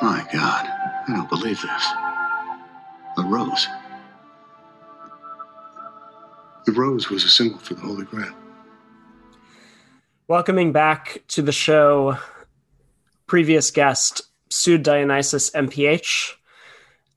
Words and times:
My 0.00 0.24
God, 0.32 0.64
I 1.08 1.12
don't 1.16 1.28
believe 1.28 1.60
this. 1.60 1.86
A 3.16 3.22
rose. 3.24 3.66
The 6.66 6.72
rose 6.72 7.10
was 7.10 7.24
a 7.24 7.28
symbol 7.28 7.58
for 7.58 7.74
the 7.74 7.80
Holy 7.80 8.04
Grail. 8.04 8.32
Welcoming 10.28 10.70
back 10.70 11.24
to 11.28 11.42
the 11.42 11.50
show, 11.50 12.16
previous 13.26 13.72
guest, 13.72 14.22
Sood 14.50 14.84
Dionysus 14.84 15.50
MPH. 15.50 16.34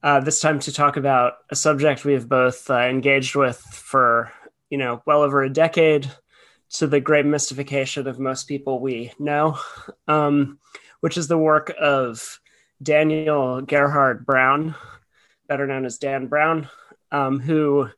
Uh, 0.02 0.18
this 0.18 0.40
time 0.40 0.58
to 0.58 0.72
talk 0.72 0.96
about 0.96 1.34
a 1.50 1.54
subject 1.54 2.04
we 2.04 2.14
have 2.14 2.28
both 2.28 2.68
uh, 2.68 2.80
engaged 2.80 3.36
with 3.36 3.58
for, 3.58 4.32
you 4.70 4.78
know, 4.78 5.02
well 5.06 5.22
over 5.22 5.44
a 5.44 5.52
decade 5.52 6.10
to 6.70 6.88
the 6.88 7.00
great 7.00 7.26
mystification 7.26 8.08
of 8.08 8.18
most 8.18 8.48
people 8.48 8.80
we 8.80 9.12
know, 9.20 9.56
um, 10.08 10.58
which 10.98 11.16
is 11.16 11.28
the 11.28 11.38
work 11.38 11.72
of 11.80 12.40
Daniel 12.82 13.60
Gerhard 13.60 14.26
Brown, 14.26 14.74
better 15.48 15.66
known 15.66 15.84
as 15.84 15.98
Dan 15.98 16.26
Brown, 16.26 16.68
um, 17.10 17.38
who 17.38 17.88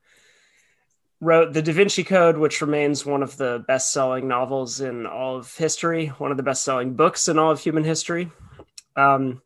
wrote 1.20 1.52
The 1.52 1.62
Da 1.62 1.72
Vinci 1.72 2.04
Code, 2.04 2.36
which 2.36 2.60
remains 2.60 3.06
one 3.06 3.22
of 3.22 3.36
the 3.36 3.64
best 3.66 3.92
selling 3.92 4.28
novels 4.28 4.80
in 4.80 5.06
all 5.06 5.36
of 5.36 5.56
history, 5.56 6.08
one 6.18 6.30
of 6.30 6.36
the 6.36 6.42
best 6.42 6.64
selling 6.64 6.94
books 6.94 7.28
in 7.28 7.38
all 7.38 7.50
of 7.50 7.60
human 7.60 7.84
history. 7.84 8.30
Um, 8.96 9.42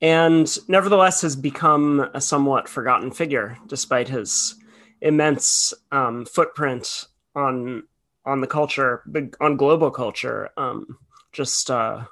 and 0.00 0.56
nevertheless 0.68 1.20
has 1.22 1.36
become 1.36 2.08
a 2.14 2.20
somewhat 2.20 2.68
forgotten 2.68 3.10
figure 3.10 3.58
despite 3.66 4.08
his 4.08 4.54
immense 5.00 5.74
um, 5.92 6.24
footprint 6.24 7.06
on 7.34 7.84
on 8.24 8.40
the 8.40 8.46
culture 8.46 9.02
on 9.40 9.56
global 9.56 9.90
culture 9.90 10.50
um, 10.56 10.98
just 11.32 11.70
uh, 11.70 12.04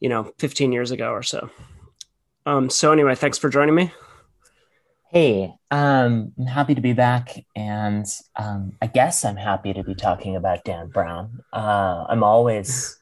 you 0.00 0.08
know 0.08 0.32
15 0.38 0.72
years 0.72 0.90
ago 0.90 1.10
or 1.10 1.22
so 1.22 1.50
um, 2.46 2.70
so 2.70 2.92
anyway 2.92 3.14
thanks 3.14 3.38
for 3.38 3.48
joining 3.48 3.74
me 3.74 3.92
Hey, 5.12 5.52
um, 5.72 6.32
I'm 6.38 6.46
happy 6.46 6.76
to 6.76 6.80
be 6.80 6.92
back, 6.92 7.44
and 7.56 8.06
um, 8.36 8.76
I 8.80 8.86
guess 8.86 9.24
I'm 9.24 9.34
happy 9.34 9.72
to 9.72 9.82
be 9.82 9.96
talking 9.96 10.36
about 10.36 10.62
Dan 10.62 10.86
Brown. 10.86 11.40
Uh, 11.52 12.04
I'm 12.08 12.22
always 12.22 12.96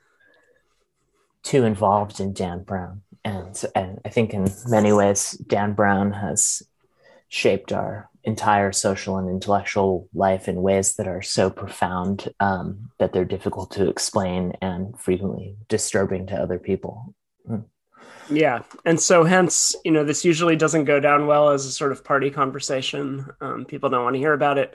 too 1.43 1.65
involved 1.65 2.19
in 2.19 2.33
Dan 2.33 2.63
Brown, 2.63 3.03
and 3.27 3.63
and 3.75 4.01
I 4.07 4.09
think 4.09 4.33
in 4.33 4.51
many 4.69 4.91
ways 4.91 5.33
Dan 5.33 5.75
Brown 5.75 6.13
has 6.13 6.63
shaped 7.29 7.75
our 7.75 8.09
entire 8.25 8.73
social 8.73 9.19
and 9.19 9.29
intellectual 9.29 10.09
life 10.15 10.49
in 10.49 10.63
ways 10.63 10.95
that 10.95 11.07
are 11.07 11.21
so 11.21 11.51
profound 11.51 12.33
um, 12.41 12.91
that 12.99 13.13
they're 13.13 13.27
difficult 13.27 13.71
to 13.73 13.87
explain 13.87 14.55
and 14.63 14.99
frequently 14.99 15.57
disturbing 15.69 16.27
to 16.29 16.37
other 16.37 16.59
people. 16.59 17.15
Mm. 17.47 17.67
Yeah. 18.31 18.63
And 18.85 19.01
so, 19.01 19.25
hence, 19.25 19.75
you 19.85 19.91
know, 19.91 20.05
this 20.05 20.25
usually 20.25 20.57
doesn't 20.57 20.85
go 20.85 21.01
down 21.01 21.27
well 21.27 21.51
as 21.51 21.65
a 21.65 21.73
sort 21.73 21.93
of 21.93 22.05
party 22.05 22.31
conversation. 22.31 23.27
Um, 23.41 23.65
people 23.65 23.89
don't 23.89 24.05
want 24.05 24.15
to 24.15 24.21
hear 24.21 24.35
about 24.35 24.59
it. 24.59 24.75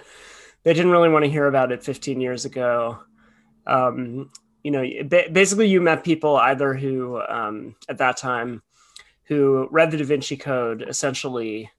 They 0.63 0.73
didn't 0.73 0.91
really 0.91 1.09
want 1.09 1.25
to 1.25 1.31
hear 1.31 1.47
about 1.47 1.71
it 1.71 1.83
15 1.83 2.21
years 2.21 2.45
ago. 2.45 2.99
Um, 3.67 4.31
you 4.63 4.71
know, 4.71 4.83
basically, 5.03 5.67
you 5.67 5.81
met 5.81 6.03
people 6.03 6.37
either 6.37 6.73
who, 6.73 7.21
um, 7.21 7.75
at 7.89 7.97
that 7.97 8.17
time, 8.17 8.63
who 9.25 9.67
read 9.71 9.91
the 9.91 9.97
Da 9.97 10.05
Vinci 10.05 10.37
Code, 10.37 10.85
essentially 10.87 11.69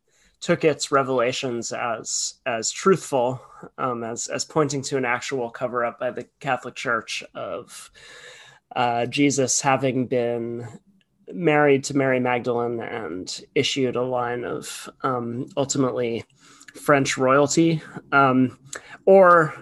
took 0.40 0.64
its 0.64 0.92
revelations 0.92 1.72
as 1.72 2.34
as 2.44 2.70
truthful, 2.70 3.40
um, 3.78 4.04
as 4.04 4.26
as 4.26 4.44
pointing 4.44 4.82
to 4.82 4.98
an 4.98 5.06
actual 5.06 5.48
cover 5.48 5.84
up 5.84 5.98
by 5.98 6.10
the 6.10 6.26
Catholic 6.40 6.74
Church 6.74 7.24
of 7.34 7.90
uh, 8.76 9.06
Jesus 9.06 9.62
having 9.62 10.06
been 10.06 10.66
married 11.32 11.84
to 11.84 11.96
Mary 11.96 12.20
Magdalene 12.20 12.80
and 12.80 13.40
issued 13.54 13.96
a 13.96 14.02
line 14.02 14.44
of 14.44 14.88
um, 15.02 15.48
ultimately 15.56 16.24
French 16.74 17.16
royalty, 17.16 17.82
um, 18.12 18.58
or 19.06 19.54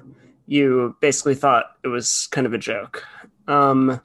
you 0.46 0.96
basically 1.00 1.34
thought 1.34 1.66
it 1.84 1.88
was 1.88 2.28
kind 2.30 2.46
of 2.46 2.52
a 2.52 2.58
joke. 2.58 3.06
Um, 3.46 4.00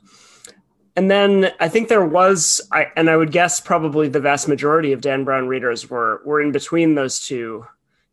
and 0.95 1.11
then 1.11 1.51
I 1.59 1.69
think 1.69 1.89
there 1.89 2.05
was, 2.05 2.61
I, 2.71 2.87
and 2.95 3.09
I 3.09 3.17
would 3.17 3.31
guess 3.31 3.59
probably 3.59 4.07
the 4.07 4.19
vast 4.19 4.47
majority 4.47 4.93
of 4.93 5.01
Dan 5.01 5.23
Brown 5.23 5.47
readers 5.47 5.89
were 5.89 6.21
were 6.25 6.41
in 6.41 6.51
between 6.51 6.95
those 6.95 7.19
two 7.19 7.65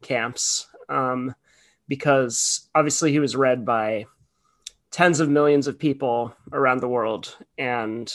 camps, 0.03 0.67
um, 0.89 1.35
because 1.89 2.69
obviously 2.75 3.11
he 3.11 3.21
was 3.21 3.37
read 3.37 3.65
by 3.65 4.07
tens 4.91 5.19
of 5.19 5.29
millions 5.29 5.67
of 5.67 5.79
people 5.79 6.37
around 6.53 6.81
the 6.81 6.89
world, 6.89 7.37
and 7.59 8.13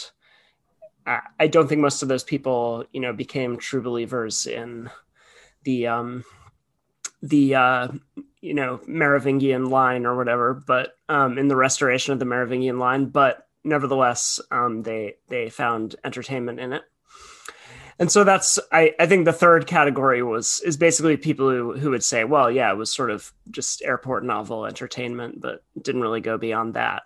I 1.38 1.46
don't 1.46 1.68
think 1.68 1.80
most 1.80 2.02
of 2.02 2.08
those 2.08 2.24
people, 2.24 2.84
you 2.92 3.00
know, 3.00 3.12
became 3.12 3.56
true 3.56 3.82
believers 3.82 4.46
in 4.46 4.90
the 5.64 5.86
um, 5.86 6.24
the 7.22 7.54
uh, 7.54 7.88
you 8.40 8.54
know 8.54 8.80
Merovingian 8.86 9.70
line 9.70 10.06
or 10.06 10.16
whatever, 10.16 10.54
but 10.54 10.94
um, 11.08 11.38
in 11.38 11.48
the 11.48 11.56
restoration 11.56 12.12
of 12.12 12.18
the 12.18 12.24
Merovingian 12.24 12.78
line. 12.78 13.06
But 13.06 13.46
nevertheless, 13.64 14.40
um, 14.50 14.82
they 14.82 15.16
they 15.28 15.50
found 15.50 15.96
entertainment 16.04 16.60
in 16.60 16.72
it. 16.72 16.82
And 17.98 18.10
so 18.10 18.24
that's 18.24 18.58
I, 18.72 18.94
I 18.98 19.06
think 19.06 19.26
the 19.26 19.32
third 19.32 19.66
category 19.66 20.22
was 20.22 20.62
is 20.64 20.78
basically 20.78 21.18
people 21.18 21.50
who, 21.50 21.76
who 21.76 21.90
would 21.90 22.02
say, 22.02 22.24
well, 22.24 22.50
yeah, 22.50 22.72
it 22.72 22.76
was 22.76 22.92
sort 22.92 23.10
of 23.10 23.30
just 23.50 23.82
airport 23.82 24.24
novel 24.24 24.64
entertainment, 24.64 25.40
but 25.40 25.62
didn't 25.80 26.00
really 26.00 26.22
go 26.22 26.38
beyond 26.38 26.74
that. 26.74 27.02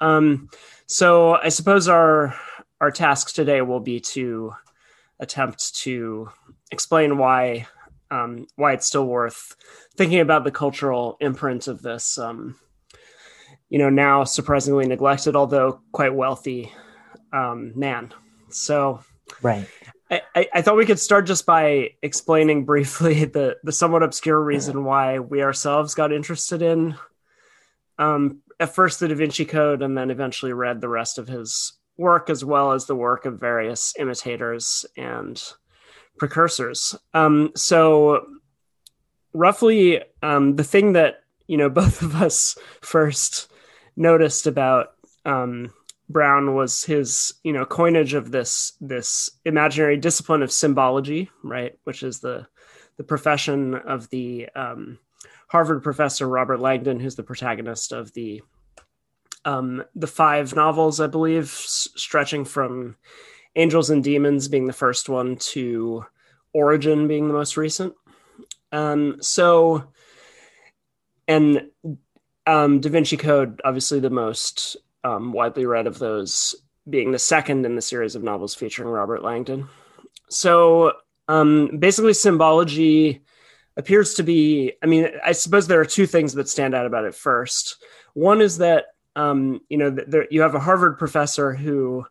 Um, 0.00 0.50
so 0.86 1.34
I 1.34 1.50
suppose 1.50 1.88
our 1.88 2.34
our 2.80 2.90
task 2.90 3.34
today 3.34 3.62
will 3.62 3.80
be 3.80 4.00
to 4.00 4.52
attempt 5.20 5.76
to 5.76 6.28
explain 6.70 7.18
why 7.18 7.66
um, 8.10 8.46
why 8.56 8.72
it's 8.72 8.86
still 8.86 9.06
worth 9.06 9.56
thinking 9.96 10.20
about 10.20 10.44
the 10.44 10.50
cultural 10.50 11.16
imprint 11.20 11.68
of 11.68 11.82
this 11.82 12.18
um, 12.18 12.56
you 13.68 13.78
know 13.78 13.90
now 13.90 14.24
surprisingly 14.24 14.86
neglected 14.86 15.36
although 15.36 15.80
quite 15.92 16.14
wealthy 16.14 16.70
um, 17.34 17.72
man. 17.74 18.12
So 18.50 19.00
right. 19.42 19.66
I, 20.10 20.48
I, 20.54 20.62
thought 20.62 20.76
we 20.76 20.86
could 20.86 21.00
start 21.00 21.26
just 21.26 21.44
by 21.44 21.90
explaining 22.02 22.64
briefly 22.64 23.24
the 23.24 23.56
the 23.64 23.72
somewhat 23.72 24.04
obscure 24.04 24.40
reason 24.40 24.84
why 24.84 25.18
we 25.18 25.42
ourselves 25.42 25.94
got 25.94 26.12
interested 26.12 26.62
in 26.62 26.94
um, 27.98 28.42
at 28.60 28.74
first 28.74 29.00
the 29.00 29.08
Da 29.08 29.14
Vinci 29.14 29.44
Code 29.44 29.82
and 29.82 29.98
then 29.98 30.10
eventually 30.10 30.52
read 30.52 30.80
the 30.80 30.88
rest 30.88 31.18
of 31.18 31.26
his 31.26 31.72
work 31.96 32.30
as 32.30 32.44
well 32.44 32.72
as 32.72 32.86
the 32.86 32.96
work 32.96 33.24
of 33.24 33.38
various 33.38 33.94
imitators 33.98 34.84
and 34.96 35.42
precursors. 36.18 36.94
Um, 37.12 37.52
so, 37.54 38.26
roughly, 39.32 40.02
um, 40.22 40.56
the 40.56 40.64
thing 40.64 40.94
that 40.94 41.20
you 41.46 41.56
know 41.56 41.68
both 41.70 42.02
of 42.02 42.14
us 42.20 42.56
first 42.80 43.50
noticed 43.96 44.46
about 44.46 44.94
um, 45.24 45.72
Brown 46.08 46.54
was 46.54 46.84
his 46.84 47.34
you 47.42 47.52
know 47.52 47.64
coinage 47.64 48.14
of 48.14 48.30
this 48.30 48.72
this 48.80 49.30
imaginary 49.44 49.96
discipline 49.96 50.42
of 50.42 50.52
symbology, 50.52 51.30
right, 51.42 51.78
which 51.84 52.02
is 52.02 52.20
the 52.20 52.46
the 52.96 53.04
profession 53.04 53.74
of 53.74 54.08
the 54.10 54.48
um, 54.54 54.98
Harvard 55.48 55.82
professor 55.82 56.28
Robert 56.28 56.60
Langdon, 56.60 57.00
who's 57.00 57.16
the 57.16 57.22
protagonist 57.22 57.92
of 57.92 58.12
the 58.12 58.42
um, 59.44 59.84
the 59.94 60.06
five 60.06 60.54
novels, 60.54 61.00
I 61.00 61.06
believe, 61.06 61.44
s- 61.44 61.88
stretching 61.96 62.44
from 62.44 62.96
Angels 63.56 63.90
and 63.90 64.02
Demons 64.02 64.48
being 64.48 64.66
the 64.66 64.72
first 64.72 65.08
one 65.08 65.36
to 65.36 66.04
Origin 66.52 67.08
being 67.08 67.28
the 67.28 67.34
most 67.34 67.56
recent. 67.56 67.94
Um, 68.72 69.18
so, 69.20 69.92
and 71.28 71.68
um, 72.46 72.80
Da 72.80 72.90
Vinci 72.90 73.16
Code, 73.16 73.60
obviously 73.64 74.00
the 74.00 74.10
most 74.10 74.76
um, 75.02 75.32
widely 75.32 75.66
read 75.66 75.86
of 75.86 75.98
those, 75.98 76.54
being 76.88 77.12
the 77.12 77.18
second 77.18 77.64
in 77.66 77.76
the 77.76 77.82
series 77.82 78.14
of 78.14 78.22
novels 78.22 78.54
featuring 78.54 78.88
Robert 78.88 79.22
Langdon. 79.22 79.68
So, 80.28 80.92
um, 81.28 81.78
basically, 81.78 82.14
symbology 82.14 83.22
appears 83.76 84.14
to 84.14 84.22
be. 84.22 84.72
I 84.82 84.86
mean, 84.86 85.08
I 85.24 85.32
suppose 85.32 85.66
there 85.66 85.80
are 85.80 85.86
two 85.86 86.06
things 86.06 86.34
that 86.34 86.48
stand 86.48 86.74
out 86.74 86.86
about 86.86 87.04
it. 87.04 87.14
First, 87.14 87.82
one 88.14 88.40
is 88.40 88.58
that 88.58 88.86
um, 89.16 89.60
you 89.68 89.78
know, 89.78 89.90
there, 89.90 90.26
you 90.30 90.42
have 90.42 90.54
a 90.54 90.60
Harvard 90.60 90.98
professor 90.98 91.54
who 91.54 92.06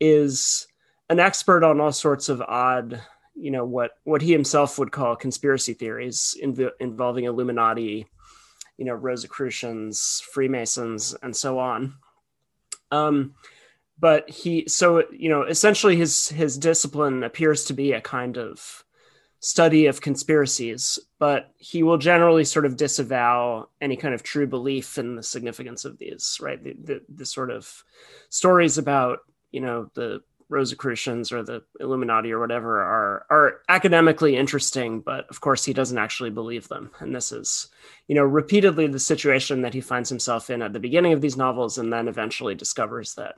is 0.00 0.66
an 1.08 1.20
expert 1.20 1.64
on 1.64 1.80
all 1.80 1.92
sorts 1.92 2.28
of 2.28 2.40
odd, 2.42 3.00
you 3.34 3.50
know, 3.50 3.64
what 3.64 3.92
what 4.04 4.22
he 4.22 4.32
himself 4.32 4.78
would 4.78 4.92
call 4.92 5.16
conspiracy 5.16 5.74
theories 5.74 6.36
inv- 6.42 6.72
involving 6.80 7.24
Illuminati, 7.24 8.06
you 8.76 8.84
know, 8.84 8.94
Rosicrucians, 8.94 10.22
Freemasons, 10.32 11.14
and 11.22 11.34
so 11.34 11.58
on. 11.58 11.94
Um, 12.90 13.34
but 13.98 14.28
he, 14.28 14.68
so 14.68 15.04
you 15.10 15.28
know, 15.28 15.42
essentially 15.42 15.96
his 15.96 16.28
his 16.28 16.58
discipline 16.58 17.22
appears 17.22 17.64
to 17.66 17.72
be 17.72 17.92
a 17.92 18.00
kind 18.00 18.36
of 18.36 18.83
study 19.44 19.84
of 19.84 20.00
conspiracies, 20.00 20.98
but 21.18 21.52
he 21.58 21.82
will 21.82 21.98
generally 21.98 22.44
sort 22.44 22.64
of 22.64 22.78
disavow 22.78 23.68
any 23.78 23.94
kind 23.94 24.14
of 24.14 24.22
true 24.22 24.46
belief 24.46 24.96
in 24.96 25.16
the 25.16 25.22
significance 25.22 25.84
of 25.84 25.98
these, 25.98 26.38
right? 26.40 26.64
The, 26.64 26.74
the, 26.82 27.00
the 27.14 27.26
sort 27.26 27.50
of 27.50 27.84
stories 28.30 28.78
about, 28.78 29.18
you 29.52 29.60
know, 29.60 29.90
the 29.92 30.22
Rosicrucians 30.48 31.30
or 31.30 31.42
the 31.42 31.62
Illuminati 31.78 32.32
or 32.32 32.40
whatever 32.40 32.80
are 32.80 33.26
are 33.28 33.60
academically 33.68 34.34
interesting, 34.34 35.00
but 35.00 35.28
of 35.28 35.42
course 35.42 35.62
he 35.62 35.74
doesn't 35.74 35.98
actually 35.98 36.30
believe 36.30 36.68
them. 36.68 36.90
And 37.00 37.14
this 37.14 37.30
is, 37.30 37.68
you 38.08 38.14
know, 38.14 38.24
repeatedly 38.24 38.86
the 38.86 38.98
situation 38.98 39.60
that 39.60 39.74
he 39.74 39.82
finds 39.82 40.08
himself 40.08 40.48
in 40.48 40.62
at 40.62 40.72
the 40.72 40.80
beginning 40.80 41.12
of 41.12 41.20
these 41.20 41.36
novels, 41.36 41.76
and 41.76 41.92
then 41.92 42.08
eventually 42.08 42.54
discovers 42.54 43.14
that 43.16 43.34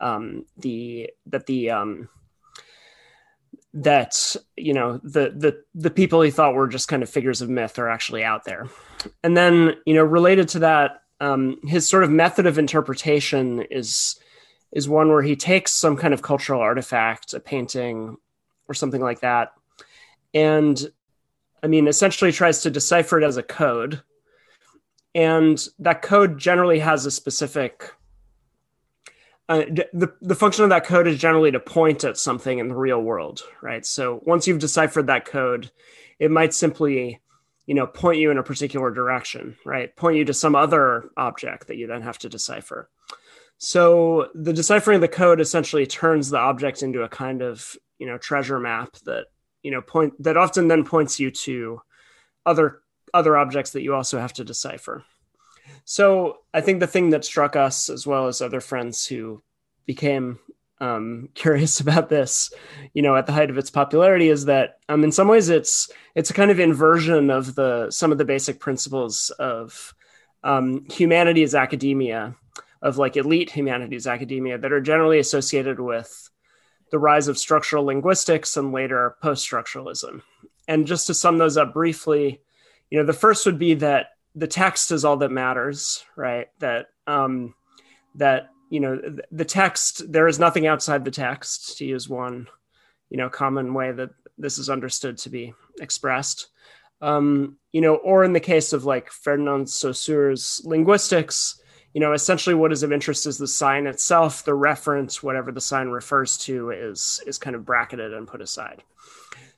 um, 0.00 0.46
the 0.56 1.10
that 1.26 1.46
the 1.46 1.70
um, 1.70 2.08
that 3.74 4.34
you 4.56 4.72
know 4.72 4.98
the 5.02 5.32
the 5.36 5.62
the 5.74 5.90
people 5.90 6.22
he 6.22 6.30
thought 6.30 6.54
were 6.54 6.68
just 6.68 6.88
kind 6.88 7.02
of 7.02 7.10
figures 7.10 7.42
of 7.42 7.50
myth 7.50 7.78
are 7.78 7.88
actually 7.88 8.24
out 8.24 8.44
there. 8.44 8.66
And 9.22 9.36
then 9.36 9.74
you 9.86 9.94
know 9.94 10.04
related 10.04 10.48
to 10.50 10.60
that, 10.60 11.02
um, 11.20 11.58
his 11.66 11.88
sort 11.88 12.04
of 12.04 12.10
method 12.10 12.46
of 12.46 12.58
interpretation 12.58 13.62
is 13.70 14.18
is 14.72 14.88
one 14.88 15.08
where 15.08 15.22
he 15.22 15.36
takes 15.36 15.72
some 15.72 15.96
kind 15.96 16.12
of 16.12 16.22
cultural 16.22 16.60
artifact, 16.60 17.34
a 17.34 17.40
painting 17.40 18.16
or 18.68 18.74
something 18.74 19.00
like 19.00 19.20
that, 19.20 19.52
and 20.34 20.90
I 21.62 21.66
mean, 21.66 21.88
essentially 21.88 22.32
tries 22.32 22.62
to 22.62 22.70
decipher 22.70 23.20
it 23.20 23.24
as 23.24 23.36
a 23.36 23.42
code. 23.42 24.02
And 25.14 25.64
that 25.78 26.02
code 26.02 26.38
generally 26.38 26.78
has 26.78 27.06
a 27.06 27.10
specific. 27.10 27.92
Uh, 29.48 29.64
the, 29.94 30.12
the 30.20 30.34
function 30.34 30.64
of 30.64 30.70
that 30.70 30.84
code 30.84 31.06
is 31.06 31.18
generally 31.18 31.50
to 31.50 31.60
point 31.60 32.04
at 32.04 32.18
something 32.18 32.58
in 32.58 32.68
the 32.68 32.76
real 32.76 33.00
world, 33.00 33.42
right? 33.62 33.86
So 33.86 34.20
once 34.26 34.46
you've 34.46 34.58
deciphered 34.58 35.06
that 35.06 35.24
code, 35.24 35.70
it 36.18 36.30
might 36.30 36.52
simply, 36.52 37.20
you 37.64 37.74
know, 37.74 37.86
point 37.86 38.18
you 38.18 38.30
in 38.30 38.36
a 38.36 38.42
particular 38.42 38.90
direction, 38.90 39.56
right? 39.64 39.94
Point 39.96 40.18
you 40.18 40.26
to 40.26 40.34
some 40.34 40.54
other 40.54 41.08
object 41.16 41.68
that 41.68 41.76
you 41.76 41.86
then 41.86 42.02
have 42.02 42.18
to 42.18 42.28
decipher. 42.28 42.90
So 43.58 44.28
the 44.34 44.52
deciphering 44.52 44.96
of 44.96 45.00
the 45.00 45.08
code 45.08 45.40
essentially 45.40 45.86
turns 45.86 46.30
the 46.30 46.38
object 46.38 46.82
into 46.82 47.02
a 47.02 47.08
kind 47.08 47.42
of 47.42 47.76
you 47.98 48.06
know 48.06 48.16
treasure 48.16 48.60
map 48.60 48.94
that 49.04 49.26
you 49.62 49.70
know 49.70 49.82
point 49.82 50.14
that 50.22 50.36
often 50.36 50.68
then 50.68 50.84
points 50.84 51.18
you 51.18 51.30
to 51.30 51.80
other 52.46 52.80
other 53.12 53.36
objects 53.36 53.72
that 53.72 53.82
you 53.82 53.94
also 53.94 54.18
have 54.18 54.32
to 54.34 54.44
decipher. 54.44 55.04
So 55.90 56.40
I 56.52 56.60
think 56.60 56.80
the 56.80 56.86
thing 56.86 57.08
that 57.10 57.24
struck 57.24 57.56
us 57.56 57.88
as 57.88 58.06
well 58.06 58.26
as 58.26 58.42
other 58.42 58.60
friends 58.60 59.06
who 59.06 59.42
became 59.86 60.38
um, 60.82 61.30
curious 61.34 61.80
about 61.80 62.10
this, 62.10 62.52
you 62.92 63.00
know, 63.00 63.16
at 63.16 63.24
the 63.24 63.32
height 63.32 63.48
of 63.48 63.56
its 63.56 63.70
popularity, 63.70 64.28
is 64.28 64.44
that 64.44 64.80
um, 64.90 65.02
in 65.02 65.12
some 65.12 65.28
ways 65.28 65.48
it's 65.48 65.90
it's 66.14 66.28
a 66.28 66.34
kind 66.34 66.50
of 66.50 66.60
inversion 66.60 67.30
of 67.30 67.54
the 67.54 67.90
some 67.90 68.12
of 68.12 68.18
the 68.18 68.26
basic 68.26 68.60
principles 68.60 69.30
of 69.38 69.94
um, 70.44 70.84
humanities 70.90 71.54
academia 71.54 72.36
of 72.82 72.98
like 72.98 73.16
elite 73.16 73.48
humanities 73.48 74.06
academia 74.06 74.58
that 74.58 74.72
are 74.72 74.82
generally 74.82 75.18
associated 75.18 75.80
with 75.80 76.28
the 76.90 76.98
rise 76.98 77.28
of 77.28 77.38
structural 77.38 77.84
linguistics 77.84 78.58
and 78.58 78.72
later 78.72 79.16
post 79.22 79.50
structuralism. 79.50 80.20
And 80.68 80.86
just 80.86 81.06
to 81.06 81.14
sum 81.14 81.38
those 81.38 81.56
up 81.56 81.72
briefly, 81.72 82.42
you 82.90 82.98
know, 82.98 83.06
the 83.06 83.14
first 83.14 83.46
would 83.46 83.58
be 83.58 83.72
that 83.76 84.08
the 84.34 84.46
text 84.46 84.92
is 84.92 85.04
all 85.04 85.16
that 85.18 85.30
matters, 85.30 86.04
right? 86.16 86.48
That 86.60 86.86
um, 87.06 87.54
that 88.16 88.50
you 88.70 88.80
know 88.80 89.00
the 89.30 89.44
text 89.44 90.10
there 90.12 90.28
is 90.28 90.38
nothing 90.38 90.66
outside 90.66 91.04
the 91.04 91.10
text 91.10 91.78
to 91.78 91.84
use 91.84 92.08
one 92.08 92.46
you 93.08 93.16
know 93.16 93.30
common 93.30 93.72
way 93.72 93.92
that 93.92 94.10
this 94.36 94.58
is 94.58 94.68
understood 94.68 95.16
to 95.16 95.30
be 95.30 95.54
expressed 95.80 96.48
um, 97.00 97.56
you 97.72 97.80
know 97.80 97.96
or 97.96 98.24
in 98.24 98.34
the 98.34 98.40
case 98.40 98.74
of 98.74 98.84
like 98.84 99.10
ferdinand 99.10 99.70
saussure's 99.70 100.60
linguistics 100.64 101.58
you 101.94 102.00
know, 102.00 102.12
essentially 102.12 102.54
what 102.54 102.72
is 102.72 102.82
of 102.82 102.92
interest 102.92 103.26
is 103.26 103.38
the 103.38 103.48
sign 103.48 103.86
itself. 103.86 104.44
The 104.44 104.54
reference, 104.54 105.22
whatever 105.22 105.50
the 105.50 105.60
sign 105.60 105.88
refers 105.88 106.36
to, 106.38 106.70
is 106.70 107.20
is 107.26 107.38
kind 107.38 107.56
of 107.56 107.64
bracketed 107.64 108.12
and 108.12 108.28
put 108.28 108.40
aside. 108.40 108.82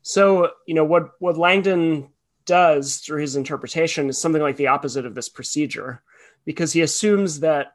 So, 0.02 0.52
you 0.66 0.75
know, 0.75 0.84
what 0.84 1.11
what 1.19 1.37
Langdon 1.37 2.08
does 2.50 2.97
through 2.99 3.20
his 3.20 3.37
interpretation 3.37 4.08
is 4.08 4.20
something 4.20 4.43
like 4.43 4.56
the 4.56 4.67
opposite 4.67 5.06
of 5.06 5.14
this 5.14 5.29
procedure, 5.29 6.02
because 6.44 6.73
he 6.73 6.82
assumes 6.82 7.41
that. 7.41 7.75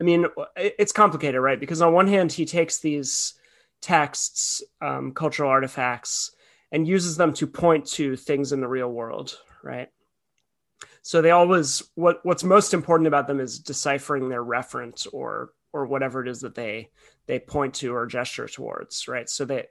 I 0.00 0.04
mean, 0.04 0.26
it's 0.56 0.92
complicated, 0.92 1.40
right? 1.40 1.58
Because 1.58 1.82
on 1.82 1.92
one 1.92 2.06
hand, 2.06 2.30
he 2.30 2.46
takes 2.46 2.78
these 2.78 3.34
texts, 3.80 4.62
um, 4.80 5.12
cultural 5.12 5.50
artifacts, 5.50 6.30
and 6.70 6.86
uses 6.86 7.16
them 7.16 7.32
to 7.34 7.46
point 7.46 7.86
to 7.98 8.16
things 8.16 8.52
in 8.52 8.60
the 8.60 8.68
real 8.68 8.90
world, 8.90 9.38
right? 9.62 9.88
So 11.02 11.22
they 11.22 11.30
always 11.30 11.82
what 11.94 12.20
what's 12.22 12.44
most 12.44 12.74
important 12.74 13.08
about 13.08 13.26
them 13.26 13.40
is 13.40 13.58
deciphering 13.58 14.28
their 14.28 14.42
reference 14.42 15.06
or 15.06 15.50
or 15.78 15.86
whatever 15.86 16.22
it 16.22 16.28
is 16.28 16.40
that 16.40 16.54
they 16.54 16.90
they 17.26 17.38
point 17.38 17.74
to 17.74 17.94
or 17.94 18.06
gesture 18.06 18.48
towards, 18.48 19.06
right? 19.06 19.28
So 19.28 19.44
the, 19.44 19.66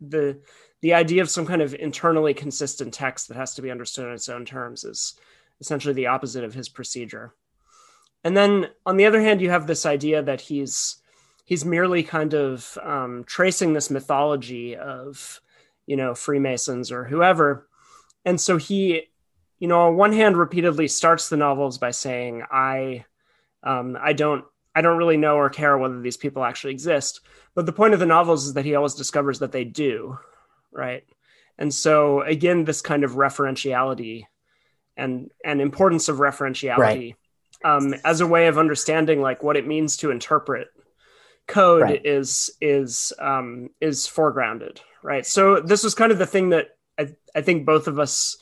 the 0.00 0.40
the 0.80 0.94
idea 0.94 1.22
of 1.22 1.30
some 1.30 1.46
kind 1.46 1.62
of 1.62 1.74
internally 1.74 2.34
consistent 2.34 2.94
text 2.94 3.28
that 3.28 3.36
has 3.36 3.54
to 3.54 3.62
be 3.62 3.70
understood 3.70 4.06
in 4.06 4.12
its 4.12 4.28
own 4.28 4.44
terms 4.44 4.84
is 4.84 5.14
essentially 5.60 5.94
the 5.94 6.06
opposite 6.06 6.44
of 6.44 6.54
his 6.54 6.68
procedure. 6.68 7.34
And 8.24 8.36
then 8.36 8.68
on 8.86 8.96
the 8.96 9.06
other 9.06 9.20
hand, 9.20 9.40
you 9.40 9.50
have 9.50 9.66
this 9.66 9.86
idea 9.86 10.22
that 10.22 10.40
he's 10.40 10.96
he's 11.44 11.64
merely 11.64 12.02
kind 12.02 12.34
of 12.34 12.78
um, 12.82 13.24
tracing 13.26 13.72
this 13.72 13.90
mythology 13.90 14.76
of 14.76 15.40
you 15.86 15.96
know 15.96 16.14
Freemasons 16.14 16.92
or 16.92 17.04
whoever, 17.04 17.68
and 18.24 18.40
so 18.40 18.56
he 18.56 19.10
you 19.60 19.68
know, 19.68 19.82
on 19.82 19.96
one 19.96 20.12
hand, 20.12 20.36
repeatedly 20.36 20.88
starts 20.88 21.28
the 21.28 21.36
novels 21.36 21.78
by 21.78 21.90
saying, 21.92 22.42
"I, 22.50 23.04
um, 23.62 23.96
I 24.00 24.14
don't, 24.14 24.44
I 24.74 24.82
don't 24.82 24.98
really 24.98 25.16
know 25.16 25.36
or 25.36 25.50
care 25.50 25.76
whether 25.76 26.00
these 26.00 26.16
people 26.16 26.44
actually 26.44 26.72
exist." 26.72 27.20
But 27.54 27.66
the 27.66 27.72
point 27.72 27.94
of 27.94 28.00
the 28.00 28.06
novels 28.06 28.46
is 28.46 28.54
that 28.54 28.64
he 28.64 28.74
always 28.74 28.94
discovers 28.94 29.40
that 29.40 29.52
they 29.52 29.64
do, 29.64 30.18
right? 30.72 31.04
And 31.58 31.72
so, 31.72 32.22
again, 32.22 32.64
this 32.64 32.80
kind 32.80 33.04
of 33.04 33.12
referentiality 33.12 34.24
and 34.96 35.30
and 35.44 35.60
importance 35.60 36.08
of 36.08 36.18
referentiality 36.18 37.14
right. 37.64 37.76
um, 37.76 37.94
as 38.04 38.20
a 38.20 38.26
way 38.26 38.46
of 38.46 38.58
understanding 38.58 39.20
like 39.20 39.42
what 39.42 39.56
it 39.56 39.66
means 39.66 39.96
to 39.98 40.10
interpret 40.10 40.68
code 41.46 41.82
right. 41.82 42.06
is 42.06 42.50
is 42.60 43.12
um, 43.18 43.70
is 43.80 44.06
foregrounded, 44.06 44.78
right? 45.02 45.26
So 45.26 45.60
this 45.60 45.84
was 45.84 45.94
kind 45.94 46.12
of 46.12 46.18
the 46.18 46.26
thing 46.26 46.50
that 46.50 46.68
I, 46.98 47.08
I 47.34 47.42
think 47.42 47.66
both 47.66 47.88
of 47.88 47.98
us 47.98 48.36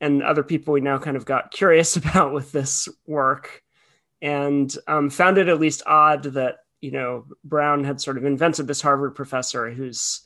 and 0.00 0.22
other 0.22 0.42
people 0.42 0.72
we 0.72 0.80
now 0.80 0.98
kind 0.98 1.16
of 1.16 1.24
got 1.24 1.50
curious 1.50 1.96
about 1.96 2.32
with 2.32 2.52
this 2.52 2.88
work 3.06 3.62
and 4.20 4.76
um, 4.86 5.10
found 5.10 5.38
it 5.38 5.48
at 5.48 5.60
least 5.60 5.82
odd 5.86 6.22
that 6.24 6.58
you 6.80 6.90
know 6.90 7.24
brown 7.44 7.84
had 7.84 8.00
sort 8.00 8.16
of 8.16 8.24
invented 8.24 8.66
this 8.66 8.80
harvard 8.80 9.14
professor 9.14 9.70
whose 9.70 10.22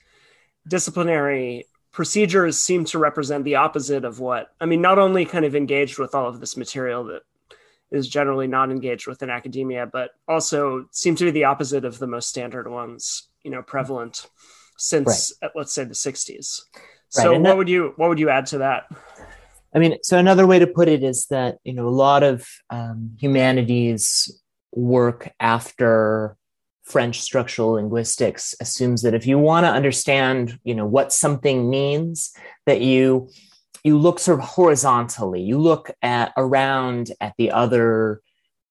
disciplinary 0.67 1.67
procedures 1.93 2.59
seem 2.59 2.85
to 2.85 2.99
represent 2.99 3.45
the 3.45 3.57
opposite 3.57 4.05
of 4.05 4.21
what 4.21 4.52
i 4.61 4.67
mean 4.67 4.81
not 4.81 4.99
only 4.99 5.25
kind 5.25 5.45
of 5.45 5.57
engaged 5.57 5.99
with 5.99 6.14
all 6.14 6.28
of 6.28 6.40
this 6.40 6.57
material 6.57 7.05
that 7.05 7.23
is 7.90 8.09
generally 8.09 8.47
not 8.47 8.71
engaged 8.71 9.07
with 9.07 9.23
in 9.23 9.31
academia 9.31 9.87
but 9.87 10.11
also 10.28 10.87
seem 10.90 11.14
to 11.14 11.25
be 11.25 11.31
the 11.31 11.45
opposite 11.45 11.85
of 11.85 11.99
the 11.99 12.07
most 12.07 12.28
standard 12.28 12.69
ones 12.69 13.28
you 13.43 13.50
know 13.50 13.62
prevalent 13.62 14.26
since 14.78 15.33
right. 15.43 15.50
let's 15.55 15.75
say 15.75 15.85
the 15.85 15.95
60s 15.95 16.62
so 17.09 17.31
right. 17.31 17.40
what 17.40 17.45
that, 17.45 17.57
would 17.57 17.69
you 17.69 17.93
what 17.97 18.09
would 18.09 18.19
you 18.19 18.31
add 18.31 18.47
to 18.47 18.59
that 18.59 18.85
I 19.75 19.79
mean, 19.79 19.97
so 20.02 20.19
another 20.19 20.47
way 20.47 20.59
to 20.59 20.67
put 20.67 20.88
it 20.88 21.02
is 21.02 21.26
that 21.26 21.59
you 21.64 21.73
know 21.73 21.88
a 21.88 21.91
lot 21.91 22.23
of 22.23 22.47
um, 22.71 23.17
humanities 23.19 24.31
work 24.73 25.31
after 25.41 26.37
French 26.85 27.21
structural 27.21 27.73
linguistics 27.73 28.55
assumes 28.61 29.02
that 29.02 29.14
if 29.14 29.26
you 29.26 29.38
want 29.38 29.64
to 29.64 29.71
understand, 29.71 30.59
you 30.64 30.75
know, 30.75 30.87
what 30.87 31.12
something 31.12 31.71
means, 31.71 32.35
that 32.67 32.81
you 32.81 33.31
you 33.85 33.99
look 33.99 34.19
sort 34.19 34.38
of 34.38 34.45
horizontally. 34.45 35.43
You 35.43 35.59
look 35.59 35.91
at 36.02 36.33
around 36.37 37.11
at 37.21 37.35
the 37.37 37.50
other 37.50 38.21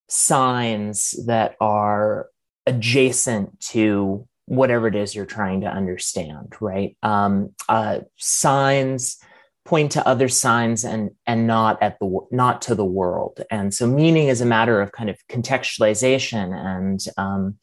signs 0.08 1.12
that 1.26 1.56
are 1.60 2.28
adjacent 2.66 3.60
to 3.60 4.28
whatever 4.46 4.88
it 4.88 4.96
is 4.96 5.16
you're 5.16 5.26
trying 5.26 5.62
to 5.62 5.68
understand, 5.68 6.54
right? 6.60 6.96
Um, 7.04 7.54
uh, 7.68 8.02
signs 8.18 9.18
point 9.66 9.92
to 9.92 10.08
other 10.08 10.28
signs 10.28 10.84
and 10.84 11.12
and 11.28 11.46
not 11.48 11.82
at 11.82 12.00
the 12.00 12.20
not 12.32 12.62
to 12.64 12.76
the 12.76 12.86
world. 12.86 13.42
And 13.52 13.74
so 13.74 13.88
meaning 13.88 14.28
is 14.28 14.42
a 14.42 14.46
matter 14.46 14.82
of 14.82 14.92
kind 14.92 15.10
of 15.10 15.18
contextualization 15.30 16.54
and 16.54 17.00
um, 17.18 17.58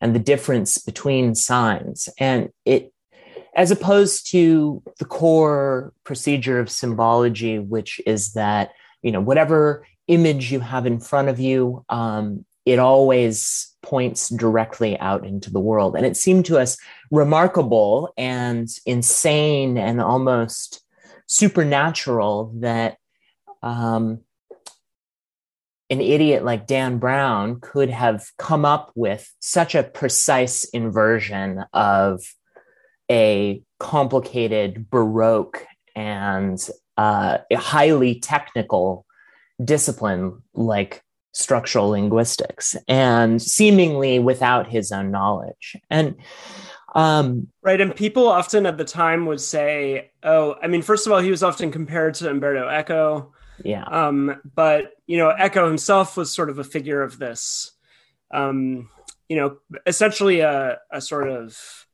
and 0.00 0.14
the 0.14 0.20
difference 0.20 0.78
between 0.78 1.34
signs. 1.34 2.08
And 2.18 2.50
it 2.64 2.92
as 3.54 3.70
opposed 3.70 4.30
to 4.30 4.82
the 4.98 5.04
core 5.04 5.92
procedure 6.04 6.60
of 6.60 6.70
symbology 6.70 7.58
which 7.58 8.00
is 8.06 8.34
that 8.34 8.70
you 9.02 9.10
know 9.10 9.20
whatever 9.20 9.86
image 10.06 10.52
you 10.52 10.60
have 10.60 10.86
in 10.86 11.00
front 11.00 11.28
of 11.28 11.40
you 11.40 11.84
um, 11.88 12.44
it 12.68 12.78
always 12.78 13.74
points 13.82 14.28
directly 14.28 14.98
out 14.98 15.26
into 15.26 15.50
the 15.50 15.58
world. 15.60 15.96
And 15.96 16.04
it 16.04 16.18
seemed 16.18 16.44
to 16.46 16.58
us 16.58 16.76
remarkable 17.10 18.12
and 18.18 18.68
insane 18.84 19.78
and 19.78 20.02
almost 20.02 20.84
supernatural 21.28 22.52
that 22.56 22.96
um, 23.62 24.20
an 25.90 26.00
idiot 26.00 26.44
like 26.44 26.66
Dan 26.66 26.98
Brown 26.98 27.60
could 27.60 27.90
have 27.90 28.26
come 28.38 28.64
up 28.64 28.90
with 28.94 29.32
such 29.38 29.74
a 29.74 29.82
precise 29.82 30.64
inversion 30.64 31.64
of 31.72 32.22
a 33.10 33.62
complicated 33.78 34.90
Baroque 34.90 35.64
and 35.94 36.58
uh, 36.96 37.38
highly 37.52 38.18
technical 38.20 39.06
discipline 39.64 40.42
like 40.54 41.02
structural 41.32 41.90
linguistics 41.90 42.76
and 42.88 43.40
seemingly 43.40 44.18
without 44.18 44.68
his 44.68 44.90
own 44.92 45.10
knowledge. 45.10 45.76
And 45.90 46.16
um, 46.94 47.48
right. 47.62 47.80
And 47.80 47.94
people 47.94 48.28
often 48.28 48.66
at 48.66 48.78
the 48.78 48.84
time 48.84 49.26
would 49.26 49.40
say, 49.40 50.10
oh, 50.22 50.56
I 50.62 50.68
mean, 50.68 50.82
first 50.82 51.06
of 51.06 51.12
all, 51.12 51.20
he 51.20 51.30
was 51.30 51.42
often 51.42 51.70
compared 51.70 52.14
to 52.14 52.30
Umberto 52.30 52.68
Eco. 52.68 53.32
Yeah. 53.64 53.84
Um, 53.84 54.40
but, 54.54 54.92
you 55.06 55.18
know, 55.18 55.30
Eco 55.30 55.66
himself 55.66 56.16
was 56.16 56.32
sort 56.32 56.50
of 56.50 56.58
a 56.58 56.64
figure 56.64 57.02
of 57.02 57.18
this, 57.18 57.72
um, 58.32 58.88
you 59.28 59.36
know, 59.36 59.58
essentially 59.86 60.40
a, 60.40 60.78
a 60.90 61.00
sort 61.00 61.28
of 61.28 61.86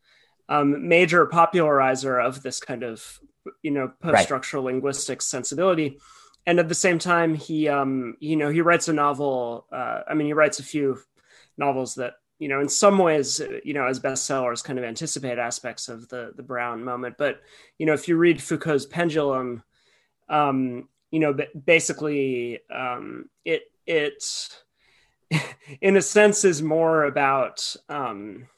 um, 0.48 0.88
major 0.88 1.26
popularizer 1.26 2.18
of 2.18 2.42
this 2.42 2.60
kind 2.60 2.82
of, 2.82 3.18
you 3.62 3.70
know, 3.70 3.92
post 4.00 4.24
structural 4.24 4.62
right. 4.62 4.74
linguistics 4.74 5.26
sensibility 5.26 5.98
and 6.46 6.58
at 6.58 6.68
the 6.68 6.74
same 6.74 6.98
time 6.98 7.34
he 7.34 7.68
um 7.68 8.16
you 8.20 8.36
know 8.36 8.50
he 8.50 8.60
writes 8.60 8.88
a 8.88 8.92
novel 8.92 9.66
uh, 9.72 10.00
i 10.08 10.14
mean 10.14 10.26
he 10.26 10.32
writes 10.32 10.58
a 10.58 10.62
few 10.62 10.98
novels 11.56 11.94
that 11.94 12.14
you 12.38 12.48
know 12.48 12.60
in 12.60 12.68
some 12.68 12.98
ways 12.98 13.40
you 13.64 13.74
know 13.74 13.86
as 13.86 14.00
bestsellers 14.00 14.64
kind 14.64 14.78
of 14.78 14.84
anticipate 14.84 15.38
aspects 15.38 15.88
of 15.88 16.08
the 16.08 16.32
the 16.36 16.42
brown 16.42 16.84
moment. 16.84 17.16
But 17.18 17.40
you 17.78 17.86
know 17.86 17.92
if 17.92 18.08
you 18.08 18.16
read 18.16 18.42
foucault's 18.42 18.86
pendulum 18.86 19.62
um 20.28 20.88
you 21.10 21.20
know 21.20 21.36
basically 21.64 22.60
um 22.74 23.28
it 23.44 23.62
it 23.86 24.24
in 25.80 25.96
a 25.96 26.02
sense 26.02 26.44
is 26.44 26.62
more 26.62 27.04
about 27.04 27.76
um 27.88 28.48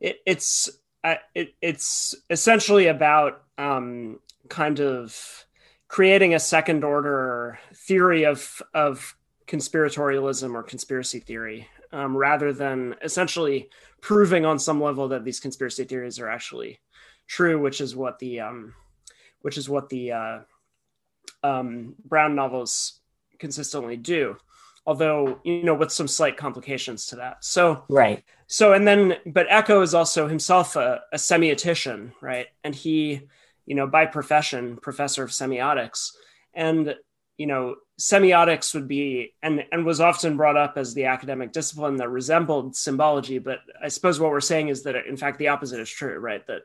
it, 0.00 0.18
it's 0.26 0.70
uh, 1.04 1.16
it, 1.34 1.54
it's 1.62 2.14
essentially 2.30 2.86
about 2.86 3.42
um 3.58 4.20
kind 4.48 4.80
of 4.80 5.46
creating 5.88 6.34
a 6.34 6.40
second 6.40 6.84
order 6.84 7.58
theory 7.74 8.24
of 8.24 8.62
of 8.74 9.16
conspiratorialism 9.46 10.54
or 10.54 10.62
conspiracy 10.62 11.20
theory 11.20 11.68
um, 11.96 12.16
rather 12.16 12.52
than 12.52 12.94
essentially 13.02 13.70
proving 14.00 14.44
on 14.44 14.58
some 14.58 14.82
level 14.82 15.08
that 15.08 15.24
these 15.24 15.40
conspiracy 15.40 15.84
theories 15.84 16.18
are 16.18 16.28
actually 16.28 16.78
true, 17.26 17.60
which 17.60 17.80
is 17.80 17.96
what 17.96 18.18
the 18.18 18.40
um, 18.40 18.74
which 19.40 19.56
is 19.56 19.68
what 19.68 19.88
the 19.88 20.12
uh, 20.12 20.38
um, 21.42 21.94
Brown 22.04 22.34
novels 22.34 23.00
consistently 23.38 23.96
do. 23.96 24.36
Although 24.86 25.40
you 25.42 25.64
know, 25.64 25.74
with 25.74 25.90
some 25.90 26.06
slight 26.06 26.36
complications 26.36 27.06
to 27.06 27.16
that. 27.16 27.44
So 27.44 27.84
right. 27.88 28.22
So 28.46 28.74
and 28.74 28.86
then, 28.86 29.16
but 29.24 29.46
Eco 29.50 29.80
is 29.80 29.94
also 29.94 30.28
himself 30.28 30.76
a, 30.76 31.00
a 31.12 31.16
semiotician, 31.16 32.12
right? 32.20 32.46
And 32.62 32.74
he 32.74 33.22
you 33.64 33.74
know, 33.74 33.86
by 33.86 34.06
profession, 34.06 34.76
professor 34.76 35.24
of 35.24 35.30
semiotics. 35.30 36.12
And, 36.54 36.94
you 37.38 37.46
know, 37.46 37.76
semiotics 38.00 38.74
would 38.74 38.88
be 38.88 39.34
and 39.42 39.64
and 39.72 39.84
was 39.84 40.00
often 40.00 40.36
brought 40.36 40.56
up 40.56 40.74
as 40.76 40.94
the 40.94 41.06
academic 41.06 41.52
discipline 41.52 41.96
that 41.96 42.08
resembled 42.08 42.76
symbology. 42.76 43.38
But 43.38 43.60
I 43.82 43.88
suppose 43.88 44.20
what 44.20 44.30
we're 44.30 44.40
saying 44.40 44.68
is 44.68 44.82
that 44.84 44.96
in 45.06 45.16
fact 45.16 45.38
the 45.38 45.48
opposite 45.48 45.80
is 45.80 45.90
true, 45.90 46.18
right? 46.18 46.46
That 46.46 46.62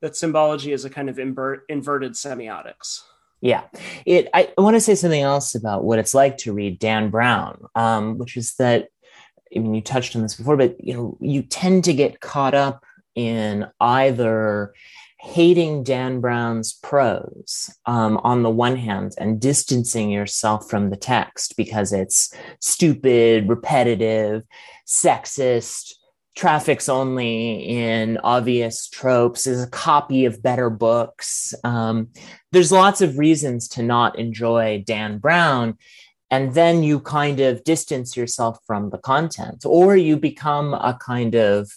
that 0.00 0.16
symbology 0.16 0.72
is 0.72 0.84
a 0.84 0.90
kind 0.90 1.08
of 1.08 1.18
invert, 1.18 1.64
inverted 1.68 2.12
semiotics. 2.12 3.02
Yeah, 3.40 3.64
it. 4.06 4.28
I 4.34 4.52
want 4.56 4.74
to 4.76 4.80
say 4.80 4.94
something 4.94 5.20
else 5.20 5.54
about 5.54 5.84
what 5.84 5.98
it's 5.98 6.14
like 6.14 6.38
to 6.38 6.52
read 6.52 6.78
Dan 6.78 7.10
Brown, 7.10 7.64
um, 7.74 8.18
which 8.18 8.36
is 8.36 8.54
that 8.54 8.88
I 9.54 9.58
mean 9.58 9.74
you 9.74 9.80
touched 9.80 10.14
on 10.14 10.22
this 10.22 10.36
before, 10.36 10.56
but 10.56 10.82
you 10.82 10.94
know 10.94 11.18
you 11.20 11.42
tend 11.42 11.84
to 11.84 11.92
get 11.92 12.20
caught 12.20 12.54
up 12.54 12.84
in 13.14 13.66
either 13.80 14.74
hating 15.22 15.84
Dan 15.84 16.20
Brown's 16.20 16.72
prose 16.72 17.72
um, 17.86 18.16
on 18.24 18.42
the 18.42 18.50
one 18.50 18.76
hand 18.76 19.12
and 19.18 19.40
distancing 19.40 20.10
yourself 20.10 20.68
from 20.68 20.90
the 20.90 20.96
text 20.96 21.56
because 21.56 21.92
it's 21.92 22.34
stupid, 22.58 23.48
repetitive, 23.48 24.42
sexist, 24.84 25.92
traffics 26.34 26.88
only 26.88 27.60
in 27.60 28.18
obvious 28.24 28.88
tropes, 28.88 29.46
is 29.46 29.62
a 29.62 29.70
copy 29.70 30.24
of 30.24 30.42
better 30.42 30.68
books. 30.70 31.54
Um, 31.62 32.08
there's 32.50 32.72
lots 32.72 33.00
of 33.00 33.16
reasons 33.16 33.68
to 33.68 33.82
not 33.84 34.18
enjoy 34.18 34.82
Dan 34.84 35.18
Brown. 35.18 35.78
And 36.32 36.54
then 36.54 36.82
you 36.82 36.98
kind 36.98 37.38
of 37.38 37.62
distance 37.62 38.16
yourself 38.16 38.58
from 38.66 38.90
the 38.90 38.98
content, 38.98 39.64
or 39.64 39.94
you 39.94 40.16
become 40.16 40.74
a 40.74 40.98
kind 41.00 41.36
of 41.36 41.70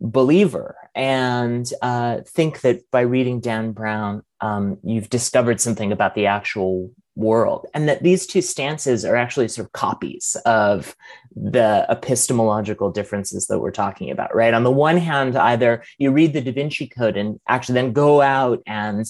believer 0.00 0.76
and 0.94 1.70
uh, 1.82 2.20
think 2.26 2.60
that 2.60 2.90
by 2.90 3.00
reading 3.00 3.40
Dan 3.40 3.72
Brown, 3.72 4.22
um, 4.40 4.78
you've 4.82 5.10
discovered 5.10 5.60
something 5.60 5.92
about 5.92 6.14
the 6.14 6.26
actual 6.26 6.90
world, 7.16 7.66
and 7.74 7.88
that 7.88 8.02
these 8.02 8.26
two 8.26 8.42
stances 8.42 9.04
are 9.04 9.16
actually 9.16 9.48
sort 9.48 9.66
of 9.66 9.72
copies 9.72 10.36
of 10.44 10.94
the 11.34 11.86
epistemological 11.88 12.90
differences 12.90 13.46
that 13.46 13.58
we're 13.58 13.70
talking 13.70 14.10
about, 14.10 14.34
right? 14.34 14.54
On 14.54 14.64
the 14.64 14.70
one 14.70 14.98
hand, 14.98 15.36
either 15.36 15.82
you 15.98 16.10
read 16.10 16.32
the 16.32 16.40
Da 16.40 16.52
Vinci 16.52 16.86
Code 16.86 17.16
and 17.16 17.40
actually 17.48 17.74
then 17.74 17.92
go 17.92 18.20
out 18.20 18.62
and 18.66 19.04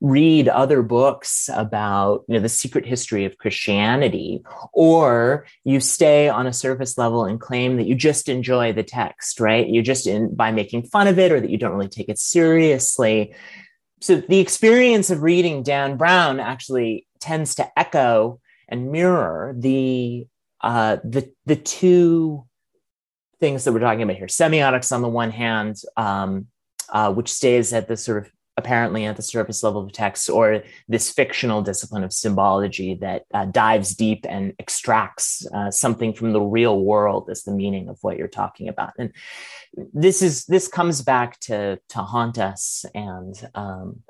read 0.00 0.48
other 0.48 0.82
books 0.82 1.48
about 1.54 2.24
you 2.28 2.34
know 2.34 2.40
the 2.40 2.48
secret 2.48 2.84
history 2.84 3.24
of 3.24 3.38
Christianity, 3.38 4.42
or 4.72 5.46
you 5.64 5.80
stay 5.80 6.28
on 6.28 6.46
a 6.46 6.52
surface 6.52 6.98
level 6.98 7.24
and 7.24 7.40
claim 7.40 7.76
that 7.76 7.86
you 7.86 7.94
just 7.94 8.28
enjoy 8.28 8.72
the 8.72 8.82
text, 8.82 9.40
right? 9.40 9.66
You 9.66 9.82
just 9.82 10.06
in 10.06 10.34
by 10.34 10.50
making 10.50 10.84
fun 10.84 11.06
of 11.06 11.18
it, 11.18 11.30
or 11.30 11.40
that 11.40 11.50
you 11.50 11.58
don't 11.58 11.72
really 11.72 11.88
take 11.88 12.08
it 12.08 12.18
seriously. 12.18 13.34
So 14.00 14.16
the 14.16 14.40
experience 14.40 15.10
of 15.10 15.22
reading 15.22 15.62
Dan 15.62 15.96
Brown 15.96 16.40
actually 16.40 17.06
tends 17.22 17.54
to 17.54 17.78
echo 17.78 18.40
and 18.68 18.90
mirror 18.90 19.54
the 19.56 20.26
uh, 20.60 20.96
the 21.04 21.32
the 21.46 21.56
two 21.56 22.44
things 23.40 23.64
that 23.64 23.72
we're 23.72 23.80
talking 23.80 24.02
about 24.02 24.16
here: 24.16 24.26
semiotics 24.26 24.92
on 24.92 25.02
the 25.02 25.08
one 25.08 25.30
hand, 25.30 25.76
um, 25.96 26.46
uh, 26.90 27.12
which 27.12 27.32
stays 27.32 27.72
at 27.72 27.88
the 27.88 27.96
sort 27.96 28.18
of 28.18 28.32
apparently 28.58 29.06
at 29.06 29.16
the 29.16 29.22
surface 29.22 29.62
level 29.62 29.82
of 29.82 29.92
text, 29.92 30.28
or 30.28 30.62
this 30.88 31.10
fictional 31.10 31.62
discipline 31.62 32.04
of 32.04 32.12
symbology 32.12 32.94
that 32.94 33.22
uh, 33.32 33.46
dives 33.46 33.94
deep 33.94 34.26
and 34.28 34.52
extracts 34.58 35.46
uh, 35.54 35.70
something 35.70 36.12
from 36.12 36.32
the 36.32 36.40
real 36.40 36.80
world 36.80 37.28
as 37.30 37.44
the 37.44 37.52
meaning 37.52 37.88
of 37.88 37.98
what 38.02 38.16
you're 38.18 38.28
talking 38.28 38.68
about. 38.68 38.92
And 38.98 39.12
this 39.92 40.22
is 40.22 40.44
this 40.46 40.68
comes 40.68 41.02
back 41.02 41.38
to 41.40 41.78
to 41.90 41.98
haunt 41.98 42.38
us 42.38 42.84
and. 42.94 43.34
Um, 43.54 44.02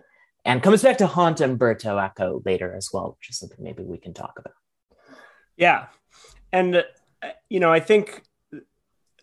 and 0.45 0.63
comes 0.63 0.83
back 0.83 0.99
to 0.99 1.07
haunt 1.07 1.41
Umberto 1.41 1.99
Eco 1.99 2.43
later 2.45 2.75
as 2.75 2.91
well, 2.93 3.17
which 3.19 3.31
is 3.31 3.39
something 3.39 3.63
maybe 3.63 3.83
we 3.83 3.99
can 3.99 4.15
talk 4.15 4.35
about. 4.39 4.55
Yeah, 5.57 5.87
and 6.53 6.77
uh, 6.77 6.83
you 7.49 7.61
know, 7.61 7.73
I 7.73 7.81
think 7.81 8.23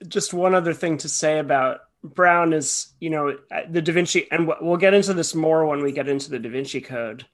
just 0.07 0.33
one 0.33 0.55
other 0.55 0.73
thing 0.73 0.97
to 0.99 1.09
say 1.09 1.39
about 1.39 1.81
Brown 2.03 2.53
is, 2.53 2.93
you 2.99 3.09
know, 3.09 3.37
the 3.69 3.81
Da 3.81 3.91
Vinci, 3.91 4.27
and 4.31 4.49
we'll 4.61 4.77
get 4.77 4.93
into 4.93 5.13
this 5.13 5.35
more 5.35 5.65
when 5.65 5.83
we 5.83 5.91
get 5.91 6.07
into 6.07 6.29
the 6.29 6.39
Da 6.39 6.49
Vinci 6.49 6.81
Code. 6.81 7.25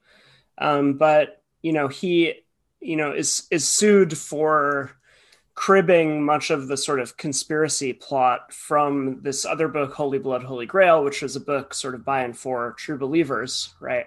Um, 0.58 0.94
but 0.94 1.42
you 1.62 1.72
know, 1.72 1.88
he, 1.88 2.34
you 2.80 2.96
know, 2.96 3.12
is 3.12 3.46
is 3.50 3.68
sued 3.68 4.16
for 4.16 4.95
cribbing 5.56 6.22
much 6.22 6.50
of 6.50 6.68
the 6.68 6.76
sort 6.76 7.00
of 7.00 7.16
conspiracy 7.16 7.94
plot 7.94 8.52
from 8.52 9.22
this 9.22 9.46
other 9.46 9.68
book, 9.68 9.94
Holy 9.94 10.18
Blood, 10.18 10.44
Holy 10.44 10.66
Grail, 10.66 11.02
which 11.02 11.22
is 11.22 11.34
a 11.34 11.40
book 11.40 11.72
sort 11.72 11.94
of 11.94 12.04
by 12.04 12.22
and 12.22 12.36
for 12.36 12.74
true 12.76 12.98
believers, 12.98 13.74
right? 13.80 14.04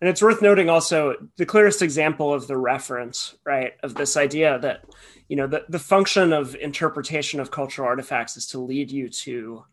And 0.00 0.08
it's 0.08 0.22
worth 0.22 0.40
noting 0.40 0.70
also 0.70 1.16
the 1.36 1.44
clearest 1.44 1.82
example 1.82 2.32
of 2.32 2.46
the 2.46 2.56
reference, 2.56 3.34
right, 3.44 3.72
of 3.82 3.94
this 3.94 4.16
idea 4.16 4.60
that, 4.60 4.84
you 5.28 5.34
know, 5.34 5.48
the, 5.48 5.64
the 5.68 5.80
function 5.80 6.32
of 6.32 6.54
interpretation 6.54 7.40
of 7.40 7.50
cultural 7.50 7.88
artifacts 7.88 8.36
is 8.36 8.46
to 8.48 8.60
lead 8.60 8.92
you 8.92 9.08
to, 9.08 9.64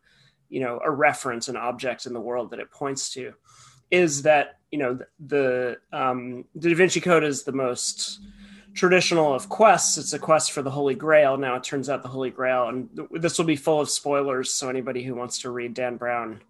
you 0.48 0.60
know, 0.60 0.80
a 0.84 0.90
reference, 0.90 1.46
an 1.46 1.56
object 1.56 2.06
in 2.06 2.12
the 2.12 2.20
world 2.20 2.50
that 2.50 2.58
it 2.58 2.72
points 2.72 3.08
to, 3.12 3.32
is 3.92 4.22
that, 4.22 4.58
you 4.72 4.80
know, 4.80 4.98
the, 5.24 5.76
um, 5.92 6.44
the 6.56 6.70
Da 6.70 6.74
Vinci 6.74 7.00
Code 7.00 7.22
is 7.22 7.44
the 7.44 7.52
most 7.52 8.18
traditional 8.74 9.34
of 9.34 9.48
quests. 9.48 9.98
It's 9.98 10.12
a 10.12 10.18
quest 10.18 10.52
for 10.52 10.62
the 10.62 10.70
Holy 10.70 10.94
Grail. 10.94 11.36
Now 11.36 11.56
it 11.56 11.64
turns 11.64 11.88
out 11.88 12.02
the 12.02 12.08
Holy 12.08 12.30
Grail, 12.30 12.68
and 12.68 12.88
this 13.12 13.38
will 13.38 13.44
be 13.44 13.56
full 13.56 13.80
of 13.80 13.90
spoilers. 13.90 14.52
So 14.52 14.68
anybody 14.68 15.02
who 15.02 15.14
wants 15.14 15.40
to 15.40 15.50
read 15.50 15.74
Dan 15.74 15.96
Brown 15.96 16.40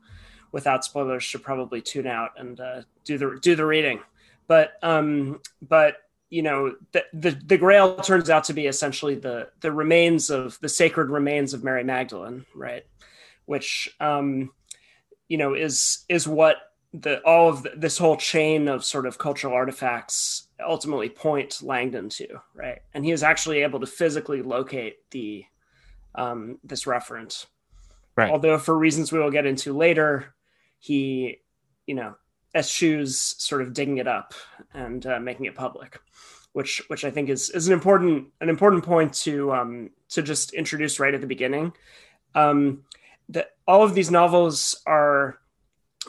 without 0.52 0.84
spoilers 0.84 1.22
should 1.22 1.42
probably 1.42 1.80
tune 1.80 2.06
out 2.06 2.32
and 2.36 2.60
uh, 2.60 2.82
do 3.04 3.18
the 3.18 3.38
do 3.40 3.56
the 3.56 3.66
reading. 3.66 4.00
But 4.46 4.72
um, 4.82 5.40
but 5.62 5.96
you 6.28 6.42
know 6.42 6.74
the, 6.92 7.04
the 7.12 7.30
the 7.30 7.58
Grail 7.58 7.96
turns 7.96 8.30
out 8.30 8.44
to 8.44 8.52
be 8.52 8.66
essentially 8.66 9.14
the 9.14 9.48
the 9.60 9.72
remains 9.72 10.30
of 10.30 10.58
the 10.60 10.68
sacred 10.68 11.10
remains 11.10 11.54
of 11.54 11.64
Mary 11.64 11.84
Magdalene, 11.84 12.44
right? 12.54 12.84
Which 13.46 13.94
um, 14.00 14.50
you 15.28 15.38
know 15.38 15.54
is 15.54 16.04
is 16.08 16.26
what 16.26 16.56
the 16.92 17.20
all 17.20 17.48
of 17.48 17.62
the, 17.62 17.72
this 17.76 17.98
whole 17.98 18.16
chain 18.16 18.68
of 18.68 18.84
sort 18.84 19.06
of 19.06 19.18
cultural 19.18 19.54
artifacts 19.54 20.48
ultimately 20.66 21.08
point 21.08 21.62
Langdon 21.62 22.08
to, 22.10 22.40
right? 22.54 22.80
And 22.94 23.04
he 23.04 23.10
is 23.10 23.22
actually 23.22 23.62
able 23.62 23.80
to 23.80 23.86
physically 23.86 24.42
locate 24.42 24.98
the 25.10 25.44
um, 26.14 26.58
this 26.64 26.86
reference. 26.86 27.46
Right. 28.16 28.30
Although 28.30 28.58
for 28.58 28.76
reasons 28.76 29.12
we 29.12 29.18
will 29.18 29.30
get 29.30 29.46
into 29.46 29.76
later, 29.76 30.34
he, 30.78 31.38
you 31.86 31.94
know, 31.94 32.16
eschews 32.54 33.18
sort 33.18 33.62
of 33.62 33.72
digging 33.72 33.98
it 33.98 34.08
up 34.08 34.34
and 34.74 35.06
uh, 35.06 35.20
making 35.20 35.46
it 35.46 35.54
public, 35.54 36.00
which 36.52 36.82
which 36.88 37.04
I 37.04 37.10
think 37.10 37.28
is 37.28 37.50
is 37.50 37.68
an 37.68 37.72
important 37.72 38.28
an 38.40 38.48
important 38.48 38.84
point 38.84 39.14
to 39.14 39.52
um, 39.52 39.90
to 40.10 40.22
just 40.22 40.52
introduce 40.52 40.98
right 40.98 41.14
at 41.14 41.20
the 41.20 41.26
beginning. 41.26 41.72
Um, 42.34 42.84
that 43.28 43.50
all 43.66 43.82
of 43.82 43.94
these 43.94 44.10
novels 44.10 44.80
are 44.86 45.38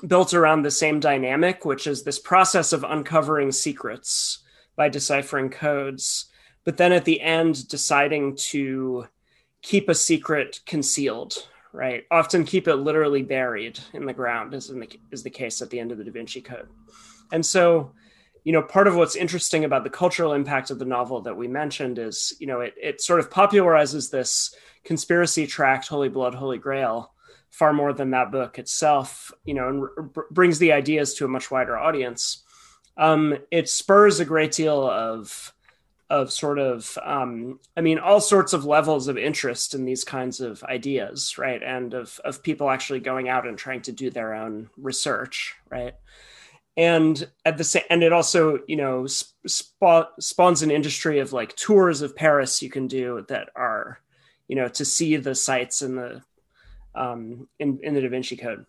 built 0.05 0.33
around 0.33 0.63
the 0.63 0.71
same 0.71 0.99
dynamic, 0.99 1.65
which 1.65 1.85
is 1.85 2.03
this 2.03 2.19
process 2.19 2.73
of 2.73 2.83
uncovering 2.83 3.51
secrets 3.51 4.40
by 4.75 4.89
deciphering 4.89 5.49
codes, 5.49 6.25
but 6.63 6.77
then 6.77 6.91
at 6.91 7.05
the 7.05 7.21
end 7.21 7.67
deciding 7.67 8.35
to 8.35 9.07
keep 9.61 9.89
a 9.89 9.95
secret 9.95 10.59
concealed, 10.65 11.47
right? 11.73 12.03
Often 12.11 12.45
keep 12.45 12.67
it 12.67 12.75
literally 12.75 13.21
buried 13.21 13.79
in 13.93 14.05
the 14.05 14.13
ground, 14.13 14.53
as 14.53 14.67
the, 14.67 14.87
is 15.11 15.23
the 15.23 15.29
case 15.29 15.61
at 15.61 15.69
the 15.69 15.79
end 15.79 15.91
of 15.91 15.97
the 15.97 16.03
Da 16.03 16.11
Vinci 16.11 16.41
Code. 16.41 16.67
And 17.31 17.45
so, 17.45 17.93
you 18.43 18.53
know, 18.53 18.61
part 18.61 18.87
of 18.87 18.95
what's 18.95 19.15
interesting 19.15 19.65
about 19.65 19.83
the 19.83 19.89
cultural 19.89 20.33
impact 20.33 20.71
of 20.71 20.79
the 20.79 20.85
novel 20.85 21.21
that 21.21 21.37
we 21.37 21.47
mentioned 21.47 21.99
is, 21.99 22.33
you 22.39 22.47
know, 22.47 22.61
it, 22.61 22.73
it 22.81 23.01
sort 23.01 23.19
of 23.19 23.29
popularizes 23.29 24.09
this 24.09 24.55
conspiracy 24.83 25.45
tract, 25.45 25.87
Holy 25.87 26.09
Blood, 26.09 26.33
Holy 26.33 26.57
Grail, 26.57 27.13
far 27.51 27.71
more 27.71 27.93
than 27.93 28.11
that 28.11 28.31
book 28.31 28.57
itself, 28.57 29.31
you 29.45 29.53
know, 29.53 29.67
and 29.69 29.81
r- 30.15 30.25
brings 30.31 30.57
the 30.57 30.71
ideas 30.71 31.13
to 31.13 31.25
a 31.25 31.27
much 31.27 31.51
wider 31.51 31.77
audience. 31.77 32.43
Um, 33.01 33.37
it 33.49 33.67
spurs 33.67 34.19
a 34.19 34.25
great 34.25 34.51
deal 34.51 34.89
of 34.89 35.53
of 36.09 36.29
sort 36.29 36.59
of 36.59 36.97
um, 37.05 37.57
i 37.77 37.81
mean 37.81 37.97
all 37.97 38.19
sorts 38.19 38.51
of 38.51 38.65
levels 38.65 39.07
of 39.07 39.17
interest 39.17 39.73
in 39.73 39.85
these 39.85 40.03
kinds 40.03 40.41
of 40.41 40.61
ideas 40.65 41.37
right 41.37 41.63
and 41.63 41.93
of, 41.93 42.19
of 42.25 42.43
people 42.43 42.69
actually 42.69 42.99
going 42.99 43.29
out 43.29 43.47
and 43.47 43.57
trying 43.57 43.81
to 43.81 43.93
do 43.93 44.09
their 44.09 44.33
own 44.33 44.69
research 44.77 45.55
right 45.69 45.95
and 46.75 47.29
at 47.45 47.57
the 47.57 47.63
same 47.63 47.83
and 47.89 48.03
it 48.03 48.11
also 48.11 48.59
you 48.67 48.75
know 48.75 49.07
sp- 49.07 50.11
spawns 50.19 50.61
an 50.61 50.69
industry 50.69 51.19
of 51.19 51.31
like 51.31 51.55
tours 51.55 52.01
of 52.01 52.13
paris 52.13 52.61
you 52.61 52.69
can 52.69 52.87
do 52.87 53.25
that 53.29 53.47
are 53.55 54.01
you 54.49 54.55
know 54.57 54.67
to 54.67 54.83
see 54.83 55.15
the 55.15 55.33
sites 55.33 55.81
in 55.81 55.95
the 55.95 56.21
um, 56.95 57.47
in, 57.59 57.79
in 57.83 57.93
the 57.93 58.01
Da 58.01 58.09
Vinci 58.09 58.37
Code. 58.37 58.65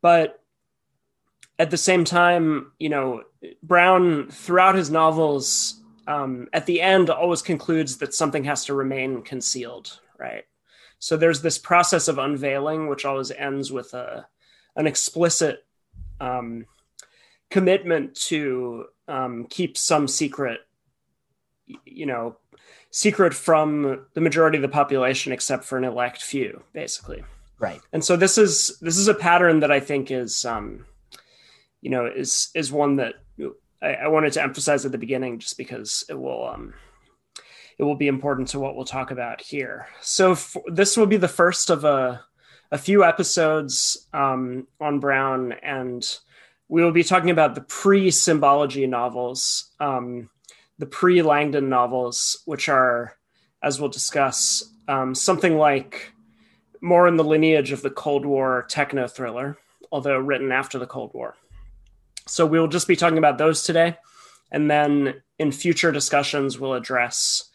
But 0.00 0.42
at 1.58 1.70
the 1.70 1.76
same 1.76 2.04
time, 2.04 2.72
you 2.78 2.88
know, 2.88 3.22
Brown 3.62 4.28
throughout 4.30 4.74
his 4.74 4.90
novels, 4.90 5.82
um, 6.06 6.48
at 6.52 6.66
the 6.66 6.80
end, 6.80 7.10
always 7.10 7.42
concludes 7.42 7.98
that 7.98 8.14
something 8.14 8.44
has 8.44 8.64
to 8.66 8.74
remain 8.74 9.22
concealed, 9.22 10.00
right? 10.18 10.44
So 11.00 11.16
there's 11.16 11.42
this 11.42 11.58
process 11.58 12.08
of 12.08 12.18
unveiling, 12.18 12.88
which 12.88 13.04
always 13.04 13.30
ends 13.30 13.70
with 13.72 13.94
a 13.94 14.26
an 14.76 14.86
explicit 14.86 15.64
um, 16.20 16.64
commitment 17.50 18.14
to 18.14 18.86
um, 19.08 19.46
keep 19.50 19.76
some 19.76 20.06
secret, 20.06 20.60
you 21.84 22.06
know, 22.06 22.36
secret 22.90 23.34
from 23.34 24.06
the 24.14 24.20
majority 24.20 24.58
of 24.58 24.62
the 24.62 24.68
population, 24.68 25.32
except 25.32 25.64
for 25.64 25.78
an 25.78 25.84
elect 25.84 26.22
few, 26.22 26.62
basically. 26.72 27.24
Right. 27.58 27.80
And 27.92 28.04
so 28.04 28.16
this 28.16 28.38
is 28.38 28.78
this 28.80 28.98
is 28.98 29.08
a 29.08 29.14
pattern 29.14 29.60
that 29.60 29.72
I 29.72 29.80
think 29.80 30.10
is 30.10 30.44
um, 30.44 30.84
you 31.80 31.90
know 31.90 32.06
is 32.06 32.50
is 32.54 32.72
one 32.72 32.96
that 32.96 33.14
I, 33.82 33.94
I 33.94 34.08
wanted 34.08 34.32
to 34.34 34.42
emphasize 34.42 34.84
at 34.84 34.92
the 34.92 34.98
beginning 34.98 35.38
just 35.38 35.56
because 35.56 36.04
it 36.08 36.18
will 36.18 36.48
um, 36.48 36.74
it 37.78 37.84
will 37.84 37.96
be 37.96 38.08
important 38.08 38.48
to 38.48 38.60
what 38.60 38.74
we'll 38.74 38.84
talk 38.84 39.10
about 39.10 39.40
here. 39.40 39.86
So 40.00 40.36
this 40.66 40.96
will 40.96 41.06
be 41.06 41.16
the 41.16 41.28
first 41.28 41.70
of 41.70 41.84
a 41.84 42.24
a 42.70 42.78
few 42.78 43.04
episodes 43.04 44.08
um, 44.12 44.66
on 44.80 45.00
Brown, 45.00 45.52
and 45.62 46.06
we 46.68 46.82
will 46.82 46.92
be 46.92 47.04
talking 47.04 47.30
about 47.30 47.54
the 47.54 47.62
pre-symbology 47.62 48.86
novels, 48.86 49.72
um, 49.80 50.28
the 50.78 50.84
pre-Langdon 50.86 51.70
novels, 51.70 52.42
which 52.44 52.68
are, 52.68 53.16
as 53.62 53.80
we'll 53.80 53.88
discuss, 53.88 54.70
um, 54.86 55.14
something 55.14 55.56
like 55.56 56.12
more 56.82 57.08
in 57.08 57.16
the 57.16 57.24
lineage 57.24 57.72
of 57.72 57.80
the 57.80 57.90
Cold 57.90 58.26
War 58.26 58.66
techno 58.68 59.06
thriller, 59.06 59.56
although 59.90 60.18
written 60.18 60.52
after 60.52 60.78
the 60.78 60.86
Cold 60.86 61.12
War. 61.14 61.36
So 62.28 62.46
we'll 62.46 62.68
just 62.68 62.88
be 62.88 62.96
talking 62.96 63.18
about 63.18 63.38
those 63.38 63.62
today. 63.62 63.96
And 64.50 64.70
then 64.70 65.22
in 65.38 65.52
future 65.52 65.92
discussions, 65.92 66.58
we'll 66.58 66.74
address 66.74 67.50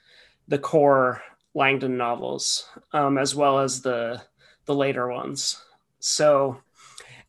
the 0.47 0.59
core 0.59 1.21
Langdon 1.55 1.97
novels, 1.97 2.67
um, 2.93 3.17
as 3.17 3.35
well 3.35 3.59
as 3.59 3.81
the 3.81 4.21
the 4.65 4.73
later 4.73 5.07
ones. 5.07 5.61
So, 5.99 6.61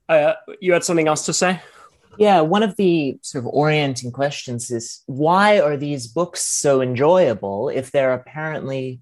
uh, 0.08 0.34
you 0.60 0.72
had 0.72 0.84
something 0.84 1.08
else 1.08 1.26
to 1.26 1.32
say? 1.32 1.60
Yeah, 2.16 2.40
one 2.40 2.62
of 2.62 2.76
the 2.76 3.18
sort 3.22 3.44
of 3.44 3.50
orienting 3.52 4.12
questions 4.12 4.70
is 4.70 5.02
why 5.06 5.58
are 5.60 5.76
these 5.76 6.06
books 6.06 6.42
so 6.42 6.80
enjoyable 6.80 7.68
if 7.68 7.90
they're 7.90 8.14
apparently 8.14 9.00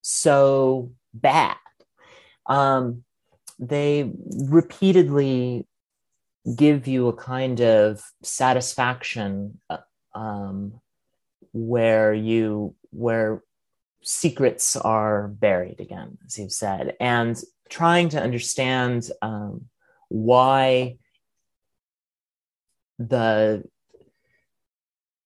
so 0.00 0.92
bad? 1.12 1.56
um, 2.50 3.04
they 3.58 4.10
repeatedly 4.48 5.66
give 6.56 6.86
you 6.86 7.08
a 7.08 7.16
kind 7.16 7.60
of 7.60 8.02
satisfaction 8.22 9.60
uh, 9.68 9.78
um, 10.14 10.80
where 11.52 12.12
you 12.12 12.74
where 12.90 13.42
secrets 14.02 14.76
are 14.76 15.28
buried 15.28 15.80
again 15.80 16.16
as 16.26 16.38
you've 16.38 16.52
said 16.52 16.96
and 17.00 17.40
trying 17.68 18.08
to 18.08 18.20
understand 18.20 19.10
um, 19.22 19.66
why 20.08 20.96
the 22.98 23.62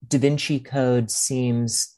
da 0.06 0.18
vinci 0.18 0.60
code 0.60 1.10
seems 1.10 1.96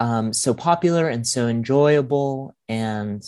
um, 0.00 0.32
so 0.32 0.52
popular 0.52 1.08
and 1.08 1.26
so 1.26 1.46
enjoyable 1.46 2.54
and 2.68 3.22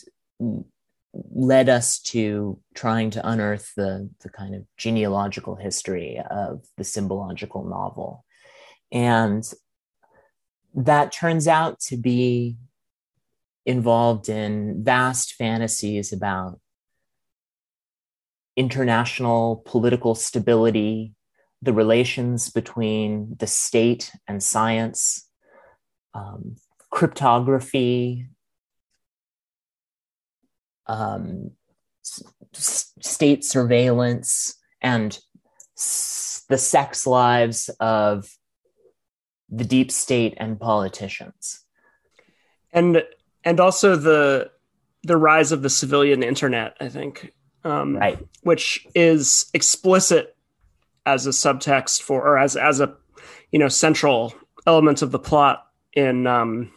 led 1.35 1.69
us 1.69 1.99
to 1.99 2.59
trying 2.75 3.11
to 3.11 3.29
unearth 3.29 3.73
the, 3.77 4.11
the 4.23 4.29
kind 4.29 4.55
of 4.55 4.65
genealogical 4.77 5.57
history 5.57 6.21
of 6.31 6.65
the 6.77 6.85
symbological 6.85 7.65
novel. 7.65 8.25
And 8.93 9.45
that 10.75 11.13
turns 11.13 11.49
out 11.49 11.81
to 11.81 11.97
be 11.97 12.57
involved 13.65 14.29
in 14.29 14.85
vast 14.85 15.35
fantasies 15.35 16.13
about 16.13 16.61
international 18.57 19.63
political 19.67 20.15
stability, 20.15 21.15
the 21.63 21.73
relations 21.73 22.51
between 22.51 23.37
the 23.39 23.47
state 23.47 24.13
and 24.29 24.43
science, 24.43 25.29
um, 26.15 26.57
cryptography, 26.91 28.29
um, 30.89 31.51
s- 32.05 32.93
state 33.01 33.45
surveillance 33.45 34.57
and 34.81 35.19
s- 35.77 36.45
the 36.49 36.59
sex 36.59 37.07
lives 37.07 37.69
of 37.81 38.29
the 39.49 39.65
deep 39.65 39.91
state 39.91 40.35
and 40.39 40.59
politicians. 40.59 41.65
And 42.73 43.03
and 43.47 43.61
also 43.61 43.97
the 43.97 44.51
the 45.05 45.17
rise 45.17 45.53
of 45.53 45.63
the 45.63 45.71
civilian 45.71 46.23
internet 46.23 46.77
i 46.81 46.89
think 46.89 47.33
um, 47.65 47.97
right. 47.97 48.19
which 48.43 48.87
is 48.95 49.47
explicit 49.55 50.37
as 51.05 51.27
a 51.27 51.31
subtext 51.31 52.03
for 52.03 52.21
or 52.21 52.39
as 52.39 52.57
as 52.57 52.81
a 52.81 52.95
you 53.51 53.59
know 53.59 53.69
central 53.69 54.35
element 54.67 55.01
of 55.01 55.11
the 55.13 55.19
plot 55.19 55.67
in 55.95 56.27
um, 56.27 56.71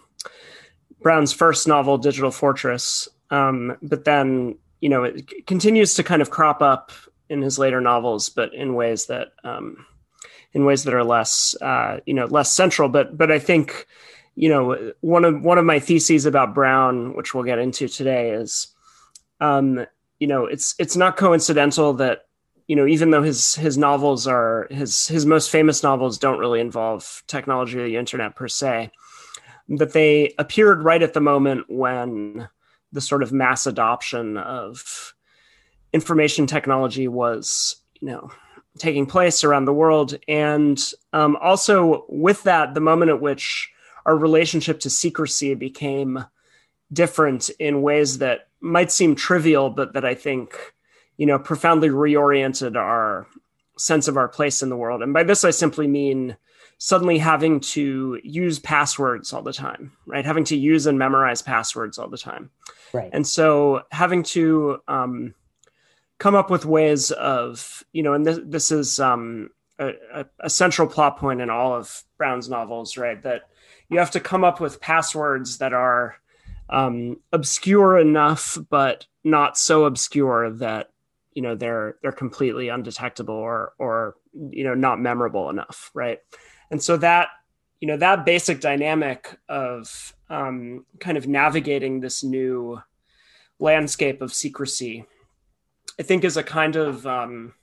brown's 1.02 1.34
first 1.34 1.68
novel 1.68 1.98
digital 1.98 2.32
fortress 2.32 3.10
um, 3.32 3.78
but 3.82 4.06
then, 4.06 4.58
you 4.82 4.90
know, 4.90 5.04
it 5.04 5.46
continues 5.46 5.96
to 5.96 6.04
kind 6.04 6.22
of 6.22 6.30
crop 6.30 6.62
up 6.62 6.92
in 7.30 7.42
his 7.42 7.60
later 7.60 7.82
novels, 7.82 8.30
but 8.30 8.54
in 8.54 8.74
ways 8.74 9.06
that, 9.08 9.30
um, 9.44 9.86
in 10.54 10.66
ways 10.66 10.84
that 10.84 10.94
are 10.94 11.04
less, 11.04 11.56
uh, 11.62 12.00
you 12.06 12.14
know, 12.14 12.26
less 12.26 12.52
central. 12.52 12.90
But, 12.90 13.18
but 13.18 13.32
I 13.32 13.40
think, 13.40 13.86
you 14.36 14.50
know, 14.50 14.94
one 15.02 15.26
of 15.26 15.42
one 15.42 15.58
of 15.58 15.66
my 15.66 15.80
theses 15.80 16.26
about 16.26 16.56
Brown, 16.56 17.14
which 17.16 17.34
we'll 17.34 17.44
get 17.44 17.60
into 17.60 17.88
today, 17.88 18.32
is, 18.32 18.68
um, 19.42 19.86
you 20.20 20.28
know, 20.28 20.46
it's 20.46 20.76
it's 20.80 20.96
not 20.96 21.18
coincidental 21.18 21.94
that 21.96 22.26
you 22.70 22.76
know 22.76 22.88
even 22.88 23.10
though 23.10 23.24
his 23.24 23.56
his 23.56 23.78
novels 23.78 24.28
are 24.28 24.68
his 24.70 25.08
his 25.08 25.26
most 25.26 25.50
famous 25.50 25.84
novels 25.84 26.18
don't 26.20 26.40
really 26.40 26.62
involve 26.62 27.24
technology 27.28 27.80
or 27.80 27.84
the 27.84 27.98
internet 27.98 28.36
per 28.36 28.48
se 28.48 28.92
that 29.68 29.92
they 29.92 30.34
appeared 30.38 30.84
right 30.84 31.02
at 31.02 31.14
the 31.14 31.20
moment 31.20 31.66
when 31.68 32.48
the 32.92 33.02
sort 33.02 33.24
of 33.24 33.32
mass 33.32 33.68
adoption 33.68 34.38
of 34.38 35.14
information 35.94 36.48
technology 36.48 37.08
was, 37.08 37.76
you 38.00 38.08
know, 38.08 38.32
taking 38.78 39.06
place 39.06 39.44
around 39.44 39.66
the 39.66 39.74
world. 39.74 40.18
And 40.28 40.80
um, 41.14 41.38
also, 41.42 42.06
with 42.10 42.44
that, 42.44 42.74
the 42.74 42.80
moment 42.80 43.12
at 43.12 43.22
which 43.22 43.70
our 44.06 44.16
relationship 44.16 44.80
to 44.82 44.90
secrecy 44.90 45.54
became 45.54 46.26
different 46.92 47.50
in 47.60 47.82
ways 47.82 48.20
that 48.20 48.48
might 48.62 48.92
seem 48.92 49.16
trivial, 49.16 49.70
but 49.70 49.94
that 49.94 50.06
I 50.06 50.16
think, 50.16 50.56
you 51.18 51.26
know, 51.26 51.38
profoundly 51.38 51.90
reoriented 51.90 52.76
our 52.76 53.28
sense 53.78 54.08
of 54.08 54.18
our 54.18 54.28
place 54.28 54.62
in 54.62 54.70
the 54.70 54.78
world. 54.78 55.02
And 55.02 55.14
by 55.14 55.24
this, 55.24 55.44
I 55.44 55.52
simply 55.52 55.88
mean 55.88 56.36
suddenly 56.80 57.18
having 57.18 57.60
to 57.60 58.20
use 58.24 58.58
passwords 58.58 59.34
all 59.34 59.42
the 59.42 59.54
time, 59.54 59.92
right? 60.08 60.26
Having 60.26 60.46
to 60.46 60.56
use 60.56 60.88
and 60.88 60.98
memorize 60.98 61.42
passwords 61.42 61.98
all 61.98 62.10
the 62.10 62.18
time. 62.18 62.50
Right. 62.94 63.10
And 63.12 63.28
so 63.28 63.84
having 63.92 64.24
to 64.24 64.80
um, 64.88 65.36
come 66.20 66.36
up 66.36 66.50
with 66.50 66.66
ways 66.66 67.12
of, 67.12 67.84
you 67.92 68.02
know, 68.02 68.14
and 68.14 68.26
this, 68.26 68.40
this 68.44 68.72
is 68.72 68.98
um, 68.98 69.50
a, 69.78 70.26
a, 70.40 70.50
central 70.50 70.88
plot 70.88 71.18
point 71.18 71.42
in 71.42 71.50
all 71.50 71.74
of 71.74 72.04
Brown's 72.18 72.50
novels, 72.50 72.98
right? 72.98 73.22
That 73.24 73.50
you 73.90 74.00
have 74.00 74.12
to 74.12 74.22
come 74.22 74.46
up 74.46 74.62
with 74.62 74.80
passwords 74.80 75.58
that 75.58 75.74
are 75.74 76.16
um, 76.70 77.18
obscure 77.34 77.98
enough, 77.98 78.58
but 78.70 79.06
not 79.26 79.58
so 79.58 79.84
obscure 79.84 80.50
that 80.50 80.92
you 81.34 81.42
know 81.42 81.56
they're 81.56 81.98
they're 82.02 82.12
completely 82.12 82.70
undetectable 82.70 83.36
or 83.36 83.74
or 83.78 84.16
you 84.34 84.64
know 84.64 84.74
not 84.74 85.00
memorable 85.00 85.50
enough, 85.50 85.92
right? 85.94 86.20
And 86.72 86.82
so 86.82 86.98
that 86.98 87.30
you 87.80 87.88
know 87.88 87.98
that 87.98 88.26
basic 88.26 88.60
dynamic 88.60 89.38
of 89.48 90.14
um, 90.30 90.86
kind 91.00 91.18
of 91.18 91.28
navigating 91.28 92.00
this 92.00 92.24
new 92.24 92.82
landscape 93.60 94.22
of 94.22 94.34
secrecy, 94.34 95.06
I 96.00 96.04
think, 96.04 96.24
is 96.24 96.38
a 96.38 96.44
kind 96.44 96.76
of 96.76 97.08
um, 97.08 97.54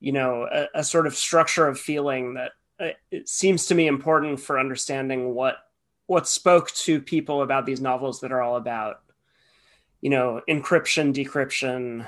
you 0.00 0.12
know 0.12 0.48
a, 0.50 0.66
a 0.76 0.84
sort 0.84 1.06
of 1.06 1.14
structure 1.14 1.66
of 1.66 1.78
feeling 1.78 2.34
that 2.34 2.52
uh, 2.78 2.88
it 3.10 3.28
seems 3.28 3.66
to 3.66 3.74
me 3.74 3.86
important 3.86 4.40
for 4.40 4.58
understanding 4.58 5.34
what 5.34 5.56
what 6.06 6.28
spoke 6.28 6.70
to 6.70 7.00
people 7.00 7.42
about 7.42 7.66
these 7.66 7.80
novels 7.80 8.20
that 8.20 8.32
are 8.32 8.40
all 8.40 8.56
about 8.56 9.00
you 10.06 10.10
know 10.10 10.40
encryption 10.48 11.12
decryption 11.12 12.06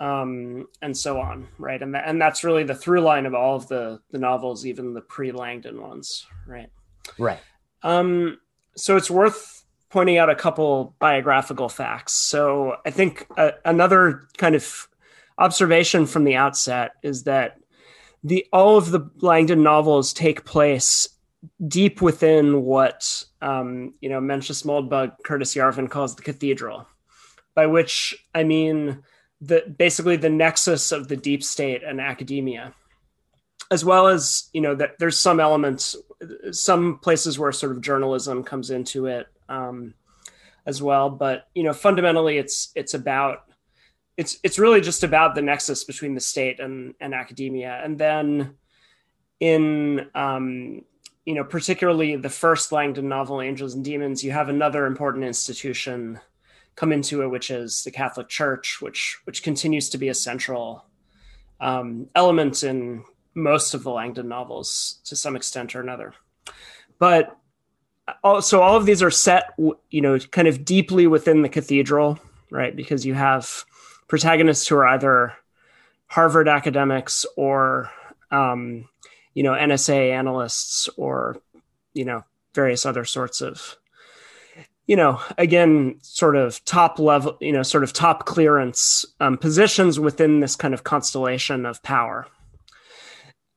um, 0.00 0.66
and 0.80 0.96
so 0.96 1.20
on 1.20 1.46
right? 1.58 1.82
And, 1.82 1.94
and 1.94 2.18
that's 2.18 2.42
really 2.42 2.64
the 2.64 2.74
through 2.74 3.02
line 3.02 3.26
of 3.26 3.34
all 3.34 3.54
of 3.54 3.68
the 3.68 4.00
the 4.12 4.18
novels 4.18 4.64
even 4.64 4.94
the 4.94 5.02
pre-langdon 5.02 5.78
ones 5.78 6.26
right? 6.46 6.70
Right. 7.18 7.40
Um, 7.82 8.38
so 8.78 8.96
it's 8.96 9.10
worth 9.10 9.62
pointing 9.90 10.16
out 10.16 10.30
a 10.30 10.34
couple 10.34 10.96
biographical 10.98 11.68
facts. 11.68 12.14
So 12.14 12.76
i 12.86 12.90
think 12.90 13.26
uh, 13.36 13.50
another 13.66 14.22
kind 14.38 14.54
of 14.54 14.88
observation 15.36 16.06
from 16.06 16.24
the 16.24 16.36
outset 16.36 16.92
is 17.02 17.24
that 17.24 17.58
the 18.22 18.46
all 18.54 18.78
of 18.78 18.90
the 18.90 19.10
langdon 19.20 19.62
novels 19.62 20.14
take 20.14 20.46
place 20.46 21.10
deep 21.68 22.00
within 22.00 22.62
what 22.62 23.22
um, 23.42 23.92
you 24.00 24.08
know 24.08 24.20
Mencius 24.20 24.64
Moldbug 24.64 25.16
Curtis 25.24 25.54
Yarvin 25.54 25.90
calls 25.90 26.16
the 26.16 26.22
cathedral, 26.22 26.86
by 27.54 27.66
which 27.66 28.14
I 28.34 28.44
mean 28.44 29.02
the 29.40 29.74
basically 29.78 30.16
the 30.16 30.30
nexus 30.30 30.92
of 30.92 31.08
the 31.08 31.16
deep 31.16 31.42
state 31.42 31.82
and 31.82 32.00
academia, 32.00 32.74
as 33.70 33.84
well 33.84 34.06
as 34.06 34.48
you 34.52 34.60
know 34.60 34.74
that 34.74 34.98
there's 34.98 35.18
some 35.18 35.40
elements, 35.40 35.96
some 36.50 36.98
places 36.98 37.38
where 37.38 37.52
sort 37.52 37.72
of 37.72 37.82
journalism 37.82 38.42
comes 38.42 38.70
into 38.70 39.06
it 39.06 39.26
um, 39.48 39.94
as 40.66 40.82
well. 40.82 41.10
But 41.10 41.48
you 41.54 41.62
know 41.62 41.72
fundamentally, 41.72 42.38
it's 42.38 42.72
it's 42.74 42.94
about 42.94 43.44
it's 44.16 44.38
it's 44.42 44.58
really 44.58 44.80
just 44.80 45.04
about 45.04 45.34
the 45.34 45.42
nexus 45.42 45.84
between 45.84 46.14
the 46.14 46.20
state 46.20 46.60
and 46.60 46.94
and 47.00 47.14
academia, 47.14 47.80
and 47.84 47.98
then 47.98 48.54
in 49.40 50.08
um, 50.14 50.82
you 51.24 51.34
know, 51.34 51.44
particularly 51.44 52.16
the 52.16 52.28
first 52.28 52.70
Langdon 52.70 53.08
novel, 53.08 53.40
Angels 53.40 53.74
and 53.74 53.84
Demons, 53.84 54.22
you 54.22 54.32
have 54.32 54.48
another 54.48 54.86
important 54.86 55.24
institution 55.24 56.20
come 56.76 56.92
into 56.92 57.22
it, 57.22 57.28
which 57.28 57.50
is 57.50 57.84
the 57.84 57.90
Catholic 57.90 58.28
Church, 58.28 58.78
which 58.80 59.18
which 59.24 59.42
continues 59.42 59.88
to 59.90 59.98
be 59.98 60.08
a 60.08 60.14
central 60.14 60.84
um, 61.60 62.08
element 62.14 62.62
in 62.62 63.04
most 63.34 63.74
of 63.74 63.82
the 63.82 63.90
Langdon 63.90 64.28
novels 64.28 65.00
to 65.04 65.16
some 65.16 65.36
extent 65.36 65.74
or 65.74 65.80
another. 65.80 66.14
But 66.98 67.36
also, 68.22 68.60
all 68.60 68.76
of 68.76 68.86
these 68.86 69.02
are 69.02 69.10
set, 69.10 69.54
you 69.58 70.00
know, 70.00 70.18
kind 70.18 70.48
of 70.48 70.64
deeply 70.64 71.06
within 71.06 71.42
the 71.42 71.48
cathedral, 71.48 72.18
right? 72.50 72.74
Because 72.74 73.06
you 73.06 73.14
have 73.14 73.64
protagonists 74.08 74.68
who 74.68 74.76
are 74.76 74.86
either 74.86 75.32
Harvard 76.06 76.48
academics 76.48 77.24
or 77.36 77.90
um, 78.30 78.88
you 79.32 79.42
know 79.42 79.52
NSA 79.52 80.12
analysts 80.12 80.88
or 80.96 81.36
you 81.92 82.04
know 82.04 82.24
various 82.54 82.86
other 82.86 83.04
sorts 83.04 83.40
of 83.40 83.76
you 84.86 84.96
know 84.96 85.20
again 85.38 85.96
sort 86.02 86.36
of 86.36 86.64
top 86.64 86.98
level 86.98 87.36
you 87.40 87.52
know 87.52 87.62
sort 87.62 87.84
of 87.84 87.92
top 87.92 88.26
clearance 88.26 89.04
um, 89.20 89.36
positions 89.36 89.98
within 89.98 90.40
this 90.40 90.56
kind 90.56 90.74
of 90.74 90.84
constellation 90.84 91.66
of 91.66 91.82
power 91.82 92.26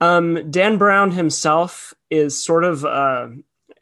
um, 0.01 0.49
dan 0.49 0.77
brown 0.77 1.11
himself 1.11 1.93
is 2.09 2.41
sort 2.43 2.63
of 2.63 2.85
uh, 2.85 3.27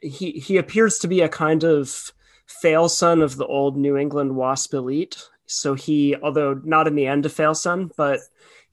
he 0.00 0.32
he 0.32 0.56
appears 0.56 0.98
to 0.98 1.08
be 1.08 1.20
a 1.20 1.28
kind 1.28 1.64
of 1.64 2.12
fail 2.46 2.88
son 2.88 3.22
of 3.22 3.36
the 3.36 3.46
old 3.46 3.76
new 3.76 3.96
england 3.96 4.36
wasp 4.36 4.72
elite 4.74 5.28
so 5.46 5.74
he 5.74 6.16
although 6.22 6.60
not 6.64 6.86
in 6.86 6.94
the 6.94 7.06
end 7.06 7.26
a 7.26 7.28
fail 7.28 7.54
son 7.54 7.90
but 7.96 8.20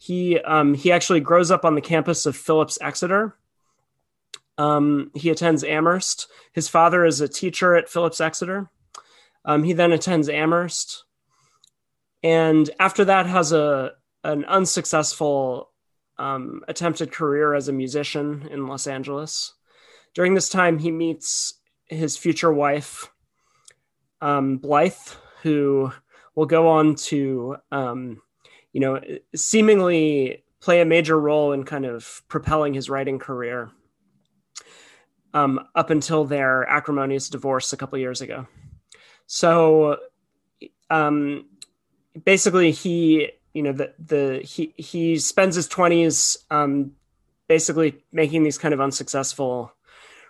he 0.04 0.38
um, 0.40 0.74
he 0.74 0.92
actually 0.92 1.22
grows 1.22 1.50
up 1.50 1.64
on 1.64 1.76
the 1.76 1.82
campus 1.82 2.26
of 2.26 2.36
Phillips 2.36 2.78
Exeter. 2.82 3.38
Um, 4.58 5.12
he 5.16 5.30
attends 5.30 5.64
Amherst. 5.64 6.28
His 6.52 6.68
father 6.68 7.06
is 7.06 7.22
a 7.22 7.28
teacher 7.28 7.76
at 7.76 7.90
Phillips 7.90 8.22
Exeter. 8.22 8.70
Um, 9.46 9.64
he 9.64 9.74
then 9.74 9.92
attends 9.92 10.30
Amherst, 10.30 11.04
and 12.22 12.70
after 12.80 13.04
that 13.06 13.26
has 13.26 13.52
a 13.52 13.94
an 14.24 14.46
unsuccessful 14.46 15.72
um, 16.18 16.62
attempted 16.68 17.12
career 17.12 17.54
as 17.54 17.68
a 17.68 17.74
musician 17.74 18.48
in 18.50 18.68
Los 18.68 18.88
Angeles. 18.88 19.54
During 20.14 20.34
this 20.34 20.48
time, 20.48 20.80
he 20.80 20.92
meets 20.92 21.56
his 21.88 22.16
future 22.16 22.54
wife, 22.54 23.12
um, 24.22 24.58
Blythe, 24.60 24.94
who 25.42 25.92
will 26.36 26.46
go 26.46 26.70
on 26.70 26.96
to 26.96 27.58
um, 27.72 28.22
you 28.74 28.80
know, 28.82 29.00
seemingly 29.36 30.44
play 30.60 30.82
a 30.82 30.86
major 30.86 31.18
role 31.18 31.54
in 31.54 31.64
kind 31.64 31.86
of 31.86 32.24
propelling 32.28 32.74
his 32.74 32.90
writing 32.90 33.20
career 33.20 33.72
um, 35.34 35.60
up 35.76 35.90
until 35.90 36.26
their 36.26 36.68
acrimonious 36.70 37.30
divorce 37.30 37.74
a 37.74 37.78
couple 37.78 37.98
years 37.98 38.22
ago. 38.22 38.48
So 39.26 39.98
um, 40.90 41.46
basically, 42.24 42.72
he, 42.72 43.32
you 43.54 43.64
know, 43.64 43.72
the 43.72 43.94
the 44.00 44.42
he 44.46 44.74
he 44.78 45.18
spends 45.18 45.56
his 45.56 45.68
twenties 45.68 46.38
um, 46.52 46.92
basically 47.48 48.04
making 48.12 48.44
these 48.44 48.58
kind 48.58 48.74
of 48.74 48.82
unsuccessful 48.82 49.74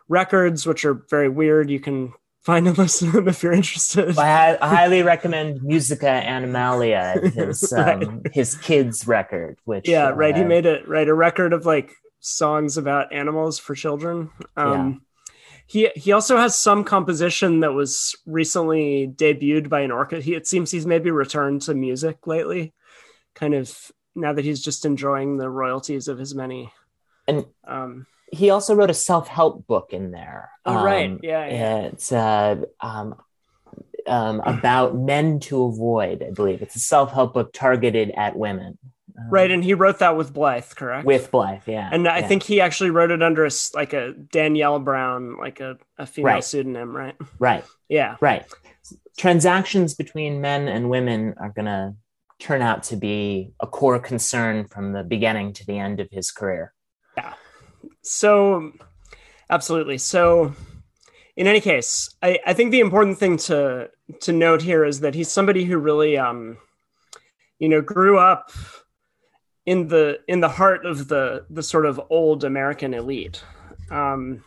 records, 0.08 0.66
which 0.66 0.86
are 0.86 1.06
very 1.10 1.30
weird. 1.30 1.70
You 1.70 1.80
can 1.80 2.14
find 2.42 2.68
and 2.68 2.78
listen 2.78 3.12
to 3.12 3.18
them 3.18 3.28
if 3.28 3.42
you're 3.42 3.54
interested. 3.54 4.18
I, 4.18 4.58
I 4.62 4.68
highly 4.68 5.04
recommend 5.04 5.64
Musica 5.64 6.10
Animalia, 6.10 7.32
his 7.34 7.74
right. 7.76 8.04
um, 8.04 8.22
his 8.32 8.56
kids 8.56 9.08
record. 9.08 9.58
Which 9.66 9.88
yeah, 9.88 10.08
uh, 10.08 10.12
right. 10.12 10.36
He 10.36 10.44
made 10.44 10.66
a 10.66 10.84
right 10.86 11.08
a 11.08 11.14
record 11.14 11.54
of 11.54 11.66
like 11.66 11.94
songs 12.26 12.78
about 12.78 13.12
animals 13.14 13.60
for 13.60 13.76
children. 13.76 14.30
Um, 14.56 14.72
yeah. 14.72 15.00
He 15.66 15.90
he 15.96 16.12
also 16.12 16.38
has 16.38 16.58
some 16.58 16.84
composition 16.84 17.60
that 17.60 17.74
was 17.74 18.16
recently 18.26 19.08
debuted 19.08 19.70
by 19.70 19.82
an 19.82 19.92
orchestra. 19.92 20.24
He, 20.24 20.34
it 20.34 20.48
seems 20.48 20.72
he's 20.72 20.86
maybe 20.86 21.12
returned 21.12 21.64
to 21.64 21.74
music 21.74 22.26
lately, 22.26 22.74
kind 23.34 23.54
of 23.54 23.92
now 24.16 24.34
that 24.34 24.46
he's 24.46 24.62
just 24.62 24.86
enjoying 24.86 25.38
the 25.38 25.50
royalties 25.50 26.08
of 26.08 26.18
his 26.18 26.34
many. 26.36 26.72
And 27.28 27.46
um, 27.66 28.08
he 28.32 28.50
also 28.50 28.76
wrote 28.76 28.90
a 28.90 28.94
self-help 28.94 29.66
book 29.68 29.94
in 29.94 30.12
there. 30.12 30.52
Oh, 30.66 30.78
um, 30.78 30.86
right. 30.86 31.20
Yeah, 31.22 31.48
yeah. 31.48 31.78
It's 31.88 32.12
uh, 32.12 32.64
um, 32.82 33.16
um, 34.06 34.42
about 34.42 34.96
men 34.96 35.40
to 35.42 35.64
avoid, 35.64 36.24
I 36.24 36.32
believe. 36.32 36.62
It's 36.62 36.76
a 36.76 36.80
self-help 36.80 37.34
book 37.34 37.54
targeted 37.54 38.12
at 38.16 38.36
women. 38.36 38.78
Um, 39.18 39.30
right, 39.30 39.52
and 39.52 39.64
he 39.64 39.74
wrote 39.74 40.00
that 40.00 40.18
with 40.18 40.34
Blythe, 40.34 40.70
correct? 40.76 41.06
With 41.06 41.30
Blythe, 41.30 41.68
yeah. 41.68 41.90
And 41.92 42.08
I 42.08 42.20
yeah. 42.20 42.28
think 42.28 42.44
he 42.44 42.62
actually 42.62 42.90
wrote 42.90 43.12
it 43.12 43.22
under 43.22 43.46
a, 43.46 43.52
like 43.74 43.94
a 43.94 44.14
Danielle 44.14 44.80
Brown, 44.80 45.38
like 45.38 45.60
a, 45.60 45.78
a 45.98 46.06
female 46.06 46.36
right. 46.36 46.44
pseudonym, 46.44 46.96
right? 46.96 47.16
Right. 47.38 47.64
Yeah. 47.90 48.18
Right. 48.22 48.46
Transactions 49.18 49.94
between 49.94 50.42
men 50.42 50.68
and 50.68 50.90
women 50.90 51.36
are 51.40 51.50
going 51.50 51.66
to 51.66 51.96
turn 52.40 52.62
out 52.62 52.84
to 52.84 52.96
be 52.96 53.54
a 53.60 53.68
core 53.68 54.00
concern 54.00 54.66
from 54.66 54.94
the 54.94 55.04
beginning 55.04 55.54
to 55.54 55.66
the 55.66 55.78
end 55.78 56.00
of 56.00 56.10
his 56.12 56.32
career. 56.32 56.74
Yeah. 57.16 57.34
So, 58.02 58.74
absolutely. 59.50 59.98
So, 60.00 60.54
in 61.36 61.48
any 61.48 61.62
case, 61.62 62.14
I, 62.22 62.40
I 62.46 62.54
think 62.54 62.72
the 62.72 62.80
important 62.80 63.18
thing 63.18 63.38
to 63.38 63.90
to 64.22 64.32
note 64.32 64.62
here 64.62 64.84
is 64.84 65.00
that 65.00 65.16
he's 65.16 65.32
somebody 65.32 65.64
who 65.64 65.78
really, 65.78 66.18
um, 66.18 66.58
you 67.60 67.70
know, 67.70 67.82
grew 67.82 68.20
up 68.20 68.52
in 69.66 69.88
the 69.88 70.20
in 70.28 70.40
the 70.40 70.50
heart 70.50 70.86
of 70.86 71.08
the 71.08 71.46
the 71.50 71.64
sort 71.64 71.86
of 71.86 72.02
old 72.10 72.44
American 72.44 72.94
elite. 72.94 73.44
Um, 73.90 74.44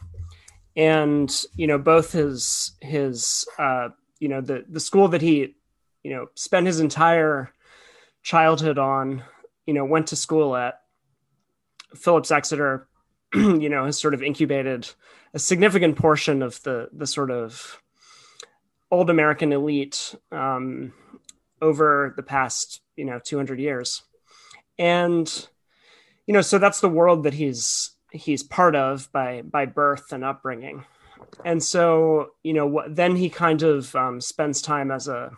and 0.77 1.45
you 1.55 1.67
know 1.67 1.79
both 1.79 2.13
his 2.13 2.73
his 2.81 3.47
uh, 3.59 3.89
you 4.19 4.29
know 4.29 4.41
the 4.41 4.65
the 4.69 4.81
school 4.81 5.09
that 5.09 5.23
he 5.23 5.55
you 6.03 6.11
know 6.11 6.27
spent 6.35 6.67
his 6.67 6.81
entire 6.81 7.53
childhood 8.23 8.79
on 8.79 9.23
you 9.67 9.73
know 9.73 9.85
went 9.85 10.09
to 10.09 10.17
school 10.17 10.55
at 10.55 10.81
Phillips 11.95 12.31
Exeter 12.31 12.89
you 13.35 13.69
know 13.69 13.87
has 13.87 13.99
sort 13.99 14.15
of 14.15 14.23
incubated 14.23 14.89
a 15.33 15.39
significant 15.39 15.97
portion 15.97 16.43
of 16.43 16.63
the 16.63 16.89
the 16.93 17.07
sort 17.07 17.31
of 17.31 17.81
old 18.91 19.09
American 19.09 19.53
elite 19.53 20.15
um, 20.31 20.93
over 21.63 22.13
the 22.17 22.23
past 22.23 22.83
you 22.97 23.05
know 23.05 23.19
200 23.19 23.59
years 23.59 24.03
and 24.79 25.49
you 26.27 26.35
know 26.35 26.43
so 26.43 26.59
that's 26.59 26.81
the 26.81 26.89
world 26.89 27.25
that 27.25 27.35
he's 27.35 27.97
he's 28.17 28.43
part 28.43 28.75
of 28.75 29.11
by 29.13 29.43
by 29.43 29.67
birth 29.67 30.13
and 30.13 30.25
upbringing. 30.25 30.85
And 31.45 31.63
so 31.63 32.31
you 32.43 32.53
know 32.53 32.67
what 32.67 32.95
then 32.95 33.17
he 33.17 33.31
kind 33.31 33.63
of 33.63 33.95
um, 33.95 34.21
spends 34.21 34.63
time 34.63 34.91
as 34.91 35.09
a, 35.09 35.37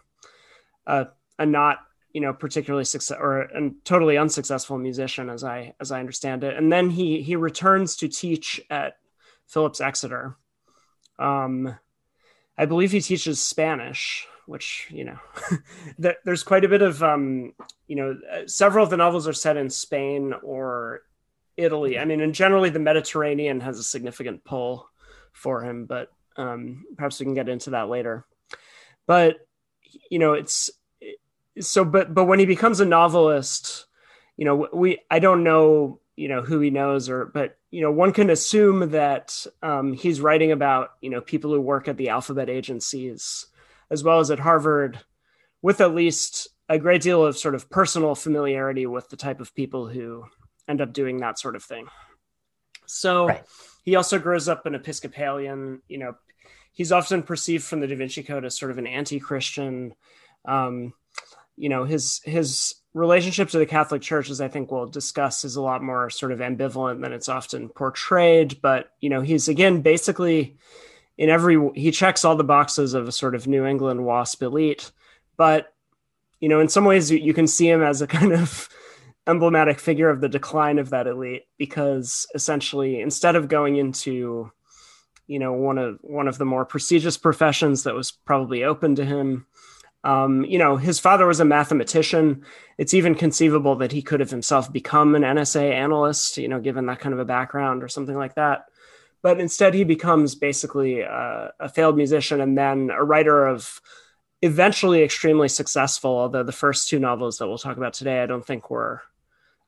a 0.87 1.09
a 1.39 1.47
not 1.47 1.79
you 2.13 2.21
know 2.21 2.33
particularly 2.33 2.85
success 2.85 3.19
or 3.19 3.43
a 3.43 3.71
totally 3.85 4.17
unsuccessful 4.17 4.79
musician 4.79 5.29
as 5.29 5.45
i 5.45 5.75
as 5.81 5.93
i 5.93 6.01
understand 6.01 6.45
it. 6.45 6.57
And 6.57 6.73
then 6.73 6.91
he 6.91 7.23
he 7.23 7.37
returns 7.37 7.97
to 7.97 8.09
teach 8.09 8.61
at 8.71 8.97
phillips 9.47 9.81
exeter. 9.81 10.37
Um 11.19 11.77
i 12.57 12.65
believe 12.65 12.93
he 12.93 13.01
teaches 13.01 13.41
spanish 13.41 14.27
which 14.49 14.89
you 14.91 15.05
know 15.05 15.19
there's 16.25 16.43
quite 16.43 16.65
a 16.65 16.69
bit 16.69 16.83
of 16.83 17.03
um 17.03 17.53
you 17.87 17.97
know 17.97 18.19
several 18.47 18.83
of 18.83 18.91
the 18.91 18.97
novels 18.97 19.29
are 19.29 19.33
set 19.33 19.57
in 19.57 19.69
spain 19.69 20.35
or 20.43 21.03
italy. 21.57 21.99
I 21.99 22.05
mean 22.05 22.21
and 22.21 22.35
generally 22.35 22.71
the 22.71 22.79
mediterranean 22.79 23.61
has 23.61 23.79
a 23.79 23.85
significant 23.85 24.45
pull 24.45 24.89
for 25.33 25.63
him 25.63 25.85
but 25.85 26.11
um 26.37 26.85
perhaps 26.97 27.21
we 27.21 27.27
can 27.27 27.35
get 27.35 27.49
into 27.49 27.71
that 27.71 27.89
later. 27.89 28.25
But 29.07 29.37
you 30.11 30.19
know 30.19 30.33
it's 30.33 30.71
so 31.61 31.85
but 31.85 32.15
but 32.15 32.25
when 32.25 32.39
he 32.39 32.47
becomes 32.47 32.81
a 32.81 32.85
novelist 32.85 33.87
you 34.37 34.45
know 34.45 34.69
we 34.73 34.99
i 35.11 35.19
don't 35.19 35.43
know 35.43 36.01
you 36.17 36.29
know 36.29 36.43
who 36.43 36.61
he 36.61 36.71
knows 36.71 37.09
or 37.09 37.27
but 37.27 37.57
you 37.71 37.81
know 37.81 37.91
one 37.91 38.13
can 38.13 38.31
assume 38.31 38.91
that 38.91 39.47
um, 39.63 39.93
he's 39.93 40.21
writing 40.21 40.53
about 40.53 40.91
you 41.01 41.11
know 41.11 41.21
people 41.21 41.53
who 41.53 41.61
work 41.61 41.89
at 41.89 41.97
the 41.97 42.09
alphabet 42.09 42.49
agencies 42.49 43.47
as 43.91 44.05
well 44.05 44.21
as 44.21 44.31
at 44.31 44.39
harvard 44.39 44.99
with 45.63 45.81
at 45.81 45.95
least 45.95 46.49
a 46.69 46.79
great 46.79 47.03
deal 47.03 47.25
of 47.25 47.37
sort 47.37 47.55
of 47.55 47.69
personal 47.71 48.15
familiarity 48.15 48.87
with 48.87 49.09
the 49.09 49.17
type 49.17 49.41
of 49.41 49.55
people 49.55 49.89
who 49.89 50.25
end 50.69 50.81
up 50.81 50.93
doing 50.93 51.19
that 51.19 51.39
sort 51.39 51.57
of 51.57 51.63
thing 51.63 51.87
so 52.87 53.29
right. 53.29 53.45
he 53.85 53.97
also 53.97 54.19
grows 54.19 54.49
up 54.49 54.67
an 54.67 54.75
episcopalian 54.75 55.81
you 55.89 55.99
know 55.99 56.15
he's 56.73 56.93
often 56.93 57.23
perceived 57.23 57.65
from 57.65 57.81
the 57.81 57.87
da 57.87 57.97
vinci 57.97 58.23
code 58.23 58.45
as 58.45 58.59
sort 58.59 58.71
of 58.71 58.79
an 58.79 58.87
anti-christian 58.87 59.95
um, 60.47 60.93
you 61.57 61.69
know 61.69 61.85
his 61.85 62.21
his 62.25 62.77
relationship 62.95 63.49
to 63.51 63.59
the 63.59 63.67
Catholic 63.67 64.03
Church, 64.03 64.31
as 64.31 64.41
I 64.41 64.49
think 64.49 64.71
we'll 64.71 64.87
discuss, 64.87 65.45
is 65.45 65.57
a 65.57 65.63
lot 65.63 65.83
more 65.83 66.11
sort 66.11 66.33
of 66.33 66.41
ambivalent 66.41 67.01
than 67.01 67.13
it's 67.13 67.29
often 67.29 67.69
portrayed. 67.69 68.61
But 68.61 68.91
you 69.01 69.09
know, 69.09 69.21
he's 69.21 69.49
again 69.49 69.81
basically 69.81 70.57
in 71.19 71.29
every 71.29 71.59
he 71.75 71.91
checks 71.91 72.25
all 72.25 72.37
the 72.37 72.45
boxes 72.45 72.95
of 72.95 73.09
a 73.09 73.13
sort 73.13 73.35
of 73.35 73.47
New 73.47 73.67
England 73.67 74.05
WASP 74.05 74.43
elite, 74.43 74.91
but 75.37 75.75
you 76.41 76.49
know, 76.49 76.61
in 76.61 76.69
some 76.69 76.85
ways 76.85 77.11
you 77.11 77.35
can 77.35 77.47
see 77.47 77.69
him 77.69 77.83
as 77.83 78.01
a 78.01 78.07
kind 78.19 78.33
of 78.33 78.69
emblematic 79.27 79.79
figure 79.79 80.09
of 80.09 80.21
the 80.23 80.29
decline 80.29 80.79
of 80.79 80.91
that 80.91 81.07
elite 81.07 81.43
because 81.59 82.27
essentially 82.35 82.99
instead 82.99 83.37
of 83.37 83.47
going 83.47 83.77
into 83.77 84.51
you 85.27 85.39
know 85.39 85.53
one 85.53 85.77
of 85.77 85.99
one 86.01 86.27
of 86.27 86.39
the 86.39 86.47
more 86.47 86.65
prestigious 86.65 87.19
professions 87.19 87.83
that 87.83 87.95
was 87.95 88.11
probably 88.11 88.65
open 88.65 88.95
to 88.95 89.05
him 89.05 89.47
um, 90.05 90.45
you 90.45 90.59
know, 90.59 90.77
his 90.77 91.01
father 91.01 91.27
was 91.27 91.41
a 91.41 91.45
mathematician. 91.45 92.45
It's 92.79 92.95
even 92.95 93.15
conceivable 93.15 93.77
that 93.77 93.93
he 93.93 94.01
could 94.01 94.21
have 94.21 94.31
himself 94.31 94.73
become 94.73 95.15
an 95.15 95.23
NSA 95.23 95.73
analyst, 95.73 96.39
you 96.39 96.49
know, 96.49 96.61
given 96.61 96.87
that 96.87 97.01
kind 97.01 97.13
of 97.13 97.19
a 97.19 97.25
background 97.25 97.83
or 97.83 97.89
something 97.89 98.17
like 98.17 98.37
that. 98.37 98.67
But 99.23 99.41
instead, 99.41 99.75
he 99.75 99.85
becomes 99.85 100.35
basically 100.35 101.01
a, 101.01 101.53
a 101.59 101.69
failed 101.69 101.97
musician 101.97 102.41
and 102.41 102.57
then 102.57 102.91
a 102.91 103.03
writer 103.03 103.47
of 103.47 103.81
eventually 104.43 105.03
extremely 105.03 105.49
successful. 105.49 106.11
Although 106.11 106.45
the 106.45 106.53
first 106.53 106.89
two 106.89 106.99
novels 106.99 107.39
that 107.39 107.49
we'll 107.49 107.59
talk 107.59 107.77
about 107.77 107.95
today, 107.95 108.23
I 108.23 108.27
don't 108.27 108.47
think 108.47 108.71
were, 108.71 109.03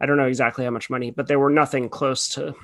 I 0.01 0.07
don't 0.07 0.17
know 0.17 0.27
exactly 0.29 0.65
how 0.65 0.71
much 0.71 0.91
money, 0.91 1.11
but 1.11 1.27
they 1.27 1.37
were 1.37 1.51
nothing 1.51 1.89
close 1.89 2.29
to 2.31 2.55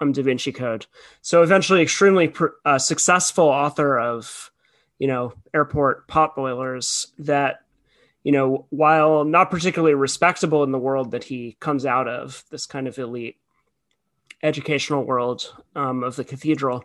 um, 0.00 0.12
Da 0.12 0.22
Vinci 0.22 0.52
Code. 0.52 0.86
So 1.22 1.42
eventually, 1.42 1.80
extremely 1.80 2.28
pr- 2.28 2.46
uh, 2.64 2.78
successful 2.78 3.46
author 3.46 3.98
of 3.98 4.50
you 4.98 5.06
know, 5.06 5.34
airport 5.54 6.08
pot 6.08 6.34
boilers 6.34 7.12
that, 7.18 7.60
you 8.22 8.32
know, 8.32 8.66
while 8.70 9.24
not 9.24 9.50
particularly 9.50 9.94
respectable 9.94 10.62
in 10.62 10.72
the 10.72 10.78
world 10.78 11.10
that 11.10 11.24
he 11.24 11.56
comes 11.60 11.84
out 11.84 12.08
of, 12.08 12.44
this 12.50 12.66
kind 12.66 12.88
of 12.88 12.98
elite 12.98 13.36
educational 14.42 15.04
world 15.04 15.54
um, 15.74 16.02
of 16.04 16.16
the 16.16 16.24
cathedral, 16.24 16.84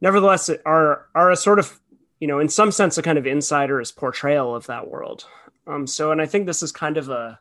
nevertheless 0.00 0.50
are 0.66 1.06
are 1.14 1.30
a 1.30 1.36
sort 1.36 1.58
of, 1.58 1.80
you 2.20 2.26
know, 2.28 2.38
in 2.38 2.48
some 2.48 2.72
sense, 2.72 2.98
a 2.98 3.02
kind 3.02 3.18
of 3.18 3.26
insider's 3.26 3.92
portrayal 3.92 4.54
of 4.54 4.66
that 4.66 4.88
world. 4.88 5.26
Um, 5.66 5.86
so, 5.86 6.10
and 6.12 6.20
I 6.20 6.26
think 6.26 6.46
this 6.46 6.62
is 6.62 6.72
kind 6.72 6.96
of 6.96 7.08
a 7.08 7.38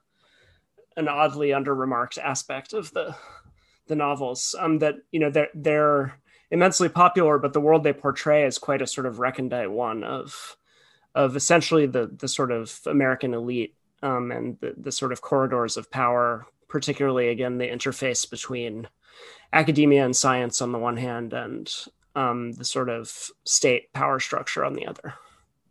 an 0.98 1.08
oddly 1.08 1.54
under 1.54 1.74
remarked 1.74 2.18
aspect 2.18 2.74
of 2.74 2.92
the 2.92 3.16
the 3.88 3.96
novels 3.96 4.56
um, 4.60 4.80
that 4.80 4.96
you 5.12 5.20
know 5.20 5.30
they're 5.30 5.50
they're 5.54 6.14
immensely 6.52 6.90
popular, 6.90 7.38
but 7.38 7.54
the 7.54 7.62
world 7.62 7.84
they 7.84 7.94
portray 7.94 8.46
is 8.46 8.58
quite 8.58 8.82
a 8.82 8.88
sort 8.88 9.08
of 9.08 9.20
recondite 9.20 9.72
one 9.72 10.04
of 10.04 10.58
of 11.16 11.36
essentially 11.36 11.86
the 11.86 12.08
the 12.18 12.28
sort 12.28 12.52
of 12.52 12.80
American 12.86 13.34
elite 13.34 13.76
um, 14.04 14.32
and 14.32 14.58
the, 14.60 14.74
the 14.78 14.92
sort 14.92 15.12
of 15.12 15.22
corridors 15.22 15.78
of 15.78 15.92
power, 15.92 16.46
particularly 16.68 17.30
again 17.30 17.58
the 17.58 17.68
interface 17.68 18.30
between 18.30 18.88
academia 19.54 20.06
and 20.06 20.16
science 20.16 20.62
on 20.62 20.72
the 20.72 20.80
one 20.80 20.98
hand 20.98 21.34
and 21.34 21.74
um, 22.16 22.52
the 22.54 22.66
sort 22.66 22.90
of 22.90 23.30
state 23.46 23.92
power 23.94 24.20
structure 24.20 24.66
on 24.66 24.74
the 24.74 24.86
other. 24.86 25.14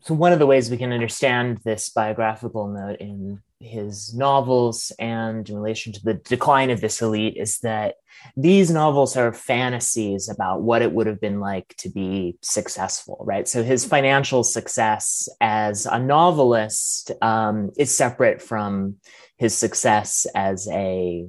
So 0.03 0.15
one 0.15 0.33
of 0.33 0.39
the 0.39 0.47
ways 0.47 0.71
we 0.71 0.79
can 0.79 0.93
understand 0.93 1.59
this 1.59 1.91
biographical 1.91 2.69
note 2.69 3.01
in 3.01 3.43
his 3.61 4.15
novels 4.15 4.91
and 4.99 5.47
in 5.49 5.55
relation 5.55 5.93
to 5.93 6.03
the 6.03 6.15
decline 6.15 6.71
of 6.71 6.81
this 6.81 7.03
elite 7.03 7.37
is 7.37 7.59
that 7.59 7.97
these 8.35 8.71
novels 8.71 9.17
are 9.19 9.33
fantasies 9.33 10.31
about 10.31 10.63
what 10.63 10.81
it 10.81 10.93
would 10.93 11.07
have 11.07 11.21
been 11.21 11.41
like 11.41 11.75
to 11.77 11.91
be 11.91 12.37
successful, 12.41 13.19
right? 13.21 13.47
So 13.47 13.63
his 13.63 13.85
financial 13.85 14.43
success 14.43 15.29
as 15.43 15.85
a 15.85 15.99
novelist 15.99 17.13
um, 17.21 17.71
is 17.77 17.95
separate 17.95 18.41
from 18.41 18.97
his 19.37 19.55
success 19.57 20.27
as 20.35 20.67
a 20.69 21.29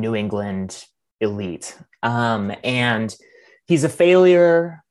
New 0.00 0.14
England 0.14 0.84
elite. 1.20 1.76
Um, 2.02 2.52
and 2.64 3.14
he's 3.66 3.84
a 3.84 3.88
failure 3.88 4.82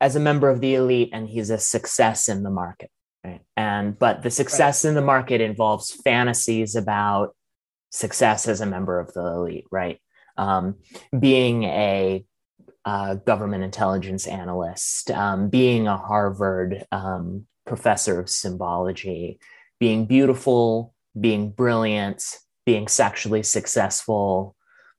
as 0.00 0.16
a 0.16 0.20
member 0.20 0.48
of 0.48 0.60
the 0.60 0.74
elite, 0.74 1.10
and 1.12 1.28
he's 1.28 1.50
a 1.50 1.58
success 1.58 2.28
in 2.28 2.42
the 2.42 2.50
market. 2.50 2.90
Right. 3.24 3.40
And 3.56 3.96
but 3.96 4.22
the 4.22 4.30
success 4.30 4.84
right. 4.84 4.88
in 4.88 4.94
the 4.96 5.02
market 5.02 5.40
involves 5.40 5.92
fantasies 6.04 6.74
about 6.74 7.36
success 7.90 8.48
as 8.48 8.60
a 8.60 8.66
member 8.66 8.98
of 8.98 9.12
the 9.14 9.24
elite, 9.24 9.66
right? 9.70 10.00
Um, 10.36 10.76
being 11.16 11.64
a 11.64 12.24
uh, 12.84 13.14
government 13.14 13.62
intelligence 13.62 14.26
analyst, 14.26 15.10
um, 15.12 15.50
being 15.50 15.86
a 15.86 15.96
Harvard 15.96 16.84
um, 16.90 17.46
professor 17.64 18.18
of 18.18 18.28
symbology, 18.28 19.38
being 19.78 20.06
beautiful, 20.06 20.94
being 21.18 21.50
brilliant, 21.50 22.24
being 22.64 22.88
sexually 22.88 23.42
successful. 23.42 24.54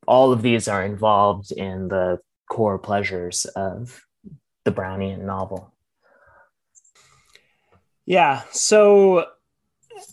All 0.08 0.32
of 0.32 0.41
these 0.41 0.67
are 0.67 0.84
involved 0.84 1.52
in 1.52 1.88
the 1.88 2.19
core 2.49 2.78
pleasures 2.78 3.45
of 3.56 4.06
the 4.65 4.71
Brownian 4.71 5.21
novel. 5.23 5.73
Yeah. 8.06 8.41
So, 8.52 9.28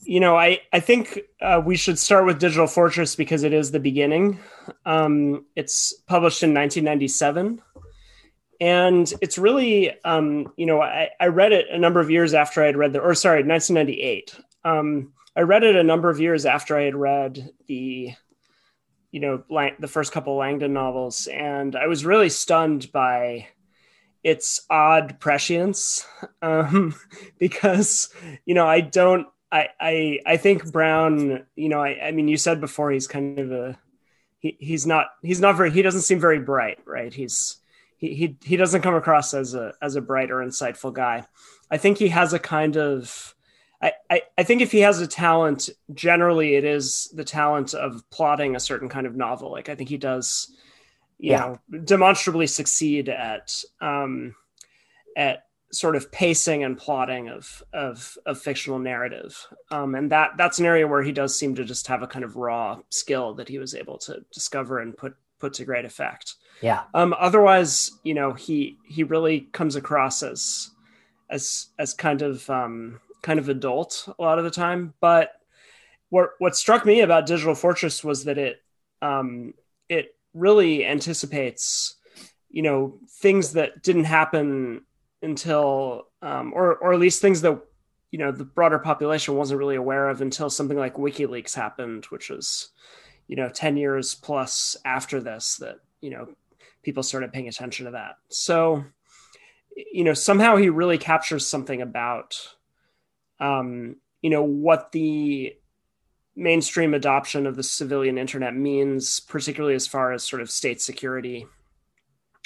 you 0.03 0.21
know, 0.21 0.37
I 0.37 0.61
I 0.73 0.81
think 0.81 1.21
uh, 1.41 1.61
we 1.65 1.77
should 1.77 1.99
start 1.99 2.27
with 2.27 2.39
Digital 2.39 2.67
Fortress 2.67 3.17
because 3.17 3.43
it 3.43 3.53
is 3.53 3.71
the 3.71 3.81
beginning. 3.81 4.39
Um, 4.87 5.47
it's 5.57 5.95
published 6.07 6.43
in 6.43 6.55
1997, 6.55 7.61
and 8.61 9.13
it's 9.21 9.39
really, 9.39 10.01
um, 10.05 10.53
you 10.57 10.67
know, 10.67 10.81
I, 10.81 11.11
I 11.19 11.27
read 11.27 11.53
it 11.53 11.67
a 11.71 11.79
number 11.79 11.99
of 11.99 12.11
years 12.11 12.35
after 12.35 12.63
I 12.63 12.67
had 12.67 12.77
read 12.77 12.93
the, 12.93 13.01
or 13.01 13.15
sorry, 13.15 13.43
1998. 13.43 14.37
Um, 14.65 15.13
I 15.37 15.43
read 15.43 15.63
it 15.63 15.77
a 15.77 15.83
number 15.83 16.11
of 16.11 16.21
years 16.21 16.45
after 16.45 16.77
I 16.77 16.83
had 16.83 16.95
read 16.95 17.51
the, 17.67 18.13
you 19.11 19.21
know, 19.21 19.43
Lang- 19.49 19.77
the 19.79 19.89
first 19.89 20.13
couple 20.13 20.37
Langdon 20.37 20.73
novels, 20.73 21.27
and 21.27 21.77
I 21.77 21.87
was 21.87 22.05
really 22.05 22.31
stunned 22.31 22.91
by 22.93 23.49
its 24.23 24.67
odd 24.69 25.19
prescience 25.19 26.07
um, 26.43 26.95
because 27.39 28.13
you 28.45 28.55
know 28.55 28.67
I 28.67 28.81
don't 28.81 29.27
I, 29.53 29.69
I 29.81 30.21
I 30.27 30.37
think 30.37 30.71
Brown, 30.71 31.47
you 31.57 31.69
know, 31.69 31.81
I, 31.81 32.09
I 32.09 32.11
mean, 32.13 32.29
you 32.29 32.37
said 32.37 32.61
before 32.61 32.91
he's 32.91 33.07
kind 33.07 33.39
of 33.39 33.53
a 33.53 33.79
he, 34.39 34.57
he's 34.61 34.87
not 34.87 35.07
he's 35.23 35.41
not 35.41 35.57
very 35.57 35.71
he 35.71 35.83
doesn't 35.83 36.03
seem 36.03 36.21
very 36.21 36.39
bright, 36.39 36.79
right? 36.87 37.13
He's 37.13 37.57
he, 37.97 38.15
he 38.15 38.37
he 38.43 38.57
doesn't 38.57 38.83
come 38.83 38.95
across 38.95 39.35
as 39.35 39.55
a 39.55 39.75
as 39.83 39.97
a 39.97 40.01
bright 40.01 40.31
or 40.31 40.37
insightful 40.37 40.93
guy. 40.93 41.27
I 41.71 41.79
think 41.79 41.99
he 41.99 42.09
has 42.09 42.33
a 42.33 42.39
kind 42.39 42.77
of 42.77 43.35
I, 43.83 43.93
I, 44.11 44.23
I 44.39 44.43
think 44.43 44.61
if 44.61 44.73
he 44.73 44.81
has 44.81 45.01
a 45.01 45.07
talent, 45.07 45.71
generally 45.95 46.55
it 46.55 46.65
is 46.65 47.11
the 47.15 47.25
talent 47.25 47.75
of 47.75 48.09
plotting 48.11 48.55
a 48.55 48.61
certain 48.61 48.89
kind 48.89 49.07
of 49.07 49.17
novel. 49.17 49.51
Like 49.51 49.69
I 49.69 49.75
think 49.75 49.89
he 49.89 49.97
does, 49.97 50.53
you 51.19 51.33
yeah. 51.33 51.57
know, 51.71 51.79
demonstrably 51.81 52.47
succeed 52.47 53.09
at 53.09 53.65
um, 53.81 54.35
at 55.17 55.45
sort 55.73 55.95
of 55.95 56.11
pacing 56.11 56.65
and 56.65 56.77
plotting 56.77 57.29
of 57.29 57.63
of, 57.73 58.19
of 58.27 58.41
fictional 58.41 58.79
narrative 58.79 59.47
um, 59.71 59.95
and 59.95 60.11
that 60.11 60.31
that's 60.37 60.59
an 60.59 60.67
area 60.67 60.87
where 60.87 61.03
he 61.03 61.13
does 61.13 61.39
seem 61.39 61.55
to 61.55 61.65
just 61.65 61.87
have 61.87 62.03
a 62.03 62.09
kind 62.09 62.25
of 62.25 62.37
raw 62.37 62.77
skill 62.89 63.35
that 63.35 63.49
he 63.49 63.59
was 63.59 63.75
able 63.75 63.97
to 63.97 64.25
discover 64.33 64.81
and 64.81 64.97
put 64.97 65.15
put 65.39 65.55
to 65.55 65.65
great 65.65 65.85
effect 65.85 66.35
yeah 66.61 66.83
um, 66.95 67.15
otherwise 67.21 67.93
you 68.03 68.15
know 68.15 68.33
he 68.33 68.79
he 68.85 69.05
really 69.05 69.43
comes 69.53 69.77
across 69.77 70.25
as 70.25 70.71
as 71.31 71.69
as 71.79 71.95
kind 71.95 72.21
of 72.21 72.51
um, 72.51 73.01
kind 73.23 73.39
of 73.39 73.49
adult 73.49 74.09
a 74.19 74.23
lot 74.23 74.39
of 74.39 74.45
the 74.45 74.51
time 74.51 74.95
but 75.01 75.33
what 76.11 76.31
what 76.39 76.57
struck 76.57 76.85
me 76.85 77.01
about 77.01 77.27
digital 77.27 77.55
fortress 77.55 78.05
was 78.05 78.25
that 78.25 78.37
it 78.39 78.63
um, 79.03 79.55
it 79.89 80.15
really 80.35 80.85
anticipates 80.85 81.97
you 82.51 82.63
know 82.63 82.99
things 83.09 83.53
that 83.55 83.83
didn't 83.83 84.05
happen 84.05 84.83
until, 85.23 86.09
um, 86.23 86.53
or 86.55 86.77
or 86.77 86.93
at 86.93 87.01
least 87.01 87.21
things 87.21 87.41
that 87.43 87.61
you 88.11 88.19
know 88.19 88.33
the 88.33 88.45
broader 88.45 88.79
population 88.79 89.37
wasn't 89.37 89.59
really 89.59 89.77
aware 89.77 90.09
of 90.09 90.21
until 90.21 90.51
something 90.51 90.79
like 90.79 90.97
WikiLeaks 90.97 91.55
happened, 91.55 92.07
which 92.07 92.29
was 92.29 92.71
you 93.29 93.37
know 93.37 93.49
ten 93.49 93.77
years 93.77 94.15
plus 94.15 94.77
after 94.85 95.21
this 95.21 95.57
that 95.57 95.77
you 96.01 96.11
know 96.11 96.29
people 96.83 97.03
started 97.03 97.33
paying 97.33 97.49
attention 97.49 97.87
to 97.87 97.93
that. 97.93 98.17
So 98.29 98.85
you 99.93 100.05
know 100.05 100.15
somehow 100.15 100.57
he 100.57 100.69
really 100.69 100.99
captures 100.99 101.47
something 101.47 101.81
about 101.81 102.37
um, 103.41 103.97
you 104.23 104.31
know 104.31 104.43
what 104.43 104.93
the 104.93 105.55
mainstream 106.37 106.95
adoption 106.95 107.47
of 107.47 107.57
the 107.57 107.63
civilian 107.63 108.19
internet 108.19 108.55
means, 108.55 109.21
particularly 109.21 109.75
as 109.75 109.87
far 109.87 110.13
as 110.13 110.23
sort 110.23 110.43
of 110.43 110.51
state 110.51 110.81
security 110.81 111.47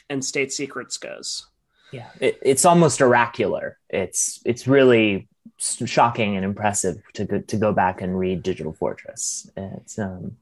and 0.08 0.24
state 0.24 0.52
secrets 0.52 0.96
goes. 0.96 1.46
Yeah 1.92 2.08
it, 2.20 2.38
it's 2.42 2.64
almost 2.64 3.00
oracular. 3.00 3.78
It's 3.88 4.40
it's 4.44 4.66
really 4.66 5.28
shocking 5.60 6.36
and 6.36 6.44
impressive 6.44 6.96
to 7.14 7.24
go, 7.24 7.40
to 7.40 7.56
go 7.56 7.72
back 7.72 8.00
and 8.00 8.18
read 8.18 8.42
digital 8.42 8.72
fortress. 8.72 9.48
It's 9.56 9.98
um 9.98 10.36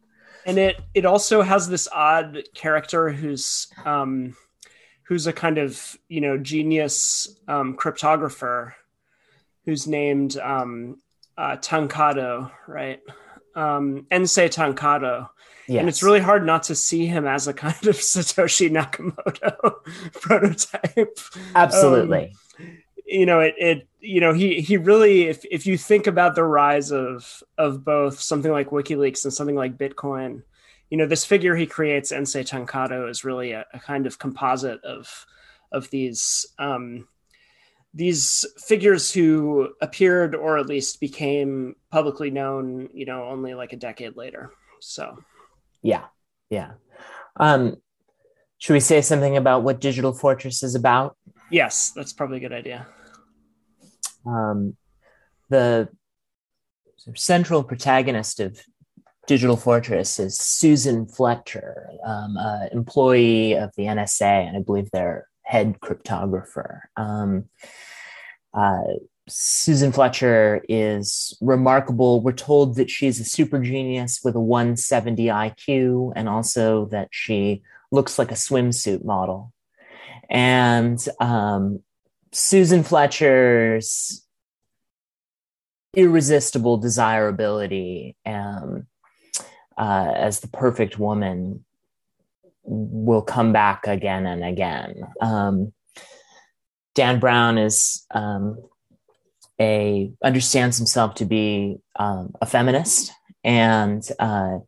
and 0.46 0.58
it 0.58 0.80
it 0.94 1.04
also 1.04 1.42
has 1.42 1.68
this 1.68 1.88
odd 1.92 2.42
character 2.54 3.10
who's 3.10 3.68
um 3.84 4.36
who's 5.04 5.26
a 5.26 5.32
kind 5.32 5.58
of 5.58 5.98
you 6.08 6.20
know 6.20 6.38
genius 6.38 7.38
um 7.48 7.76
cryptographer 7.76 8.72
who's 9.64 9.86
named 9.86 10.36
um 10.38 10.98
uh 11.36 11.56
Tankado 11.56 12.50
right 12.66 13.00
um 13.54 14.06
Ensei 14.10 14.48
Tankado 14.48 15.28
Yes. 15.68 15.80
And 15.80 15.88
it's 15.88 16.02
really 16.02 16.20
hard 16.20 16.44
not 16.44 16.64
to 16.64 16.74
see 16.74 17.06
him 17.06 17.26
as 17.26 17.46
a 17.46 17.54
kind 17.54 17.86
of 17.86 17.96
Satoshi 17.96 18.70
Nakamoto 18.70 19.74
prototype. 20.20 21.18
Absolutely. 21.54 22.34
Um, 22.58 22.78
you 23.06 23.26
know, 23.26 23.40
it, 23.40 23.54
it, 23.58 23.88
you 24.00 24.20
know, 24.20 24.32
he, 24.32 24.60
he 24.60 24.76
really, 24.76 25.28
if, 25.28 25.44
if 25.50 25.66
you 25.66 25.76
think 25.76 26.06
about 26.06 26.34
the 26.34 26.44
rise 26.44 26.92
of, 26.92 27.42
of 27.58 27.84
both 27.84 28.20
something 28.20 28.50
like 28.50 28.70
WikiLeaks 28.70 29.24
and 29.24 29.32
something 29.32 29.56
like 29.56 29.76
Bitcoin, 29.76 30.42
you 30.90 30.98
know, 30.98 31.06
this 31.06 31.24
figure 31.24 31.54
he 31.54 31.66
creates, 31.66 32.12
Ensei 32.12 32.42
Tankado, 32.42 33.08
is 33.08 33.24
really 33.24 33.52
a, 33.52 33.64
a 33.72 33.78
kind 33.78 34.06
of 34.06 34.18
composite 34.18 34.82
of, 34.84 35.26
of 35.70 35.88
these, 35.90 36.46
um, 36.58 37.08
these 37.94 38.46
figures 38.58 39.12
who 39.12 39.70
appeared 39.80 40.34
or 40.34 40.58
at 40.58 40.66
least 40.66 41.00
became 41.00 41.76
publicly 41.90 42.30
known, 42.30 42.88
you 42.94 43.04
know, 43.04 43.24
only 43.24 43.54
like 43.54 43.72
a 43.72 43.76
decade 43.76 44.16
later. 44.16 44.50
So 44.80 45.22
yeah, 45.82 46.04
yeah. 46.48 46.72
Um, 47.36 47.76
should 48.58 48.74
we 48.74 48.80
say 48.80 49.00
something 49.00 49.36
about 49.36 49.62
what 49.62 49.80
Digital 49.80 50.12
Fortress 50.12 50.62
is 50.62 50.74
about? 50.74 51.16
Yes, 51.50 51.92
that's 51.94 52.12
probably 52.12 52.38
a 52.38 52.40
good 52.40 52.52
idea. 52.52 52.86
Um, 54.24 54.76
the 55.50 55.88
central 57.14 57.64
protagonist 57.64 58.40
of 58.40 58.60
Digital 59.26 59.56
Fortress 59.56 60.18
is 60.18 60.38
Susan 60.38 61.06
Fletcher, 61.06 61.90
um, 62.04 62.36
uh, 62.36 62.66
employee 62.72 63.54
of 63.54 63.70
the 63.76 63.84
NSA, 63.84 64.48
and 64.48 64.56
I 64.56 64.60
believe 64.60 64.90
their 64.90 65.26
head 65.52 65.78
cryptographer. 65.80 66.80
Um, 66.96 67.44
uh, 68.54 68.94
Susan 69.28 69.92
Fletcher 69.92 70.64
is 70.66 71.36
remarkable. 71.42 72.22
We're 72.22 72.32
told 72.32 72.76
that 72.76 72.90
she's 72.90 73.20
a 73.20 73.24
super 73.24 73.58
genius 73.58 74.20
with 74.24 74.34
a 74.34 74.40
170 74.40 75.26
IQ 75.26 76.14
and 76.16 76.26
also 76.26 76.86
that 76.86 77.08
she 77.10 77.62
looks 77.90 78.18
like 78.18 78.30
a 78.30 78.34
swimsuit 78.34 79.04
model. 79.04 79.52
And 80.30 80.98
um, 81.20 81.80
Susan 82.32 82.82
Fletcher's 82.82 84.26
irresistible 85.94 86.78
desirability 86.78 88.16
um, 88.24 88.86
uh, 89.76 90.12
as 90.16 90.40
the 90.40 90.48
perfect 90.48 90.98
woman 90.98 91.66
will 92.64 93.22
come 93.22 93.52
back 93.52 93.86
again 93.86 94.26
and 94.26 94.44
again. 94.44 95.02
Um, 95.20 95.72
Dan 96.94 97.20
Brown 97.20 97.58
is 97.58 98.06
um, 98.10 98.58
a 99.60 100.12
understands 100.22 100.78
himself 100.78 101.14
to 101.16 101.24
be 101.24 101.78
um, 101.96 102.34
a 102.40 102.46
feminist 102.46 103.12
and 103.44 104.06
uh, 104.18 104.58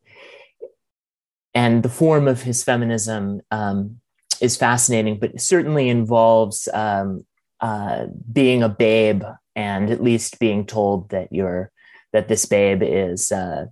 and 1.54 1.82
the 1.82 1.88
form 1.88 2.26
of 2.26 2.42
his 2.42 2.64
feminism 2.64 3.40
um, 3.50 4.00
is 4.40 4.56
fascinating, 4.56 5.18
but 5.18 5.40
certainly 5.40 5.88
involves 5.88 6.68
um, 6.74 7.24
uh, 7.60 8.06
being 8.32 8.62
a 8.62 8.68
babe 8.68 9.22
and 9.54 9.90
at 9.90 10.02
least 10.02 10.40
being 10.40 10.66
told 10.66 11.10
that 11.10 11.32
you're 11.32 11.70
that 12.12 12.28
this 12.28 12.46
babe 12.46 12.82
is 12.82 13.32
uh, 13.32 13.66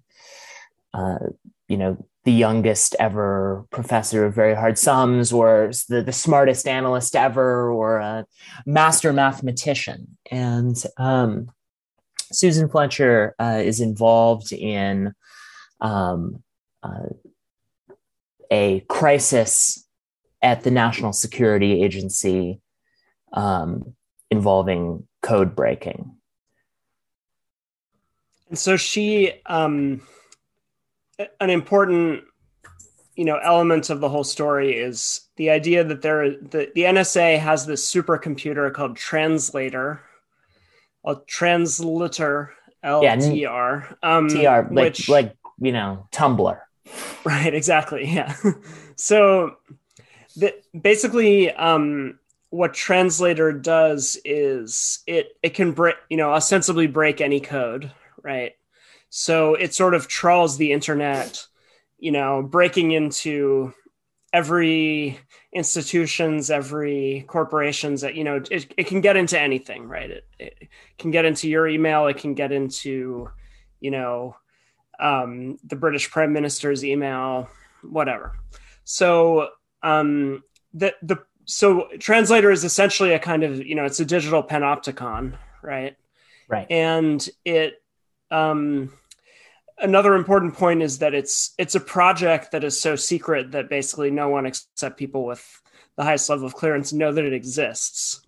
uh 0.95 1.19
you 1.69 1.77
know 1.77 2.05
the 2.25 2.33
youngest 2.33 2.95
ever 3.01 3.67
professor 3.71 4.25
of 4.25 4.35
very 4.35 4.55
hard 4.55 4.79
sums 4.79 5.33
or 5.33 5.73
the, 5.89 6.03
the 6.03 6.13
smartest 6.13 6.69
analyst 6.69 7.17
ever 7.17 7.71
or 7.71 7.99
a 7.99 8.27
master 8.65 9.13
mathematician. 9.13 10.17
And 10.31 10.77
um, 10.99 11.51
Susan 12.31 12.69
Fletcher 12.69 13.35
uh, 13.41 13.61
is 13.65 13.81
involved 13.81 14.53
in 14.53 15.15
um, 15.81 16.43
uh, 16.83 17.09
a 18.51 18.81
crisis 18.89 19.87
at 20.41 20.63
the 20.63 20.71
National 20.71 21.13
Security 21.13 21.83
Agency 21.83 22.61
um, 23.33 23.95
involving 24.31 25.07
code 25.23 25.57
breaking. 25.57 26.17
And 28.49 28.59
so 28.59 28.77
she 28.77 29.33
um, 29.47 30.03
an 31.41 31.51
important 31.51 32.25
you 33.17 33.25
know 33.25 33.39
element 33.43 33.91
of 33.91 34.01
the 34.01 34.09
whole 34.09 34.25
story 34.25 34.73
is 34.73 35.29
the 35.37 35.51
idea 35.51 35.85
that 35.85 36.03
there 36.03 36.31
the, 36.31 36.71
the 36.75 36.83
NSA 36.83 37.39
has 37.39 37.67
this 37.67 37.93
supercomputer 37.93 38.73
called 38.73 38.97
Translator, 38.97 40.01
a 41.05 41.17
translator 41.27 42.53
LTR. 42.85 43.97
Yeah, 44.03 44.17
um, 44.17 44.29
TR, 44.29 44.73
like, 44.73 44.85
which, 44.85 45.09
like 45.09 45.37
you 45.61 45.73
know 45.73 46.09
Tumblr. 46.13 46.59
Right. 47.25 47.55
Exactly. 47.55 48.07
Yeah. 48.07 48.35
so, 48.97 49.57
the, 50.37 50.55
basically, 50.79 51.53
um, 51.53 52.19
what 52.51 52.75
Translator 52.75 53.53
does 53.53 54.19
is 54.25 55.03
it 55.07 55.37
it 55.42 55.55
can 55.55 55.73
break 55.73 55.96
you 56.11 56.17
know 56.17 56.33
ostensibly 56.33 56.87
break 56.87 57.21
any 57.21 57.40
code, 57.40 57.90
right? 58.23 58.55
So 59.15 59.54
it 59.56 59.75
sort 59.75 59.92
of 59.92 60.08
trawls 60.08 60.56
the 60.56 60.73
internet, 60.73 61.46
you 61.98 62.10
know, 62.10 62.42
breaking 62.42 62.92
into 62.92 63.75
every 64.33 65.19
institutions, 65.52 66.50
every 66.50 67.27
corporations 67.29 68.00
that, 68.00 68.15
you 68.15 68.25
know, 68.25 68.42
it, 68.50 68.73
it 68.75 68.87
can 68.87 69.02
get 69.02 69.19
into 69.19 69.38
anything, 69.38 69.87
right? 69.87 70.10
It, 70.10 70.27
it 70.38 70.69
can 70.96 71.10
get 71.10 71.27
into 71.27 71.46
your 71.46 71.69
email. 71.69 72.06
It 72.06 72.17
can 72.17 72.33
get 72.33 72.52
into, 72.52 73.29
you 73.81 73.90
know, 73.90 74.35
um, 74.98 75.58
the 75.63 75.77
British 75.77 76.10
prime 76.10 76.33
minister's 76.33 76.83
email, 76.83 77.50
whatever. 77.83 78.38
So, 78.85 79.50
um, 79.83 80.42
the, 80.73 80.94
the, 81.02 81.19
so 81.44 81.88
translator 81.98 82.50
is 82.50 82.65
essentially 82.65 83.13
a 83.13 83.19
kind 83.19 83.42
of, 83.42 83.58
you 83.58 83.75
know, 83.75 83.85
it's 83.85 84.00
a 84.00 84.06
digital 84.06 84.42
panopticon, 84.42 85.37
right? 85.60 85.98
Right. 86.48 86.67
And 86.71 87.29
it 87.44 87.83
um, 88.31 88.90
another 89.79 90.14
important 90.14 90.54
point 90.54 90.83
is 90.83 90.98
that 90.98 91.14
it's 91.14 91.54
it's 91.58 91.75
a 91.75 91.81
project 91.81 92.52
that 92.52 92.64
is 92.64 92.81
so 92.81 92.96
secret 92.96 93.52
that 93.52 93.68
basically 93.68 94.10
no 94.10 94.29
one 94.29 94.46
except 94.46 94.98
people 94.98 95.25
with 95.25 95.60
the 95.96 96.04
highest 96.04 96.29
level 96.29 96.46
of 96.46 96.54
clearance 96.54 96.92
know 96.92 97.12
that 97.12 97.25
it 97.25 97.33
exists. 97.33 98.23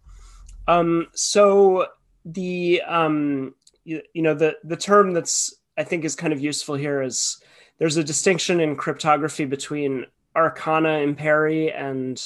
Um, 0.66 1.08
so 1.14 1.86
the 2.24 2.82
um, 2.86 3.54
you, 3.84 4.02
you 4.12 4.22
know 4.22 4.34
the 4.34 4.56
the 4.64 4.76
term 4.76 5.12
that's 5.12 5.54
I 5.76 5.84
think 5.84 6.04
is 6.04 6.16
kind 6.16 6.32
of 6.32 6.40
useful 6.40 6.74
here 6.74 7.02
is 7.02 7.38
there's 7.78 7.96
a 7.96 8.04
distinction 8.04 8.60
in 8.60 8.76
cryptography 8.76 9.44
between 9.44 10.06
arcana 10.36 10.88
imperii 10.88 11.74
and 11.74 12.20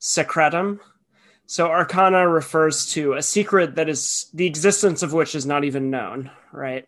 secretum. 0.00 0.80
So 1.46 1.68
arcana 1.68 2.28
refers 2.28 2.86
to 2.92 3.14
a 3.14 3.22
secret 3.22 3.76
that 3.76 3.88
is 3.88 4.30
the 4.34 4.46
existence 4.46 5.02
of 5.02 5.14
which 5.14 5.34
is 5.34 5.46
not 5.46 5.64
even 5.64 5.90
known, 5.90 6.30
right? 6.52 6.86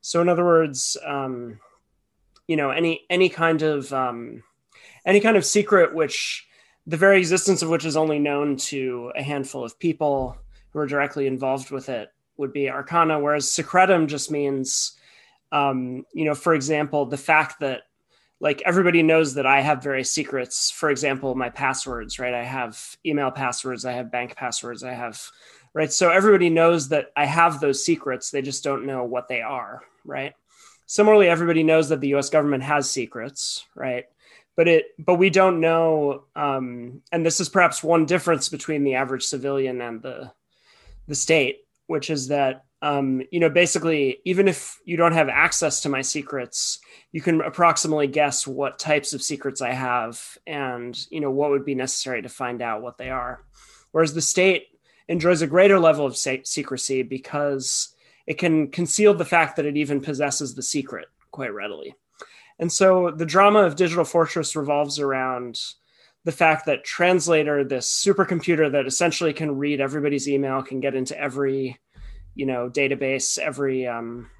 So 0.00 0.20
in 0.20 0.28
other 0.28 0.44
words, 0.44 0.96
um, 1.04 1.60
you 2.46 2.56
know, 2.56 2.70
any 2.70 3.04
any 3.10 3.28
kind 3.28 3.62
of 3.62 3.92
um, 3.92 4.42
any 5.04 5.20
kind 5.20 5.36
of 5.36 5.44
secret 5.44 5.94
which 5.94 6.46
the 6.86 6.96
very 6.96 7.18
existence 7.18 7.62
of 7.62 7.68
which 7.68 7.84
is 7.84 7.96
only 7.96 8.18
known 8.18 8.56
to 8.56 9.12
a 9.16 9.22
handful 9.22 9.64
of 9.64 9.78
people 9.78 10.36
who 10.70 10.78
are 10.78 10.86
directly 10.86 11.26
involved 11.26 11.70
with 11.70 11.88
it 11.88 12.12
would 12.36 12.52
be 12.52 12.70
arcana, 12.70 13.20
whereas 13.20 13.48
secretum 13.48 14.06
just 14.06 14.30
means, 14.30 14.98
um, 15.52 16.04
you 16.14 16.24
know, 16.24 16.34
for 16.34 16.54
example, 16.54 17.06
the 17.06 17.16
fact 17.16 17.60
that 17.60 17.82
like 18.40 18.62
everybody 18.64 19.02
knows 19.02 19.34
that 19.34 19.46
I 19.46 19.60
have 19.60 19.82
various 19.82 20.10
secrets. 20.10 20.70
For 20.70 20.90
example, 20.90 21.34
my 21.34 21.50
passwords, 21.50 22.18
right? 22.18 22.32
I 22.32 22.44
have 22.44 22.96
email 23.04 23.30
passwords, 23.30 23.84
I 23.84 23.92
have 23.92 24.10
bank 24.10 24.34
passwords, 24.34 24.82
I 24.82 24.94
have, 24.94 25.22
right? 25.74 25.92
So 25.92 26.10
everybody 26.10 26.50
knows 26.50 26.88
that 26.88 27.10
I 27.16 27.26
have 27.26 27.60
those 27.60 27.84
secrets. 27.84 28.30
They 28.30 28.42
just 28.42 28.64
don't 28.64 28.86
know 28.86 29.04
what 29.04 29.28
they 29.28 29.40
are, 29.40 29.82
right? 30.04 30.34
Similarly, 30.86 31.28
everybody 31.28 31.62
knows 31.62 31.90
that 31.90 32.00
the 32.00 32.14
US 32.14 32.30
government 32.30 32.64
has 32.64 32.90
secrets, 32.90 33.64
right? 33.76 34.06
But 34.56 34.68
it, 34.68 34.86
but 34.98 35.14
we 35.14 35.30
don't 35.30 35.60
know, 35.60 36.24
um, 36.34 37.02
and 37.12 37.24
this 37.24 37.40
is 37.40 37.48
perhaps 37.48 37.84
one 37.84 38.04
difference 38.04 38.48
between 38.48 38.82
the 38.84 38.96
average 38.96 39.24
civilian 39.24 39.80
and 39.80 40.02
the 40.02 40.32
the 41.06 41.14
state, 41.14 41.60
which 41.86 42.10
is 42.10 42.28
that 42.28 42.64
um, 42.82 43.22
you 43.30 43.40
know 43.40 43.48
basically 43.48 44.18
even 44.24 44.48
if 44.48 44.78
you 44.84 44.96
don't 44.96 45.12
have 45.12 45.28
access 45.28 45.82
to 45.82 45.88
my 45.88 46.02
secrets, 46.02 46.80
you 47.12 47.20
can 47.20 47.40
approximately 47.40 48.08
guess 48.08 48.46
what 48.46 48.78
types 48.78 49.12
of 49.12 49.22
secrets 49.22 49.62
I 49.62 49.70
have 49.70 50.36
and 50.46 50.98
you 51.10 51.20
know 51.20 51.30
what 51.30 51.50
would 51.50 51.64
be 51.64 51.76
necessary 51.76 52.22
to 52.22 52.28
find 52.28 52.60
out 52.60 52.82
what 52.82 52.98
they 52.98 53.10
are. 53.10 53.44
Whereas 53.92 54.12
the 54.12 54.20
state 54.20 54.66
enjoys 55.10 55.42
a 55.42 55.46
greater 55.46 55.80
level 55.80 56.06
of 56.06 56.16
secrecy 56.16 57.02
because 57.02 57.94
it 58.28 58.38
can 58.38 58.68
conceal 58.68 59.12
the 59.12 59.24
fact 59.24 59.56
that 59.56 59.66
it 59.66 59.76
even 59.76 60.00
possesses 60.00 60.54
the 60.54 60.62
secret 60.62 61.08
quite 61.32 61.52
readily. 61.52 61.96
And 62.60 62.72
so 62.72 63.10
the 63.10 63.26
drama 63.26 63.60
of 63.64 63.74
Digital 63.74 64.04
Fortress 64.04 64.54
revolves 64.54 65.00
around 65.00 65.60
the 66.22 66.32
fact 66.32 66.66
that 66.66 66.84
translator 66.84 67.64
this 67.64 67.90
supercomputer 67.90 68.70
that 68.70 68.86
essentially 68.86 69.32
can 69.32 69.58
read 69.58 69.80
everybody's 69.80 70.28
email 70.28 70.62
can 70.62 70.78
get 70.78 70.94
into 70.94 71.18
every 71.18 71.80
you 72.34 72.46
know 72.46 72.70
database 72.70 73.38
every 73.38 73.86
um, 73.86 74.30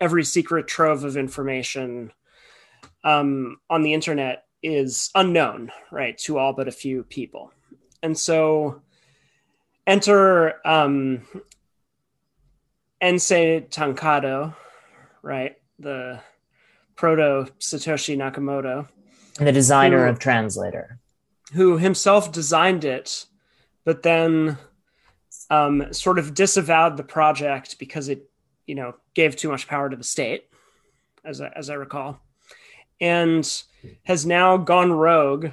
every 0.00 0.24
secret 0.24 0.66
trove 0.66 1.04
of 1.04 1.16
information 1.16 2.12
um, 3.04 3.58
on 3.70 3.82
the 3.82 3.94
internet 3.94 4.44
is 4.64 5.10
unknown 5.14 5.70
right 5.92 6.18
to 6.18 6.38
all 6.38 6.52
but 6.52 6.66
a 6.66 6.72
few 6.72 7.04
people 7.04 7.52
and 8.02 8.18
so 8.18 8.82
enter 9.86 10.66
um, 10.66 11.22
Ensei 13.00 13.60
Tankado, 13.68 14.54
right? 15.22 15.56
The 15.78 16.20
proto 16.96 17.50
Satoshi 17.60 18.16
Nakamoto, 18.16 18.88
the 19.38 19.52
designer 19.52 20.04
who, 20.04 20.10
of 20.10 20.18
Translator, 20.18 20.98
who 21.52 21.76
himself 21.76 22.32
designed 22.32 22.84
it, 22.84 23.26
but 23.84 24.02
then 24.02 24.58
um, 25.50 25.92
sort 25.92 26.18
of 26.18 26.34
disavowed 26.34 26.96
the 26.96 27.04
project 27.04 27.78
because 27.78 28.08
it, 28.08 28.28
you 28.66 28.74
know, 28.74 28.94
gave 29.14 29.36
too 29.36 29.50
much 29.50 29.68
power 29.68 29.88
to 29.88 29.96
the 29.96 30.04
state, 30.04 30.48
as 31.24 31.40
I, 31.40 31.48
as 31.54 31.70
I 31.70 31.74
recall, 31.74 32.20
and 33.00 33.62
has 34.04 34.24
now 34.24 34.56
gone 34.56 34.92
rogue, 34.92 35.50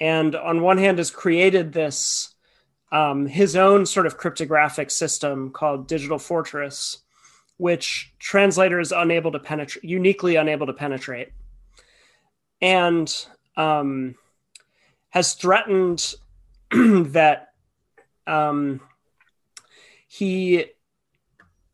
and 0.00 0.34
on 0.34 0.62
one 0.62 0.78
hand 0.78 0.98
has 0.98 1.10
created 1.10 1.72
this 1.72 2.34
um, 2.92 3.26
his 3.26 3.56
own 3.56 3.86
sort 3.86 4.06
of 4.06 4.16
cryptographic 4.16 4.90
system 4.90 5.50
called 5.50 5.86
Digital 5.86 6.18
Fortress, 6.18 6.98
which 7.56 8.12
translator 8.18 8.80
is 8.80 8.92
unable 8.92 9.32
to 9.32 9.38
penetrate, 9.38 9.84
uniquely 9.84 10.36
unable 10.36 10.66
to 10.66 10.72
penetrate. 10.72 11.30
And 12.60 13.12
um, 13.56 14.16
has 15.10 15.34
threatened 15.34 16.14
that 16.70 17.52
um, 18.26 18.80
he 20.08 20.66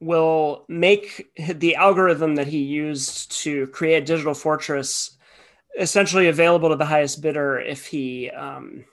will 0.00 0.64
make 0.68 1.32
the 1.38 1.76
algorithm 1.76 2.34
that 2.34 2.46
he 2.46 2.58
used 2.58 3.32
to 3.32 3.66
create 3.68 4.04
digital 4.04 4.34
fortress 4.34 5.16
essentially 5.78 6.28
available 6.28 6.70
to 6.70 6.76
the 6.76 6.84
highest 6.84 7.20
bidder 7.22 7.58
if 7.58 7.86
he 7.86 8.30
um, 8.30 8.84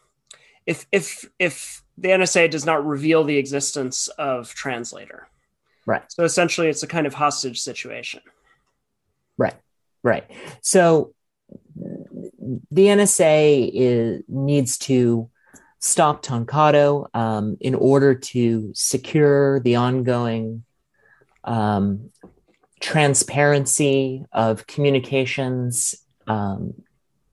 if 0.66 0.86
if 0.92 1.30
if 1.40 1.83
the 1.98 2.10
NSA 2.10 2.50
does 2.50 2.66
not 2.66 2.86
reveal 2.86 3.24
the 3.24 3.38
existence 3.38 4.08
of 4.18 4.54
translator. 4.54 5.28
Right. 5.86 6.04
So 6.10 6.24
essentially, 6.24 6.70
it's 6.70 6.84
a 6.84 6.88
kind 6.88 7.06
of 7.06 7.14
hostage 7.14 7.60
situation. 7.60 8.22
Right. 9.38 9.56
Right. 10.02 10.30
So 10.62 11.14
the 11.78 12.86
NSA 12.88 13.72
is, 13.74 14.24
needs 14.28 14.78
to 14.80 15.30
stop 15.80 16.24
Tankado 16.24 17.08
um, 17.14 17.58
in 17.60 17.76
order 17.76 18.16
to 18.16 18.72
secure 18.74 19.60
the 19.60 19.76
ongoing 19.76 20.64
um, 21.44 22.10
transparency 22.80 24.26
of 24.32 24.66
communications 24.68 25.96
um, 26.28 26.74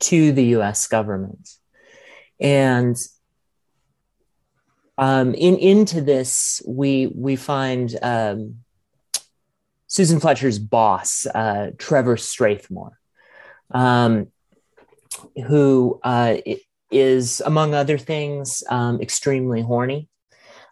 to 0.01 0.33
the 0.33 0.45
US 0.57 0.87
government. 0.87 1.49
And 2.41 2.97
um, 5.01 5.35
in 5.35 5.57
into 5.57 6.03
this, 6.03 6.63
we 6.67 7.11
we 7.15 7.35
find 7.35 7.99
um, 8.03 8.57
Susan 9.87 10.21
Fletcher's 10.21 10.59
boss, 10.59 11.27
uh, 11.35 11.71
Trevor 11.79 12.19
Strathmore, 12.19 12.99
um, 13.71 14.29
who 15.47 15.99
uh, 16.05 16.37
is, 16.91 17.41
among 17.41 17.75
other 17.75 17.97
things, 17.97 18.63
um, 18.69 19.01
extremely 19.01 19.63
horny. 19.63 20.07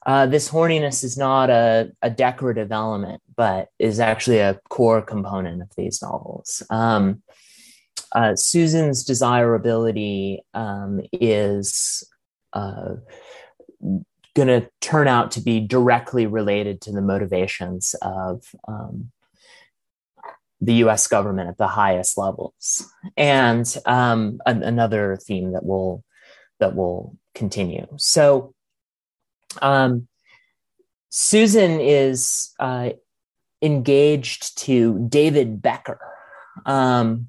Uh, 0.04 0.26
this 0.26 0.48
horniness 0.48 1.02
is 1.04 1.16
not 1.16 1.48
a, 1.48 1.90
a, 2.02 2.10
decorative 2.10 2.70
element, 2.70 3.20
but 3.34 3.68
is 3.78 3.98
actually 3.98 4.38
a 4.38 4.60
core 4.68 5.02
component 5.02 5.60
of 5.60 5.68
these 5.76 6.00
novels. 6.00 6.62
Um, 6.70 7.22
uh, 8.12 8.36
Susan's 8.36 9.04
desirability 9.04 10.42
um, 10.54 11.00
is 11.12 12.04
uh, 12.52 12.94
going 14.34 14.48
to 14.48 14.68
turn 14.80 15.08
out 15.08 15.32
to 15.32 15.40
be 15.40 15.60
directly 15.60 16.26
related 16.26 16.80
to 16.82 16.92
the 16.92 17.02
motivations 17.02 17.94
of 18.02 18.44
um, 18.66 19.10
the 20.60 20.74
US 20.74 21.06
government 21.06 21.48
at 21.48 21.58
the 21.58 21.68
highest 21.68 22.18
levels. 22.18 22.84
And 23.16 23.66
um, 23.86 24.40
an- 24.46 24.62
another 24.62 25.16
theme 25.16 25.52
that 25.52 25.64
will 25.64 26.04
that 26.60 26.74
will 26.74 27.16
continue. 27.34 27.86
So 27.96 28.54
um, 29.62 30.08
Susan 31.08 31.80
is 31.80 32.52
uh, 32.58 32.90
engaged 33.62 34.58
to 34.58 35.06
David 35.08 35.62
Becker, 35.62 36.00
um, 36.66 37.28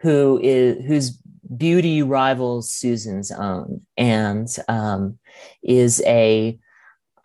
who 0.00 0.40
is 0.42 0.84
whose 0.86 1.18
beauty 1.56 2.02
rivals 2.02 2.70
Susan's 2.72 3.30
own, 3.30 3.82
and 3.96 4.48
um, 4.68 5.18
is 5.62 6.02
a 6.06 6.58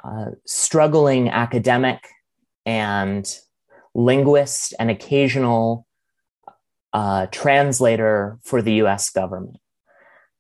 uh, 0.03 0.31
struggling 0.45 1.29
academic 1.29 2.07
and 2.65 3.39
linguist 3.93 4.73
and 4.79 4.91
occasional 4.91 5.87
uh, 6.93 7.27
translator 7.27 8.39
for 8.43 8.61
the 8.61 8.73
US 8.75 9.09
government 9.09 9.57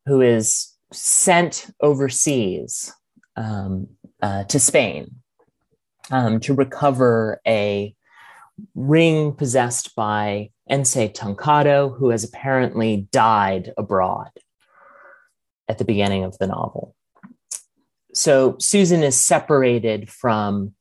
who 0.05 0.21
is 0.21 0.73
sent 0.91 1.67
overseas 1.81 2.93
um, 3.35 3.87
uh, 4.21 4.43
to 4.45 4.59
Spain 4.59 5.15
um, 6.11 6.39
to 6.41 6.53
recover 6.53 7.41
a 7.47 7.95
ring 8.73 9.33
possessed 9.33 9.95
by 9.95 10.51
Ensei 10.69 11.09
Tankado, 11.09 11.97
who 11.97 12.09
has 12.09 12.23
apparently 12.23 13.07
died 13.11 13.73
abroad 13.77 14.29
at 15.67 15.77
the 15.77 15.85
beginning 15.85 16.23
of 16.23 16.37
the 16.37 16.47
novel. 16.47 16.95
So 18.15 18.55
Susan 18.59 19.03
is 19.03 19.19
separated 19.19 20.09
from 20.09 20.73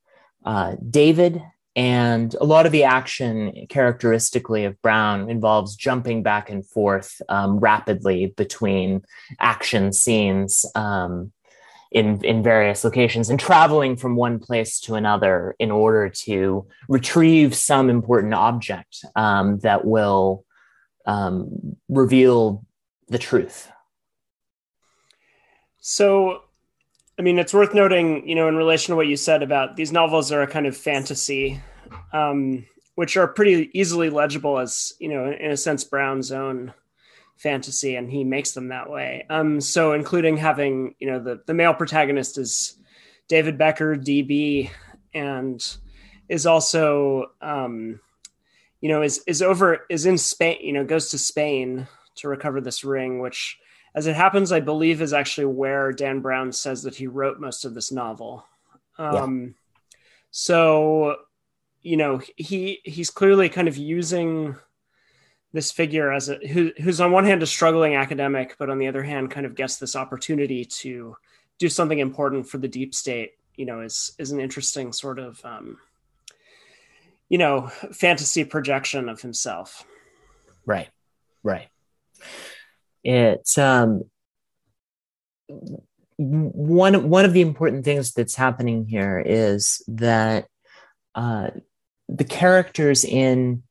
uh, 0.44 0.76
David 0.88 1.42
and 1.76 2.32
a 2.40 2.44
lot 2.44 2.66
of 2.66 2.72
the 2.72 2.84
action, 2.84 3.66
characteristically 3.68 4.64
of 4.64 4.80
Brown, 4.80 5.28
involves 5.28 5.74
jumping 5.74 6.22
back 6.22 6.48
and 6.48 6.64
forth 6.64 7.20
um, 7.28 7.58
rapidly 7.58 8.26
between 8.36 9.02
action 9.40 9.92
scenes 9.92 10.64
um, 10.76 11.32
in 11.90 12.24
in 12.24 12.44
various 12.44 12.84
locations 12.84 13.28
and 13.28 13.40
traveling 13.40 13.96
from 13.96 14.14
one 14.14 14.38
place 14.38 14.78
to 14.80 14.94
another 14.94 15.56
in 15.58 15.72
order 15.72 16.08
to 16.08 16.64
retrieve 16.88 17.56
some 17.56 17.90
important 17.90 18.34
object 18.34 19.04
um, 19.16 19.58
that 19.60 19.84
will 19.84 20.44
um, 21.06 21.76
reveal 21.88 22.64
the 23.08 23.18
truth. 23.18 23.68
So, 25.80 26.44
I 27.18 27.22
mean, 27.22 27.38
it's 27.38 27.54
worth 27.54 27.74
noting, 27.74 28.28
you 28.28 28.34
know, 28.34 28.48
in 28.48 28.56
relation 28.56 28.92
to 28.92 28.96
what 28.96 29.06
you 29.06 29.16
said 29.16 29.42
about 29.42 29.76
these 29.76 29.92
novels 29.92 30.32
are 30.32 30.42
a 30.42 30.46
kind 30.46 30.66
of 30.66 30.76
fantasy, 30.76 31.60
um, 32.12 32.66
which 32.96 33.16
are 33.16 33.28
pretty 33.28 33.70
easily 33.72 34.10
legible 34.10 34.58
as, 34.58 34.92
you 34.98 35.08
know, 35.08 35.30
in 35.30 35.50
a 35.50 35.56
sense, 35.56 35.84
Brown's 35.84 36.32
own 36.32 36.74
fantasy, 37.36 37.96
and 37.96 38.10
he 38.10 38.24
makes 38.24 38.52
them 38.52 38.68
that 38.68 38.90
way. 38.90 39.26
Um, 39.30 39.60
so, 39.60 39.92
including 39.92 40.36
having, 40.36 40.94
you 40.98 41.08
know, 41.08 41.20
the 41.20 41.42
the 41.46 41.54
male 41.54 41.74
protagonist 41.74 42.38
is 42.38 42.78
David 43.28 43.58
Becker, 43.58 43.96
DB, 43.96 44.70
and 45.12 45.64
is 46.28 46.46
also, 46.46 47.26
um, 47.40 48.00
you 48.80 48.88
know, 48.88 49.02
is 49.02 49.22
is 49.26 49.40
over 49.42 49.86
is 49.88 50.06
in 50.06 50.18
Spain, 50.18 50.58
you 50.60 50.72
know, 50.72 50.84
goes 50.84 51.10
to 51.10 51.18
Spain 51.18 51.86
to 52.16 52.28
recover 52.28 52.60
this 52.60 52.84
ring, 52.84 53.20
which, 53.20 53.58
as 53.94 54.06
it 54.06 54.16
happens, 54.16 54.50
I 54.50 54.60
believe 54.60 55.00
is 55.00 55.12
actually 55.12 55.46
where 55.46 55.92
Dan 55.92 56.20
Brown 56.20 56.52
says 56.52 56.82
that 56.82 56.96
he 56.96 57.06
wrote 57.06 57.38
most 57.38 57.64
of 57.64 57.74
this 57.74 57.92
novel. 57.92 58.44
Um, 58.98 59.42
yeah. 59.42 59.52
So, 60.30 61.16
you 61.82 61.96
know, 61.96 62.20
he 62.36 62.80
he's 62.84 63.10
clearly 63.10 63.48
kind 63.48 63.68
of 63.68 63.76
using 63.76 64.56
this 65.52 65.70
figure 65.70 66.12
as 66.12 66.28
a 66.28 66.34
who, 66.48 66.72
who's 66.80 67.00
on 67.00 67.12
one 67.12 67.24
hand 67.24 67.42
a 67.42 67.46
struggling 67.46 67.94
academic, 67.94 68.56
but 68.58 68.68
on 68.68 68.78
the 68.78 68.88
other 68.88 69.04
hand, 69.04 69.30
kind 69.30 69.46
of 69.46 69.54
gets 69.54 69.76
this 69.76 69.94
opportunity 69.94 70.64
to 70.64 71.16
do 71.58 71.68
something 71.68 72.00
important 72.00 72.48
for 72.48 72.58
the 72.58 72.68
deep 72.68 72.94
state. 72.94 73.34
You 73.54 73.66
know, 73.66 73.80
is 73.80 74.16
is 74.18 74.32
an 74.32 74.40
interesting 74.40 74.92
sort 74.92 75.20
of 75.20 75.40
um, 75.44 75.78
you 77.28 77.38
know 77.38 77.68
fantasy 77.92 78.44
projection 78.44 79.08
of 79.08 79.20
himself. 79.20 79.84
Right, 80.66 80.88
right. 81.44 81.68
It's 83.04 83.58
um 83.58 84.04
one 86.16 87.08
one 87.10 87.24
of 87.24 87.32
the 87.32 87.40
important 87.40 87.84
things 87.84 88.12
that's 88.12 88.34
happening 88.34 88.86
here 88.86 89.22
is 89.24 89.82
that 89.88 90.46
uh, 91.14 91.50
the 92.08 92.24
characters 92.24 93.04
in 93.04 93.62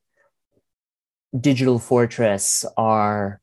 Digital 1.38 1.78
Fortress 1.78 2.64
are, 2.76 3.40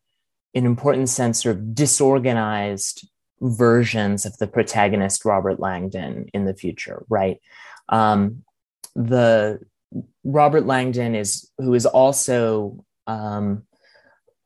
in 0.53 0.65
important 0.65 1.09
sense, 1.09 1.43
sort 1.43 1.55
of 1.55 1.75
disorganized 1.75 3.07
versions 3.41 4.25
of 4.25 4.37
the 4.37 4.47
protagonist 4.47 5.25
Robert 5.25 5.59
Langdon 5.59 6.27
in 6.33 6.45
the 6.45 6.53
future, 6.53 7.03
right? 7.09 7.39
Um, 7.89 8.43
the 8.95 9.59
Robert 10.23 10.65
Langdon 10.65 11.15
is 11.15 11.49
who 11.57 11.73
is 11.73 11.85
also 11.85 12.85
um, 13.07 13.63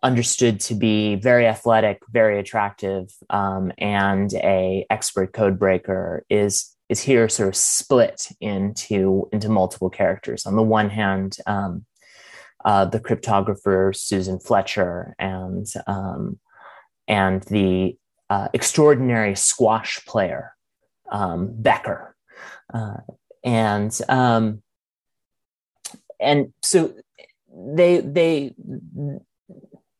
understood 0.03 0.59
to 0.61 0.75
be 0.75 1.15
very 1.15 1.47
athletic, 1.47 2.01
very 2.11 2.39
attractive, 2.39 3.09
um, 3.29 3.71
and 3.77 4.33
a 4.35 4.85
expert 4.89 5.33
code 5.33 5.57
breaker 5.57 6.25
is 6.29 6.75
is 6.87 7.01
here 7.01 7.27
sort 7.27 7.49
of 7.49 7.55
split 7.55 8.29
into 8.39 9.27
into 9.31 9.49
multiple 9.49 9.89
characters. 9.89 10.45
On 10.45 10.55
the 10.55 10.63
one 10.63 10.89
hand, 10.89 11.37
um, 11.47 11.85
uh, 12.63 12.85
the 12.85 12.99
cryptographer 12.99 13.95
Susan 13.95 14.39
Fletcher 14.39 15.15
and 15.19 15.67
um, 15.87 16.39
and 17.07 17.43
the 17.43 17.97
uh, 18.29 18.47
extraordinary 18.53 19.35
squash 19.35 20.03
player 20.05 20.55
um, 21.11 21.49
Becker, 21.51 22.15
uh, 22.73 22.97
and 23.43 23.97
um, 24.09 24.61
and 26.19 26.53
so 26.61 26.93
they 27.55 27.99
they 27.99 28.53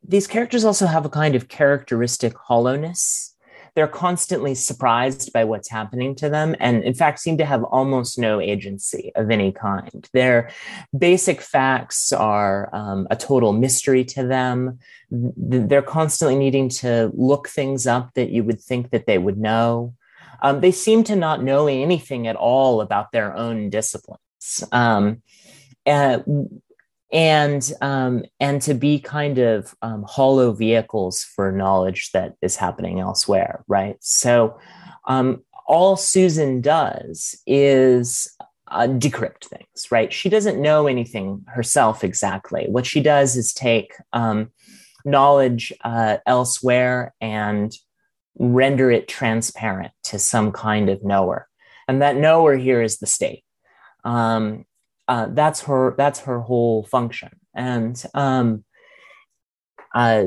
these 0.08 0.28
characters 0.28 0.66
also 0.66 0.86
have 0.86 1.06
a 1.06 1.10
kind 1.10 1.36
of 1.36 1.48
characteristic 1.48 2.38
hollowness. 2.38 3.36
They're 3.76 3.88
constantly 3.88 4.56
surprised 4.56 5.34
by 5.34 5.44
what's 5.44 5.70
happening 5.70 6.16
to 6.16 6.30
them, 6.30 6.56
and 6.62 6.82
in 6.84 6.94
fact, 6.94 7.20
seem 7.20 7.38
to 7.40 7.46
have 7.46 7.62
almost 7.66 8.18
no 8.18 8.40
agency 8.40 9.12
of 9.16 9.30
any 9.30 9.52
kind. 9.52 10.08
Their 10.14 10.50
basic 10.98 11.42
facts 11.42 12.14
are 12.14 12.70
um, 12.74 13.06
a 13.12 13.18
total 13.18 13.52
mystery 13.52 14.06
to 14.06 14.26
them. 14.26 14.80
They're 15.12 15.82
constantly 15.82 16.38
needing 16.38 16.70
to 16.70 17.12
look 17.14 17.50
things 17.50 17.86
up 17.86 18.14
that 18.14 18.30
you 18.30 18.46
would 18.46 18.62
think 18.62 18.92
that 18.92 19.08
they 19.08 19.18
would 19.18 19.38
know. 19.38 19.94
Um, 20.42 20.62
they 20.62 20.72
seem 20.72 21.04
to 21.06 21.16
not 21.16 21.44
know 21.44 21.68
anything 21.68 22.28
at 22.28 22.38
all 22.38 22.80
about 22.80 23.12
their 23.12 23.36
own 23.36 23.70
disciplines. 23.70 24.64
Um, 24.72 25.22
uh, 25.86 26.20
and 27.12 27.72
um, 27.82 28.24
and 28.40 28.62
to 28.64 28.74
be 28.74 29.00
kind 29.00 29.38
of 29.38 29.76
um, 29.82 30.04
hollow 30.08 30.52
vehicles 30.52 31.24
for 31.24 31.52
knowledge 31.52 32.12
that 32.12 32.34
is 32.42 32.56
happening 32.56 33.00
elsewhere, 33.00 33.64
right? 33.68 33.98
So 34.02 34.60
um, 35.08 35.44
all 35.68 35.96
Susan 35.96 36.62
does 36.62 37.40
is 37.46 38.36
uh, 38.68 38.88
decrypt 38.88 39.46
things, 39.46 39.92
right? 39.92 40.12
She 40.12 40.30
doesn't 40.30 40.62
know 40.62 40.88
anything 40.88 41.46
herself 41.48 42.04
exactly. 42.04 42.66
What 42.68 42.86
she 42.86 43.02
does 43.02 43.36
is 43.38 43.54
take 43.54 43.94
um, 44.12 44.52
knowledge 45.06 45.72
uh, 45.84 46.18
elsewhere 46.26 47.14
and 47.22 47.76
render 48.38 48.92
it 48.92 49.08
transparent 49.08 49.94
to 50.04 50.20
some 50.20 50.52
kind 50.52 50.90
of 50.90 51.04
knower, 51.04 51.48
and 51.88 52.02
that 52.02 52.18
knower 52.18 52.58
here 52.58 52.82
is 52.82 52.98
the 52.98 53.08
state. 53.08 53.44
Um, 54.04 54.66
uh, 55.08 55.28
that's 55.32 55.62
her 55.62 55.96
that's 55.98 56.22
her 56.22 56.40
whole 56.40 56.84
function. 56.84 57.30
And 57.54 58.02
um, 58.14 58.64
uh, 59.94 60.26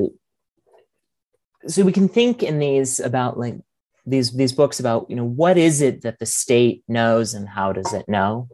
so 1.67 1.83
we 1.83 1.91
can 1.91 2.07
think 2.07 2.41
in 2.41 2.59
these 2.59 2.99
about 2.99 3.37
like 3.37 3.55
these 4.05 4.31
these 4.31 4.53
books 4.53 4.79
about 4.79 5.09
you 5.09 5.15
know 5.15 5.25
what 5.25 5.57
is 5.57 5.81
it 5.81 6.01
that 6.01 6.19
the 6.19 6.25
state 6.25 6.83
knows 6.87 7.33
and 7.33 7.47
how 7.47 7.73
does 7.73 7.93
it 7.93 8.07
know? 8.07 8.47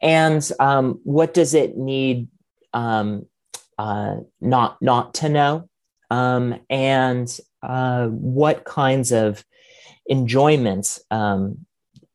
And 0.00 0.48
um, 0.60 1.00
what 1.04 1.34
does 1.34 1.54
it 1.54 1.76
need 1.76 2.28
um, 2.72 3.26
uh, 3.78 4.16
not 4.40 4.80
not 4.80 5.14
to 5.14 5.28
know? 5.28 5.68
Um, 6.10 6.60
and 6.68 7.28
uh, 7.62 8.06
what 8.08 8.64
kinds 8.64 9.12
of 9.12 9.44
enjoyments 10.10 11.00
um, 11.10 11.66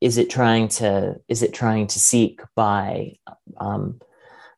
is 0.02 0.18
it 0.18 0.30
trying 0.30 0.68
to 0.68 1.16
is 1.28 1.42
it 1.44 1.54
trying 1.54 1.88
to 1.88 2.00
seek 2.00 2.42
by 2.56 3.14
um, 3.60 4.00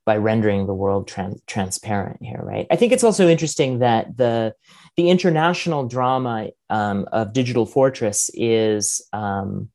by 0.05 0.17
rendering 0.17 0.65
the 0.65 0.73
world 0.73 1.07
trans- 1.07 1.41
transparent 1.47 2.17
here 2.21 2.41
right? 2.41 2.67
I 2.71 2.75
think 2.75 2.91
it's 2.91 3.03
also 3.03 3.27
interesting 3.27 3.79
that 3.79 4.17
the 4.17 4.53
the 4.97 5.09
international 5.09 5.87
drama 5.87 6.49
um, 6.69 7.07
of 7.11 7.33
digital 7.33 7.65
fortress 7.65 8.29
is 8.33 9.01
um, 9.13 9.69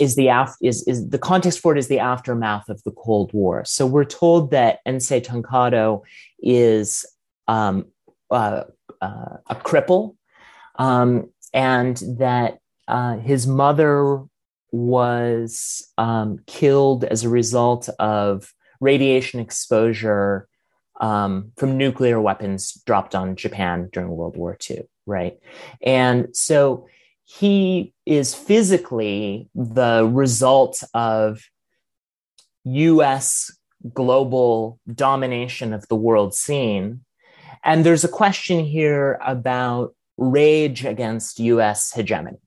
is 0.00 0.16
the 0.16 0.28
af- 0.28 0.56
is 0.60 0.86
is 0.86 1.08
the 1.08 1.18
context 1.18 1.60
for 1.60 1.72
it 1.72 1.78
is 1.78 1.88
the 1.88 2.00
aftermath 2.00 2.68
of 2.68 2.82
the 2.84 2.90
cold 2.92 3.32
war. 3.32 3.64
So 3.64 3.86
we're 3.86 4.04
told 4.04 4.50
that 4.50 4.80
Ensei 4.86 5.20
Tankado 5.20 6.02
is 6.40 7.06
um, 7.48 7.86
uh, 8.30 8.64
uh, 9.00 9.36
a 9.48 9.54
cripple 9.54 10.16
um, 10.76 11.30
and 11.52 11.96
that 12.18 12.58
uh, 12.88 13.16
his 13.18 13.46
mother 13.46 14.22
was 14.72 15.86
um, 15.98 16.38
killed 16.46 17.04
as 17.04 17.22
a 17.22 17.28
result 17.28 17.88
of 17.98 18.52
radiation 18.80 19.38
exposure 19.38 20.48
um, 21.00 21.52
from 21.56 21.76
nuclear 21.76 22.20
weapons 22.20 22.72
dropped 22.86 23.14
on 23.14 23.36
Japan 23.36 23.90
during 23.92 24.08
World 24.08 24.36
War 24.36 24.56
II, 24.68 24.82
right? 25.06 25.38
And 25.82 26.34
so 26.34 26.88
he 27.24 27.92
is 28.06 28.34
physically 28.34 29.48
the 29.54 30.08
result 30.10 30.82
of 30.94 31.42
US 32.64 33.50
global 33.92 34.78
domination 34.92 35.72
of 35.72 35.86
the 35.88 35.96
world 35.96 36.34
scene. 36.34 37.04
And 37.64 37.84
there's 37.84 38.04
a 38.04 38.08
question 38.08 38.64
here 38.64 39.18
about 39.24 39.94
rage 40.16 40.84
against 40.84 41.40
US 41.40 41.92
hegemony 41.92 42.41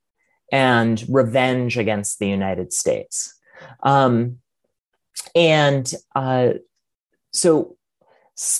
and 0.51 1.03
revenge 1.09 1.77
against 1.77 2.19
the 2.19 2.27
United 2.27 2.73
States. 2.73 3.33
Um, 3.83 4.39
and 5.33 5.91
uh, 6.15 6.53
so, 7.31 7.77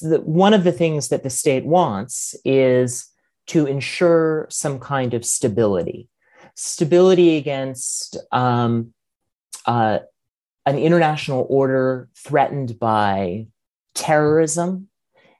one 0.01 0.53
of 0.53 0.63
the 0.63 0.71
things 0.71 1.09
that 1.09 1.23
the 1.23 1.29
state 1.29 1.65
wants 1.65 2.33
is 2.45 3.09
to 3.47 3.65
ensure 3.65 4.47
some 4.49 4.79
kind 4.79 5.13
of 5.13 5.25
stability, 5.25 6.07
stability 6.55 7.35
against 7.35 8.17
um, 8.31 8.93
uh, 9.65 9.99
an 10.65 10.77
international 10.77 11.45
order 11.49 12.09
threatened 12.15 12.79
by 12.79 13.47
terrorism 13.93 14.87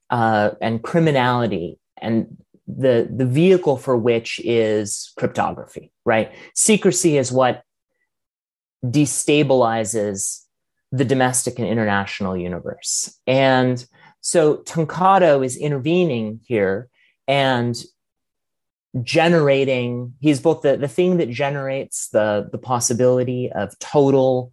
uh, 0.09 0.51
and 0.61 0.83
criminality, 0.83 1.79
and 1.97 2.37
the 2.68 3.09
the 3.13 3.26
vehicle 3.26 3.78
for 3.78 3.95
which 3.95 4.39
is 4.43 5.11
cryptography. 5.18 5.91
Right, 6.05 6.32
secrecy 6.53 7.18
is 7.18 7.32
what 7.32 7.63
destabilizes 8.84 10.41
the 10.91 11.05
domestic 11.05 11.59
and 11.59 11.68
international 11.68 12.38
universe, 12.38 13.20
and 13.28 13.86
so 14.22 14.57
Tankado 14.57 15.45
is 15.45 15.55
intervening 15.55 16.39
here 16.45 16.89
and 17.28 17.76
generating 19.03 20.13
he's 20.20 20.39
both 20.39 20.61
the, 20.61 20.78
the 20.78 20.88
thing 20.88 21.18
that 21.18 21.30
generates 21.30 22.09
the 22.09 22.47
the 22.51 22.57
possibility 22.57 23.51
of 23.51 23.78
total 23.80 24.51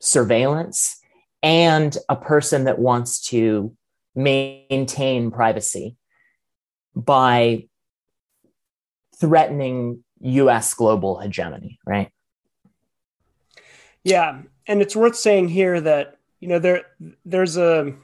surveillance 0.00 1.00
and 1.42 1.98
a 2.08 2.16
person 2.16 2.64
that 2.64 2.78
wants 2.78 3.20
to 3.20 3.74
maintain 4.14 5.30
privacy 5.30 5.96
by 6.96 7.68
threatening 9.20 10.02
US 10.20 10.74
global 10.74 11.20
hegemony, 11.20 11.78
right? 11.86 12.10
Yeah, 14.02 14.42
and 14.66 14.82
it's 14.82 14.96
worth 14.96 15.16
saying 15.16 15.48
here 15.48 15.80
that 15.80 16.18
you 16.40 16.48
know 16.48 16.58
there 16.58 16.82
there's 17.24 17.56
a 17.56 17.94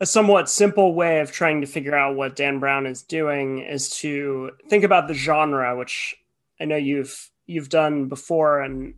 a 0.00 0.06
somewhat 0.06 0.48
simple 0.48 0.94
way 0.94 1.20
of 1.20 1.32
trying 1.32 1.60
to 1.62 1.66
figure 1.66 1.94
out 1.94 2.16
what 2.16 2.36
Dan 2.36 2.58
Brown 2.58 2.86
is 2.86 3.02
doing 3.02 3.60
is 3.60 3.88
to 3.98 4.50
think 4.68 4.84
about 4.84 5.08
the 5.08 5.14
genre, 5.14 5.76
which 5.76 6.16
I 6.60 6.64
know 6.64 6.76
you've 6.76 7.30
you've 7.46 7.68
done 7.68 8.08
before, 8.08 8.60
and 8.60 8.94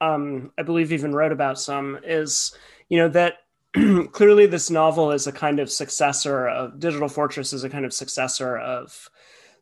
um, 0.00 0.52
I 0.58 0.62
believe 0.62 0.92
even 0.92 1.14
wrote 1.14 1.32
about 1.32 1.58
some. 1.58 1.98
Is 2.04 2.54
you 2.88 2.98
know 2.98 3.08
that 3.10 3.34
clearly 4.12 4.46
this 4.46 4.70
novel 4.70 5.12
is 5.12 5.26
a 5.26 5.32
kind 5.32 5.58
of 5.58 5.70
successor 5.70 6.48
of 6.48 6.78
Digital 6.78 7.08
Fortress 7.08 7.52
is 7.52 7.64
a 7.64 7.70
kind 7.70 7.84
of 7.84 7.92
successor 7.92 8.56
of 8.58 9.08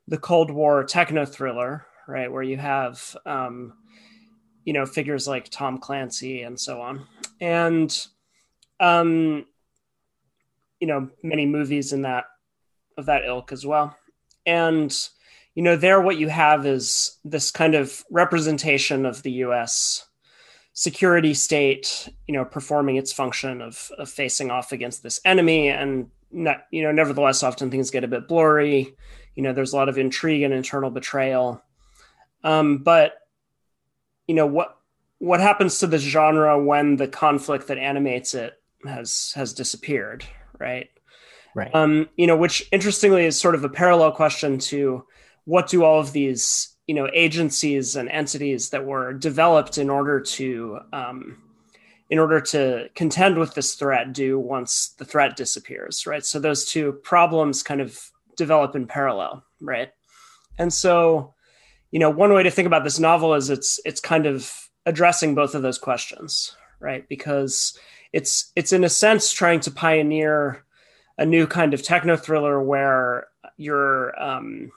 the 0.08 0.18
Cold 0.18 0.50
War 0.50 0.84
techno 0.84 1.24
thriller, 1.24 1.86
right? 2.08 2.30
Where 2.30 2.42
you 2.42 2.56
have 2.56 3.16
um, 3.26 3.74
you 4.64 4.72
know 4.72 4.86
figures 4.86 5.28
like 5.28 5.48
Tom 5.48 5.78
Clancy 5.78 6.42
and 6.42 6.58
so 6.58 6.80
on, 6.80 7.06
and 7.40 8.06
um, 8.80 9.46
you 10.80 10.86
know 10.86 11.11
many 11.22 11.46
movies 11.46 11.92
in 11.92 12.02
that 12.02 12.24
of 12.96 13.06
that 13.06 13.24
ilk 13.24 13.52
as 13.52 13.64
well 13.64 13.96
and 14.46 15.08
you 15.54 15.62
know 15.62 15.76
there 15.76 16.00
what 16.00 16.18
you 16.18 16.28
have 16.28 16.66
is 16.66 17.18
this 17.24 17.50
kind 17.50 17.74
of 17.74 18.02
representation 18.11 19.06
of 19.06 19.22
the 19.22 19.30
us 19.30 20.06
security 20.81 21.35
state 21.35 22.09
you 22.26 22.33
know 22.33 22.45
performing 22.45 22.97
its 22.97 23.12
function 23.12 23.61
of, 23.61 23.91
of 23.99 24.09
facing 24.09 24.51
off 24.51 24.72
against 24.72 25.03
this 25.03 25.20
enemy 25.24 25.68
and 25.68 26.09
not, 26.33 26.64
you 26.70 26.83
know 26.83 26.93
nevertheless 26.93 27.43
often 27.43 27.70
things 27.70 27.91
get 27.91 28.05
a 28.05 28.09
bit 28.09 28.26
blurry 28.26 28.95
you 29.35 29.43
know 29.43 29.53
there's 29.53 29.72
a 29.72 29.76
lot 29.76 29.89
of 29.89 29.99
intrigue 29.99 30.43
and 30.43 30.55
internal 30.55 30.91
betrayal 30.91 31.62
um, 32.45 32.78
but 32.78 33.14
you 34.26 34.35
know 34.35 34.47
what 34.47 34.78
what 35.18 35.41
happens 35.41 35.78
to 35.78 35.87
this 35.87 36.03
genre 36.03 36.62
when 36.62 36.97
the 36.97 37.09
conflict 37.09 37.66
that 37.66 37.76
animates 37.76 38.33
it 38.33 38.55
has 38.87 39.33
has 39.37 39.53
disappeared 39.53 40.24
right? 40.61 40.91
Right. 41.55 41.74
Um, 41.74 42.09
you 42.16 42.28
know, 42.28 42.37
which 42.37 42.68
interestingly 42.70 43.24
is 43.24 43.37
sort 43.37 43.57
of 43.57 43.64
a 43.64 43.68
parallel 43.68 44.12
question 44.12 44.59
to 44.59 45.05
what 45.47 45.68
do 45.68 45.83
all 45.83 45.99
of 45.99 46.12
these, 46.12 46.70
you 46.91 46.95
know, 46.95 47.09
agencies 47.14 47.95
and 47.95 48.09
entities 48.09 48.70
that 48.70 48.84
were 48.84 49.12
developed 49.12 49.78
in 49.78 49.88
order 49.88 50.18
to 50.18 50.80
um, 50.93 51.41
in 52.11 52.18
order 52.18 52.41
to 52.41 52.88
contend 52.97 53.38
with 53.38 53.55
this 53.55 53.76
threat 53.76 54.12
do 54.12 54.41
once 54.41 54.88
the 54.99 55.05
threat 55.05 55.36
disappears, 55.36 56.05
right? 56.05 56.24
So 56.24 56.41
those 56.41 56.64
two 56.64 56.95
problems 57.05 57.62
kind 57.62 57.80
of 57.80 58.11
develop 58.36 58.74
in 58.74 58.88
parallel, 58.88 59.45
right? 59.61 59.93
And 60.59 60.72
so, 60.72 61.32
you 61.93 62.01
know, 62.01 62.11
one 62.11 62.32
way 62.32 62.43
to 62.43 62.51
think 62.51 62.66
about 62.66 62.82
this 62.82 62.99
novel 62.99 63.34
is 63.34 63.51
it's 63.51 63.78
it's 63.84 64.01
kind 64.01 64.26
of 64.26 64.53
addressing 64.84 65.36
both 65.36 65.55
of 65.55 65.62
those 65.62 65.78
questions, 65.78 66.57
right? 66.80 67.09
Because 67.09 67.78
it's 68.12 68.51
it's 68.57 68.72
in 68.72 68.82
a 68.82 68.88
sense 68.88 69.30
trying 69.30 69.61
to 69.61 69.70
pioneer 69.70 70.64
a 71.18 71.24
new 71.24 71.47
kind 71.47 71.72
of 71.72 71.84
techno 71.84 72.16
thriller 72.16 72.61
where 72.61 73.28
you're 73.57 74.20
um, 74.20 74.72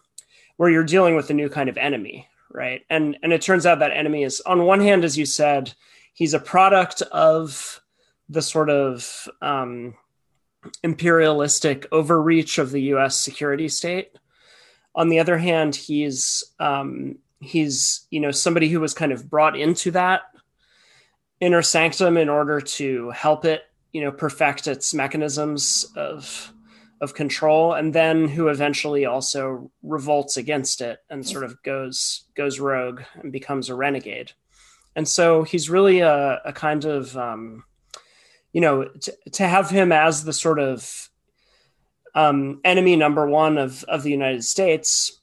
where 0.63 0.71
you're 0.71 0.85
dealing 0.85 1.13
with 1.17 1.29
a 1.29 1.33
new 1.33 1.49
kind 1.49 1.67
of 1.67 1.77
enemy, 1.77 2.25
right? 2.49 2.85
And 2.89 3.17
and 3.21 3.33
it 3.33 3.41
turns 3.41 3.65
out 3.65 3.79
that 3.79 3.91
enemy 3.91 4.23
is 4.23 4.39
on 4.45 4.63
one 4.63 4.79
hand, 4.79 5.03
as 5.03 5.17
you 5.17 5.25
said, 5.25 5.73
he's 6.13 6.33
a 6.33 6.39
product 6.39 7.01
of 7.11 7.81
the 8.29 8.41
sort 8.41 8.69
of 8.69 9.27
um, 9.41 9.93
imperialistic 10.81 11.85
overreach 11.91 12.59
of 12.59 12.71
the 12.71 12.83
U.S. 12.93 13.17
security 13.17 13.67
state. 13.67 14.17
On 14.95 15.09
the 15.09 15.19
other 15.19 15.37
hand, 15.37 15.75
he's 15.75 16.45
um, 16.61 17.17
he's 17.41 18.07
you 18.09 18.21
know 18.21 18.31
somebody 18.31 18.69
who 18.69 18.79
was 18.79 18.93
kind 18.93 19.11
of 19.11 19.29
brought 19.29 19.59
into 19.59 19.91
that 19.91 20.21
inner 21.41 21.61
sanctum 21.61 22.15
in 22.15 22.29
order 22.29 22.61
to 22.61 23.09
help 23.09 23.43
it, 23.43 23.63
you 23.91 23.99
know, 23.99 24.13
perfect 24.13 24.67
its 24.67 24.93
mechanisms 24.93 25.91
of 25.97 26.53
of 27.03 27.13
control, 27.13 27.73
and 27.73 27.93
then 27.93 28.29
who 28.29 28.47
eventually 28.47 29.05
also 29.05 29.69
revolts 29.83 30.37
against 30.37 30.79
it 30.79 30.99
and 31.09 31.27
sort 31.27 31.43
of 31.43 31.61
goes 31.61 32.23
goes 32.33 32.59
rogue 32.59 33.01
and 33.15 33.31
becomes 33.31 33.69
a 33.69 33.75
renegade. 33.75 34.31
And 34.95 35.07
so 35.07 35.43
he's 35.43 35.69
really 35.69 35.99
a, 35.99 36.41
a 36.45 36.53
kind 36.53 36.85
of 36.85 37.15
um, 37.17 37.65
you 38.53 38.61
know 38.61 38.85
to, 38.85 39.13
to 39.33 39.47
have 39.47 39.69
him 39.69 39.91
as 39.91 40.23
the 40.23 40.33
sort 40.33 40.59
of 40.59 41.09
um, 42.15 42.61
enemy 42.63 42.95
number 42.95 43.27
one 43.27 43.57
of 43.57 43.83
of 43.83 44.03
the 44.03 44.11
United 44.11 44.45
States 44.45 45.19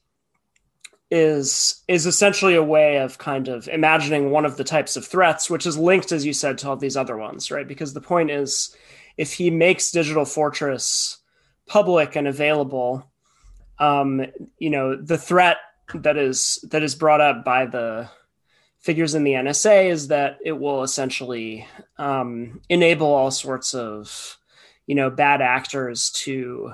is 1.09 1.83
is 1.87 2.05
essentially 2.05 2.55
a 2.55 2.63
way 2.63 2.99
of 2.99 3.17
kind 3.17 3.47
of 3.47 3.67
imagining 3.67 4.29
one 4.29 4.45
of 4.45 4.55
the 4.55 4.63
types 4.63 4.95
of 4.95 5.05
threats 5.05 5.49
which 5.49 5.65
is 5.65 5.77
linked 5.77 6.11
as 6.11 6.25
you 6.25 6.31
said 6.31 6.57
to 6.57 6.69
all 6.69 6.77
these 6.77 6.95
other 6.95 7.17
ones 7.17 7.51
right 7.51 7.67
because 7.67 7.93
the 7.93 7.99
point 7.99 8.31
is 8.31 8.73
if 9.17 9.33
he 9.33 9.49
makes 9.49 9.91
digital 9.91 10.23
fortress 10.23 11.20
public 11.67 12.15
and 12.15 12.27
available 12.27 13.11
um, 13.79 14.25
you 14.59 14.69
know 14.69 14.95
the 14.95 15.17
threat 15.17 15.57
that 15.95 16.17
is 16.17 16.63
that 16.69 16.83
is 16.83 16.95
brought 16.95 17.19
up 17.19 17.43
by 17.43 17.65
the 17.65 18.09
figures 18.79 19.15
in 19.15 19.23
the 19.23 19.33
NSA 19.33 19.89
is 19.89 20.07
that 20.07 20.37
it 20.43 20.53
will 20.53 20.83
essentially 20.83 21.67
um, 21.97 22.61
enable 22.69 23.07
all 23.07 23.31
sorts 23.31 23.73
of 23.73 24.37
you 24.87 24.95
know 24.95 25.09
bad 25.09 25.41
actors 25.41 26.11
to 26.11 26.73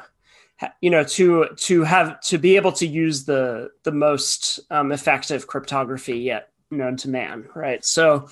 you 0.82 0.90
know 0.90 1.04
to 1.04 1.48
to 1.56 1.84
have 1.84 2.20
to 2.22 2.38
be 2.38 2.56
able 2.56 2.72
to 2.74 2.88
use 2.88 3.26
the 3.26 3.70
the 3.84 3.92
most 3.92 4.60
um, 4.70 4.92
effective 4.92 5.48
cryptography 5.48 6.20
yet 6.20 6.50
known 6.70 6.98
to 6.98 7.10
man 7.10 7.48
right? 7.56 7.86
So 7.86 8.30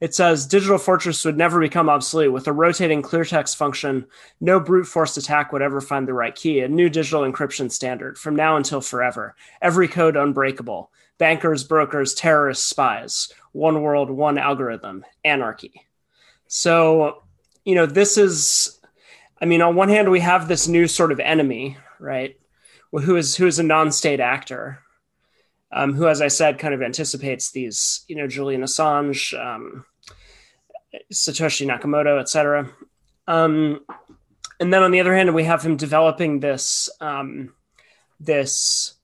it 0.00 0.14
says 0.14 0.46
digital 0.46 0.78
fortress 0.78 1.24
would 1.24 1.36
never 1.36 1.60
become 1.60 1.88
obsolete. 1.88 2.32
With 2.32 2.46
a 2.46 2.52
rotating 2.52 3.02
clear 3.02 3.24
text 3.24 3.56
function 3.56 4.06
no 4.40 4.60
brute 4.60 4.86
force 4.86 5.16
attack 5.16 5.52
would 5.52 5.62
ever 5.62 5.80
find 5.80 6.06
the 6.06 6.14
right 6.14 6.34
key. 6.34 6.60
A 6.60 6.68
new 6.68 6.88
digital 6.88 7.22
encryption 7.22 7.70
standard 7.70 8.18
from 8.18 8.36
now 8.36 8.56
until 8.56 8.80
forever. 8.80 9.34
Every 9.62 9.88
code 9.88 10.16
unbreakable. 10.16 10.90
Bankers 11.18 11.64
brokers 11.64 12.14
terrorists 12.14 12.66
spies. 12.66 13.32
One 13.52 13.82
world 13.82 14.10
one 14.10 14.38
algorithm. 14.38 15.04
Anarchy. 15.24 15.86
So 16.46 17.22
you 17.64 17.74
know 17.74 17.86
this 17.86 18.18
is 18.18 18.76
I 19.40 19.44
mean, 19.44 19.60
on 19.60 19.74
one 19.74 19.88
hand, 19.88 20.10
we 20.10 20.20
have 20.20 20.48
this 20.48 20.66
new 20.66 20.88
sort 20.88 21.12
of 21.12 21.20
enemy, 21.20 21.76
right? 21.98 22.38
Who 22.90 23.16
is 23.16 23.36
who 23.36 23.46
is 23.46 23.58
a 23.58 23.62
non-state 23.62 24.20
actor, 24.20 24.80
um, 25.72 25.94
who, 25.94 26.08
as 26.08 26.20
I 26.20 26.28
said, 26.28 26.58
kind 26.58 26.74
of 26.74 26.82
anticipates 26.82 27.50
these, 27.50 28.04
you 28.08 28.16
know, 28.16 28.26
Julian 28.26 28.62
Assange, 28.62 29.34
um, 29.38 29.84
Satoshi 31.12 31.66
Nakamoto, 31.66 32.20
etc. 32.20 32.70
Um, 33.26 33.80
and 34.60 34.72
then 34.72 34.82
on 34.82 34.90
the 34.90 35.00
other 35.00 35.14
hand, 35.14 35.34
we 35.34 35.44
have 35.44 35.62
him 35.62 35.76
developing 35.76 36.40
this 36.40 36.88
um, 37.00 37.52
this 38.20 38.94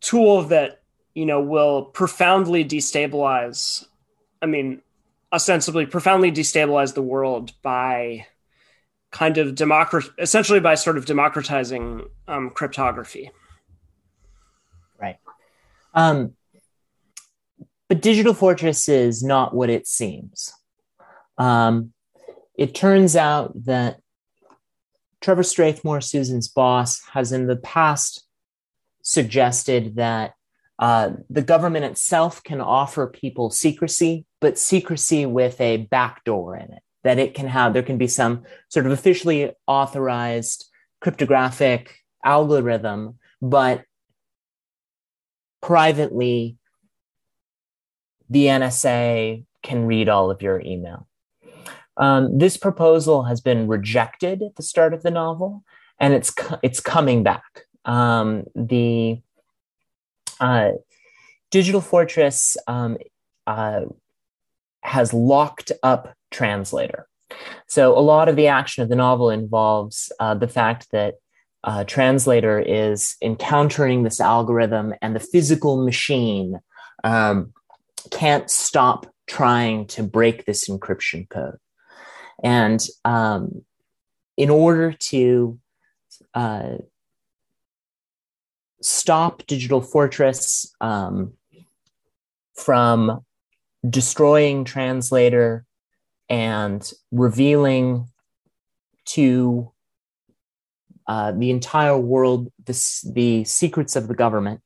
tool 0.00 0.42
that 0.44 0.82
you 1.14 1.26
know 1.26 1.40
will 1.40 1.86
profoundly 1.86 2.64
destabilize. 2.64 3.86
I 4.40 4.46
mean, 4.46 4.82
ostensibly 5.32 5.86
profoundly 5.86 6.30
destabilize 6.30 6.94
the 6.94 7.02
world 7.02 7.52
by 7.62 8.26
kind 9.10 9.38
of 9.38 9.54
democrat 9.54 10.04
essentially 10.18 10.60
by 10.60 10.74
sort 10.74 10.98
of 10.98 11.06
democratizing 11.06 12.04
um, 12.28 12.50
cryptography. 12.50 13.30
Um, 15.96 16.34
but 17.88 18.02
Digital 18.02 18.34
Fortress 18.34 18.88
is 18.88 19.22
not 19.22 19.54
what 19.54 19.70
it 19.70 19.86
seems. 19.86 20.52
Um, 21.38 21.92
it 22.56 22.74
turns 22.74 23.16
out 23.16 23.52
that 23.64 23.98
Trevor 25.20 25.42
Strathmore, 25.42 26.00
Susan's 26.00 26.48
boss, 26.48 27.02
has 27.12 27.32
in 27.32 27.46
the 27.46 27.56
past 27.56 28.26
suggested 29.02 29.96
that 29.96 30.34
uh, 30.78 31.10
the 31.30 31.42
government 31.42 31.84
itself 31.84 32.42
can 32.42 32.60
offer 32.60 33.06
people 33.06 33.50
secrecy, 33.50 34.26
but 34.40 34.58
secrecy 34.58 35.24
with 35.24 35.60
a 35.60 35.78
backdoor 35.78 36.56
in 36.56 36.72
it. 36.72 36.82
That 37.04 37.18
it 37.18 37.34
can 37.34 37.46
have, 37.46 37.72
there 37.72 37.82
can 37.82 37.98
be 37.98 38.08
some 38.08 38.42
sort 38.68 38.84
of 38.84 38.92
officially 38.92 39.52
authorized 39.66 40.68
cryptographic 41.00 41.94
algorithm, 42.24 43.18
but 43.40 43.84
privately, 45.66 46.56
the 48.30 48.44
NSA 48.44 49.44
can 49.64 49.84
read 49.84 50.08
all 50.08 50.30
of 50.30 50.40
your 50.40 50.60
email. 50.60 51.08
Um, 51.96 52.38
this 52.38 52.56
proposal 52.56 53.24
has 53.24 53.40
been 53.40 53.66
rejected 53.66 54.42
at 54.42 54.54
the 54.54 54.62
start 54.62 54.94
of 54.94 55.02
the 55.02 55.10
novel, 55.10 55.64
and 55.98 56.14
it's 56.14 56.32
it's 56.62 56.78
coming 56.78 57.24
back. 57.24 57.66
Um, 57.84 58.44
the 58.54 59.20
uh, 60.38 60.72
Digital 61.50 61.80
Fortress 61.80 62.56
um, 62.68 62.96
uh, 63.48 63.86
has 64.82 65.12
locked 65.12 65.72
up 65.82 66.14
Translator. 66.30 67.08
So 67.66 67.98
a 67.98 68.06
lot 68.12 68.28
of 68.28 68.36
the 68.36 68.46
action 68.46 68.84
of 68.84 68.88
the 68.88 68.94
novel 68.94 69.30
involves 69.30 70.12
uh, 70.20 70.34
the 70.34 70.48
fact 70.48 70.92
that 70.92 71.14
uh, 71.66 71.82
Translator 71.84 72.60
is 72.60 73.16
encountering 73.20 74.04
this 74.04 74.20
algorithm, 74.20 74.94
and 75.02 75.16
the 75.16 75.20
physical 75.20 75.84
machine 75.84 76.60
um, 77.02 77.52
can't 78.10 78.48
stop 78.48 79.12
trying 79.26 79.86
to 79.88 80.04
break 80.04 80.44
this 80.44 80.68
encryption 80.68 81.28
code. 81.28 81.58
And 82.42 82.80
um, 83.04 83.64
in 84.36 84.48
order 84.48 84.92
to 84.92 85.58
uh, 86.34 86.76
stop 88.80 89.44
Digital 89.46 89.80
Fortress 89.80 90.72
um, 90.80 91.32
from 92.54 93.24
destroying 93.88 94.64
Translator 94.64 95.64
and 96.28 96.88
revealing 97.10 98.08
to 99.06 99.72
uh, 101.08 101.32
the 101.32 101.50
entire 101.50 101.96
world 101.96 102.52
the, 102.64 103.10
the 103.12 103.44
secrets 103.44 103.96
of 103.96 104.08
the 104.08 104.14
government, 104.14 104.60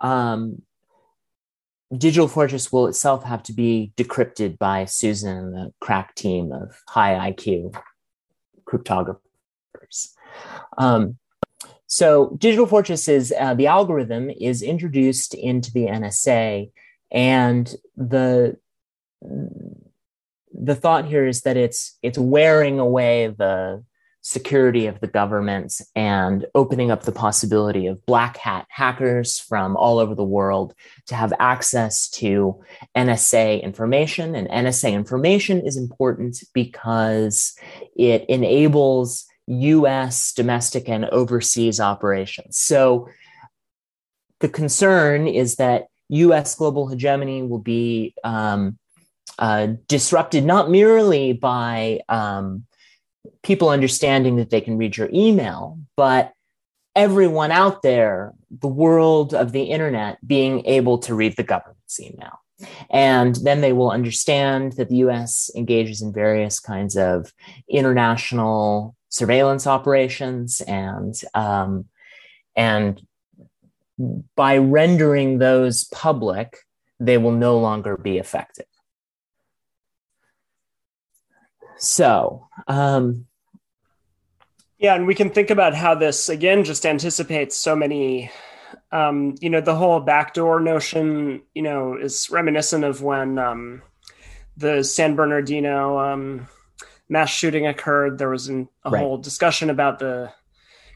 um, 0.00 0.62
Digital 1.96 2.28
Fortress 2.28 2.70
will 2.70 2.86
itself 2.86 3.24
have 3.24 3.42
to 3.44 3.52
be 3.52 3.92
decrypted 3.96 4.58
by 4.58 4.84
Susan 4.84 5.36
and 5.36 5.54
the 5.54 5.72
crack 5.80 6.14
team 6.14 6.52
of 6.52 6.82
high 6.86 7.32
IQ 7.32 7.74
cryptographers. 8.66 10.14
Um, 10.76 11.16
so, 11.86 12.36
Digital 12.38 12.66
Fortress 12.66 13.08
is 13.08 13.32
uh, 13.38 13.54
the 13.54 13.66
algorithm 13.66 14.28
is 14.28 14.60
introduced 14.60 15.32
into 15.32 15.72
the 15.72 15.86
NSA, 15.86 16.70
and 17.10 17.74
the 17.96 18.58
the 20.52 20.74
thought 20.74 21.06
here 21.06 21.26
is 21.26 21.42
that 21.42 21.56
it's 21.56 21.96
it's 22.02 22.18
wearing 22.18 22.78
away 22.78 23.28
the 23.28 23.82
security 24.28 24.86
of 24.86 25.00
the 25.00 25.06
government 25.06 25.80
and 25.96 26.44
opening 26.54 26.90
up 26.90 27.04
the 27.04 27.12
possibility 27.12 27.86
of 27.86 28.04
black 28.04 28.36
hat 28.36 28.66
hackers 28.68 29.38
from 29.40 29.74
all 29.74 29.98
over 29.98 30.14
the 30.14 30.22
world 30.22 30.74
to 31.06 31.14
have 31.14 31.32
access 31.40 32.10
to 32.10 32.60
NSA 32.94 33.62
information. 33.62 34.34
And 34.34 34.46
NSA 34.50 34.92
information 34.92 35.66
is 35.66 35.78
important 35.78 36.44
because 36.52 37.56
it 37.96 38.26
enables 38.28 39.24
US 39.46 40.34
domestic 40.34 40.90
and 40.90 41.06
overseas 41.06 41.80
operations. 41.80 42.58
So 42.58 43.08
the 44.40 44.50
concern 44.50 45.26
is 45.26 45.56
that 45.56 45.86
US 46.10 46.54
global 46.54 46.86
hegemony 46.88 47.42
will 47.42 47.60
be 47.60 48.14
um, 48.24 48.78
uh, 49.38 49.68
disrupted 49.86 50.44
not 50.44 50.70
merely 50.70 51.32
by 51.32 52.00
um, 52.10 52.66
people 53.42 53.68
understanding 53.68 54.36
that 54.36 54.50
they 54.50 54.60
can 54.60 54.78
read 54.78 54.96
your 54.96 55.08
email, 55.12 55.78
but 55.96 56.32
everyone 56.94 57.50
out 57.50 57.82
there, 57.82 58.32
the 58.50 58.68
world 58.68 59.34
of 59.34 59.52
the 59.52 59.64
internet, 59.64 60.18
being 60.26 60.64
able 60.66 60.98
to 60.98 61.14
read 61.14 61.36
the 61.36 61.42
government's 61.42 62.00
email. 62.00 62.40
And 62.90 63.36
then 63.36 63.60
they 63.60 63.72
will 63.72 63.90
understand 63.90 64.72
that 64.72 64.88
the 64.88 64.96
US 64.96 65.50
engages 65.54 66.02
in 66.02 66.12
various 66.12 66.58
kinds 66.58 66.96
of 66.96 67.32
international 67.68 68.96
surveillance 69.10 69.66
operations 69.66 70.60
and 70.62 71.14
um, 71.34 71.86
and 72.56 73.00
by 74.36 74.58
rendering 74.58 75.38
those 75.38 75.84
public, 75.84 76.58
they 77.00 77.18
will 77.18 77.32
no 77.32 77.58
longer 77.58 77.96
be 77.96 78.18
effective. 78.18 78.66
So, 81.78 82.48
um, 82.66 83.26
yeah, 84.78 84.94
and 84.94 85.06
we 85.06 85.14
can 85.14 85.30
think 85.30 85.50
about 85.50 85.74
how 85.74 85.94
this 85.94 86.28
again 86.28 86.64
just 86.64 86.86
anticipates 86.86 87.56
so 87.56 87.74
many. 87.74 88.30
Um, 88.90 89.34
you 89.40 89.50
know, 89.50 89.60
the 89.60 89.74
whole 89.74 90.00
backdoor 90.00 90.60
notion, 90.60 91.42
you 91.54 91.62
know, 91.62 91.96
is 91.96 92.30
reminiscent 92.30 92.84
of 92.84 93.02
when 93.02 93.38
um, 93.38 93.82
the 94.56 94.82
San 94.82 95.14
Bernardino 95.14 95.98
um, 95.98 96.48
mass 97.08 97.30
shooting 97.30 97.66
occurred. 97.66 98.18
There 98.18 98.30
was 98.30 98.48
an, 98.48 98.68
a 98.84 98.90
right. 98.90 99.00
whole 99.00 99.18
discussion 99.18 99.70
about 99.70 99.98
the 99.98 100.32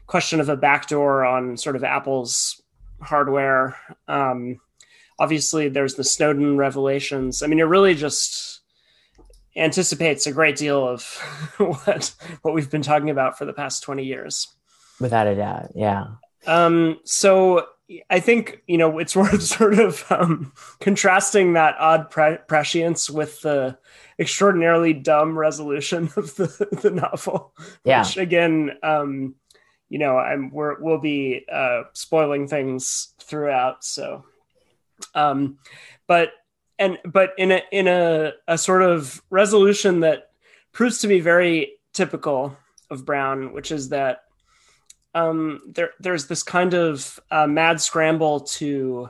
question 0.07 0.39
of 0.39 0.49
a 0.49 0.57
backdoor 0.57 1.25
on 1.25 1.57
sort 1.57 1.75
of 1.75 1.83
Apple's 1.83 2.61
hardware. 3.01 3.75
Um, 4.07 4.59
obviously, 5.19 5.69
there's 5.69 5.95
the 5.95 6.03
Snowden 6.03 6.57
revelations. 6.57 7.43
I 7.43 7.47
mean, 7.47 7.59
it 7.59 7.63
really 7.63 7.95
just 7.95 8.52
anticipates 9.55 10.25
a 10.25 10.31
great 10.31 10.55
deal 10.55 10.87
of 10.87 11.03
what 11.57 12.13
what 12.41 12.53
we've 12.53 12.71
been 12.71 12.81
talking 12.81 13.09
about 13.09 13.37
for 13.37 13.45
the 13.45 13.53
past 13.53 13.83
20 13.83 14.03
years. 14.03 14.47
Without 14.99 15.27
a 15.27 15.35
doubt 15.35 15.71
yeah. 15.75 16.05
Um 16.45 16.99
so 17.03 17.67
i 18.09 18.19
think 18.19 18.61
you 18.67 18.77
know 18.77 18.97
it's 18.99 19.15
worth 19.15 19.41
sort 19.41 19.79
of 19.79 20.05
um, 20.09 20.53
contrasting 20.79 21.53
that 21.53 21.75
odd 21.79 22.09
pre- 22.09 22.37
prescience 22.47 23.09
with 23.09 23.41
the 23.41 23.77
extraordinarily 24.19 24.93
dumb 24.93 25.37
resolution 25.37 26.05
of 26.15 26.35
the, 26.35 26.79
the 26.81 26.91
novel 26.91 27.53
yeah. 27.83 28.01
which 28.01 28.17
again 28.17 28.71
um 28.83 29.35
you 29.89 29.99
know 29.99 30.17
i'm 30.17 30.49
we're, 30.51 30.81
we'll 30.81 30.99
be 30.99 31.45
uh 31.51 31.83
spoiling 31.93 32.47
things 32.47 33.13
throughout 33.21 33.83
so 33.83 34.23
um 35.13 35.57
but 36.07 36.31
and 36.83 36.97
but 37.05 37.31
in 37.37 37.51
a 37.51 37.61
in 37.71 37.87
a, 37.87 38.33
a 38.47 38.57
sort 38.57 38.83
of 38.83 39.23
resolution 39.29 40.01
that 40.01 40.31
proves 40.73 40.99
to 40.99 41.07
be 41.07 41.21
very 41.21 41.73
typical 41.93 42.57
of 42.89 43.05
Brown, 43.05 43.53
which 43.53 43.71
is 43.71 43.89
that 43.89 44.23
um, 45.15 45.61
there 45.65 45.91
there's 45.99 46.27
this 46.27 46.43
kind 46.43 46.73
of 46.73 47.19
uh, 47.31 47.47
mad 47.47 47.79
scramble 47.79 48.41
to 48.41 49.09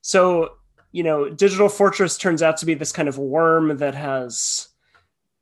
so 0.00 0.50
you 0.92 1.02
know 1.02 1.28
digital 1.28 1.68
fortress 1.68 2.16
turns 2.16 2.42
out 2.42 2.58
to 2.58 2.66
be 2.66 2.74
this 2.74 2.92
kind 2.92 3.08
of 3.08 3.18
worm 3.18 3.78
that 3.78 3.94
has 3.96 4.68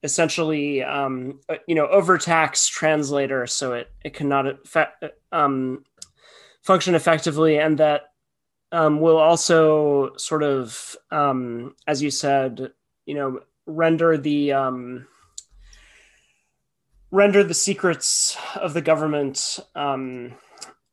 essentially 0.02 0.82
um, 0.82 1.40
uh, 1.50 1.56
you 1.66 1.74
know 1.74 1.88
overtaxed 1.88 2.72
translator 2.72 3.46
so 3.46 3.74
it 3.74 3.90
it 4.02 4.14
cannot 4.14 4.46
effect, 4.46 5.04
um, 5.32 5.84
function 6.62 6.94
effectively 6.94 7.58
and 7.58 7.76
that 7.78 8.12
um, 8.72 9.00
will 9.00 9.18
also 9.18 10.16
sort 10.16 10.42
of, 10.42 10.96
um, 11.10 11.74
as 11.86 12.02
you 12.02 12.10
said, 12.10 12.72
you 13.06 13.14
know, 13.14 13.40
render 13.66 14.16
the 14.16 14.52
um, 14.52 15.06
render 17.10 17.42
the 17.42 17.54
secrets 17.54 18.36
of 18.56 18.72
the 18.74 18.82
government 18.82 19.58
um, 19.74 20.34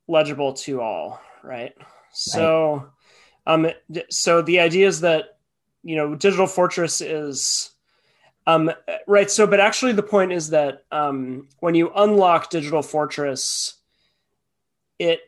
legible 0.07 0.53
to 0.53 0.81
all, 0.81 1.21
right? 1.43 1.73
So, 2.11 2.89
um, 3.45 3.67
so 4.09 4.41
the 4.41 4.59
idea 4.59 4.87
is 4.87 5.01
that 5.01 5.37
you 5.87 5.95
know, 5.95 6.15
Digital 6.15 6.47
Fortress 6.47 6.99
is. 6.99 7.71
Um, 8.45 8.71
right. 9.07 9.31
So, 9.31 9.47
but 9.47 9.61
actually, 9.61 9.93
the 9.93 10.03
point 10.03 10.33
is 10.33 10.49
that 10.49 10.83
um, 10.91 11.47
when 11.59 11.75
you 11.75 11.91
unlock 11.95 12.49
Digital 12.49 12.81
Fortress, 12.81 13.75
it 14.99 15.21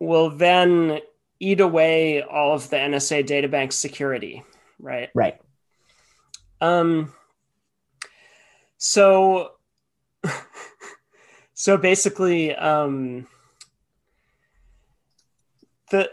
will 0.00 0.30
then 0.30 1.00
eat 1.40 1.60
away 1.60 2.22
all 2.22 2.54
of 2.54 2.70
the 2.70 2.76
NSA 2.76 3.26
databank 3.26 3.72
security, 3.72 4.42
right? 4.78 5.10
Right. 5.14 5.38
Um 6.60 7.12
so 8.78 9.52
so 11.54 11.76
basically 11.76 12.54
um 12.54 13.26
the 15.90 16.10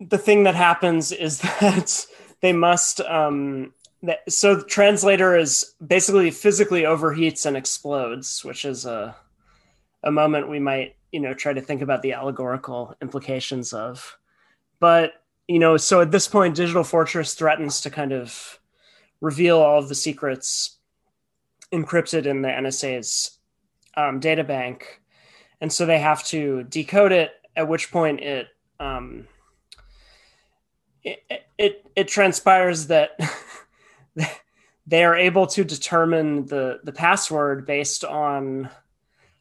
the 0.00 0.18
thing 0.18 0.44
that 0.44 0.54
happens 0.54 1.12
is 1.12 1.38
that 1.60 2.06
they 2.40 2.52
must 2.52 3.00
um 3.00 3.72
that, 4.02 4.30
so 4.30 4.56
the 4.56 4.64
translator 4.64 5.36
is 5.36 5.74
basically 5.84 6.30
physically 6.30 6.82
overheats 6.82 7.46
and 7.46 7.56
explodes, 7.56 8.44
which 8.44 8.64
is 8.64 8.84
a 8.84 9.16
a 10.04 10.10
moment 10.10 10.48
we 10.50 10.58
might, 10.58 10.96
you 11.12 11.20
know, 11.20 11.32
try 11.32 11.52
to 11.52 11.60
think 11.60 11.80
about 11.80 12.02
the 12.02 12.12
allegorical 12.12 12.96
implications 13.00 13.72
of 13.72 14.18
but 14.82 15.22
you 15.46 15.60
know, 15.60 15.76
so 15.76 16.00
at 16.00 16.10
this 16.10 16.26
point, 16.26 16.56
Digital 16.56 16.82
Fortress 16.82 17.34
threatens 17.34 17.82
to 17.82 17.90
kind 17.90 18.10
of 18.10 18.58
reveal 19.20 19.58
all 19.58 19.78
of 19.78 19.88
the 19.88 19.94
secrets 19.94 20.78
encrypted 21.72 22.26
in 22.26 22.42
the 22.42 22.48
NSA's 22.48 23.38
um, 23.96 24.18
data 24.18 24.42
bank, 24.42 25.00
and 25.60 25.72
so 25.72 25.86
they 25.86 26.00
have 26.00 26.24
to 26.24 26.64
decode 26.64 27.12
it. 27.12 27.30
At 27.54 27.68
which 27.68 27.92
point 27.92 28.22
it 28.22 28.48
um, 28.80 29.28
it, 31.04 31.22
it 31.56 31.86
it 31.94 32.08
transpires 32.08 32.88
that 32.88 33.10
they 34.88 35.04
are 35.04 35.14
able 35.14 35.46
to 35.46 35.62
determine 35.62 36.46
the 36.46 36.80
the 36.82 36.92
password 36.92 37.66
based 37.66 38.04
on 38.04 38.68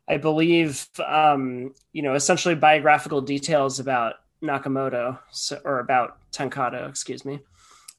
I 0.08 0.18
believe, 0.18 0.88
um, 1.04 1.74
you 1.94 2.04
know, 2.04 2.14
essentially 2.14 2.54
biographical 2.54 3.22
details 3.22 3.80
about 3.80 4.16
Nakamoto 4.42 5.20
so, 5.32 5.60
or 5.64 5.80
about 5.80 6.18
Tankado, 6.32 6.88
excuse 6.90 7.26
me, 7.26 7.40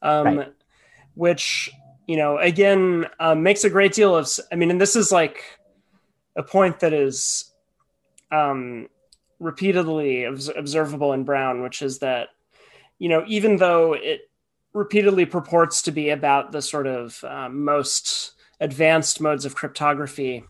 um, 0.03 0.39
right. 0.39 0.53
which 1.15 1.71
you 2.07 2.17
know 2.17 2.39
again 2.39 3.07
um, 3.21 3.43
makes 3.43 3.65
a 3.65 3.71
great 3.71 3.93
deal 3.93 4.17
of. 4.17 4.29
I 4.51 4.57
mean, 4.57 4.71
and 4.71 4.81
this 4.81 4.97
is 4.97 5.13
like 5.13 5.45
a 6.37 6.43
point 6.43 6.81
that 6.81 6.93
is 6.93 7.53
um, 8.31 8.89
repeatedly 9.39 10.25
observable 10.25 11.13
in 11.13 11.25
Brown, 11.25 11.63
which 11.63 11.83
is 11.83 11.99
that 12.01 12.29
you 12.99 13.09
know 13.09 13.25
even 13.27 13.57
though 13.57 13.93
it 13.95 14.29
repeatedly 14.73 15.27
purports 15.27 15.83
to 15.83 15.93
be 15.93 16.11
about 16.11 16.53
the 16.53 16.63
sort 16.63 16.87
of 16.87 17.23
um, 17.25 17.65
most 17.65 18.33
advanced 18.61 19.21
modes 19.21 19.45
of 19.45 19.55
cryptography 19.55 20.45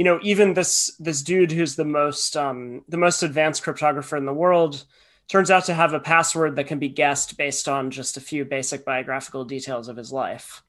you 0.00 0.04
know, 0.04 0.18
even 0.22 0.54
this 0.54 0.96
this 0.98 1.20
dude 1.20 1.52
who's 1.52 1.76
the 1.76 1.84
most 1.84 2.34
um, 2.34 2.82
the 2.88 2.96
most 2.96 3.22
advanced 3.22 3.62
cryptographer 3.62 4.16
in 4.16 4.24
the 4.24 4.32
world 4.32 4.86
turns 5.28 5.50
out 5.50 5.66
to 5.66 5.74
have 5.74 5.92
a 5.92 6.00
password 6.00 6.56
that 6.56 6.68
can 6.68 6.78
be 6.78 6.88
guessed 6.88 7.36
based 7.36 7.68
on 7.68 7.90
just 7.90 8.16
a 8.16 8.20
few 8.22 8.46
basic 8.46 8.86
biographical 8.86 9.44
details 9.44 9.88
of 9.88 9.98
his 9.98 10.10
life. 10.10 10.62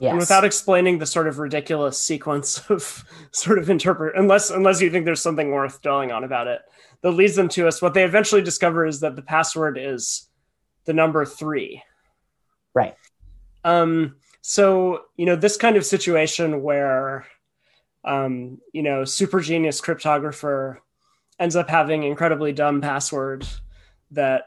Yes. 0.00 0.12
And 0.12 0.18
without 0.18 0.46
explaining 0.46 0.96
the 0.96 1.04
sort 1.04 1.28
of 1.28 1.38
ridiculous 1.38 1.98
sequence 1.98 2.62
of 2.70 3.04
sort 3.30 3.58
of 3.58 3.68
interpret 3.68 4.16
unless 4.16 4.48
unless 4.48 4.80
you 4.80 4.88
think 4.88 5.04
there's 5.04 5.20
something 5.20 5.50
worth 5.50 5.82
dwelling 5.82 6.10
on 6.10 6.24
about 6.24 6.46
it 6.46 6.62
that 7.02 7.10
leads 7.10 7.36
them 7.36 7.50
to 7.50 7.68
us 7.68 7.82
what 7.82 7.92
they 7.92 8.04
eventually 8.04 8.40
discover 8.40 8.86
is 8.86 9.00
that 9.00 9.16
the 9.16 9.22
password 9.22 9.76
is 9.76 10.30
the 10.86 10.94
number 10.94 11.26
3 11.26 11.82
right 12.72 12.94
um 13.64 14.16
so 14.40 15.02
you 15.16 15.26
know 15.26 15.36
this 15.36 15.58
kind 15.58 15.76
of 15.76 15.84
situation 15.84 16.62
where 16.62 17.26
um, 18.04 18.58
you 18.72 18.82
know, 18.82 19.04
super 19.04 19.40
genius 19.40 19.80
cryptographer 19.80 20.78
ends 21.38 21.56
up 21.56 21.68
having 21.68 22.02
incredibly 22.02 22.52
dumb 22.52 22.80
password 22.80 23.46
that 24.10 24.46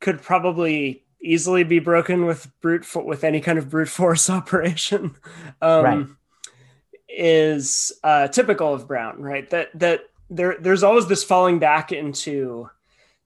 could 0.00 0.20
probably 0.20 1.04
easily 1.22 1.64
be 1.64 1.78
broken 1.78 2.26
with 2.26 2.50
brute 2.60 2.84
fo- 2.84 3.04
with 3.04 3.24
any 3.24 3.40
kind 3.40 3.58
of 3.58 3.70
brute 3.70 3.88
force 3.88 4.28
operation 4.30 5.16
um, 5.62 5.84
right. 5.84 6.06
is 7.08 7.92
uh, 8.02 8.28
typical 8.28 8.74
of 8.74 8.86
Brown, 8.86 9.20
right? 9.20 9.48
That 9.50 9.70
that 9.78 10.00
there 10.30 10.56
there's 10.60 10.82
always 10.82 11.06
this 11.06 11.24
falling 11.24 11.58
back 11.58 11.92
into 11.92 12.68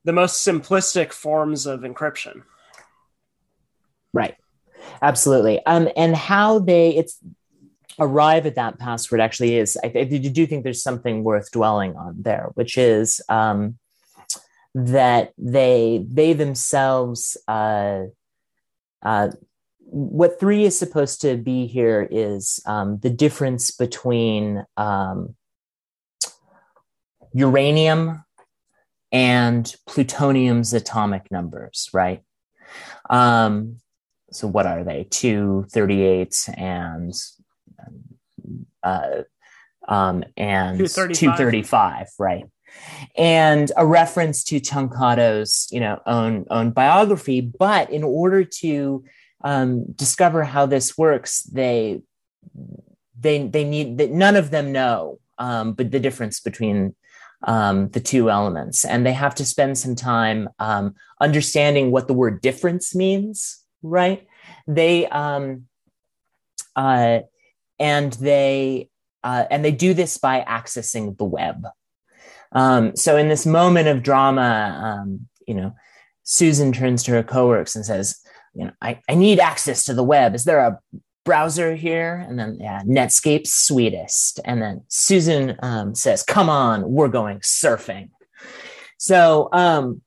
the 0.04 0.12
most 0.12 0.46
simplistic 0.46 1.12
forms 1.12 1.66
of 1.66 1.80
encryption. 1.80 2.42
Right. 4.12 4.36
Absolutely. 5.02 5.64
Um, 5.66 5.88
and 5.96 6.16
how 6.16 6.60
they 6.60 6.90
it's 6.90 7.18
arrive 7.98 8.46
at 8.46 8.54
that 8.54 8.78
password 8.78 9.20
actually 9.20 9.56
is 9.56 9.78
I, 9.82 9.86
I 9.94 10.04
do 10.04 10.46
think 10.46 10.64
there's 10.64 10.82
something 10.82 11.24
worth 11.24 11.50
dwelling 11.50 11.96
on 11.96 12.14
there, 12.18 12.50
which 12.54 12.78
is 12.78 13.20
um, 13.28 13.78
that 14.74 15.32
they 15.38 16.04
they 16.10 16.32
themselves 16.32 17.36
uh, 17.48 18.04
uh, 19.02 19.30
what 19.80 20.38
three 20.38 20.64
is 20.64 20.78
supposed 20.78 21.20
to 21.22 21.36
be 21.36 21.66
here 21.66 22.06
is 22.10 22.60
um, 22.66 22.98
the 22.98 23.10
difference 23.10 23.70
between 23.70 24.64
um, 24.76 25.34
uranium 27.32 28.24
and 29.10 29.74
plutonium's 29.86 30.74
atomic 30.74 31.30
numbers, 31.30 31.88
right? 31.94 32.22
Um, 33.08 33.80
so 34.30 34.46
what 34.46 34.66
are 34.66 34.84
they? 34.84 35.06
Two 35.10 35.66
thirty-eight 35.72 36.50
and 36.54 37.14
uh, 38.82 39.22
um, 39.88 40.24
and 40.36 40.78
235. 40.78 41.16
235, 41.16 42.06
right? 42.18 42.44
And 43.16 43.72
a 43.76 43.86
reference 43.86 44.44
to 44.44 44.60
Tankado's, 44.60 45.68
you 45.70 45.80
know, 45.80 46.00
own 46.06 46.44
own 46.50 46.70
biography. 46.70 47.40
But 47.40 47.90
in 47.90 48.04
order 48.04 48.44
to 48.44 49.04
um, 49.42 49.84
discover 49.92 50.44
how 50.44 50.66
this 50.66 50.98
works, 50.98 51.42
they 51.44 52.02
they 53.18 53.46
they 53.46 53.64
need 53.64 53.98
that 53.98 54.10
none 54.10 54.36
of 54.36 54.50
them 54.50 54.72
know, 54.72 55.18
um, 55.38 55.72
but 55.72 55.90
the 55.90 56.00
difference 56.00 56.40
between 56.40 56.94
um, 57.44 57.88
the 57.90 58.00
two 58.00 58.30
elements, 58.30 58.84
and 58.84 59.06
they 59.06 59.12
have 59.12 59.34
to 59.36 59.44
spend 59.44 59.78
some 59.78 59.94
time 59.94 60.48
um, 60.58 60.94
understanding 61.20 61.90
what 61.90 62.06
the 62.06 62.14
word 62.14 62.40
difference 62.40 62.94
means. 62.94 63.64
Right? 63.82 64.26
They 64.66 65.06
um, 65.06 65.66
uh, 66.76 67.20
and 67.78 68.12
they 68.14 68.88
uh, 69.24 69.44
and 69.50 69.64
they 69.64 69.72
do 69.72 69.94
this 69.94 70.18
by 70.18 70.44
accessing 70.48 71.16
the 71.18 71.24
web. 71.24 71.66
Um, 72.52 72.96
so 72.96 73.16
in 73.16 73.28
this 73.28 73.44
moment 73.44 73.88
of 73.88 74.02
drama, 74.02 75.00
um, 75.00 75.28
you 75.46 75.54
know, 75.54 75.74
Susan 76.22 76.72
turns 76.72 77.02
to 77.04 77.12
her 77.12 77.22
coworkers 77.22 77.76
and 77.76 77.84
says, 77.84 78.20
"You 78.54 78.66
know, 78.66 78.72
I, 78.80 79.00
I 79.08 79.14
need 79.14 79.40
access 79.40 79.84
to 79.84 79.94
the 79.94 80.04
web. 80.04 80.34
Is 80.34 80.44
there 80.44 80.60
a 80.60 80.78
browser 81.24 81.74
here?" 81.74 82.24
And 82.28 82.38
then, 82.38 82.58
yeah, 82.60 82.82
Netscape's 82.84 83.52
sweetest. 83.52 84.40
And 84.44 84.62
then 84.62 84.82
Susan 84.88 85.56
um, 85.62 85.94
says, 85.94 86.22
"Come 86.22 86.48
on, 86.48 86.90
we're 86.90 87.08
going 87.08 87.40
surfing." 87.40 88.10
So 88.98 89.48
um, 89.52 90.02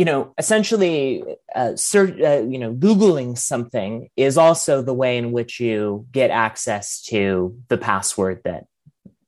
you 0.00 0.06
know, 0.06 0.32
essentially, 0.38 1.22
uh, 1.54 1.74
uh, 1.94 2.40
you 2.48 2.58
know, 2.58 2.72
Googling 2.72 3.36
something 3.36 4.08
is 4.16 4.38
also 4.38 4.80
the 4.80 4.94
way 4.94 5.18
in 5.18 5.30
which 5.30 5.60
you 5.60 6.06
get 6.10 6.30
access 6.30 7.02
to 7.02 7.54
the 7.68 7.76
password 7.76 8.40
that 8.44 8.64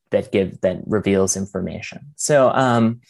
that 0.09 0.31
give 0.31 0.59
that 0.61 0.81
reveals 0.87 1.37
information. 1.37 1.99
So 2.15 2.49
um, 2.49 3.01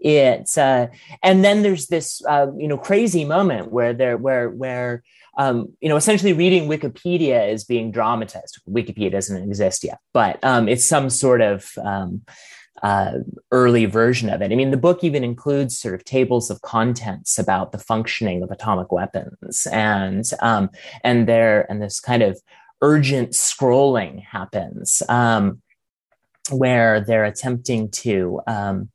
it's 0.00 0.58
uh, 0.58 0.88
and 1.22 1.44
then 1.44 1.62
there's 1.62 1.86
this 1.86 2.20
uh, 2.26 2.48
you 2.58 2.66
know 2.66 2.78
crazy 2.78 3.24
moment 3.24 3.70
where 3.70 3.92
there 3.92 4.16
where 4.16 4.50
where 4.50 5.04
um, 5.38 5.72
you 5.80 5.88
know 5.88 5.96
essentially 5.96 6.32
reading 6.32 6.68
Wikipedia 6.68 7.48
is 7.48 7.62
being 7.62 7.92
dramatized. 7.92 8.60
Wikipedia 8.68 9.12
doesn't 9.12 9.40
exist 9.40 9.84
yet, 9.84 10.00
but 10.12 10.42
um, 10.42 10.68
it's 10.68 10.88
some 10.88 11.10
sort 11.10 11.42
of 11.42 11.70
um, 11.80 12.22
uh, 12.84 13.20
early 13.50 13.86
version 13.86 14.28
of 14.28 14.42
it. 14.42 14.52
I 14.52 14.54
mean, 14.54 14.70
the 14.70 14.76
book 14.76 15.02
even 15.02 15.24
includes 15.24 15.78
sort 15.78 15.94
of 15.94 16.04
tables 16.04 16.50
of 16.50 16.60
contents 16.60 17.38
about 17.38 17.72
the 17.72 17.78
functioning 17.78 18.42
of 18.42 18.50
atomic 18.50 18.92
weapons, 18.92 19.66
and 19.72 20.30
um, 20.40 20.68
and 21.02 21.26
there 21.26 21.66
and 21.70 21.80
this 21.80 21.98
kind 21.98 22.22
of 22.22 22.38
urgent 22.82 23.30
scrolling 23.30 24.22
happens 24.22 25.02
um, 25.08 25.62
where 26.50 27.00
they're 27.00 27.24
attempting 27.24 27.90
to 27.90 28.42
um, 28.46 28.90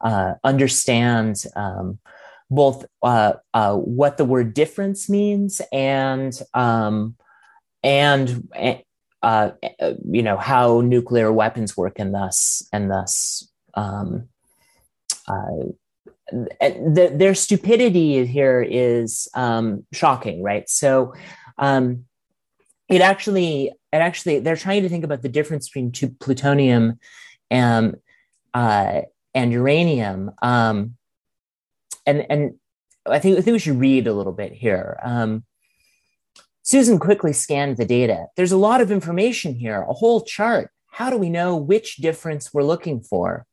uh, 0.00 0.34
understand 0.44 1.42
um, 1.56 1.98
both 2.48 2.86
uh, 3.02 3.32
uh, 3.52 3.74
what 3.74 4.18
the 4.18 4.24
word 4.24 4.54
difference 4.54 5.10
means 5.10 5.60
and 5.72 6.40
um, 6.54 7.16
and 7.82 8.48
uh, 9.22 9.50
you 10.08 10.22
know 10.22 10.36
how 10.36 10.80
nuclear 10.80 11.32
weapons 11.32 11.76
work 11.76 11.98
and 11.98 12.14
thus 12.14 12.62
and 12.72 12.90
thus 12.90 13.48
um, 13.74 14.28
uh, 15.28 15.64
the, 16.30 17.12
their 17.14 17.34
stupidity 17.34 18.26
here 18.26 18.66
is 18.68 19.28
um, 19.34 19.86
shocking 19.92 20.42
right 20.42 20.68
so 20.68 21.14
um, 21.58 22.04
it 22.88 23.00
actually 23.00 23.68
it 23.92 23.96
actually 23.96 24.38
they're 24.40 24.56
trying 24.56 24.82
to 24.82 24.88
think 24.88 25.04
about 25.04 25.22
the 25.22 25.28
difference 25.28 25.68
between 25.68 25.92
plutonium 26.20 26.98
and 27.50 27.96
uh, 28.54 29.02
and 29.34 29.52
uranium 29.52 30.30
um, 30.42 30.96
and 32.06 32.26
and 32.30 32.54
I 33.08 33.18
think 33.18 33.38
I 33.38 33.42
think 33.42 33.54
we 33.54 33.58
should 33.58 33.78
read 33.80 34.06
a 34.06 34.14
little 34.14 34.32
bit 34.32 34.52
here. 34.52 34.98
Um, 35.02 35.44
Susan 36.66 36.98
quickly 36.98 37.32
scanned 37.32 37.76
the 37.76 37.84
data. 37.84 38.26
There's 38.34 38.50
a 38.50 38.56
lot 38.56 38.80
of 38.80 38.90
information 38.90 39.54
here, 39.54 39.86
a 39.88 39.92
whole 39.92 40.22
chart. 40.22 40.68
How 40.90 41.10
do 41.10 41.16
we 41.16 41.30
know 41.30 41.56
which 41.56 41.98
difference 41.98 42.52
we're 42.52 42.64
looking 42.64 43.02
for? 43.02 43.46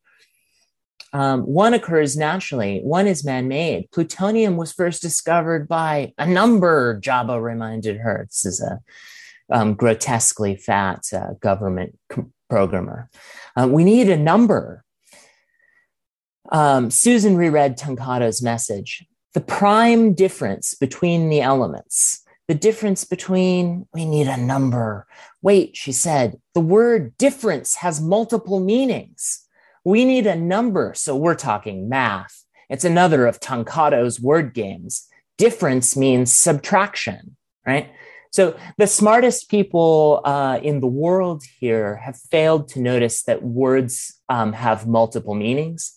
Um, 1.13 1.41
one 1.41 1.75
occurs 1.75 2.17
naturally, 2.17 2.79
one 2.79 3.05
is 3.05 3.23
man 3.23 3.47
made. 3.47 3.91
Plutonium 3.91 4.57
was 4.57 4.71
first 4.71 5.03
discovered 5.03 5.67
by 5.67 6.13
a 6.17 6.25
number, 6.25 6.99
Jabba 7.01 7.39
reminded 7.39 7.97
her. 7.97 8.25
This 8.27 8.47
is 8.47 8.59
a 8.59 8.79
um, 9.55 9.75
grotesquely 9.75 10.55
fat 10.55 11.03
uh, 11.13 11.33
government 11.39 11.99
programmer. 12.49 13.11
Uh, 13.55 13.67
we 13.69 13.83
need 13.83 14.09
a 14.09 14.17
number. 14.17 14.83
Um, 16.51 16.89
Susan 16.89 17.37
reread 17.37 17.77
Tankado's 17.77 18.41
message. 18.41 19.05
The 19.35 19.41
prime 19.41 20.15
difference 20.15 20.73
between 20.73 21.29
the 21.29 21.41
elements, 21.41 22.22
the 22.47 22.55
difference 22.55 23.03
between 23.05 23.87
we 23.93 24.05
need 24.05 24.27
a 24.27 24.37
number. 24.37 25.07
Wait, 25.41 25.77
she 25.77 25.91
said, 25.91 26.39
the 26.53 26.61
word 26.61 27.17
difference 27.17 27.75
has 27.75 28.01
multiple 28.01 28.59
meanings. 28.59 29.47
We 29.85 30.05
need 30.05 30.27
a 30.27 30.35
number, 30.35 30.93
so 30.95 31.15
we're 31.15 31.35
talking 31.35 31.89
math. 31.89 32.43
It's 32.69 32.85
another 32.85 33.27
of 33.27 33.39
Tankado's 33.39 34.19
word 34.19 34.53
games. 34.53 35.07
Difference 35.37 35.95
means 35.95 36.33
subtraction, 36.33 37.35
right? 37.65 37.91
So 38.31 38.57
the 38.79 38.87
smartest 38.87 39.49
people 39.49 40.21
uh, 40.25 40.59
in 40.63 40.79
the 40.79 40.87
world 40.87 41.43
here 41.59 41.97
have 41.97 42.17
failed 42.17 42.67
to 42.69 42.81
notice 42.81 43.23
that 43.23 43.43
words 43.43 44.19
um, 44.27 44.53
have 44.53 44.87
multiple 44.87 45.35
meanings. 45.35 45.93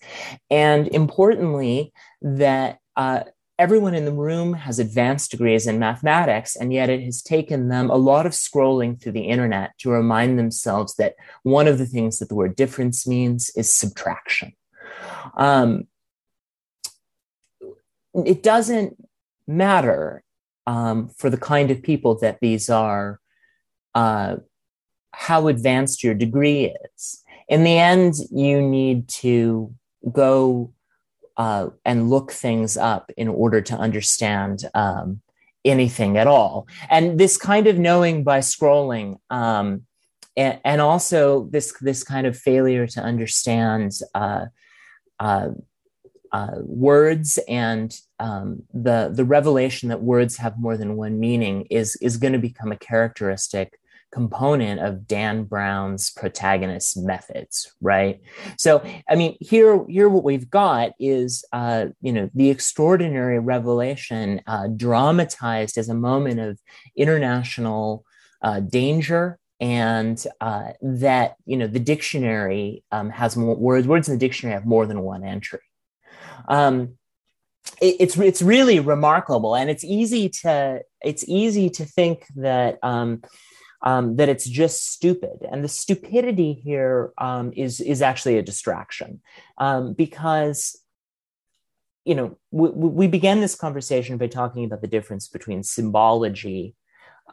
And 0.50 0.86
importantly, 0.88 1.94
that 2.20 2.78
uh, 2.94 3.24
everyone 3.58 3.94
in 3.94 4.04
the 4.04 4.12
room 4.12 4.52
has 4.52 4.78
advanced 4.78 5.30
degrees 5.30 5.66
in 5.66 5.78
mathematics, 5.78 6.56
and 6.56 6.72
yet 6.72 6.90
it 6.90 7.02
has 7.02 7.22
taken 7.22 7.68
them 7.68 7.90
a 7.90 7.96
lot 7.96 8.26
of 8.26 8.32
scrolling 8.32 9.00
through 9.00 9.12
the 9.12 9.28
internet 9.28 9.72
to 9.78 9.90
remind 9.90 10.38
themselves 10.38 10.94
that 10.96 11.14
one 11.42 11.66
of 11.66 11.78
the 11.78 11.86
things 11.86 12.18
that 12.18 12.28
the 12.28 12.34
word 12.34 12.54
difference 12.56 13.06
means 13.06 13.50
is 13.56 13.72
subtraction. 13.72 14.52
Um, 15.36 15.86
it 18.14 18.42
doesn't 18.42 18.96
matter 19.46 20.22
um, 20.66 21.08
for 21.08 21.30
the 21.30 21.38
kind 21.38 21.70
of 21.70 21.82
people 21.82 22.18
that 22.18 22.38
these 22.40 22.68
are, 22.68 23.20
uh, 23.94 24.36
how 25.12 25.48
advanced 25.48 26.04
your 26.04 26.14
degree 26.14 26.74
is. 26.94 27.22
In 27.48 27.64
the 27.64 27.78
end, 27.78 28.14
you 28.30 28.60
need 28.60 29.08
to 29.08 29.74
go 30.12 30.72
uh, 31.36 31.68
and 31.84 32.10
look 32.10 32.32
things 32.32 32.76
up 32.76 33.10
in 33.16 33.28
order 33.28 33.60
to 33.60 33.74
understand 33.76 34.64
um, 34.74 35.20
anything 35.64 36.16
at 36.16 36.26
all. 36.26 36.66
And 36.88 37.18
this 37.18 37.36
kind 37.36 37.66
of 37.66 37.78
knowing 37.78 38.24
by 38.24 38.38
scrolling, 38.38 39.18
um, 39.30 39.82
and, 40.36 40.60
and, 40.64 40.80
also 40.80 41.48
this 41.50 41.72
this 41.80 42.04
kind 42.04 42.26
of 42.26 42.36
failure 42.36 42.86
to 42.86 43.00
understand 43.00 43.92
uh, 44.14 44.46
uh, 45.18 45.48
uh, 46.32 46.56
words 46.60 47.38
and 47.48 47.98
um, 48.18 48.62
the 48.72 49.10
the 49.14 49.24
revelation 49.24 49.88
that 49.88 50.02
words 50.02 50.36
have 50.36 50.58
more 50.58 50.76
than 50.76 50.96
one 50.96 51.18
meaning 51.18 51.66
is 51.70 51.96
is 52.02 52.16
going 52.16 52.32
to 52.32 52.38
become 52.38 52.72
a 52.72 52.76
characteristic 52.76 53.78
component 54.12 54.80
of 54.80 55.06
Dan 55.06 55.44
Brown's 55.44 56.10
protagonist 56.10 56.96
methods, 56.96 57.72
right? 57.80 58.20
So, 58.58 58.84
I 59.08 59.16
mean, 59.16 59.36
here 59.40 59.84
here 59.88 60.08
what 60.08 60.24
we've 60.24 60.50
got 60.50 60.92
is 60.98 61.44
uh, 61.52 61.86
you 62.00 62.12
know 62.12 62.30
the 62.34 62.50
extraordinary 62.50 63.38
revelation 63.38 64.40
uh, 64.46 64.68
dramatized 64.68 65.78
as 65.78 65.88
a 65.88 65.94
moment 65.94 66.40
of 66.40 66.58
international 66.96 68.04
uh, 68.42 68.60
danger 68.60 69.38
and 69.60 70.26
uh, 70.40 70.72
that 70.82 71.36
you 71.44 71.56
know 71.56 71.66
the 71.66 71.80
dictionary 71.80 72.84
um, 72.92 73.10
has 73.10 73.36
more 73.36 73.56
words 73.56 73.86
words 73.86 74.08
in 74.08 74.14
the 74.14 74.20
dictionary 74.20 74.54
have 74.54 74.66
more 74.66 74.86
than 74.86 75.00
one 75.00 75.24
entry 75.24 75.60
um, 76.48 76.96
it, 77.80 77.96
it's 78.00 78.16
it's 78.16 78.42
really 78.42 78.80
remarkable, 78.80 79.54
and 79.54 79.70
it's 79.70 79.84
easy 79.84 80.28
to 80.28 80.82
it's 81.02 81.24
easy 81.28 81.70
to 81.70 81.84
think 81.84 82.26
that. 82.36 82.78
Um, 82.82 83.22
um, 83.82 84.16
that 84.16 84.28
it's 84.28 84.48
just 84.48 84.92
stupid. 84.92 85.46
And 85.50 85.62
the 85.62 85.68
stupidity 85.68 86.52
here 86.52 87.12
um, 87.18 87.52
is 87.54 87.80
is 87.80 88.02
actually 88.02 88.38
a 88.38 88.42
distraction 88.42 89.20
um, 89.58 89.92
because 89.92 90.80
you 92.04 92.14
know 92.14 92.38
we, 92.50 92.68
we, 92.70 93.06
began 93.08 93.40
this 93.40 93.54
conversation 93.56 94.16
by 94.16 94.28
talking 94.28 94.64
about 94.64 94.80
the 94.80 94.86
difference 94.86 95.28
between 95.28 95.62
symbology 95.62 96.76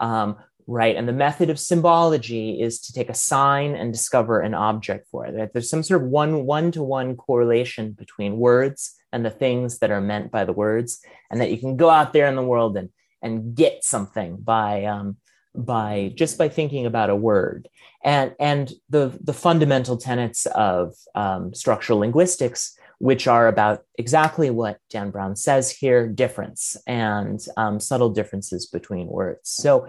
um, 0.02 0.36
right 0.66 0.96
and 0.96 1.08
the 1.08 1.14
method 1.14 1.52
of 1.52 1.60
symbology 1.60 2.60
is 2.60 2.80
to 2.80 2.92
take 2.92 3.10
a 3.10 3.14
sign 3.14 3.76
and 3.76 3.94
discover 3.94 4.40
an 4.40 4.56
object 4.56 5.08
for 5.12 5.28
it 5.28 5.36
Right? 5.36 5.54
there's 5.54 5.70
some 5.70 5.84
sort 5.84 6.02
of 6.02 6.08
one 6.08 6.46
one 6.46 6.72
to 6.72 6.82
one 6.82 7.16
correlation 7.16 7.92
between 7.92 8.38
words 8.38 8.96
and 9.14 9.24
the 9.24 9.30
things 9.30 9.78
that 9.80 9.92
are 9.92 10.02
meant 10.02 10.32
by 10.32 10.44
the 10.44 10.52
words, 10.52 11.00
and 11.30 11.40
that 11.40 11.52
you 11.52 11.58
can 11.58 11.78
go 11.78 11.90
out 11.90 12.12
there 12.12 12.28
in 12.28 12.36
the 12.36 12.44
world 12.44 12.76
and 12.76 12.90
and 13.22 13.56
get 13.56 13.86
something 13.86 14.36
by 14.36 14.84
um, 14.84 15.16
by 15.56 16.12
just 16.16 16.38
by 16.38 16.50
thinking 16.50 16.86
about 16.86 17.10
a 17.10 17.16
word. 17.16 17.70
And 18.04 18.36
and 18.40 18.72
the 18.90 19.18
the 19.22 19.34
fundamental 19.34 19.98
tenets 19.98 20.46
of 20.48 20.96
um, 21.16 21.54
structural 21.54 22.00
linguistics, 22.00 22.78
which 23.00 23.28
are 23.28 23.48
about 23.48 23.84
exactly 23.98 24.50
what 24.50 24.80
Dan 24.90 25.10
Brown 25.12 25.36
says 25.36 25.72
here: 25.72 26.08
difference 26.08 26.76
and 26.86 27.40
um, 27.56 27.80
subtle 27.80 28.10
differences 28.10 28.66
between 28.66 29.08
words. 29.08 29.50
So 29.50 29.88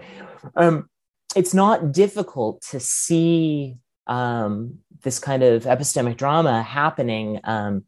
um, 0.55 0.89
it's 1.35 1.53
not 1.53 1.91
difficult 1.91 2.61
to 2.71 2.79
see 2.79 3.77
um, 4.07 4.79
this 5.03 5.19
kind 5.19 5.43
of 5.43 5.63
epistemic 5.63 6.17
drama 6.17 6.61
happening 6.61 7.39
um, 7.43 7.83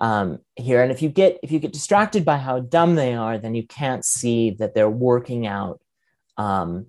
um, 0.00 0.38
here. 0.56 0.82
And 0.82 0.92
if 0.92 1.00
you 1.00 1.08
get 1.08 1.38
if 1.42 1.50
you 1.50 1.60
get 1.60 1.72
distracted 1.72 2.24
by 2.24 2.36
how 2.36 2.60
dumb 2.60 2.94
they 2.94 3.14
are, 3.14 3.38
then 3.38 3.54
you 3.54 3.66
can't 3.66 4.04
see 4.04 4.50
that 4.58 4.74
they're 4.74 4.90
working 4.90 5.46
out 5.46 5.80
um, 6.36 6.86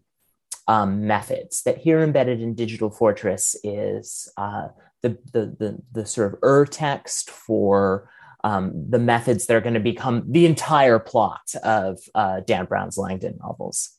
um, 0.68 1.08
methods. 1.08 1.64
That 1.64 1.78
here 1.78 2.02
embedded 2.02 2.42
in 2.42 2.56
Digital 2.56 2.90
Fortress 2.90 3.56
is 3.64 4.32
uh, 4.38 4.70
the, 5.02 5.18
the 5.32 5.56
the 5.60 5.82
the 5.92 6.06
sort 6.06 6.34
of 6.34 6.40
ur 6.44 6.66
text 6.66 7.30
for 7.30 8.10
um, 8.44 8.90
the 8.90 9.00
methods 9.00 9.46
that 9.46 9.56
are 9.56 9.62
going 9.62 9.74
to 9.74 9.80
become 9.80 10.24
the 10.28 10.46
entire 10.46 11.00
plot 11.00 11.54
of 11.64 12.00
uh, 12.16 12.42
Dan 12.42 12.66
Brown's 12.66 12.98
Langdon 12.98 13.38
novels. 13.42 13.98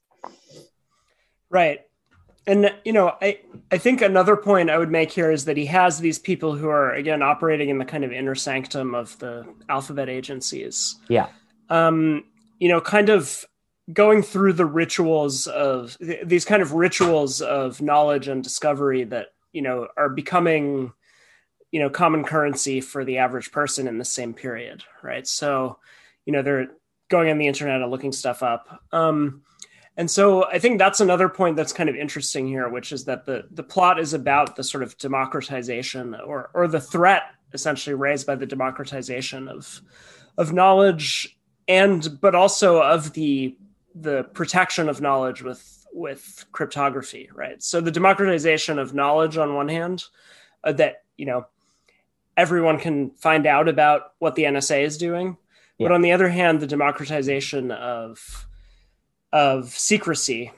Right 1.51 1.81
and 2.47 2.73
you 2.85 2.93
know 2.93 3.15
i 3.23 3.39
i 3.71 3.79
think 3.79 4.03
another 4.03 4.37
point 4.37 4.71
i 4.71 4.79
would 4.79 4.91
make 4.91 5.11
here 5.11 5.31
is 5.31 5.45
that 5.45 5.57
he 5.57 5.67
has 5.67 5.99
these 5.99 6.19
people 6.19 6.55
who 6.55 6.69
are 6.69 6.93
again 6.93 7.23
operating 7.23 7.69
in 7.69 7.79
the 7.79 7.85
kind 7.85 8.05
of 8.05 8.13
inner 8.13 8.35
sanctum 8.35 8.95
of 8.95 9.19
the 9.19 9.47
alphabet 9.69 10.09
agencies 10.09 10.97
yeah 11.09 11.29
um 11.71 12.25
you 12.59 12.69
know 12.69 12.81
kind 12.81 13.09
of 13.09 13.45
going 13.93 14.23
through 14.23 14.55
the 14.55 14.67
rituals 14.67 15.47
of 15.47 15.97
th- 15.99 16.27
these 16.27 16.45
kind 16.45 16.63
of 16.63 16.73
rituals 16.73 17.43
of 17.43 17.83
knowledge 17.83 18.29
and 18.29 18.43
discovery 18.43 19.05
that 19.05 19.29
you 19.53 19.63
know 19.63 19.89
are 19.97 20.09
becoming 20.09 20.93
you 21.71 21.81
know 21.81 21.91
common 21.91 22.25
currency 22.25 22.81
for 22.81 23.05
the 23.05 23.19
average 23.19 23.53
person 23.53 23.87
in 23.87 23.99
the 23.99 24.05
same 24.05 24.33
period 24.33 24.83
right? 25.03 25.27
So 25.27 25.79
you 26.25 26.33
know 26.33 26.43
they're 26.43 26.69
going 27.11 27.31
on 27.31 27.39
the 27.39 27.47
internet 27.47 27.83
and 27.83 27.91
looking 27.91 28.13
stuff 28.13 28.43
up. 28.43 28.81
Um 28.93 29.43
and 29.97 30.11
so 30.11 30.45
I 30.47 30.59
think 30.59 30.79
that's 30.79 31.01
another 31.01 31.29
point 31.29 31.55
that's 31.55 31.73
kind 31.73 31.89
of 31.89 31.95
interesting 31.95 32.49
here, 32.49 32.69
which 32.69 32.91
is 32.91 33.05
that 33.05 33.27
the 33.27 33.45
the 33.51 33.63
plot 33.63 34.01
is 34.01 34.15
about 34.15 34.57
the 34.57 34.65
sort 34.65 34.83
of 34.83 34.97
democratization 34.99 36.15
or 36.15 36.51
or 36.55 36.67
the 36.67 36.81
threat 36.81 37.23
essentially 37.53 37.95
raised 37.95 38.27
by 38.27 38.35
the 38.35 38.47
democratization 38.47 39.47
of 39.47 39.83
of 40.37 40.53
knowledge 40.53 41.39
and 41.69 42.19
but 42.21 42.35
also 42.35 42.83
of 42.83 43.13
the 43.13 43.57
the 43.95 44.25
protection 44.35 44.89
of 44.89 45.01
knowledge 45.01 45.43
with 45.43 45.87
with 45.93 46.45
cryptography, 46.51 47.31
right? 47.33 47.63
So 47.63 47.81
the 47.81 47.93
democratization 47.93 48.79
of 48.79 48.95
knowledge 48.95 49.37
on 49.37 49.55
one 49.55 49.69
hand, 49.69 50.05
uh, 50.65 50.73
that 50.73 51.05
you 51.17 51.27
know 51.27 51.47
everyone 52.37 52.79
can 52.79 53.11
find 53.13 53.47
out 53.47 53.69
about 53.69 54.13
what 54.19 54.35
the 54.35 54.45
NSA 54.45 54.85
is 54.85 54.99
doing, 54.99 55.37
yeah. 55.79 55.89
but 55.89 55.95
on 55.95 56.03
the 56.03 56.13
other 56.13 56.29
hand, 56.29 56.61
the 56.61 56.67
democratization 56.67 57.71
of 57.71 58.47
of 59.33 59.69
secrecy 59.71 60.53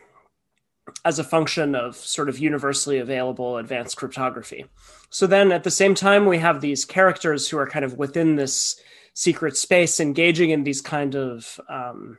as 1.05 1.19
a 1.19 1.25
function 1.25 1.75
of 1.75 1.97
sort 1.97 2.29
of 2.29 2.39
universally 2.39 2.99
available 2.99 3.57
advanced 3.57 3.97
cryptography. 3.97 4.67
So 5.11 5.27
then 5.27 5.51
at 5.53 5.65
the 5.65 5.71
same 5.71 5.95
time, 5.95 6.27
we 6.27 6.39
have 6.39 6.61
these 6.61 6.85
characters 6.85 7.49
who 7.49 7.59
are 7.59 7.67
kind 7.67 7.85
of 7.85 7.95
within 7.95 8.37
this 8.37 8.81
secret 9.15 9.57
space, 9.57 9.99
engaging 9.99 10.51
in 10.51 10.63
these 10.63 10.81
kind 10.81 11.15
of 11.17 11.61
um, 11.69 12.19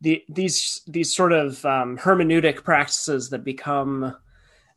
the, 0.00 0.24
these 0.28 0.82
these 0.86 1.14
sort 1.14 1.32
of 1.32 1.64
um, 1.64 1.98
hermeneutic 1.98 2.62
practices 2.64 3.30
that 3.30 3.44
become 3.44 4.14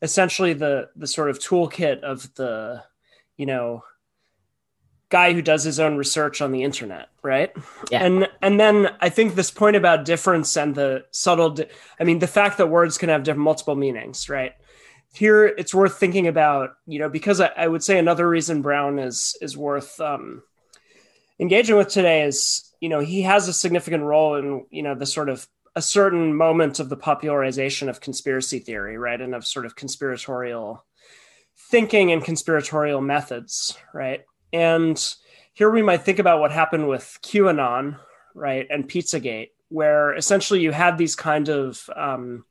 essentially 0.01 0.53
the 0.53 0.89
the 0.95 1.07
sort 1.07 1.30
of 1.30 1.39
toolkit 1.39 2.01
of 2.01 2.34
the 2.36 2.84
you 3.36 3.45
know 3.45 3.84
guy 5.09 5.34
who 5.34 5.41
does 5.41 5.63
his 5.63 5.80
own 5.80 5.95
research 5.95 6.41
on 6.41 6.51
the 6.51 6.63
internet, 6.63 7.09
right? 7.24 7.51
Yeah. 7.91 8.05
And 8.05 8.30
and 8.41 8.59
then 8.59 8.89
I 8.99 9.09
think 9.09 9.36
this 9.36 9.51
point 9.51 9.76
about 9.76 10.05
difference 10.05 10.55
and 10.57 10.76
the 10.76 11.05
subtle 11.11 11.51
di- 11.51 11.68
I 11.99 12.03
mean 12.03 12.20
the 12.20 12.28
fact 12.28 12.57
that 12.57 12.68
words 12.68 12.97
can 12.97 13.09
have 13.09 13.24
different 13.24 13.43
multiple 13.43 13.76
meanings, 13.76 14.30
right? 14.30 14.53
Here 15.13 15.45
it's 15.45 15.74
worth 15.74 15.97
thinking 15.97 16.28
about, 16.28 16.72
you 16.86 16.99
know, 16.99 17.09
because 17.09 17.39
I, 17.39 17.47
I 17.57 17.68
would 17.68 17.84
say 17.84 17.97
another 17.97 18.28
reason 18.28 18.61
Brown 18.61 18.99
is 18.99 19.38
is 19.41 19.57
worth 19.57 19.99
um, 20.01 20.43
engaging 21.39 21.78
with 21.78 21.88
today 21.88 22.24
is, 22.24 22.66
you 22.80 22.89
know, 22.89 22.99
he 22.99 23.23
has 23.23 23.47
a 23.47 23.53
significant 23.53 24.03
role 24.03 24.36
in, 24.36 24.65
you 24.69 24.84
know, 24.84 24.95
the 24.95 25.05
sort 25.05 25.30
of 25.30 25.47
a 25.75 25.82
certain 25.82 26.36
moment 26.36 26.80
of 26.80 26.89
the 26.89 26.97
popularization 26.97 27.89
of 27.89 28.01
conspiracy 28.01 28.59
theory, 28.59 28.97
right? 28.97 29.19
And 29.19 29.36
of 29.36 29.45
sort 29.45 29.65
of 29.65 29.75
conspiratorial 29.75 30.84
thinking 31.69 32.11
and 32.11 32.23
conspiratorial 32.23 33.01
methods, 33.01 33.78
right? 33.93 34.23
And 34.53 35.03
here 35.53 35.69
we 35.69 35.82
might 35.82 36.03
think 36.03 36.19
about 36.19 36.39
what 36.39 36.51
happened 36.51 36.88
with 36.88 37.17
QAnon, 37.23 37.99
right, 38.34 38.67
and 38.69 38.88
Pizzagate, 38.88 39.49
where 39.69 40.15
essentially 40.15 40.61
you 40.61 40.71
had 40.71 40.97
these 40.97 41.15
kind 41.15 41.49
of 41.49 41.89
um, 41.95 42.45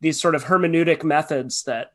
these 0.00 0.20
sort 0.20 0.34
of 0.34 0.44
hermeneutic 0.44 1.04
methods 1.04 1.64
that 1.64 1.92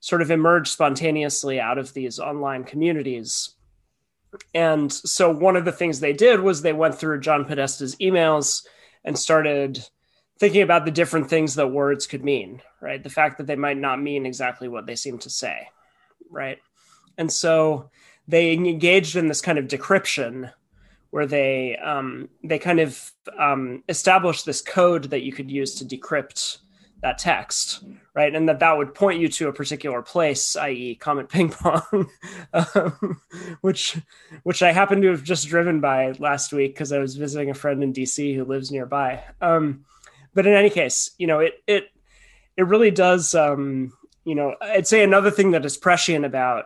sort 0.00 0.22
of 0.22 0.30
emerged 0.30 0.70
spontaneously 0.70 1.58
out 1.58 1.78
of 1.78 1.92
these 1.94 2.18
online 2.18 2.64
communities. 2.64 3.55
And 4.54 4.92
so 4.92 5.30
one 5.30 5.56
of 5.56 5.64
the 5.64 5.72
things 5.72 6.00
they 6.00 6.12
did 6.12 6.40
was 6.40 6.62
they 6.62 6.72
went 6.72 6.94
through 6.94 7.20
John 7.20 7.44
Podesta's 7.44 7.96
emails 7.96 8.66
and 9.04 9.18
started 9.18 9.84
thinking 10.38 10.62
about 10.62 10.84
the 10.84 10.90
different 10.90 11.28
things 11.28 11.54
that 11.54 11.68
words 11.68 12.06
could 12.06 12.24
mean, 12.24 12.60
right? 12.80 13.02
The 13.02 13.10
fact 13.10 13.38
that 13.38 13.46
they 13.46 13.56
might 13.56 13.78
not 13.78 14.00
mean 14.00 14.26
exactly 14.26 14.68
what 14.68 14.86
they 14.86 14.96
seem 14.96 15.18
to 15.18 15.30
say, 15.30 15.68
right? 16.30 16.58
And 17.16 17.32
so 17.32 17.90
they 18.28 18.52
engaged 18.52 19.16
in 19.16 19.28
this 19.28 19.40
kind 19.40 19.58
of 19.58 19.66
decryption 19.66 20.52
where 21.10 21.26
they 21.26 21.76
um, 21.76 22.28
they 22.44 22.58
kind 22.58 22.80
of 22.80 23.12
um, 23.38 23.82
established 23.88 24.44
this 24.44 24.60
code 24.60 25.04
that 25.04 25.22
you 25.22 25.32
could 25.32 25.50
use 25.50 25.74
to 25.76 25.84
decrypt 25.84 26.58
that 27.06 27.18
text, 27.18 27.84
right? 28.14 28.34
And 28.34 28.48
that 28.48 28.58
that 28.58 28.76
would 28.76 28.92
point 28.92 29.20
you 29.20 29.28
to 29.28 29.48
a 29.48 29.52
particular 29.52 30.02
place, 30.02 30.56
i.e., 30.56 30.96
Comet 30.96 31.28
Ping 31.28 31.50
Pong, 31.50 32.10
um, 32.52 33.20
which 33.60 33.96
which 34.42 34.62
I 34.62 34.72
happened 34.72 35.02
to 35.02 35.10
have 35.10 35.22
just 35.22 35.48
driven 35.48 35.80
by 35.80 36.12
last 36.18 36.52
week 36.52 36.74
because 36.74 36.92
I 36.92 36.98
was 36.98 37.14
visiting 37.14 37.50
a 37.50 37.54
friend 37.54 37.82
in 37.82 37.92
DC 37.92 38.34
who 38.34 38.44
lives 38.44 38.72
nearby. 38.72 39.22
Um, 39.40 39.84
but 40.34 40.46
in 40.46 40.54
any 40.54 40.70
case, 40.70 41.12
you 41.18 41.28
know, 41.28 41.38
it 41.38 41.54
it 41.66 41.84
it 42.56 42.66
really 42.66 42.90
does. 42.90 43.34
Um, 43.34 43.92
you 44.24 44.34
know, 44.34 44.56
I'd 44.60 44.88
say 44.88 45.04
another 45.04 45.30
thing 45.30 45.52
that 45.52 45.64
is 45.64 45.76
prescient 45.76 46.24
about 46.24 46.64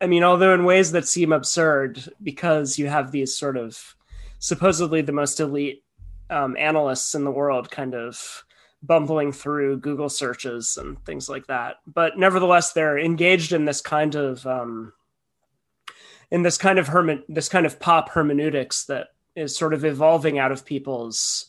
I 0.00 0.06
mean, 0.08 0.24
although 0.24 0.52
in 0.52 0.64
ways 0.64 0.90
that 0.92 1.06
seem 1.06 1.32
absurd 1.32 2.12
because 2.20 2.76
you 2.76 2.88
have 2.88 3.12
these 3.12 3.38
sort 3.38 3.56
of 3.56 3.94
supposedly 4.40 5.00
the 5.00 5.12
most 5.12 5.38
elite 5.38 5.84
um, 6.28 6.56
analysts 6.56 7.14
in 7.14 7.22
the 7.22 7.30
world 7.30 7.70
kind 7.70 7.94
of 7.94 8.44
bumbling 8.82 9.32
through 9.32 9.78
Google 9.78 10.08
searches 10.08 10.76
and 10.80 11.02
things 11.04 11.28
like 11.28 11.46
that. 11.46 11.76
But 11.86 12.18
nevertheless, 12.18 12.72
they're 12.72 12.98
engaged 12.98 13.52
in 13.52 13.64
this 13.64 13.80
kind 13.80 14.14
of 14.14 14.46
um, 14.46 14.92
in 16.30 16.42
this 16.42 16.58
kind 16.58 16.78
of 16.78 16.88
herme- 16.88 17.24
this 17.28 17.48
kind 17.48 17.66
of 17.66 17.78
pop 17.80 18.10
hermeneutics 18.10 18.84
that 18.86 19.08
is 19.36 19.56
sort 19.56 19.74
of 19.74 19.84
evolving 19.84 20.38
out 20.38 20.52
of 20.52 20.64
people's 20.64 21.46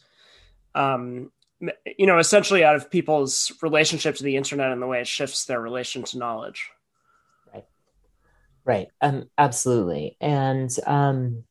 um, 0.75 1.31
you 1.97 2.05
know 2.05 2.19
essentially 2.19 2.63
out 2.63 2.75
of 2.75 2.89
people's 2.89 3.51
relationship 3.61 4.15
to 4.15 4.23
the 4.23 4.35
internet 4.35 4.71
and 4.71 4.81
the 4.81 4.87
way 4.87 5.01
it 5.01 5.07
shifts 5.07 5.45
their 5.45 5.61
relation 5.61 6.03
to 6.03 6.17
knowledge. 6.17 6.69
Right 7.53 7.65
right. 8.65 8.87
Um, 9.01 9.29
absolutely. 9.37 10.17
And, 10.19 10.69
um, 10.85 11.43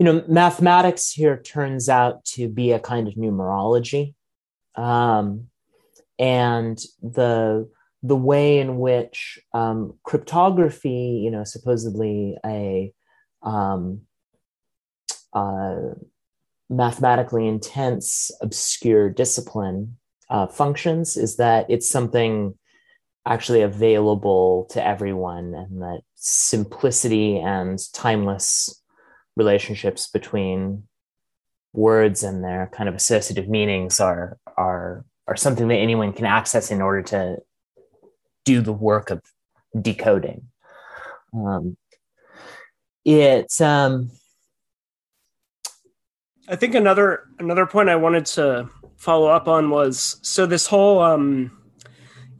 you 0.00 0.06
know, 0.06 0.24
mathematics 0.26 1.10
here 1.10 1.42
turns 1.42 1.90
out 1.90 2.24
to 2.24 2.48
be 2.48 2.72
a 2.72 2.80
kind 2.80 3.06
of 3.06 3.14
numerology. 3.14 4.14
Um, 4.74 5.48
and 6.18 6.80
the, 7.02 7.68
the 8.02 8.16
way 8.16 8.60
in 8.60 8.78
which 8.78 9.38
um, 9.52 9.98
cryptography, 10.02 11.20
you 11.22 11.30
know, 11.30 11.44
supposedly 11.44 12.38
a 12.46 12.94
um, 13.42 14.00
uh, 15.34 15.76
mathematically 16.70 17.46
intense, 17.46 18.30
obscure 18.40 19.10
discipline 19.10 19.98
uh, 20.30 20.46
functions 20.46 21.18
is 21.18 21.36
that 21.36 21.66
it's 21.68 21.90
something 21.90 22.54
actually 23.26 23.60
available 23.60 24.66
to 24.70 24.82
everyone 24.82 25.52
and 25.54 25.82
that 25.82 26.00
simplicity 26.14 27.38
and 27.38 27.78
timeless 27.92 28.79
relationships 29.36 30.08
between 30.08 30.84
words 31.72 32.22
and 32.22 32.42
their 32.42 32.70
kind 32.72 32.88
of 32.88 32.94
associative 32.94 33.48
meanings 33.48 34.00
are 34.00 34.38
are 34.56 35.04
are 35.26 35.36
something 35.36 35.68
that 35.68 35.76
anyone 35.76 36.12
can 36.12 36.26
access 36.26 36.70
in 36.70 36.82
order 36.82 37.02
to 37.02 37.38
do 38.44 38.60
the 38.60 38.72
work 38.72 39.10
of 39.10 39.22
decoding 39.80 40.42
um, 41.32 41.76
it's 43.04 43.60
um 43.60 44.10
i 46.48 46.56
think 46.56 46.74
another 46.74 47.24
another 47.38 47.66
point 47.66 47.88
i 47.88 47.94
wanted 47.94 48.26
to 48.26 48.68
follow 48.96 49.28
up 49.28 49.46
on 49.46 49.70
was 49.70 50.18
so 50.22 50.44
this 50.44 50.66
whole 50.66 51.00
um 51.00 51.56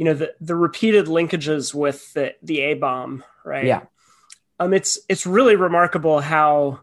you 0.01 0.07
know 0.07 0.15
the 0.15 0.33
the 0.41 0.57
repeated 0.57 1.09
linkages 1.09 1.75
with 1.75 2.11
the 2.15 2.35
the 2.43 2.61
A 2.61 2.75
bomb, 2.75 3.23
right? 3.45 3.67
Yeah. 3.67 3.83
Um, 4.61 4.75
it's 4.75 4.99
it's 5.09 5.27
really 5.27 5.57
remarkable 5.57 6.21
how 6.21 6.81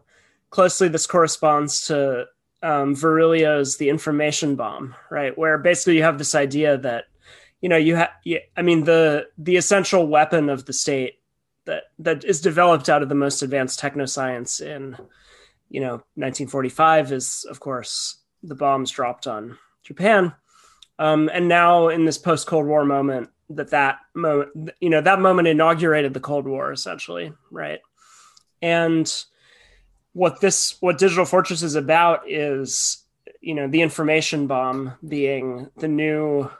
closely 0.50 0.88
this 0.88 1.06
corresponds 1.06 1.86
to 1.86 2.26
um, 2.62 2.94
Virilio's 2.94 3.76
The 3.76 3.88
Information 3.88 4.56
Bomb, 4.56 4.94
right? 5.10 5.36
Where 5.38 5.56
basically 5.58 5.96
you 5.96 6.02
have 6.02 6.18
this 6.18 6.34
idea 6.34 6.76
that 6.78 7.04
you 7.62 7.68
know 7.68 7.76
you 7.76 7.96
have 7.96 8.10
I 8.56 8.62
mean 8.62 8.84
the 8.84 9.28
the 9.38 9.56
essential 9.56 10.06
weapon 10.06 10.50
of 10.50 10.66
the 10.66 10.72
state 10.72 11.20
that 11.64 11.84
that 12.00 12.24
is 12.24 12.40
developed 12.40 12.88
out 12.88 13.02
of 13.02 13.08
the 13.08 13.14
most 13.14 13.42
advanced 13.42 13.80
technoscience 13.80 14.60
in 14.60 14.96
you 15.70 15.80
know 15.80 16.02
1945 16.16 17.12
is 17.12 17.46
of 17.48 17.60
course 17.60 18.18
the 18.42 18.54
bombs 18.54 18.90
dropped 18.90 19.26
on 19.26 19.56
Japan 19.84 20.34
um, 20.98 21.30
and 21.32 21.48
now 21.48 21.88
in 21.88 22.04
this 22.04 22.18
post 22.18 22.46
Cold 22.46 22.66
War 22.66 22.84
moment, 22.84 23.30
that 23.50 23.70
that 23.70 23.98
moment, 24.14 24.70
you 24.80 24.90
know, 24.90 25.00
that 25.00 25.20
moment 25.20 25.48
inaugurated 25.48 26.14
the 26.14 26.20
Cold 26.20 26.46
War 26.46 26.72
essentially, 26.72 27.32
right? 27.50 27.80
And 28.60 29.10
what 30.12 30.40
this, 30.40 30.76
what 30.80 30.98
Digital 30.98 31.24
Fortress 31.24 31.62
is 31.62 31.74
about 31.74 32.30
is, 32.30 33.04
you 33.40 33.54
know, 33.54 33.68
the 33.68 33.82
information 33.82 34.46
bomb 34.46 34.94
being 35.06 35.70
the 35.76 35.88
new, 35.88 36.50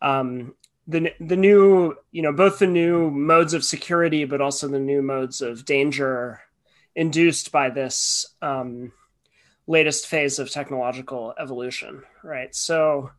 um, 0.00 0.54
the 0.86 1.12
the 1.18 1.36
new, 1.36 1.96
you 2.12 2.22
know, 2.22 2.32
both 2.32 2.60
the 2.60 2.66
new 2.66 3.10
modes 3.10 3.54
of 3.54 3.64
security, 3.64 4.24
but 4.24 4.40
also 4.40 4.68
the 4.68 4.78
new 4.78 5.02
modes 5.02 5.40
of 5.40 5.64
danger 5.64 6.40
induced 6.94 7.50
by 7.50 7.70
this 7.70 8.24
um, 8.40 8.92
latest 9.66 10.06
phase 10.06 10.38
of 10.38 10.50
technological 10.50 11.34
evolution, 11.38 12.02
right? 12.22 12.54
So 12.54 13.10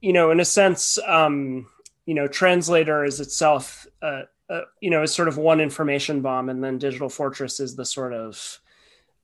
you 0.00 0.12
know, 0.12 0.30
in 0.30 0.40
a 0.40 0.44
sense, 0.44 0.98
um, 1.06 1.66
you 2.10 2.16
know, 2.16 2.26
translator 2.26 3.04
is 3.04 3.20
itself, 3.20 3.86
uh, 4.02 4.22
uh, 4.48 4.62
you 4.80 4.90
know, 4.90 5.04
is 5.04 5.14
sort 5.14 5.28
of 5.28 5.36
one 5.36 5.60
information 5.60 6.20
bomb, 6.22 6.48
and 6.48 6.64
then 6.64 6.76
digital 6.76 7.08
fortress 7.08 7.60
is 7.60 7.76
the 7.76 7.84
sort 7.84 8.12
of 8.12 8.58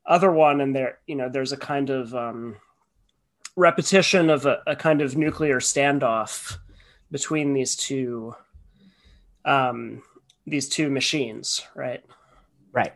other 0.07 0.30
one, 0.30 0.61
and 0.61 0.72
there, 0.72 1.01
you 1.09 1.16
know, 1.16 1.28
there's 1.28 1.51
a 1.51 1.57
kind 1.57 1.91
of 1.91 2.14
um, 2.14 2.55
repetition 3.57 4.30
of 4.30 4.47
a, 4.47 4.62
a 4.68 4.76
kind 4.76 5.03
of 5.03 5.16
nuclear 5.16 5.59
standoff 5.59 6.59
between 7.11 7.55
these 7.55 7.74
two, 7.74 8.37
um, 9.45 10.00
these 10.46 10.68
two 10.68 10.88
machines, 10.88 11.67
right? 11.75 12.04
Right. 12.71 12.92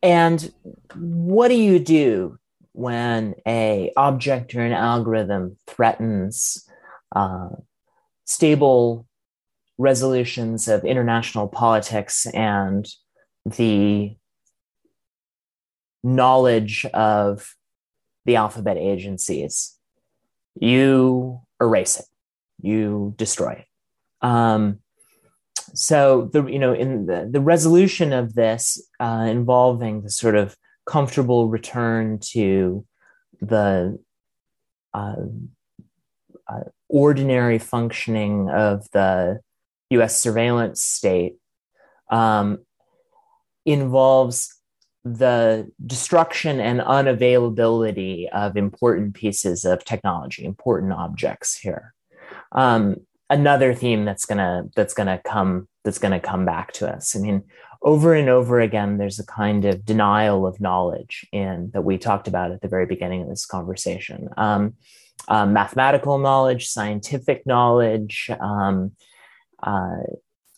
And 0.00 0.52
what 0.94 1.48
do 1.48 1.56
you 1.56 1.80
do 1.80 2.38
when 2.70 3.34
a 3.48 3.90
object 3.96 4.54
or 4.54 4.60
an 4.60 4.70
algorithm 4.70 5.56
threatens 5.66 6.68
uh, 7.16 7.48
stable 8.26 9.06
resolutions 9.78 10.68
of 10.68 10.84
international 10.84 11.48
politics 11.48 12.26
and 12.34 12.86
the 13.44 14.16
knowledge 16.02 16.84
of 16.86 17.54
the 18.24 18.36
alphabet 18.36 18.76
agencies, 18.76 19.76
you 20.60 21.40
erase 21.60 21.98
it, 21.98 22.06
you 22.60 23.14
destroy 23.16 23.52
it. 23.52 23.66
Um, 24.26 24.80
so 25.74 26.30
the 26.32 26.44
you 26.46 26.58
know 26.58 26.72
in 26.72 27.06
the, 27.06 27.28
the 27.30 27.40
resolution 27.40 28.12
of 28.12 28.34
this 28.34 28.80
uh, 28.98 29.26
involving 29.28 30.02
the 30.02 30.10
sort 30.10 30.34
of 30.34 30.56
comfortable 30.86 31.48
return 31.48 32.18
to 32.30 32.86
the 33.40 33.98
uh, 34.94 35.16
uh, 36.48 36.60
ordinary 36.88 37.58
functioning 37.58 38.48
of 38.50 38.88
the 38.92 39.40
US 39.90 40.20
surveillance 40.20 40.82
state 40.82 41.36
um, 42.10 42.58
involves 43.64 44.52
the 45.04 45.70
destruction 45.84 46.58
and 46.60 46.80
unavailability 46.80 48.28
of 48.30 48.56
important 48.56 49.14
pieces 49.14 49.64
of 49.64 49.84
technology, 49.84 50.44
important 50.44 50.92
objects 50.92 51.56
here. 51.56 51.94
Um, 52.52 52.96
another 53.30 53.74
theme 53.74 54.04
that's 54.04 54.24
gonna 54.24 54.64
that's 54.74 54.94
gonna 54.94 55.20
come 55.24 55.68
that's 55.84 55.98
gonna 55.98 56.20
come 56.20 56.44
back 56.44 56.72
to 56.72 56.92
us. 56.92 57.14
I 57.14 57.20
mean, 57.20 57.44
over 57.82 58.14
and 58.14 58.28
over 58.28 58.60
again, 58.60 58.98
there's 58.98 59.20
a 59.20 59.26
kind 59.26 59.64
of 59.64 59.84
denial 59.84 60.44
of 60.44 60.60
knowledge 60.60 61.26
in 61.32 61.70
that 61.72 61.82
we 61.82 61.98
talked 61.98 62.26
about 62.26 62.50
at 62.50 62.60
the 62.60 62.68
very 62.68 62.86
beginning 62.86 63.22
of 63.22 63.28
this 63.28 63.46
conversation. 63.46 64.28
Um, 64.36 64.74
um, 65.28 65.52
mathematical 65.52 66.18
knowledge, 66.18 66.68
scientific 66.68 67.46
knowledge, 67.46 68.30
um, 68.40 68.92
uh, 69.62 70.02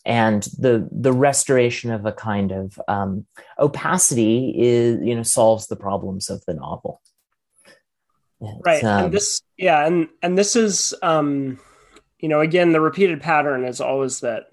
and 0.05 0.43
the 0.57 0.87
the 0.91 1.13
restoration 1.13 1.91
of 1.91 2.05
a 2.05 2.11
kind 2.11 2.51
of 2.51 2.79
um, 2.87 3.25
opacity 3.57 4.53
is 4.57 4.99
you 5.03 5.15
know 5.15 5.23
solves 5.23 5.67
the 5.67 5.75
problems 5.75 6.29
of 6.29 6.43
the 6.45 6.53
novel. 6.53 7.01
It's, 8.41 8.61
right, 8.65 8.83
um, 8.83 9.05
and 9.05 9.13
this 9.13 9.41
yeah, 9.57 9.85
and 9.85 10.07
and 10.21 10.37
this 10.37 10.55
is 10.55 10.93
um, 11.01 11.59
you 12.19 12.29
know 12.29 12.39
again 12.39 12.71
the 12.71 12.81
repeated 12.81 13.21
pattern 13.21 13.65
is 13.65 13.81
always 13.81 14.21
that 14.21 14.47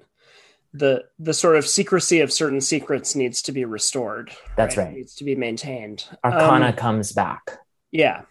the 0.73 1.05
the 1.19 1.35
sort 1.35 1.57
of 1.57 1.67
secrecy 1.67 2.21
of 2.21 2.33
certain 2.33 2.61
secrets 2.61 3.15
needs 3.15 3.43
to 3.43 3.53
be 3.53 3.65
restored. 3.65 4.33
That's 4.57 4.77
right. 4.77 4.87
right. 4.87 4.95
needs 4.95 5.15
to 5.17 5.25
be 5.25 5.37
maintained. 5.37 6.05
Arcana 6.25 6.67
um, 6.67 6.73
comes 6.75 7.13
back. 7.13 7.59
Yeah, 7.93 8.23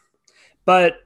but 0.65 0.97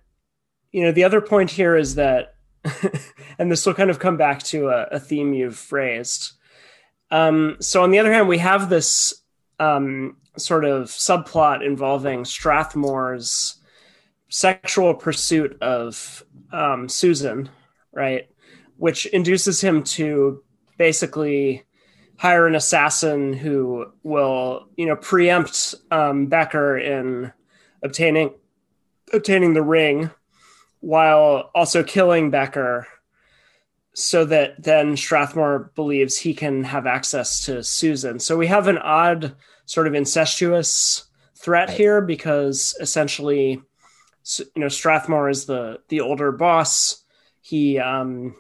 you 0.72 0.84
know 0.84 0.92
the 0.92 1.04
other 1.04 1.22
point 1.22 1.50
here 1.52 1.76
is 1.76 1.96
that 1.96 2.36
and 3.40 3.52
this 3.52 3.66
will 3.66 3.74
kind 3.74 3.90
of 3.90 4.00
come 4.00 4.18
back 4.18 4.44
to 4.44 4.70
a, 4.70 4.84
a 4.92 5.00
theme 5.00 5.34
you've 5.34 5.72
raised. 5.72 6.34
Um, 7.12 7.58
so, 7.60 7.84
on 7.84 7.92
the 7.92 8.00
other 8.00 8.12
hand, 8.12 8.28
we 8.28 8.38
have 8.40 8.70
this 8.70 9.14
um, 9.60 10.18
sort 10.38 10.66
of 10.66 10.88
subplot 10.88 11.66
involving 11.66 12.24
Strathmore's 12.24 13.56
sexual 14.30 14.94
pursuit 14.94 15.60
of 15.62 16.24
um, 16.52 16.88
Susan, 16.88 17.50
right? 17.92 18.30
Which 18.78 19.06
induces 19.08 19.62
him 19.62 19.84
to 19.84 20.44
basically 20.78 21.64
hire 22.18 22.46
an 22.46 22.56
assassin 22.56 23.34
who 23.34 23.92
will, 24.04 24.68
you 24.76 24.86
know, 24.86 24.96
preempt 24.96 25.74
um, 25.90 26.28
Becker 26.28 26.78
in 26.78 27.32
obtaining 27.82 28.34
obtaining 29.12 29.54
the 29.54 29.64
ring 29.64 30.12
while 30.80 31.52
also 31.54 31.84
killing 31.84 32.32
Becker 32.32 32.88
so 33.94 34.24
that 34.26 34.62
then 34.64 34.96
Strathmore 34.96 35.72
believes 35.76 36.18
he 36.18 36.34
can 36.34 36.64
have 36.64 36.86
access 36.86 37.46
to 37.46 37.64
Susan. 37.64 38.20
So 38.20 38.38
we 38.38 38.48
have 38.48 38.68
an 38.68 38.78
odd 38.78 39.36
sort 39.66 39.88
of 39.88 39.94
incestuous 39.94 41.06
threat 41.36 41.70
here 41.70 42.02
because 42.02 42.76
essentially 42.80 43.62
you 44.38 44.62
know 44.62 44.68
Strathmore 44.68 45.30
is 45.30 45.46
the 45.46 45.80
the 45.90 46.02
older 46.02 46.32
boss. 46.32 47.04
He 47.42 47.80
um 47.80 48.36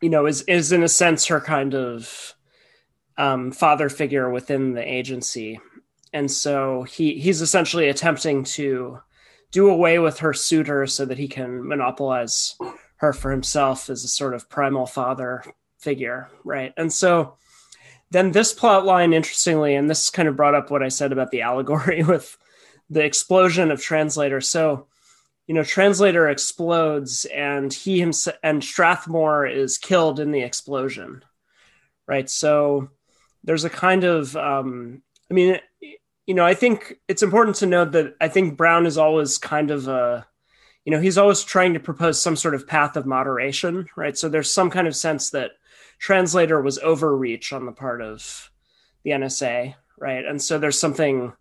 you 0.00 0.10
know 0.10 0.26
is 0.26 0.42
is 0.42 0.72
in 0.72 0.82
a 0.82 0.88
sense 0.88 1.26
her 1.26 1.40
kind 1.40 1.74
of 1.74 2.34
um 3.18 3.52
father 3.52 3.88
figure 3.88 4.30
within 4.30 4.74
the 4.74 4.82
agency. 4.82 5.60
And 6.12 6.30
so 6.30 6.82
he 6.82 7.18
he's 7.18 7.40
essentially 7.40 7.88
attempting 7.88 8.44
to 8.44 9.00
do 9.52 9.68
away 9.68 9.98
with 9.98 10.18
her 10.18 10.32
suitor 10.32 10.86
so 10.86 11.04
that 11.04 11.18
he 11.18 11.28
can 11.28 11.66
monopolize 11.66 12.56
her 12.96 13.12
for 13.12 13.30
himself 13.30 13.88
as 13.90 14.02
a 14.02 14.08
sort 14.08 14.34
of 14.34 14.48
primal 14.48 14.86
father 14.86 15.44
figure, 15.78 16.28
right? 16.44 16.72
And 16.76 16.92
so 16.92 17.36
then 18.10 18.32
this 18.32 18.52
plot 18.52 18.84
line, 18.84 19.12
interestingly, 19.12 19.74
and 19.74 19.88
this 19.88 20.10
kind 20.10 20.28
of 20.28 20.36
brought 20.36 20.54
up 20.54 20.70
what 20.70 20.82
I 20.82 20.88
said 20.88 21.12
about 21.12 21.30
the 21.30 21.42
allegory 21.42 22.02
with 22.06 22.36
the 22.88 23.04
explosion 23.04 23.70
of 23.70 23.80
translator. 23.80 24.40
So, 24.40 24.86
you 25.46 25.54
know, 25.54 25.64
translator 25.64 26.28
explodes 26.28 27.26
and 27.26 27.72
he 27.72 28.00
himself 28.00 28.36
and 28.42 28.62
Strathmore 28.62 29.46
is 29.46 29.78
killed 29.78 30.18
in 30.18 30.30
the 30.30 30.42
explosion, 30.42 31.24
right? 32.06 32.28
So 32.28 32.90
there's 33.44 33.64
a 33.64 33.70
kind 33.70 34.04
of, 34.04 34.36
um, 34.36 35.02
I 35.30 35.34
mean, 35.34 35.58
you 36.26 36.34
know, 36.34 36.44
I 36.44 36.54
think 36.54 36.98
it's 37.08 37.22
important 37.22 37.56
to 37.56 37.66
note 37.66 37.92
that 37.92 38.14
I 38.20 38.28
think 38.28 38.56
Brown 38.56 38.86
is 38.86 38.98
always 38.98 39.38
kind 39.38 39.70
of 39.70 39.88
a, 39.88 40.26
you 40.84 40.92
know, 40.92 41.00
he's 41.00 41.18
always 41.18 41.42
trying 41.42 41.74
to 41.74 41.80
propose 41.80 42.22
some 42.22 42.36
sort 42.36 42.54
of 42.54 42.66
path 42.66 42.96
of 42.96 43.06
moderation, 43.06 43.88
right? 43.96 44.16
So 44.16 44.28
there's 44.28 44.50
some 44.50 44.70
kind 44.70 44.86
of 44.86 44.96
sense 44.96 45.30
that 45.30 45.52
translator 45.98 46.60
was 46.60 46.78
overreach 46.78 47.52
on 47.52 47.66
the 47.66 47.72
part 47.72 48.02
of 48.02 48.50
the 49.04 49.10
NSA, 49.10 49.74
right? 49.98 50.24
And 50.24 50.40
so 50.40 50.58
there's 50.58 50.78
something, 50.78 51.32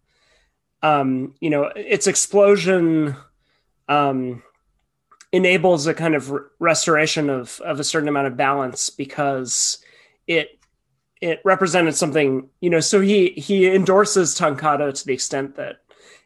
um, 0.81 1.35
you 1.39 1.49
know, 1.49 1.71
its 1.75 2.07
explosion 2.07 3.15
um, 3.87 4.43
enables 5.31 5.87
a 5.87 5.93
kind 5.93 6.15
of 6.15 6.33
restoration 6.59 7.29
of 7.29 7.59
of 7.61 7.79
a 7.79 7.83
certain 7.83 8.09
amount 8.09 8.27
of 8.27 8.37
balance 8.37 8.89
because 8.89 9.77
it 10.27 10.60
it 11.21 11.39
represented 11.45 11.95
something, 11.95 12.49
you 12.59 12.69
know, 12.69 12.79
so 12.79 12.99
he 12.99 13.29
he 13.29 13.67
endorses 13.67 14.35
Tankado 14.35 14.93
to 14.93 15.05
the 15.05 15.13
extent 15.13 15.55
that, 15.55 15.77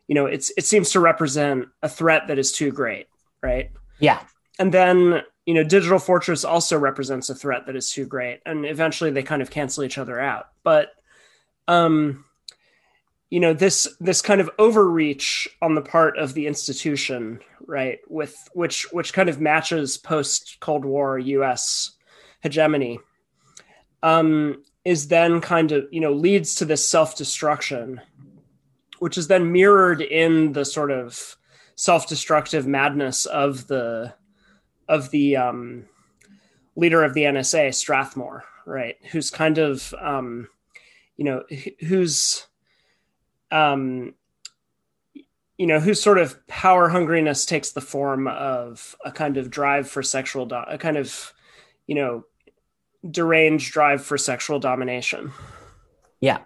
you 0.08 0.16
know, 0.16 0.26
it's 0.26 0.52
it 0.58 0.66
seems 0.66 0.92
to 0.92 1.00
represent 1.00 1.68
a 1.84 1.90
threat 1.90 2.28
that 2.28 2.40
is 2.40 2.52
too 2.52 2.72
great, 2.72 3.08
right? 3.44 3.72
Yeah. 4.00 4.22
And 4.58 4.74
then, 4.74 5.22
you 5.46 5.54
know, 5.54 5.64
Digital 5.64 6.00
Fortress 6.00 6.46
also 6.46 6.78
represents 6.78 7.30
a 7.30 7.36
threat 7.36 7.66
that 7.66 7.76
is 7.76 7.92
too 7.92 8.06
great. 8.06 8.40
And 8.46 8.66
eventually 8.66 9.12
they 9.12 9.24
kind 9.24 9.42
of 9.42 9.52
cancel 9.52 9.84
each 9.84 9.98
other 9.98 10.20
out. 10.20 10.48
But 10.64 10.92
um 11.68 12.24
you 13.30 13.40
know 13.40 13.54
this 13.54 13.88
this 14.00 14.22
kind 14.22 14.40
of 14.40 14.50
overreach 14.60 15.48
on 15.62 15.76
the 15.76 15.82
part 15.82 16.18
of 16.18 16.34
the 16.34 16.48
institution 16.48 17.40
right 17.68 18.00
with 18.08 18.36
which 18.54 18.92
which 18.94 19.14
kind 19.14 19.30
of 19.30 19.42
matches 19.42 19.98
post 19.98 20.58
cold 20.60 20.86
war 20.86 21.20
us 21.20 21.92
hegemony 22.42 23.00
um 24.04 24.64
is 24.86 25.08
then 25.08 25.42
kind 25.42 25.72
of 25.72 25.86
you 25.92 26.00
know 26.00 26.14
leads 26.14 26.56
to 26.56 26.66
this 26.66 26.86
self-destruction 26.88 28.00
which 29.00 29.18
is 29.18 29.28
then 29.28 29.52
mirrored 29.52 30.02
in 30.02 30.54
the 30.54 30.66
sort 30.66 30.92
of 30.92 31.36
self-destructive 31.76 32.66
madness 32.66 33.26
of 33.26 33.68
the 33.68 34.14
of 34.88 35.10
the 35.12 35.36
um, 35.36 35.86
leader 36.76 37.04
of 37.04 37.14
the 37.14 37.24
NSA, 37.24 37.74
Strathmore, 37.74 38.44
right? 38.66 38.96
Who's 39.12 39.30
kind 39.30 39.58
of 39.58 39.94
um, 40.00 40.48
you 41.18 41.26
know 41.26 41.44
who's 41.82 42.48
um, 43.52 44.14
you 45.58 45.68
know 45.68 45.80
whose 45.80 46.02
sort 46.02 46.18
of 46.18 46.46
power 46.48 46.90
hungriness 46.90 47.48
takes 47.48 47.72
the 47.72 47.82
form 47.82 48.28
of 48.28 48.96
a 49.06 49.12
kind 49.12 49.38
of 49.38 49.50
drive 49.50 49.90
for 49.90 50.04
sexual 50.04 50.46
do- 50.46 50.56
a 50.56 50.78
kind 50.78 50.98
of 50.98 51.34
you 51.88 51.96
know 51.96 52.26
deranged 53.10 53.72
drive 53.72 54.04
for 54.04 54.18
sexual 54.18 54.60
domination. 54.60 55.32
Yeah. 56.20 56.40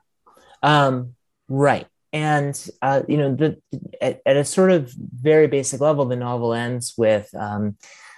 Um, 0.62 1.16
right. 1.48 1.88
And, 2.12 2.70
uh, 2.82 3.04
you 3.08 3.18
know, 3.18 3.36
the, 3.36 3.62
at, 4.02 4.22
at, 4.26 4.36
a 4.36 4.44
sort 4.44 4.72
of 4.72 4.92
very 4.92 5.48
basic 5.48 5.80
level, 5.80 6.06
the 6.06 6.16
novel 6.16 6.54
ends 6.54 6.96
with 6.98 7.30
um, 7.36 7.78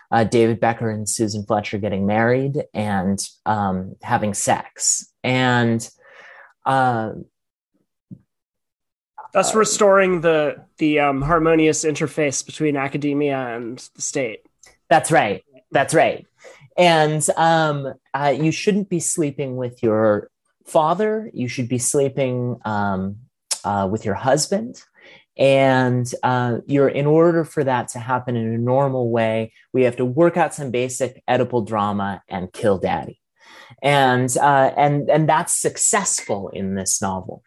uh, 0.09 0.23
David 0.23 0.59
Becker 0.59 0.89
and 0.89 1.07
Susan 1.07 1.43
Fletcher 1.45 1.77
getting 1.77 2.05
married 2.05 2.63
and 2.73 3.19
um, 3.45 3.95
having 4.01 4.33
sex. 4.33 5.11
And, 5.23 5.87
uh, 6.65 7.11
thus 9.33 9.55
restoring 9.55 10.21
the 10.21 10.63
the 10.77 10.99
um, 10.99 11.21
harmonious 11.21 11.85
interface 11.85 12.45
between 12.45 12.75
academia 12.75 13.37
and 13.37 13.77
the 13.95 14.01
state. 14.01 14.45
That's 14.89 15.11
right. 15.11 15.43
That's 15.71 15.93
right 15.93 16.27
and 16.77 17.25
um, 17.37 17.93
uh, 18.13 18.33
you 18.37 18.51
shouldn't 18.51 18.89
be 18.89 18.99
sleeping 18.99 19.55
with 19.55 19.83
your 19.83 20.29
father. 20.65 21.29
You 21.33 21.47
should 21.47 21.67
be 21.67 21.77
sleeping 21.77 22.57
um, 22.65 23.17
uh, 23.63 23.87
with 23.91 24.05
your 24.05 24.15
husband. 24.15 24.81
And 25.37 26.11
uh, 26.23 26.57
you're 26.67 26.89
in 26.89 27.05
order 27.05 27.45
for 27.45 27.63
that 27.63 27.87
to 27.89 27.99
happen 27.99 28.35
in 28.35 28.53
a 28.53 28.57
normal 28.57 29.09
way, 29.09 29.53
we 29.73 29.83
have 29.83 29.95
to 29.97 30.05
work 30.05 30.37
out 30.37 30.53
some 30.53 30.71
basic 30.71 31.23
Oedipal 31.27 31.65
drama 31.65 32.21
and 32.27 32.51
kill 32.51 32.77
daddy. 32.77 33.19
And 33.81 34.35
uh, 34.37 34.71
and 34.75 35.09
and 35.09 35.27
that's 35.27 35.55
successful 35.55 36.49
in 36.49 36.75
this 36.75 37.01
novel. 37.01 37.41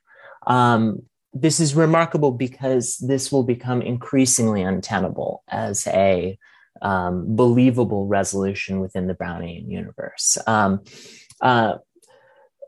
Um, 0.46 1.02
this 1.34 1.60
is 1.60 1.74
remarkable 1.74 2.32
because 2.32 2.96
this 2.98 3.30
will 3.30 3.42
become 3.42 3.82
increasingly 3.82 4.62
untenable 4.62 5.42
as 5.48 5.86
a 5.88 6.38
um, 6.82 7.36
believable 7.36 8.06
resolution 8.06 8.80
within 8.80 9.06
the 9.06 9.14
Brownian 9.14 9.70
universe. 9.70 10.38
Um, 10.46 10.82
uh, 11.40 11.78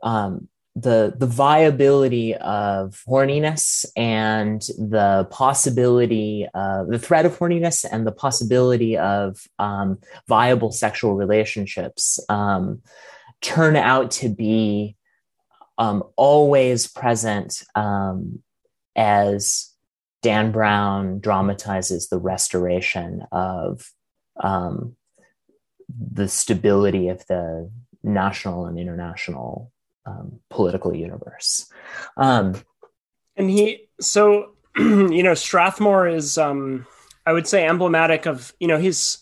um, 0.02 0.48
the 0.76 1.14
the 1.16 1.26
viability 1.26 2.34
of 2.34 3.02
horniness 3.08 3.86
and 3.96 4.60
the 4.76 5.26
possibility 5.30 6.46
of 6.52 6.88
the 6.88 6.98
threat 6.98 7.24
of 7.24 7.38
horniness 7.38 7.86
and 7.90 8.06
the 8.06 8.12
possibility 8.12 8.98
of 8.98 9.42
um, 9.58 9.98
viable 10.28 10.70
sexual 10.70 11.14
relationships 11.14 12.20
um, 12.28 12.82
turn 13.40 13.74
out 13.74 14.10
to 14.10 14.28
be 14.28 14.96
um, 15.78 16.02
always 16.16 16.86
present 16.86 17.62
um, 17.74 18.42
as 18.94 19.72
Dan 20.22 20.52
Brown 20.52 21.20
dramatizes 21.20 22.08
the 22.08 22.18
restoration 22.18 23.26
of 23.32 23.90
um, 24.40 24.96
the 25.88 26.28
stability 26.28 27.08
of 27.08 27.26
the 27.26 27.70
national 28.02 28.66
and 28.66 28.78
international 28.78 29.72
um, 30.04 30.40
political 30.50 30.94
universe. 30.94 31.70
Um, 32.16 32.54
and 33.36 33.50
he, 33.50 33.88
so, 34.00 34.52
you 34.76 35.22
know, 35.22 35.34
Strathmore 35.34 36.08
is, 36.08 36.38
um, 36.38 36.86
I 37.24 37.32
would 37.32 37.46
say, 37.46 37.66
emblematic 37.66 38.26
of, 38.26 38.54
you 38.60 38.68
know, 38.68 38.78
he's, 38.78 39.18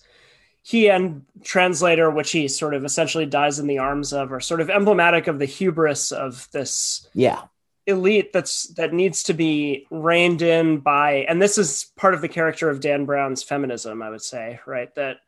he 0.63 0.89
and 0.89 1.25
translator, 1.43 2.11
which 2.11 2.33
he 2.33 2.49
sort 2.49 2.75
of 2.75 2.85
essentially 2.85 3.27
dies 3.27 3.59
in 3.59 3.67
the 3.67 3.79
arms 3.79 4.13
of, 4.13 4.33
are 4.33 4.41
sort 4.41 4.61
of 4.61 4.71
emblematic 4.71 5.27
of 5.27 5.39
the 5.39 5.45
hubris 5.45 6.11
of 6.11 6.49
this 6.53 7.07
yeah 7.13 7.43
elite 7.87 8.33
that's 8.33 8.69
that 8.75 8.95
needs 8.95 9.23
to 9.25 9.35
be 9.35 9.87
reined 9.91 10.41
in 10.41 10.79
by 10.79 11.27
and 11.29 11.41
this 11.41 11.59
is 11.59 11.93
part 11.97 12.15
of 12.15 12.23
the 12.23 12.29
character 12.29 12.71
of 12.71 12.81
Dan 12.81 13.05
Brown's 13.05 13.43
feminism 13.43 14.03
I 14.03 14.11
would 14.11 14.23
say 14.23 14.61
right? 14.67 14.95
That 14.95 15.19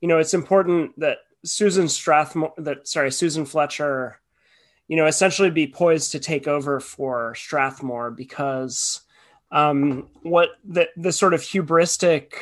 you 0.00 0.08
know 0.08 0.18
it's 0.18 0.34
important 0.34 0.98
that 1.00 1.18
Susan 1.44 1.88
Strathmore 1.88 2.52
that 2.58 2.86
sorry 2.86 3.10
Susan 3.10 3.44
Fletcher 3.44 4.20
you 4.88 4.96
know 4.96 5.06
essentially 5.06 5.50
be 5.50 5.66
poised 5.66 6.12
to 6.12 6.20
take 6.20 6.46
over 6.46 6.80
for 6.80 7.34
Strathmore 7.34 8.10
because 8.10 9.00
um 9.50 10.08
what 10.22 10.50
the 10.64 10.88
the 10.96 11.12
sort 11.12 11.34
of 11.34 11.40
hubristic 11.40 12.34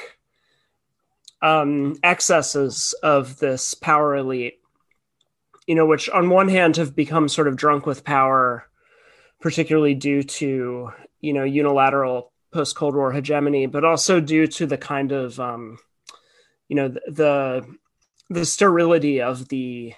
um 1.42 1.96
excesses 2.02 2.94
of 3.02 3.38
this 3.38 3.74
power 3.74 4.16
elite 4.16 4.58
you 5.66 5.74
know 5.76 5.86
which 5.86 6.08
on 6.10 6.28
one 6.28 6.48
hand 6.48 6.76
have 6.76 6.96
become 6.96 7.28
sort 7.28 7.46
of 7.46 7.56
drunk 7.56 7.86
with 7.86 8.04
power 8.04 8.66
particularly 9.40 9.94
due 9.94 10.22
to 10.22 10.90
you 11.20 11.32
know 11.32 11.44
unilateral 11.44 12.32
post 12.52 12.76
Cold 12.76 12.94
War 12.94 13.12
hegemony, 13.12 13.66
but 13.66 13.84
also 13.84 14.20
due 14.20 14.46
to 14.46 14.66
the 14.66 14.78
kind 14.78 15.12
of 15.12 15.38
um, 15.40 15.78
you 16.68 16.76
know 16.76 16.88
the 16.88 17.66
the 18.28 18.44
sterility 18.44 19.20
of 19.20 19.48
the 19.48 19.94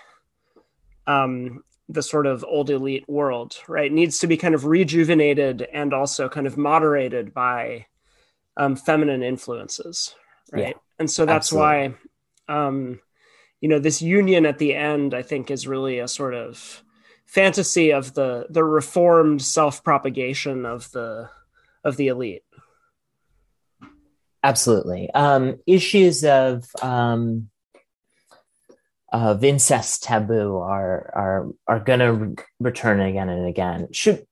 um, 1.06 1.64
the 1.88 2.02
sort 2.02 2.26
of 2.26 2.44
old 2.44 2.70
elite 2.70 3.08
world, 3.08 3.58
right? 3.68 3.92
Needs 3.92 4.18
to 4.20 4.26
be 4.26 4.36
kind 4.36 4.54
of 4.54 4.64
rejuvenated 4.64 5.62
and 5.72 5.92
also 5.92 6.28
kind 6.28 6.46
of 6.46 6.56
moderated 6.56 7.34
by 7.34 7.86
um, 8.56 8.76
feminine 8.76 9.22
influences, 9.22 10.14
right? 10.52 10.68
Yeah, 10.68 10.72
and 10.98 11.10
so 11.10 11.26
that's 11.26 11.52
absolutely. 11.52 11.96
why 12.48 12.66
um, 12.66 13.00
you 13.60 13.68
know 13.68 13.78
this 13.78 14.02
union 14.02 14.46
at 14.46 14.58
the 14.58 14.74
end, 14.74 15.14
I 15.14 15.22
think, 15.22 15.50
is 15.50 15.66
really 15.66 15.98
a 15.98 16.08
sort 16.08 16.34
of 16.34 16.82
fantasy 17.32 17.92
of 17.92 18.12
the 18.12 18.46
the 18.50 18.62
reformed 18.62 19.40
self 19.40 19.82
propagation 19.82 20.66
of 20.66 20.90
the 20.92 21.30
of 21.82 21.96
the 21.96 22.08
elite. 22.08 22.44
Absolutely, 24.44 25.10
um, 25.12 25.58
issues 25.66 26.24
of 26.24 26.64
um, 26.82 27.48
of 29.10 29.42
incest 29.42 30.02
taboo 30.02 30.58
are 30.58 31.10
are 31.14 31.48
are 31.66 31.80
going 31.80 32.00
to 32.00 32.12
re- 32.12 32.34
return 32.60 33.00
again 33.00 33.30
and 33.30 33.46
again. 33.46 33.88
Should 33.92 34.26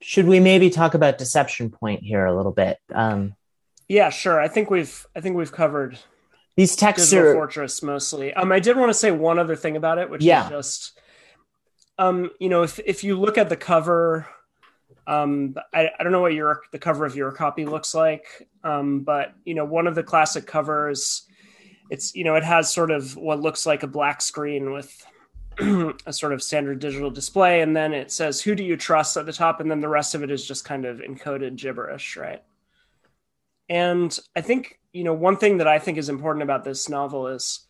should 0.00 0.26
we 0.26 0.40
maybe 0.40 0.68
talk 0.68 0.94
about 0.94 1.18
deception 1.18 1.70
point 1.70 2.02
here 2.02 2.26
a 2.26 2.36
little 2.36 2.52
bit? 2.52 2.78
Um, 2.92 3.34
yeah, 3.88 4.10
sure. 4.10 4.40
I 4.40 4.48
think 4.48 4.68
we've 4.68 5.06
I 5.14 5.20
think 5.20 5.36
we've 5.36 5.52
covered 5.52 5.98
these 6.56 6.74
texts 6.74 7.12
are 7.12 7.34
fortress 7.34 7.82
mostly. 7.82 8.34
Um, 8.34 8.50
I 8.50 8.58
did 8.58 8.76
want 8.76 8.90
to 8.90 8.94
say 8.94 9.12
one 9.12 9.38
other 9.38 9.54
thing 9.54 9.76
about 9.76 9.98
it, 9.98 10.10
which 10.10 10.24
yeah. 10.24 10.44
is 10.44 10.50
just 10.50 10.98
um, 12.02 12.30
you 12.40 12.48
know, 12.48 12.62
if 12.62 12.80
if 12.84 13.04
you 13.04 13.18
look 13.18 13.38
at 13.38 13.48
the 13.48 13.56
cover, 13.56 14.26
um, 15.06 15.54
I, 15.72 15.90
I 15.98 16.02
don't 16.02 16.12
know 16.12 16.20
what 16.20 16.34
your 16.34 16.62
the 16.72 16.78
cover 16.78 17.06
of 17.06 17.14
your 17.14 17.30
copy 17.30 17.64
looks 17.64 17.94
like, 17.94 18.48
um, 18.64 19.00
but 19.00 19.34
you 19.44 19.54
know, 19.54 19.64
one 19.64 19.86
of 19.86 19.94
the 19.94 20.02
classic 20.02 20.46
covers, 20.46 21.22
it's 21.90 22.14
you 22.14 22.24
know, 22.24 22.34
it 22.34 22.42
has 22.42 22.72
sort 22.72 22.90
of 22.90 23.16
what 23.16 23.40
looks 23.40 23.66
like 23.66 23.84
a 23.84 23.86
black 23.86 24.20
screen 24.20 24.72
with 24.72 25.06
a 25.60 26.12
sort 26.12 26.32
of 26.32 26.42
standard 26.42 26.80
digital 26.80 27.10
display, 27.10 27.60
and 27.60 27.76
then 27.76 27.92
it 27.92 28.10
says 28.10 28.40
"Who 28.40 28.56
do 28.56 28.64
you 28.64 28.76
trust?" 28.76 29.16
at 29.16 29.26
the 29.26 29.32
top, 29.32 29.60
and 29.60 29.70
then 29.70 29.80
the 29.80 29.88
rest 29.88 30.16
of 30.16 30.24
it 30.24 30.30
is 30.30 30.44
just 30.44 30.64
kind 30.64 30.84
of 30.84 30.98
encoded 30.98 31.54
gibberish, 31.54 32.16
right? 32.16 32.42
And 33.68 34.18
I 34.34 34.40
think 34.40 34.80
you 34.92 35.04
know 35.04 35.14
one 35.14 35.36
thing 35.36 35.58
that 35.58 35.68
I 35.68 35.78
think 35.78 35.98
is 35.98 36.08
important 36.08 36.42
about 36.42 36.64
this 36.64 36.88
novel 36.88 37.28
is 37.28 37.60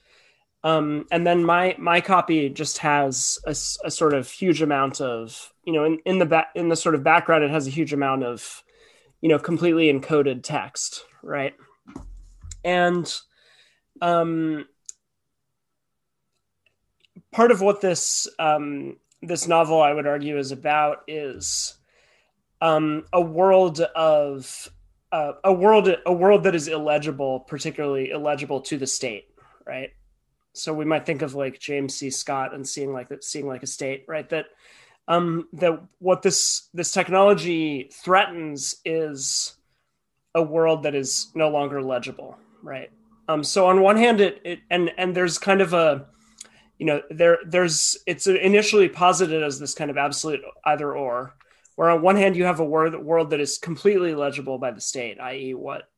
um, 0.65 1.07
and 1.11 1.27
then 1.27 1.45
my 1.45 1.75
my 1.79 2.01
copy 2.01 2.49
just 2.49 2.79
has 2.79 3.39
a, 3.47 3.51
a, 3.87 3.91
sort 3.91 4.15
of 4.15 4.31
huge 4.31 4.63
amount 4.63 5.01
of 5.01 5.53
you 5.65 5.73
know 5.73 5.85
in, 5.85 5.99
in 6.05 6.19
the 6.19 6.27
back 6.27 6.49
in 6.55 6.69
the 6.69 6.77
sort 6.77 6.95
of 6.95 7.03
background 7.03 7.45
it 7.45 7.51
has 7.51 7.67
a 7.67 7.71
huge 7.71 7.93
amount 7.93 8.23
of 8.25 8.63
you 9.21 9.29
know 9.29 9.39
completely 9.39 9.93
encoded 9.93 10.43
text 10.43 11.05
right 11.23 11.55
and 12.65 13.13
um, 14.01 14.67
part 17.31 17.51
of 17.51 17.61
what 17.61 17.81
this 17.81 18.29
um, 18.39 18.97
this 19.23 19.49
novel 19.49 19.81
I 19.81 19.93
would 19.93 20.07
argue 20.07 20.39
is 20.39 20.53
about 20.53 21.03
is 21.09 21.75
um, 22.61 23.05
a 23.13 23.21
world 23.21 23.81
of 23.81 24.69
uh, 25.11 25.33
a 25.45 25.53
world 25.53 25.95
a 26.07 26.13
world 26.13 26.45
that 26.45 26.55
is 26.55 26.69
illegible, 26.69 27.41
particularly 27.41 28.11
illegible 28.11 28.61
to 28.63 28.79
the 28.79 28.87
state, 28.87 29.27
right? 29.67 29.91
So 30.55 30.73
we 30.73 30.85
might 30.85 31.07
think 31.07 31.23
of 31.23 31.35
like 31.35 31.59
James 31.59 31.95
C. 31.95 32.11
Scott 32.11 32.55
and 32.55 32.67
seeing 32.67 32.93
like 32.93 33.09
that, 33.09 33.25
seeing 33.25 33.47
like 33.47 33.63
a 33.63 33.67
state, 33.67 34.05
right? 34.07 34.29
That 34.29 34.47
um, 35.09 35.49
that 35.55 35.83
what 35.99 36.23
this 36.23 36.69
this 36.75 36.93
technology 36.93 37.91
threatens 37.93 38.77
is 38.85 39.55
a 40.35 40.43
world 40.43 40.85
that 40.85 40.95
is 40.95 41.31
no 41.35 41.49
longer 41.49 41.83
legible, 41.83 42.39
right? 42.63 42.91
Um, 43.29 43.45
so 43.45 43.67
on 43.67 43.81
one 43.81 43.97
hand, 43.97 44.21
it, 44.21 44.41
it 44.45 44.61
and 44.71 44.91
and 44.99 45.15
there's 45.15 45.39
kind 45.39 45.61
of 45.61 45.73
a 45.73 46.07
you 46.79 46.87
know 46.87 47.03
there 47.11 47.39
there's 47.47 47.97
it's 48.07 48.27
initially 48.27 48.89
posited 48.89 49.43
as 49.43 49.61
this 49.61 49.73
kind 49.73 49.91
of 49.91 49.97
absolute 49.97 50.41
either 50.65 50.93
or 50.93 51.35
where 51.77 51.91
on 51.91 52.03
one 52.03 52.17
hand 52.17 52.35
you 52.35 52.45
have 52.45 52.59
a 52.59 52.65
world, 52.65 52.95
world 52.97 53.31
that 53.31 53.41
is 53.41 53.57
completely 53.57 54.17
legible 54.17 54.59
by 54.59 54.73
the 54.73 54.81
state 54.81 55.21
i.e 55.21 55.55
what 55.55 55.89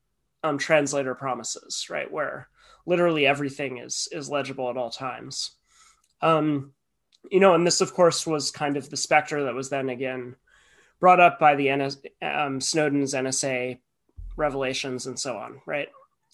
um, 0.43 0.59
translator 0.59 1.15
promises 1.15 1.89
right 1.89 2.13
where 2.13 2.49
literally 2.87 3.27
everything 3.27 3.79
is 3.79 4.09
is 4.13 4.31
legible 4.31 4.71
at 4.71 4.77
all 4.77 4.91
times. 4.91 5.53
Um, 6.21 6.73
you 7.31 7.41
know, 7.41 7.55
and 7.55 7.67
this, 7.67 7.81
of 7.81 7.95
course, 7.95 8.27
was 8.27 8.51
kind 8.51 8.77
of 8.77 8.91
the 8.91 8.97
specter 8.97 9.45
that 9.45 9.55
was 9.55 9.71
then 9.71 9.89
again 9.89 10.37
brought 11.01 11.21
up 11.21 11.39
by 11.39 11.55
the 11.55 11.75
NS, 11.75 11.99
um, 12.23 12.61
Snowden's 12.61 13.15
NSA 13.15 13.79
revelations 14.37 15.07
and 15.07 15.19
so 15.19 15.37
on, 15.37 15.61
right? 15.67 15.89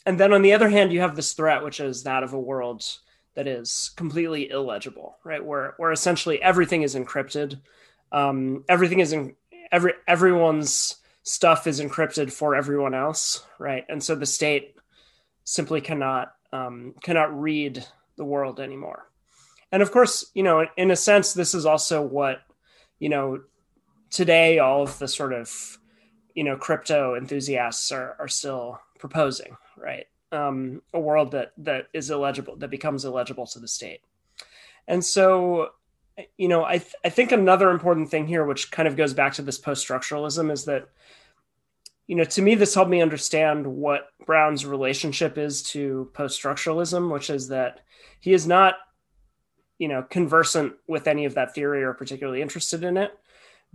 And 0.06 0.18
then 0.18 0.32
on 0.32 0.42
the 0.42 0.52
other 0.52 0.68
hand, 0.68 0.92
you 0.92 1.00
have 1.00 1.16
this 1.16 1.32
threat, 1.32 1.62
which 1.62 1.80
is 1.80 2.04
that 2.04 2.22
of 2.22 2.32
a 2.32 2.40
world 2.40 2.84
that 3.34 3.46
is 3.46 3.90
completely 3.96 4.50
illegible, 4.50 5.16
right? 5.24 5.44
Where 5.44 5.74
where 5.76 5.92
essentially 5.92 6.42
everything 6.42 6.82
is 6.82 6.94
encrypted, 6.94 7.60
um, 8.12 8.64
everything 8.68 9.00
is 9.00 9.12
in 9.12 9.36
every 9.70 9.92
everyone's 10.08 10.96
stuff 11.22 11.66
is 11.66 11.80
encrypted 11.80 12.32
for 12.32 12.54
everyone 12.54 12.94
else, 12.94 13.44
right? 13.58 13.84
And 13.88 14.02
so 14.02 14.14
the 14.14 14.26
state 14.26 14.76
simply 15.44 15.80
cannot 15.80 16.34
um, 16.52 16.94
cannot 17.02 17.38
read 17.40 17.84
the 18.16 18.24
world 18.24 18.60
anymore. 18.60 19.08
And 19.72 19.82
of 19.82 19.92
course, 19.92 20.30
you 20.34 20.42
know, 20.42 20.66
in 20.76 20.90
a 20.90 20.96
sense, 20.96 21.32
this 21.32 21.54
is 21.54 21.64
also 21.64 22.02
what, 22.02 22.42
you 22.98 23.08
know, 23.08 23.42
today 24.10 24.58
all 24.58 24.82
of 24.82 24.98
the 24.98 25.08
sort 25.08 25.32
of, 25.32 25.78
you 26.34 26.44
know, 26.44 26.56
crypto 26.56 27.14
enthusiasts 27.14 27.92
are, 27.92 28.16
are 28.18 28.28
still 28.28 28.80
proposing, 28.98 29.56
right? 29.76 30.06
Um, 30.32 30.82
a 30.92 31.00
world 31.00 31.32
that 31.32 31.52
that 31.58 31.86
is 31.92 32.10
illegible, 32.10 32.56
that 32.56 32.70
becomes 32.70 33.04
illegible 33.04 33.46
to 33.48 33.58
the 33.58 33.68
state. 33.68 34.00
And 34.86 35.04
so, 35.04 35.70
you 36.36 36.48
know, 36.48 36.64
I 36.64 36.78
th- 36.78 36.94
I 37.04 37.08
think 37.08 37.32
another 37.32 37.70
important 37.70 38.10
thing 38.10 38.26
here, 38.26 38.44
which 38.44 38.70
kind 38.70 38.86
of 38.88 38.96
goes 38.96 39.14
back 39.14 39.34
to 39.34 39.42
this 39.42 39.58
post 39.58 39.86
structuralism, 39.86 40.50
is 40.52 40.64
that 40.64 40.88
you 42.10 42.16
know, 42.16 42.24
to 42.24 42.42
me, 42.42 42.56
this 42.56 42.74
helped 42.74 42.90
me 42.90 43.00
understand 43.00 43.64
what 43.64 44.08
Brown's 44.26 44.66
relationship 44.66 45.38
is 45.38 45.62
to 45.70 46.10
post 46.12 46.42
structuralism, 46.42 47.12
which 47.12 47.30
is 47.30 47.46
that 47.50 47.82
he 48.18 48.32
is 48.32 48.48
not, 48.48 48.74
you 49.78 49.86
know, 49.86 50.02
conversant 50.02 50.72
with 50.88 51.06
any 51.06 51.24
of 51.24 51.34
that 51.34 51.54
theory 51.54 51.84
or 51.84 51.94
particularly 51.94 52.42
interested 52.42 52.82
in 52.82 52.96
it, 52.96 53.16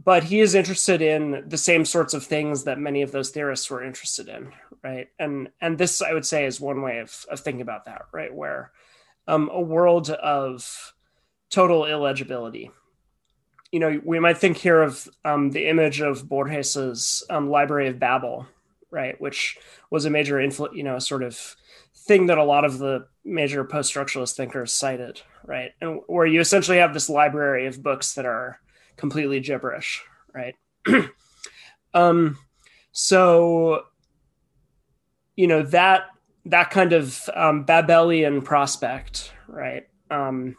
but 0.04 0.26
he 0.26 0.42
is 0.42 0.54
interested 0.54 1.02
in 1.02 1.46
the 1.48 1.58
same 1.58 1.86
sorts 1.86 2.14
of 2.14 2.26
things 2.26 2.66
that 2.66 2.78
many 2.78 3.04
of 3.04 3.14
those 3.14 3.30
theorists 3.30 3.70
were 3.70 3.82
interested 3.82 4.28
in, 4.28 4.52
right? 4.84 5.08
And 5.18 5.48
and 5.62 5.78
this, 5.78 6.02
I 6.02 6.12
would 6.12 6.26
say, 6.26 6.44
is 6.44 6.60
one 6.60 6.82
way 6.82 7.00
of 7.00 7.26
of 7.32 7.40
thinking 7.40 7.62
about 7.62 7.86
that, 7.86 8.02
right? 8.12 8.36
Where 8.36 8.74
um, 9.30 9.50
a 9.50 9.62
world 9.62 10.10
of 10.10 10.94
total 11.50 11.86
illegibility 11.86 12.70
you 13.76 13.80
know, 13.82 14.00
we 14.06 14.22
might 14.22 14.38
think 14.38 14.56
here 14.56 14.82
of 14.82 15.10
um, 15.26 15.52
the 15.52 15.68
image 15.68 16.00
of 16.00 16.30
Borges's 16.30 17.26
um, 17.30 17.50
Library 17.50 17.90
of 17.90 18.00
Babel, 18.00 18.48
right, 18.90 19.20
which 19.20 19.58
was 19.90 20.06
a 20.06 20.10
major 20.10 20.38
influ- 20.38 20.74
you 20.74 20.82
know, 20.82 20.98
sort 20.98 21.24
of 21.24 21.58
thing 21.94 22.28
that 22.28 22.38
a 22.38 22.44
lot 22.46 22.64
of 22.64 22.78
the 22.78 23.06
major 23.26 23.66
post-structuralist 23.66 24.38
thinkers 24.38 24.72
cited, 24.72 25.22
right, 25.44 25.72
and 25.82 26.00
where 26.08 26.26
you 26.26 26.40
essentially 26.40 26.78
have 26.78 26.94
this 26.94 27.10
library 27.10 27.68
of 27.68 27.84
books 27.84 28.14
that 28.14 28.26
are 28.26 28.62
completely 28.96 29.42
gibberish, 29.42 30.02
right. 30.34 30.56
um, 31.94 32.38
so, 32.94 33.84
you 35.36 35.48
know 35.48 35.64
that 35.64 36.04
that 36.46 36.70
kind 36.70 36.94
of 36.94 37.30
um, 37.34 37.66
Babelian 37.66 38.42
prospect, 38.42 39.34
right. 39.50 39.86
Um, 40.10 40.56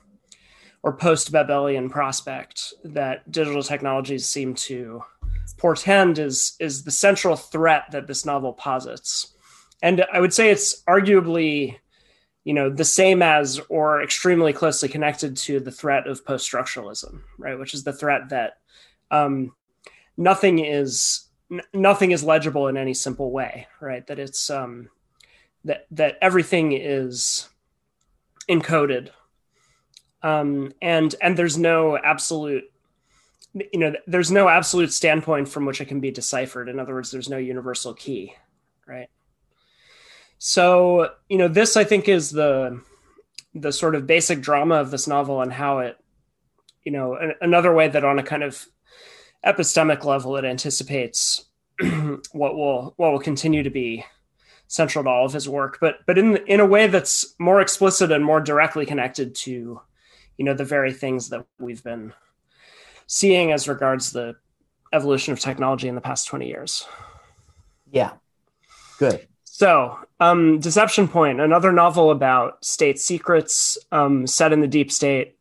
or 0.87 0.93
post 0.93 1.33
Babelian 1.33 1.91
prospect 1.91 2.73
that 2.85 3.29
digital 3.33 3.65
technologies 3.65 4.25
seem 4.25 4.55
to 4.55 5.03
portend 5.59 6.17
is 6.21 6.55
is 6.61 6.85
the 6.85 6.93
central 6.93 7.35
threat 7.35 7.87
that 7.91 8.07
this 8.07 8.25
novel 8.25 8.53
posits. 8.53 9.35
And 9.83 10.07
I 10.13 10.21
would 10.21 10.33
say 10.33 10.49
it's 10.49 10.85
arguably, 10.85 11.79
you 12.45 12.55
know, 12.55 12.71
the 12.71 12.85
same 12.85 13.21
as 13.21 13.61
or 13.69 14.01
extremely 14.01 14.53
closely 14.53 14.89
connected 14.89 15.37
to 15.39 15.59
the 15.59 15.73
threat 15.73 16.07
of 16.07 16.25
post 16.25 16.49
structuralism, 16.49 17.23
right? 17.37 17.59
Which 17.59 17.75
is 17.75 17.83
the 17.83 17.93
threat 17.93 18.29
that 18.29 18.59
um, 19.11 19.57
nothing 20.17 20.61
is 20.61 21.25
n- 21.51 21.63
nothing 21.75 22.13
is 22.13 22.23
legible 22.23 22.69
in 22.69 22.77
any 22.77 22.95
simple 22.95 23.33
way, 23.33 23.67
right? 23.81 24.07
That 24.07 24.21
it's 24.21 24.51
um, 24.51 24.91
that 25.65 25.87
that 25.91 26.17
everything 26.23 26.71
is 26.75 27.49
encoded, 28.49 29.11
um, 30.23 30.73
and 30.83 31.15
and 31.21 31.37
there's 31.37 31.59
no 31.59 31.97
absolute 31.97 32.65
you 33.55 33.79
know 33.79 33.95
there's 34.07 34.31
no 34.31 34.49
absolute 34.49 34.93
standpoint 34.93 35.49
from 35.49 35.65
which 35.65 35.81
it 35.81 35.87
can 35.87 36.01
be 36.01 36.11
deciphered. 36.11 36.69
In 36.69 36.79
other 36.79 36.95
words 36.95 37.11
there's 37.11 37.29
no 37.29 37.39
universal 37.39 37.95
key 37.95 38.35
right? 38.87 39.09
So 40.39 41.11
you 41.29 41.39
know 41.39 41.49
this 41.49 41.77
i 41.77 41.85
think 41.85 42.09
is 42.09 42.31
the 42.31 42.81
the 43.55 43.73
sort 43.73 43.95
of 43.95 44.07
basic 44.07 44.41
drama 44.41 44.77
of 44.77 44.91
this 44.91 45.07
novel 45.07 45.41
and 45.41 45.53
how 45.53 45.79
it 45.79 45.97
you 46.85 46.93
know 46.93 47.15
an, 47.15 47.35
another 47.41 47.75
way 47.75 47.89
that 47.89 48.05
on 48.05 48.19
a 48.19 48.23
kind 48.23 48.43
of 48.43 48.67
epistemic 49.45 50.05
level 50.05 50.37
it 50.37 50.45
anticipates 50.45 51.47
what 52.33 52.55
will 52.55 52.95
what 52.97 53.13
will 53.13 53.19
continue 53.19 53.63
to 53.63 53.71
be 53.71 54.05
central 54.69 55.05
to 55.05 55.11
all 55.11 55.25
of 55.25 55.33
his 55.33 55.49
work. 55.49 55.79
But 55.81 56.01
but 56.07 56.19
in 56.19 56.37
in 56.47 56.61
a 56.61 56.67
way 56.67 56.87
that's 56.87 57.35
more 57.39 57.61
explicit 57.61 58.13
and 58.13 58.25
more 58.25 58.41
directly 58.41 58.85
connected 58.87 59.35
to 59.37 59.81
you 60.37 60.45
know 60.45 60.55
the 60.55 60.65
very 60.65 60.93
things 60.93 61.29
that 61.31 61.45
we've 61.59 61.83
been 61.83 62.13
seeing 63.07 63.53
as 63.53 63.69
regards 63.69 64.13
the 64.13 64.35
evolution 64.93 65.33
of 65.33 65.41
technology 65.41 65.89
in 65.89 65.95
the 65.95 66.01
past 66.01 66.27
20 66.29 66.47
years. 66.47 66.87
Yeah. 67.91 68.13
Good. 68.99 69.27
So, 69.45 69.99
um, 70.21 70.61
Deception 70.61 71.09
Point, 71.09 71.41
another 71.41 71.73
novel 71.73 72.11
about 72.11 72.65
state 72.65 72.99
secrets 72.99 73.79
um, 73.93 74.27
set 74.27 74.53
in 74.53 74.61
the 74.61 74.67
deep 74.67 74.93
state, 74.93 75.39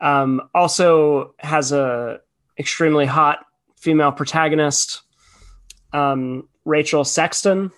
um, 0.00 0.42
also 0.54 1.34
has 1.38 1.72
a 1.72 2.20
extremely 2.58 3.06
hot 3.06 3.44
female 3.76 4.12
protagonist, 4.12 5.02
um, 5.92 6.48
Rachel 6.64 7.04
Sexton, 7.04 7.72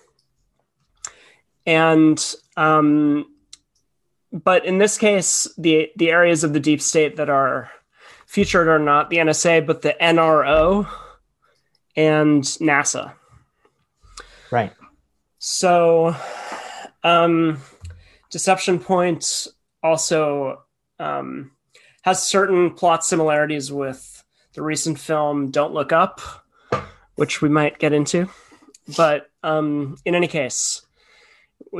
and 1.65 2.35
um, 2.55 3.25
but 4.33 4.65
in 4.65 4.79
this 4.79 4.97
case, 4.97 5.47
the 5.57 5.91
the 5.95 6.09
areas 6.09 6.43
of 6.43 6.53
the 6.53 6.59
deep 6.59 6.81
state 6.81 7.15
that 7.17 7.29
are 7.29 7.69
featured 8.25 8.67
are 8.67 8.79
not 8.79 9.11
the 9.11 9.17
NSA, 9.17 9.65
but 9.65 9.83
the 9.83 9.95
NRO 10.01 10.87
and 11.95 12.43
NASA. 12.43 13.13
Right. 14.51 14.73
So, 15.37 16.15
um, 17.03 17.59
Deception 18.31 18.79
Point 18.79 19.47
also 19.83 20.63
um, 20.99 21.51
has 22.01 22.25
certain 22.25 22.71
plot 22.71 23.05
similarities 23.05 23.71
with 23.71 24.23
the 24.53 24.61
recent 24.61 24.99
film 24.99 25.51
Don't 25.51 25.73
Look 25.73 25.91
Up, 25.91 26.21
which 27.15 27.41
we 27.41 27.49
might 27.49 27.77
get 27.77 27.93
into. 27.93 28.29
But 28.95 29.29
um, 29.43 29.97
in 30.05 30.15
any 30.15 30.27
case, 30.27 30.82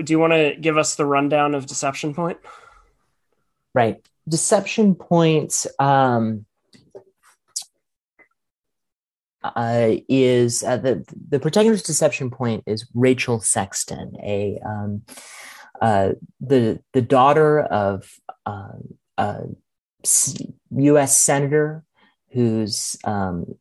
do 0.02 0.14
you 0.14 0.20
want 0.20 0.34
to 0.34 0.56
give 0.60 0.78
us 0.78 0.96
the 0.96 1.06
rundown 1.06 1.54
of 1.54 1.66
Deception 1.66 2.14
Point? 2.14 2.38
Right 3.74 4.04
deception 4.28 4.96
point 4.96 5.66
um, 5.80 6.46
uh, 9.44 9.92
is 10.08 10.64
uh, 10.64 10.78
the 10.78 11.06
the 11.30 11.40
protagonist 11.40 11.86
deception 11.86 12.32
point 12.32 12.64
is 12.66 12.88
Rachel 12.94 13.42
Sexton, 13.42 14.16
a 14.24 14.60
um, 14.66 15.04
uh, 15.82 16.12
the 16.40 16.80
the 16.94 17.02
daughter 17.02 17.60
of 17.60 18.10
um, 18.46 18.96
a 19.18 19.42
U.S. 20.72 21.18
senator 21.18 21.84
who's 22.32 22.96
um, 23.04 23.56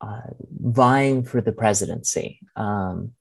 uh, 0.00 0.20
vying 0.60 1.22
for 1.22 1.40
the 1.40 1.52
presidency 1.52 2.40
um, 2.56 3.12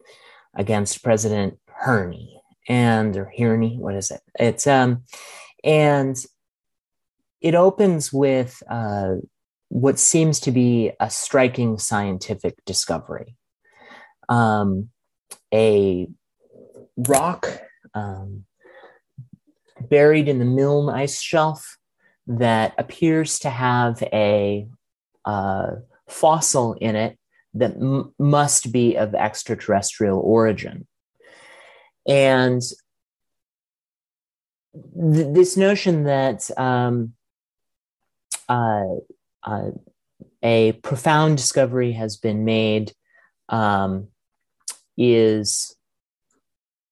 against 0.55 1.03
President 1.03 1.59
Herney 1.79 2.41
and 2.67 3.15
or 3.15 3.31
Herney, 3.37 3.77
what 3.77 3.95
is 3.95 4.11
it? 4.11 4.21
It's 4.39 4.67
um, 4.67 5.03
and 5.63 6.17
it 7.41 7.55
opens 7.55 8.11
with 8.11 8.61
uh, 8.69 9.15
what 9.69 9.99
seems 9.99 10.39
to 10.41 10.51
be 10.51 10.91
a 10.99 11.09
striking 11.09 11.77
scientific 11.77 12.63
discovery. 12.65 13.35
Um, 14.29 14.89
a 15.53 16.07
rock 16.97 17.61
um, 17.93 18.45
buried 19.81 20.27
in 20.27 20.39
the 20.39 20.45
Milne 20.45 20.89
ice 20.89 21.21
shelf 21.21 21.77
that 22.27 22.73
appears 22.77 23.39
to 23.39 23.49
have 23.49 24.01
a 24.03 24.67
uh, 25.25 25.67
fossil 26.09 26.73
in 26.73 26.95
it 26.95 27.17
that 27.53 27.75
m- 27.75 28.13
must 28.19 28.71
be 28.71 28.95
of 28.95 29.15
extraterrestrial 29.15 30.19
origin. 30.19 30.87
And 32.07 32.61
th- 35.11 35.33
this 35.33 35.57
notion 35.57 36.05
that 36.05 36.49
um, 36.57 37.13
uh, 38.47 38.85
uh, 39.43 39.71
a 40.41 40.71
profound 40.83 41.37
discovery 41.37 41.91
has 41.93 42.17
been 42.17 42.45
made 42.45 42.93
um, 43.49 44.07
is 44.97 45.75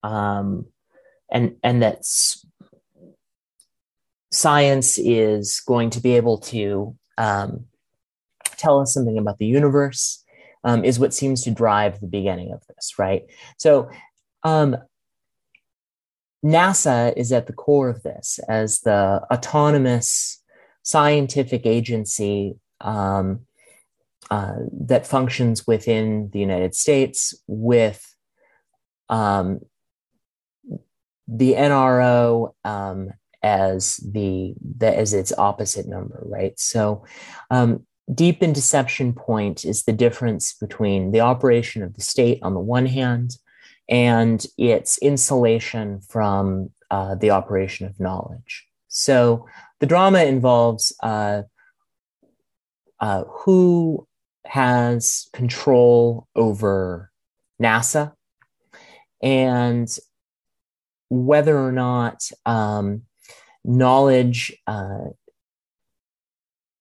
um, 0.02 0.66
and 1.30 1.56
and 1.62 1.82
that 1.82 2.04
science 4.32 4.98
is 4.98 5.62
going 5.66 5.90
to 5.90 6.00
be 6.00 6.16
able 6.16 6.38
to 6.38 6.94
um, 7.18 7.64
tell 8.56 8.80
us 8.80 8.92
something 8.92 9.18
about 9.18 9.38
the 9.38 9.46
universe 9.46 10.22
um, 10.64 10.84
is 10.84 10.98
what 10.98 11.14
seems 11.14 11.42
to 11.42 11.50
drive 11.50 12.00
the 12.00 12.06
beginning 12.06 12.52
of 12.52 12.62
this 12.68 12.98
right? 12.98 13.22
So 13.58 13.90
um, 14.42 14.76
nasa 16.46 17.12
is 17.16 17.32
at 17.32 17.46
the 17.46 17.52
core 17.52 17.88
of 17.88 18.02
this 18.02 18.38
as 18.48 18.80
the 18.80 19.20
autonomous 19.32 20.42
scientific 20.82 21.66
agency 21.66 22.54
um, 22.80 23.40
uh, 24.30 24.54
that 24.72 25.06
functions 25.06 25.66
within 25.66 26.30
the 26.32 26.38
United 26.38 26.74
States 26.74 27.34
with 27.46 28.14
um, 29.08 29.60
the 31.26 31.54
NRO 31.54 32.54
um, 32.64 33.10
as 33.42 33.96
the, 33.96 34.54
the, 34.78 34.96
as 34.96 35.12
its 35.12 35.32
opposite 35.36 35.86
number, 35.86 36.22
right? 36.24 36.58
So, 36.58 37.04
um, 37.50 37.86
deep 38.12 38.42
in 38.42 38.52
deception 38.52 39.12
point 39.12 39.64
is 39.64 39.82
the 39.82 39.92
difference 39.92 40.54
between 40.54 41.10
the 41.10 41.20
operation 41.20 41.82
of 41.82 41.94
the 41.94 42.02
state 42.02 42.38
on 42.42 42.54
the 42.54 42.60
one 42.60 42.86
hand 42.86 43.36
and 43.88 44.44
its 44.58 44.98
insulation 44.98 46.00
from 46.00 46.70
uh, 46.90 47.14
the 47.14 47.30
operation 47.30 47.86
of 47.86 47.98
knowledge. 48.00 48.66
So, 48.88 49.46
the 49.80 49.86
drama 49.86 50.24
involves 50.24 50.94
uh, 51.02 51.42
uh, 53.00 53.24
who 53.24 54.06
has 54.46 55.28
control 55.32 56.28
over 56.34 57.10
NASA 57.60 58.12
and 59.22 59.88
whether 61.08 61.58
or 61.58 61.72
not 61.72 62.22
um, 62.46 63.02
knowledge 63.64 64.56
uh, 64.66 65.10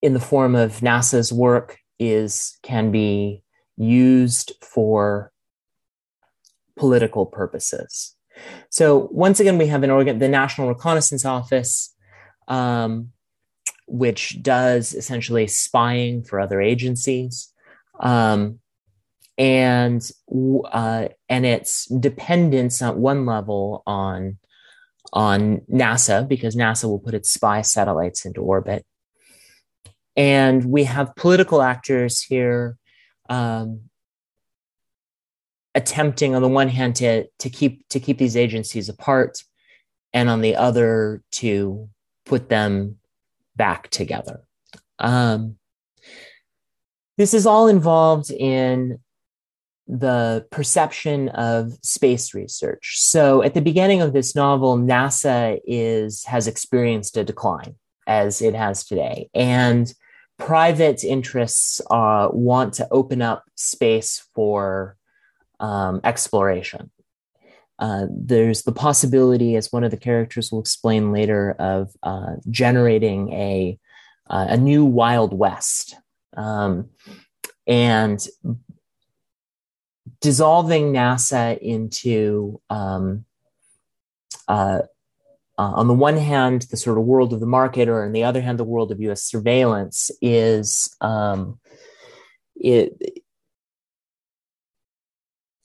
in 0.02 0.14
the 0.14 0.20
form 0.20 0.56
of 0.56 0.80
NASA's 0.80 1.34
work 1.34 1.80
is 2.00 2.58
can 2.62 2.92
be 2.92 3.42
used 3.78 4.54
for 4.62 5.32
political 6.78 7.26
purposes. 7.26 8.16
So 8.70 9.08
once 9.12 9.40
again, 9.40 9.58
we 9.58 9.68
have 9.68 9.84
an 9.84 9.92
organ, 9.92 10.20
the 10.20 10.28
National 10.28 10.68
Reconnaissance 10.68 11.26
Office, 11.26 11.94
um, 12.48 13.12
which 13.88 14.42
does 14.42 14.94
essentially 14.94 15.48
spying 15.48 16.24
for 16.24 16.40
other 16.40 16.62
agencies. 16.62 17.54
Um, 18.00 18.60
and 19.38 20.10
uh, 20.72 21.10
and 21.28 21.46
its 21.46 21.86
dependence 21.88 22.82
at 22.82 22.96
one 22.96 23.26
level 23.26 23.84
on 23.86 24.38
on 25.14 25.62
NASA 25.72 26.28
because 26.28 26.56
NASA 26.56 26.86
will 26.86 27.00
put 27.00 27.14
its 27.14 27.32
spy 27.32 27.62
satellites 27.62 28.26
into 28.26 28.42
orbit, 28.42 28.86
and 30.16 30.66
we 30.66 30.86
have 30.86 31.16
political 31.16 31.62
actors 31.62 32.22
here 32.22 32.78
um, 33.30 33.82
attempting, 35.76 36.34
on 36.34 36.42
the 36.42 36.48
one 36.48 36.70
hand, 36.70 36.96
to 36.96 37.26
to 37.40 37.50
keep 37.50 37.88
to 37.90 38.00
keep 38.00 38.18
these 38.18 38.38
agencies 38.38 38.90
apart, 38.90 39.44
and 40.14 40.30
on 40.30 40.42
the 40.42 40.56
other 40.56 41.22
to 41.34 41.90
put 42.26 42.50
them 42.50 42.98
back 43.56 43.90
together. 43.90 44.42
Um, 44.98 45.58
this 47.18 47.34
is 47.34 47.46
all 47.46 47.68
involved 47.68 48.32
in 48.32 49.00
the 49.88 50.46
perception 50.50 51.30
of 51.30 51.74
space 51.84 52.34
research. 52.34 52.96
So 53.00 53.44
at 53.44 53.54
the 53.54 53.62
beginning 53.62 54.02
of 54.02 54.14
this 54.14 54.36
novel, 54.36 54.78
NASA 54.78 55.60
is 55.66 56.24
has 56.26 56.48
experienced 56.48 57.18
a 57.18 57.24
decline 57.24 57.76
as 58.08 58.42
it 58.42 58.56
has 58.56 58.86
today, 58.86 59.30
and 59.34 59.94
private 60.38 61.04
interests 61.04 61.82
uh, 61.90 62.30
want 62.32 62.74
to 62.76 62.88
open 62.92 63.22
up 63.22 63.44
space 63.56 64.28
for 64.34 64.98
um, 65.60 66.02
exploration. 66.04 66.92
Uh, 67.78 68.06
there's 68.10 68.64
the 68.64 68.72
possibility, 68.72 69.56
as 69.56 69.72
one 69.72 69.84
of 69.84 69.92
the 69.92 69.98
characters 69.98 70.52
will 70.52 70.62
explain 70.62 71.12
later, 71.12 71.52
of 71.60 71.92
uh, 72.04 72.36
generating 72.50 73.34
a 73.34 73.78
uh, 74.28 74.48
a 74.50 74.58
new 74.58 74.86
Wild 74.86 75.38
West, 75.38 75.96
um, 76.36 76.90
and 77.68 78.26
dissolving 80.22 80.94
NASA 80.94 81.58
into, 81.60 82.60
um, 82.70 83.26
uh, 84.48 84.80
uh, 85.58 85.62
on 85.62 85.88
the 85.88 85.94
one 85.94 86.18
hand, 86.18 86.64
the 86.64 86.78
sort 86.78 86.98
of 86.98 87.04
world 87.04 87.34
of 87.34 87.40
the 87.40 87.46
market, 87.46 87.88
or 87.88 88.06
on 88.06 88.12
the 88.14 88.24
other 88.24 88.42
hand, 88.42 88.58
the 88.58 88.64
world 88.64 88.92
of 88.92 89.00
U.S. 89.02 89.24
surveillance 89.24 90.12
is 90.22 90.96
um, 91.02 91.60
it 92.56 93.24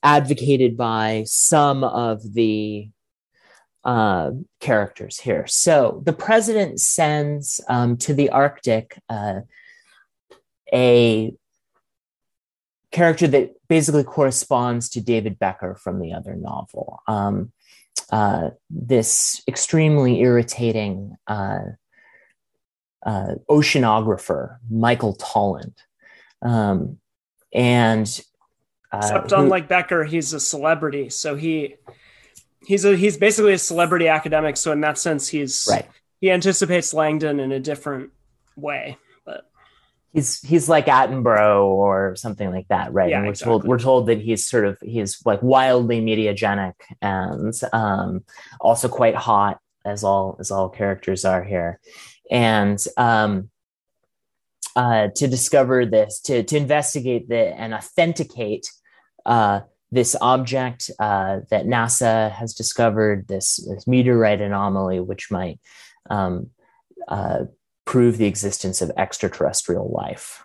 advocated 0.03 0.77
by 0.77 1.25
some 1.27 1.85
of 1.85 2.35
the 2.35 2.91
uh, 3.85 4.31
characters 4.61 5.19
here. 5.19 5.47
So 5.47 6.03
the 6.05 6.13
president 6.13 6.81
sends 6.81 7.61
um, 7.69 7.97
to 7.99 8.15
the 8.15 8.31
Arctic 8.31 8.99
uh, 9.09 9.41
a 10.73 11.35
character 12.93 13.27
that 13.29 13.55
basically 13.69 14.05
corresponds 14.05 14.89
to 14.91 15.01
David 15.01 15.39
Becker 15.39 15.75
from 15.77 16.01
the 16.01 16.13
other 16.13 16.35
novel. 16.35 17.01
Um, 17.07 17.53
uh, 18.11 18.51
this 18.69 19.43
extremely 19.47 20.21
irritating 20.21 21.17
uh, 21.27 21.61
uh, 23.05 23.35
oceanographer, 23.49 24.57
Michael 24.69 25.17
Tolland. 25.17 25.75
Um, 26.43 26.99
and 27.53 28.21
uh, 28.93 28.99
Except 29.03 29.33
unlike 29.33 29.69
Becker, 29.69 30.05
he's 30.05 30.33
a 30.33 30.41
celebrity, 30.41 31.11
so 31.11 31.37
he 31.37 31.77
he's 32.67 32.85
a 32.85 32.97
he's 32.97 33.17
basically 33.17 33.53
a 33.53 33.59
celebrity 33.59 34.09
academic. 34.09 34.57
So 34.57 34.73
in 34.73 34.81
that 34.81 34.99
sense, 34.99 35.29
he's 35.29 35.67
right. 35.71 35.87
He 36.21 36.31
anticipates 36.31 36.93
Langdon 36.93 37.41
in 37.41 37.53
a 37.53 37.61
different 37.61 38.11
way, 38.57 38.99
but 39.25 39.49
he's 40.13 40.41
he's 40.41 40.69
like 40.69 40.87
Attenborough 40.87 41.65
or 41.65 42.17
something 42.17 42.51
like 42.51 42.69
that, 42.69 42.93
right? 42.93 43.11
Yeah, 43.11 43.19
and 43.19 43.27
we're 43.27 43.31
exactly. 43.31 43.51
told 43.51 43.65
we're 43.65 43.79
told 43.79 44.07
that 44.09 44.21
he's 44.21 44.45
sort 44.45 44.67
of 44.67 44.79
he's 44.83 45.25
like 45.25 45.43
wildly 45.43 46.01
mediagenic 46.01 46.75
and 47.01 47.55
um, 47.73 48.25
also 48.61 48.89
quite 48.89 49.15
hot, 49.15 49.61
as 49.85 50.05
all 50.05 50.37
as 50.41 50.51
all 50.51 50.69
characters 50.69 51.25
are 51.25 51.45
here, 51.45 51.81
and 52.31 52.85
um, 52.97 53.51
uh, 54.77 55.09
to 55.15 55.29
discover 55.29 55.87
this, 55.87 56.21
to 56.23 56.43
to 56.43 56.57
investigate 56.57 57.29
the 57.29 57.39
and 57.39 57.73
authenticate 57.73 58.71
uh, 59.27 59.61
this 59.93 60.15
object 60.21 60.91
uh, 60.99 61.41
that 61.51 61.67
NASA 61.67 62.31
has 62.31 62.55
discovered, 62.55 63.27
this, 63.29 63.57
this, 63.57 63.87
meteorite 63.87 64.41
anomaly, 64.41 65.01
which 65.01 65.31
might 65.31 65.59
um, 66.09 66.51
uh, 67.09 67.45
prove 67.85 68.17
the 68.17 68.27
existence 68.27 68.83
of 68.83 68.93
extraterrestrial 68.97 69.91
life. 69.91 70.45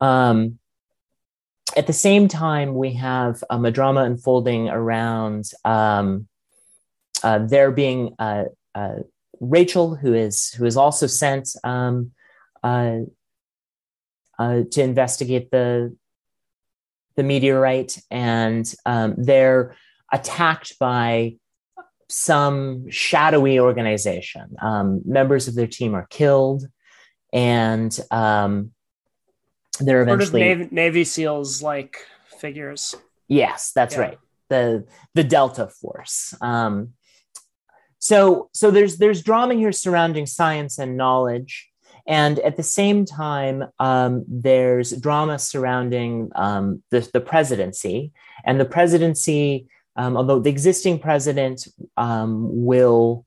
Um, 0.00 0.58
at 1.76 1.86
the 1.86 1.92
same 1.92 2.26
time, 2.26 2.74
we 2.74 2.94
have 2.94 3.44
um, 3.50 3.64
a 3.64 3.70
drama 3.70 4.02
unfolding 4.02 4.68
around 4.68 5.50
um, 5.64 6.26
uh, 7.22 7.38
there 7.38 7.70
being 7.70 8.14
uh, 8.18 8.44
Rachel, 9.40 9.94
who 9.94 10.14
is 10.14 10.50
who 10.52 10.64
is 10.64 10.76
also 10.76 11.06
sent 11.06 11.50
um, 11.62 12.12
to 12.62 13.06
investigate 14.40 15.50
the 15.50 15.96
the 17.18 17.24
meteorite, 17.24 17.98
and 18.12 18.72
um, 18.86 19.16
they're 19.18 19.74
attacked 20.12 20.78
by 20.78 21.34
some 22.08 22.88
shadowy 22.90 23.58
organization. 23.58 24.54
Um, 24.62 25.02
members 25.04 25.48
of 25.48 25.56
their 25.56 25.66
team 25.66 25.96
are 25.96 26.06
killed, 26.08 26.62
and 27.32 27.98
um, 28.12 28.70
they're 29.80 30.06
sort 30.06 30.20
eventually 30.22 30.40
Navy, 30.40 30.68
Navy 30.70 31.04
SEALs 31.04 31.60
like 31.60 31.96
figures. 32.38 32.94
Yes, 33.26 33.72
that's 33.74 33.96
Yeah. 33.96 34.00
right. 34.00 34.18
The 34.48 34.86
the 35.14 35.24
Delta 35.24 35.66
Force. 35.66 36.34
Um, 36.40 36.94
so 37.98 38.48
so 38.54 38.70
there's 38.70 38.98
there's 38.98 39.22
drama 39.24 39.54
here 39.54 39.72
surrounding 39.72 40.24
science 40.26 40.78
and 40.78 40.96
knowledge, 40.96 41.67
and 42.08 42.38
at 42.38 42.56
the 42.56 42.62
same 42.62 43.04
time, 43.04 43.64
um, 43.78 44.24
there's 44.26 44.92
drama 44.92 45.38
surrounding 45.38 46.30
um, 46.34 46.82
the 46.90 47.08
the 47.12 47.20
presidency 47.20 48.12
and 48.44 48.58
the 48.58 48.64
presidency. 48.64 49.68
Um, 49.94 50.16
although 50.16 50.38
the 50.38 50.50
existing 50.50 51.00
president 51.00 51.68
um, 51.96 52.64
will 52.64 53.26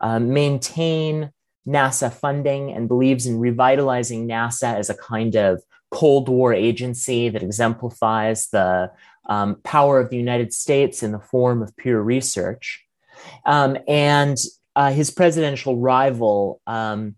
um, 0.00 0.32
maintain 0.32 1.32
NASA 1.68 2.12
funding 2.12 2.72
and 2.72 2.88
believes 2.88 3.26
in 3.26 3.38
revitalizing 3.38 4.26
NASA 4.26 4.74
as 4.74 4.88
a 4.88 4.94
kind 4.94 5.34
of 5.34 5.62
Cold 5.90 6.28
War 6.28 6.54
agency 6.54 7.28
that 7.28 7.42
exemplifies 7.42 8.48
the 8.48 8.90
um, 9.28 9.56
power 9.64 10.00
of 10.00 10.08
the 10.10 10.16
United 10.16 10.54
States 10.54 11.02
in 11.02 11.12
the 11.12 11.18
form 11.18 11.62
of 11.62 11.76
pure 11.76 12.00
research. 12.00 12.84
And 13.44 14.38
uh, 14.76 14.92
his 14.92 15.10
presidential 15.10 15.78
rival, 15.78 16.60
um, 16.66 17.16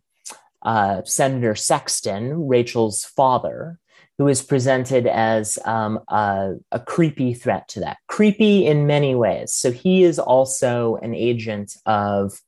uh, 0.67 1.01
Senator 1.05 1.55
Sexton, 1.55 2.49
Rachel's 2.49 3.05
father, 3.05 3.79
who 4.19 4.27
is 4.27 4.43
presented 4.43 5.07
as 5.07 5.59
um, 5.65 6.01
a, 6.09 6.55
a 6.73 6.81
creepy 6.81 7.35
threat 7.35 7.69
to 7.69 7.81
that. 7.81 7.99
Creepy 8.09 8.67
in 8.67 8.87
many 8.87 9.15
ways. 9.15 9.53
So 9.53 9.71
he 9.71 10.03
is 10.03 10.19
also 10.19 10.97
an 10.97 11.15
agent 11.15 11.77
of 11.87 12.41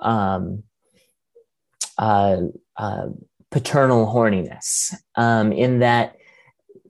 um, 0.00 0.62
uh, 1.98 2.42
uh, 2.76 3.08
paternal 3.50 4.06
horniness, 4.06 4.94
um, 5.16 5.50
in 5.52 5.80
that 5.80 6.16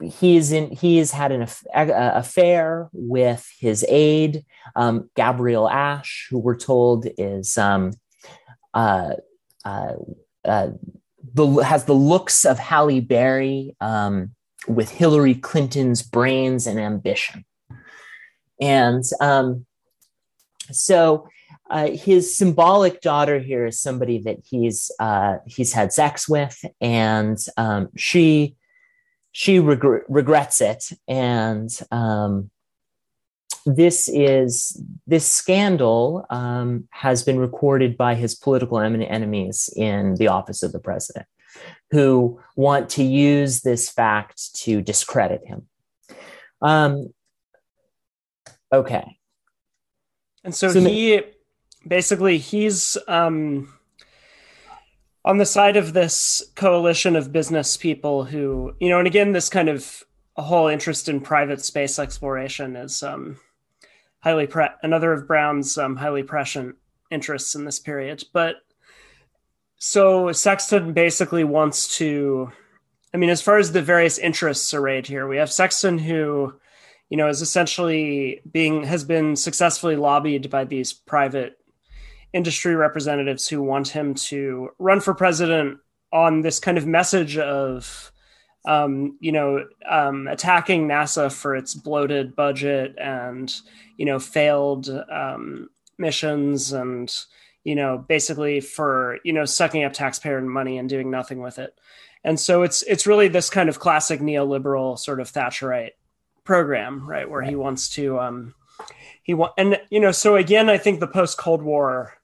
he's 0.03 0.53
in 0.53 0.70
he 0.70 0.98
has 0.98 1.11
had 1.11 1.32
an 1.32 1.43
aff- 1.43 1.65
affair 1.73 2.90
with 2.93 3.48
his 3.59 3.82
aide 3.89 4.44
um, 4.74 5.09
Gabrielle 5.15 5.70
Ashe, 5.70 6.27
who 6.28 6.39
we're 6.39 6.59
told 6.59 7.07
is 7.16 7.57
um, 7.57 7.93
uh, 8.74 9.15
uh, 10.47 10.70
the 11.35 11.47
has 11.62 11.85
the 11.85 11.93
looks 11.93 12.44
of 12.44 12.59
Halle 12.59 13.01
Berry 13.01 13.77
um, 13.81 14.32
with 14.68 14.90
Hillary 14.90 15.35
Clinton's 15.35 16.02
brains 16.02 16.66
and 16.66 16.78
ambition, 16.78 17.44
and 18.60 19.05
um, 19.20 19.66
so. 20.70 21.28
Uh, 21.68 21.90
his 21.90 22.36
symbolic 22.39 23.01
daughter 23.01 23.40
here 23.40 23.66
is 23.66 23.81
somebody 23.81 24.18
that 24.18 24.36
he's 24.48 24.89
uh, 25.01 25.39
he's 25.47 25.73
had 25.73 25.93
sex 25.93 26.28
with, 26.28 26.64
and 26.81 27.39
um, 27.56 27.89
she 27.97 28.55
she 29.32 29.59
regr- 29.59 30.05
regrets 30.09 30.62
it 30.62 30.93
and 31.06 31.81
um, 31.90 32.51
this 33.67 34.09
is 34.09 34.81
this 35.09 35.27
scandal 35.27 36.25
um, 36.31 36.89
has 36.91 37.25
been 37.25 37.39
recorded 37.39 37.97
by 37.97 38.15
his 38.15 38.35
political 38.35 38.79
en- 38.79 39.03
enemies 39.03 39.69
in 39.77 40.15
the 40.15 40.29
office 40.29 40.63
of 40.63 40.73
the 40.73 40.79
president 40.79 41.27
who 41.91 42.41
want 42.55 42.89
to 42.91 43.03
use 43.03 43.63
this 43.63 43.91
fact 43.91 44.55
to 44.55 44.81
discredit 44.81 45.43
him. 45.45 45.67
Um, 46.63 47.13
okay. 48.73 49.19
And 50.45 50.55
so, 50.55 50.71
So 50.71 50.81
he 50.81 51.23
basically 51.87 52.39
he's 52.39 52.97
um, 53.09 53.73
on 55.25 55.39
the 55.39 55.47
side 55.47 55.77
of 55.77 55.93
this 55.93 56.43
coalition 56.55 57.17
of 57.17 57.33
business 57.33 57.77
people 57.77 58.25
who, 58.25 58.75
you 58.79 58.89
know, 58.89 58.99
and 58.99 59.09
again, 59.09 59.33
this 59.33 59.49
kind 59.49 59.69
of 59.69 60.05
a 60.37 60.43
whole 60.43 60.69
interest 60.69 61.09
in 61.09 61.21
private 61.21 61.65
space 61.65 61.99
exploration 61.99 62.77
is 62.77 63.03
um, 63.03 63.39
highly 64.21 64.47
pre- 64.47 64.69
another 64.83 65.13
of 65.13 65.27
Brown's 65.27 65.79
um, 65.79 65.97
highly 65.97 66.23
prescient 66.23 66.77
interests 67.11 67.55
in 67.55 67.65
this 67.65 67.79
period. 67.79 68.25
But 68.33 68.57
so 69.79 70.33
Sexton 70.33 70.93
basically 70.93 71.45
wants 71.45 71.97
to, 71.99 72.51
I 73.15 73.17
mean, 73.17 73.31
as 73.31 73.43
far 73.43 73.59
as 73.59 73.73
the 73.73 73.83
various 73.83 74.19
interests 74.19 74.73
arrayed 74.75 75.07
here, 75.07 75.29
we 75.29 75.37
have 75.37 75.53
Sexton 75.53 75.99
who 75.99 76.55
you 77.09 77.17
know, 77.17 77.29
is 77.29 77.43
essentially 77.43 78.41
being 78.51 78.83
has 78.85 79.05
been 79.05 79.37
successfully 79.37 79.97
lobbied 79.97 80.51
by 80.51 80.65
these 80.65 80.93
private 80.93 81.59
industry 82.33 82.75
representatives 82.75 83.47
who 83.47 83.63
want 83.63 83.89
him 83.89 84.15
to 84.15 84.71
run 84.79 85.01
for 85.01 85.15
president 85.15 85.79
on 86.13 86.41
this 86.41 86.59
kind 86.59 86.77
of 86.77 86.87
message 86.87 87.39
of 87.39 88.11
um, 88.67 89.17
you 89.21 89.33
know, 89.33 89.67
um, 89.89 90.27
attacking 90.27 90.89
NASA 90.89 91.33
for 91.33 91.55
its 91.55 91.75
bloated 91.75 92.35
budget 92.35 92.95
and 92.99 93.55
you 93.97 94.05
know 94.05 94.19
failed 94.19 94.89
um, 95.11 95.71
missions 95.99 96.73
and 96.73 97.15
you 97.65 97.75
know 97.75 98.05
basically 98.09 98.61
for 98.61 99.19
you 99.25 99.33
know 99.33 99.45
sucking 99.45 99.85
up 99.85 99.93
taxpayer 99.93 100.41
money 100.41 100.79
and 100.79 100.89
doing 100.89 101.11
nothing 101.11 101.41
with 101.41 101.59
it. 101.59 101.79
And 102.25 102.41
so 102.41 102.63
it's 102.63 102.83
it's 102.83 103.07
really 103.07 103.29
this 103.29 103.51
kind 103.51 103.69
of 103.69 103.79
classic 103.79 104.21
neoliberal 104.21 104.99
sort 104.99 105.21
of 105.21 105.31
Thatcherite 105.31 105.93
program, 106.43 107.09
right, 107.09 107.31
where 107.31 107.43
he 107.43 107.55
wants 107.55 107.89
to 107.91 108.19
um, 108.19 108.55
he 109.23 109.33
want 109.33 109.53
and 109.57 109.81
you 109.91 110.01
know 110.01 110.13
so 110.13 110.37
again 110.37 110.69
I 110.69 110.79
think 110.79 110.99
the 110.99 111.07
post 111.07 111.39
Cold 111.39 111.63
War 111.63 112.16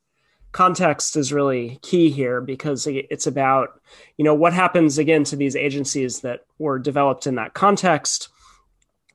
context 0.52 1.16
is 1.16 1.32
really 1.32 1.78
key 1.82 2.10
here 2.10 2.40
because 2.40 2.86
it's 2.86 3.26
about 3.26 3.80
you 4.18 4.24
know 4.24 4.34
what 4.34 4.52
happens 4.52 4.98
again 4.98 5.24
to 5.24 5.36
these 5.36 5.56
agencies 5.56 6.20
that 6.20 6.44
were 6.58 6.78
developed 6.78 7.26
in 7.26 7.34
that 7.36 7.54
context 7.54 8.28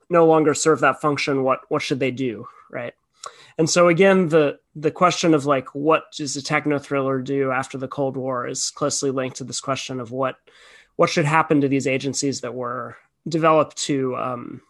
no 0.09 0.25
longer 0.25 0.53
serve 0.53 0.79
that 0.81 1.01
function. 1.01 1.43
What 1.43 1.61
what 1.69 1.81
should 1.81 1.99
they 1.99 2.11
do? 2.11 2.47
Right. 2.69 2.93
And 3.57 3.69
so 3.69 3.87
again 3.87 4.29
the 4.29 4.59
the 4.75 4.91
question 4.91 5.33
of 5.33 5.45
like 5.45 5.73
what 5.73 6.11
does 6.11 6.35
a 6.35 6.41
techno 6.41 6.79
thriller 6.79 7.21
do 7.21 7.51
after 7.51 7.77
the 7.77 7.87
cold 7.87 8.17
war 8.17 8.47
is 8.47 8.71
closely 8.71 9.11
linked 9.11 9.37
to 9.37 9.43
this 9.43 9.61
question 9.61 9.99
of 9.99 10.11
what 10.11 10.37
what 10.95 11.09
should 11.09 11.25
happen 11.25 11.61
to 11.61 11.67
these 11.67 11.87
agencies 11.87 12.41
that 12.41 12.53
were 12.53 12.97
developed 13.27 13.77
to 13.77 14.15
um, 14.15 14.61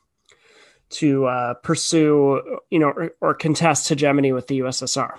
to 0.89 1.25
uh, 1.25 1.53
pursue 1.55 2.59
you 2.69 2.79
know 2.79 2.89
or, 2.89 3.11
or 3.21 3.33
contest 3.33 3.89
hegemony 3.89 4.31
with 4.31 4.47
the 4.47 4.59
ussr 4.59 5.15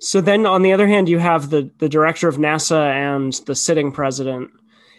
so 0.00 0.20
then, 0.20 0.46
on 0.46 0.62
the 0.62 0.72
other 0.72 0.86
hand, 0.86 1.08
you 1.08 1.18
have 1.18 1.50
the 1.50 1.70
the 1.78 1.88
director 1.88 2.28
of 2.28 2.36
NASA 2.36 2.90
and 2.92 3.32
the 3.46 3.54
sitting 3.54 3.92
president. 3.92 4.50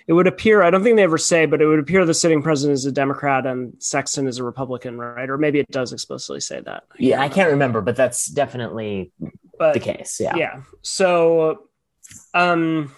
It 0.08 0.14
would 0.14 0.28
appear 0.28 0.62
I 0.62 0.70
don't 0.70 0.84
think 0.84 0.98
they 0.98 1.04
ever 1.04 1.18
say, 1.18 1.46
but 1.48 1.62
it 1.62 1.66
would 1.66 1.80
appear 1.80 2.06
the 2.06 2.14
sitting 2.14 2.44
president 2.44 2.76
is 2.76 2.86
a 2.86 2.92
Democrat 2.92 3.46
and 3.46 3.74
Sexton 3.80 4.28
is 4.28 4.38
a 4.38 4.44
Republican, 4.44 4.98
right? 4.98 5.30
Or 5.30 5.38
maybe 5.38 5.60
it 5.60 5.72
does 5.72 5.94
explicitly 5.94 6.42
say 6.42 6.62
that. 6.62 6.84
I 6.92 6.96
yeah, 7.00 7.22
I 7.22 7.30
can't 7.30 7.52
remember, 7.52 7.82
but 7.82 7.96
that's 7.96 8.28
definitely 8.28 9.12
but, 9.58 9.74
the 9.74 9.80
case. 9.80 10.20
Yeah. 10.20 10.36
Yeah. 10.36 10.62
So, 10.84 11.70
um, 12.36 12.92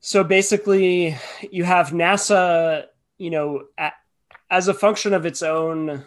so 0.00 0.24
basically, 0.24 1.16
you 1.50 1.64
have 1.64 1.90
NASA, 1.90 2.86
you 3.18 3.30
know, 3.30 3.62
at, 3.78 3.94
as 4.50 4.68
a 4.68 4.74
function 4.74 5.14
of 5.14 5.24
its 5.24 5.42
own, 5.42 6.04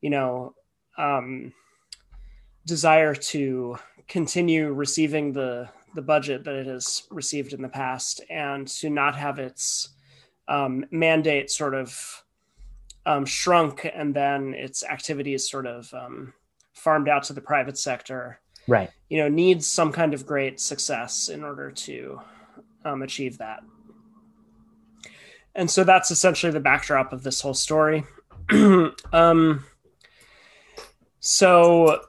you 0.00 0.10
know, 0.10 0.54
um, 0.96 1.52
desire 2.66 3.14
to 3.14 3.78
continue 4.08 4.72
receiving 4.72 5.32
the 5.32 5.68
the 5.94 6.02
budget 6.02 6.44
that 6.44 6.54
it 6.54 6.66
has 6.66 7.02
received 7.10 7.52
in 7.52 7.62
the 7.62 7.68
past 7.68 8.20
and 8.30 8.68
to 8.68 8.88
not 8.88 9.16
have 9.16 9.40
its 9.40 9.88
um, 10.46 10.84
mandate 10.92 11.50
sort 11.50 11.74
of 11.74 12.22
um, 13.06 13.24
shrunk 13.24 13.90
and 13.92 14.14
then 14.14 14.54
its 14.54 14.84
activities 14.84 15.50
sort 15.50 15.66
of 15.66 15.92
um, 15.92 16.32
farmed 16.74 17.08
out 17.08 17.24
to 17.24 17.32
the 17.32 17.40
private 17.40 17.76
sector 17.76 18.38
right. 18.68 18.90
you 19.08 19.18
know 19.18 19.28
needs 19.28 19.66
some 19.66 19.90
kind 19.90 20.14
of 20.14 20.24
great 20.24 20.60
success 20.60 21.28
in 21.28 21.42
order 21.42 21.72
to 21.72 22.20
um, 22.84 23.02
achieve 23.02 23.38
that. 23.38 23.62
And 25.54 25.70
so 25.70 25.84
that's 25.84 26.10
essentially 26.10 26.52
the 26.52 26.60
backdrop 26.60 27.12
of 27.12 27.22
this 27.22 27.40
whole 27.40 27.54
story. 27.54 28.04
Um, 29.12 29.64
so 31.20 32.00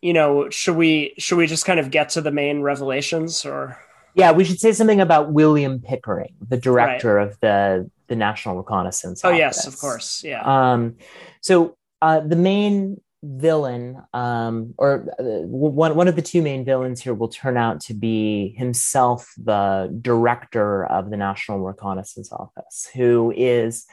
you 0.00 0.12
know, 0.12 0.48
should 0.50 0.76
we 0.76 1.14
should 1.18 1.38
we 1.38 1.46
just 1.46 1.64
kind 1.64 1.80
of 1.80 1.90
get 1.90 2.10
to 2.10 2.20
the 2.20 2.30
main 2.30 2.62
revelations 2.62 3.44
or 3.44 3.78
yeah, 4.14 4.32
we 4.32 4.44
should 4.44 4.58
say 4.58 4.72
something 4.72 5.00
about 5.00 5.32
William 5.32 5.80
Pickering, 5.80 6.34
the 6.48 6.56
director 6.56 7.14
right. 7.14 7.28
of 7.28 7.38
the 7.40 7.90
the 8.08 8.16
National 8.16 8.56
Reconnaissance. 8.56 9.24
Office. 9.24 9.24
Oh 9.24 9.44
Office. 9.44 9.56
yes, 9.56 9.66
of 9.66 9.78
course, 9.78 10.24
yeah. 10.24 10.42
Um, 10.42 10.96
so 11.40 11.76
uh, 12.02 12.20
the 12.20 12.36
main 12.36 13.00
villain, 13.22 14.02
um, 14.14 14.74
or 14.78 15.06
uh, 15.18 15.22
one 15.46 15.94
one 15.94 16.08
of 16.08 16.16
the 16.16 16.22
two 16.22 16.42
main 16.42 16.64
villains 16.64 17.00
here, 17.00 17.14
will 17.14 17.28
turn 17.28 17.56
out 17.56 17.80
to 17.82 17.94
be 17.94 18.54
himself, 18.56 19.32
the 19.36 19.96
director 20.00 20.84
of 20.86 21.10
the 21.10 21.16
National 21.16 21.60
Reconnaissance 21.60 22.32
Office, 22.32 22.88
who 22.94 23.32
is. 23.36 23.86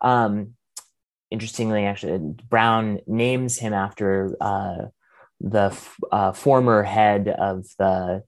Um, 0.00 0.54
interestingly, 1.30 1.84
actually, 1.84 2.18
Brown 2.48 3.00
names 3.06 3.58
him 3.58 3.74
after 3.74 4.34
uh, 4.40 4.86
the 5.40 5.76
uh, 6.10 6.32
former 6.32 6.82
head 6.82 7.28
of 7.28 7.66
the 7.78 8.22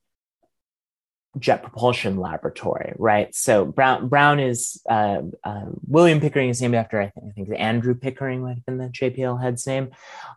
Jet 1.39 1.63
Propulsion 1.63 2.17
Laboratory, 2.17 2.93
right? 2.99 3.33
So 3.35 3.65
Brown 3.65 4.09
Brown 4.09 4.41
is 4.41 4.83
uh, 4.89 5.23
uh, 5.45 5.67
William 5.87 6.21
Pickering 6.21 6.49
is 6.49 6.61
named 6.61 6.75
after 6.75 7.01
I 7.01 7.09
think 7.11 7.27
I 7.29 7.33
think 7.33 7.49
Andrew 7.57 7.95
Pickering 7.95 8.43
might 8.43 8.55
have 8.55 8.67
been 8.67 8.79
the 8.79 8.89
JPL 8.89 9.41
head's 9.41 9.67
name, 9.67 9.91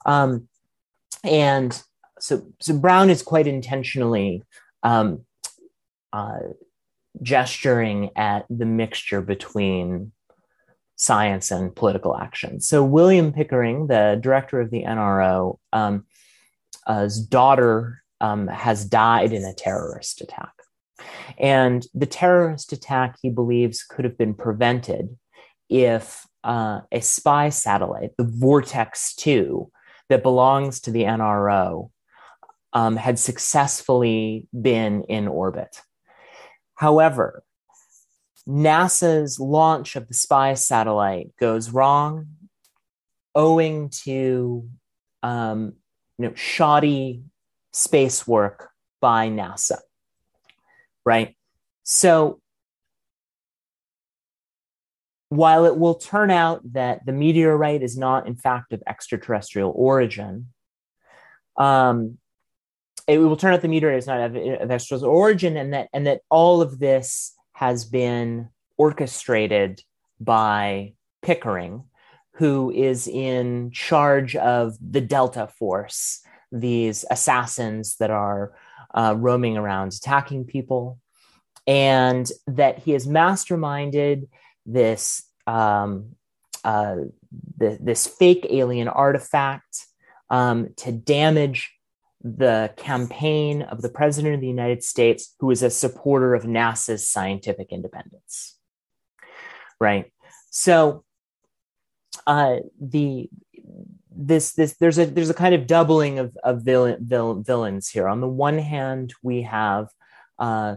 um, 0.05 0.47
and 1.23 1.81
so 2.19 2.45
so 2.61 2.77
Brown 2.77 3.09
is 3.09 3.23
quite 3.23 3.47
intentionally 3.47 4.43
um, 4.83 5.25
uh, 6.11 6.39
gesturing 7.23 8.11
at 8.15 8.45
the 8.49 8.65
mixture 8.65 9.21
between 9.21 10.11
science 10.95 11.49
and 11.49 11.75
political 11.75 12.15
action. 12.15 12.61
So 12.61 12.83
William 12.83 13.33
Pickering, 13.33 13.87
the 13.87 14.19
director 14.21 14.61
of 14.61 14.69
the 14.69 14.83
NRO, 14.83 15.57
um, 15.73 16.05
his 16.87 17.19
daughter 17.19 18.01
um, 18.21 18.47
has 18.47 18.85
died 18.85 19.33
in 19.33 19.43
a 19.43 19.53
terrorist 19.53 20.21
attack. 20.21 20.53
And 21.37 21.85
the 21.93 22.05
terrorist 22.05 22.71
attack, 22.71 23.17
he 23.21 23.29
believes, 23.29 23.83
could 23.83 24.05
have 24.05 24.17
been 24.17 24.33
prevented 24.33 25.17
if 25.69 26.25
uh, 26.43 26.81
a 26.91 27.01
spy 27.01 27.49
satellite, 27.49 28.11
the 28.17 28.23
Vortex 28.23 29.15
2, 29.15 29.69
that 30.09 30.23
belongs 30.23 30.81
to 30.81 30.91
the 30.91 31.03
NRO, 31.03 31.89
um, 32.73 32.95
had 32.95 33.19
successfully 33.19 34.47
been 34.59 35.03
in 35.03 35.27
orbit. 35.27 35.81
However, 36.75 37.43
NASA's 38.47 39.39
launch 39.39 39.95
of 39.95 40.07
the 40.07 40.13
spy 40.13 40.53
satellite 40.53 41.33
goes 41.39 41.71
wrong 41.71 42.27
owing 43.35 43.89
to 43.89 44.69
um, 45.21 45.73
you 46.17 46.27
know, 46.27 46.35
shoddy 46.35 47.23
space 47.71 48.27
work 48.27 48.69
by 49.01 49.29
NASA, 49.29 49.79
right? 51.05 51.35
So 51.83 52.39
while 55.29 55.65
it 55.65 55.77
will 55.77 55.95
turn 55.95 56.29
out 56.29 56.61
that 56.73 57.05
the 57.05 57.11
meteorite 57.11 57.81
is 57.81 57.97
not, 57.97 58.27
in 58.27 58.35
fact, 58.35 58.71
of 58.71 58.83
extraterrestrial 58.85 59.73
origin, 59.75 60.49
um, 61.57 62.17
it 63.07 63.17
will 63.17 63.35
turn 63.35 63.53
out 63.53 63.61
the 63.61 63.67
meteorite 63.67 63.97
is 63.97 64.07
not 64.07 64.21
of, 64.21 64.35
of 64.35 64.71
extraterrestrial 64.71 65.13
origin, 65.13 65.57
and 65.57 65.73
that 65.73 65.89
and 65.91 66.07
that 66.07 66.21
all 66.29 66.61
of 66.61 66.79
this 66.79 67.33
has 67.53 67.83
been 67.85 68.49
orchestrated 68.77 69.81
by 70.19 70.93
Pickering, 71.21 71.85
who 72.35 72.71
is 72.71 73.07
in 73.07 73.71
charge 73.71 74.35
of 74.35 74.75
the 74.79 75.01
Delta 75.01 75.47
Force, 75.47 76.21
these 76.51 77.05
assassins 77.09 77.95
that 77.97 78.09
are 78.09 78.53
uh, 78.93 79.15
roaming 79.17 79.57
around 79.57 79.93
attacking 79.93 80.45
people, 80.45 80.99
and 81.67 82.29
that 82.47 82.79
he 82.79 82.91
has 82.91 83.07
masterminded 83.07 84.27
this 84.65 85.23
um, 85.45 86.15
uh, 86.63 86.95
this 87.57 88.07
fake 88.07 88.47
alien 88.49 88.87
artifact 88.87 89.85
um, 90.29 90.69
to 90.77 90.91
damage 90.91 91.73
the 92.23 92.73
campaign 92.77 93.63
of 93.63 93.81
the 93.81 93.89
president 93.89 94.35
of 94.35 94.41
the 94.41 94.47
United 94.47 94.81
States, 94.83 95.35
who 95.39 95.51
is 95.51 95.61
a 95.61 95.69
supporter 95.69 96.33
of 96.33 96.43
NASA's 96.43 97.07
scientific 97.07 97.71
independence. 97.71 98.57
Right. 99.79 100.11
So 100.49 101.03
uh, 102.27 102.57
the 102.79 103.29
this 104.15 104.53
this 104.53 104.73
there's 104.77 104.97
a 104.97 105.05
there's 105.05 105.29
a 105.29 105.35
kind 105.35 105.55
of 105.55 105.67
doubling 105.67 106.19
of 106.19 106.37
of 106.43 106.61
villain, 106.61 106.97
villain, 107.01 107.43
villains 107.43 107.89
here. 107.89 108.07
On 108.07 108.21
the 108.21 108.27
one 108.27 108.57
hand, 108.57 109.13
we 109.23 109.43
have 109.43 109.89
uh, 110.39 110.75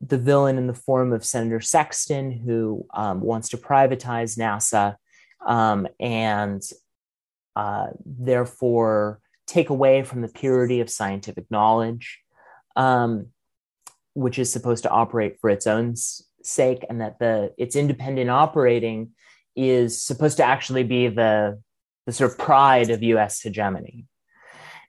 the 0.00 0.18
villain 0.18 0.58
in 0.58 0.66
the 0.66 0.74
form 0.74 1.12
of 1.12 1.24
Senator 1.24 1.60
Sexton, 1.60 2.32
who 2.32 2.86
um, 2.92 3.20
wants 3.20 3.50
to 3.50 3.56
privatize 3.56 4.36
NASA 4.36 4.96
um, 5.46 5.86
and 6.00 6.62
uh, 7.54 7.88
therefore 8.04 9.20
take 9.46 9.70
away 9.70 10.02
from 10.02 10.22
the 10.22 10.28
purity 10.28 10.80
of 10.80 10.90
scientific 10.90 11.44
knowledge, 11.50 12.20
um, 12.74 13.26
which 14.14 14.38
is 14.38 14.50
supposed 14.50 14.82
to 14.84 14.90
operate 14.90 15.38
for 15.40 15.50
its 15.50 15.66
own 15.66 15.94
sake, 16.42 16.84
and 16.88 17.00
that 17.00 17.18
the 17.18 17.52
its 17.58 17.76
independent 17.76 18.30
operating 18.30 19.10
is 19.56 20.00
supposed 20.00 20.36
to 20.38 20.44
actually 20.44 20.84
be 20.84 21.08
the 21.08 21.60
the 22.06 22.12
sort 22.12 22.32
of 22.32 22.38
pride 22.38 22.90
of 22.90 23.02
U.S. 23.02 23.40
hegemony. 23.40 24.06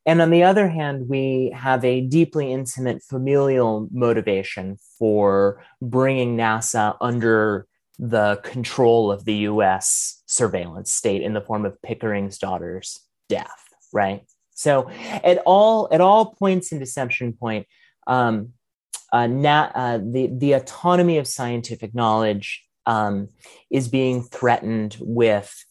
And 0.06 0.22
on 0.22 0.32
the 0.32 0.44
other 0.44 0.68
hand, 0.68 1.08
we 1.08 1.54
have 1.56 1.86
a 1.86 2.02
deeply 2.02 2.52
intimate 2.52 3.02
familial 3.04 3.88
motivation 3.92 4.78
for 4.98 5.64
bringing 5.82 6.36
NASA 6.36 6.98
under 7.00 7.68
the 8.00 8.42
control 8.44 9.12
of 9.12 9.24
the 9.26 9.36
US 9.36 10.24
surveillance 10.26 10.92
state 10.92 11.22
in 11.22 11.34
the 11.34 11.42
form 11.42 11.66
of 11.66 11.82
Pickering's 11.82 12.38
daughter's 12.38 13.00
death, 13.30 13.64
right? 13.94 14.24
So 14.56 14.90
at 15.24 15.40
all 15.46 15.88
at 15.92 16.02
all 16.02 16.34
points 16.34 16.72
in 16.72 16.80
Deception 16.80 17.34
Point, 17.34 17.68
um, 18.08 18.54
uh, 19.12 19.28
na- 19.28 19.72
uh, 19.74 20.00
the 20.00 20.30
the 20.32 20.54
autonomy 20.54 21.18
of 21.18 21.28
scientific 21.28 21.94
knowledge 21.96 22.64
um, 22.86 23.30
is 23.70 23.88
being 23.88 24.24
threatened 24.24 24.98
with 25.00 25.66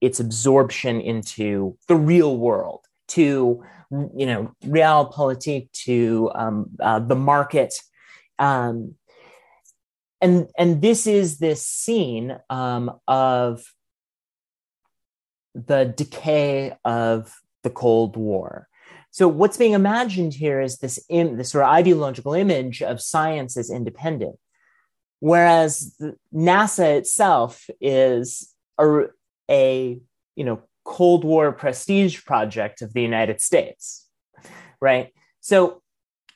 its 0.00 0.20
absorption 0.20 1.00
into 1.00 1.76
the 1.88 1.96
real 1.96 2.36
world, 2.36 2.84
to 3.08 3.64
you 3.90 4.26
know 4.26 4.52
realpolitik, 4.64 5.70
to 5.72 6.30
um, 6.34 6.70
uh, 6.80 6.98
the 6.98 7.16
market, 7.16 7.74
um, 8.38 8.94
and 10.20 10.48
and 10.58 10.82
this 10.82 11.06
is 11.06 11.38
this 11.38 11.66
scene 11.66 12.38
um, 12.50 12.90
of 13.08 13.64
the 15.54 15.92
decay 15.96 16.74
of 16.84 17.34
the 17.62 17.70
Cold 17.70 18.16
War. 18.16 18.68
So 19.10 19.28
what's 19.28 19.56
being 19.56 19.72
imagined 19.72 20.34
here 20.34 20.60
is 20.60 20.76
this, 20.76 21.00
this 21.08 21.50
sort 21.50 21.64
of 21.64 21.70
ideological 21.70 22.34
image 22.34 22.82
of 22.82 23.00
science 23.00 23.56
as 23.56 23.70
independent, 23.70 24.36
whereas 25.20 25.96
NASA 26.34 26.96
itself 26.96 27.68
is 27.80 28.52
a, 28.78 29.04
a 29.50 30.00
you 30.34 30.44
know 30.44 30.62
Cold 30.84 31.24
War 31.24 31.52
prestige 31.52 32.24
project 32.24 32.82
of 32.82 32.92
the 32.92 33.02
United 33.02 33.40
States, 33.40 34.06
right? 34.80 35.12
So 35.40 35.82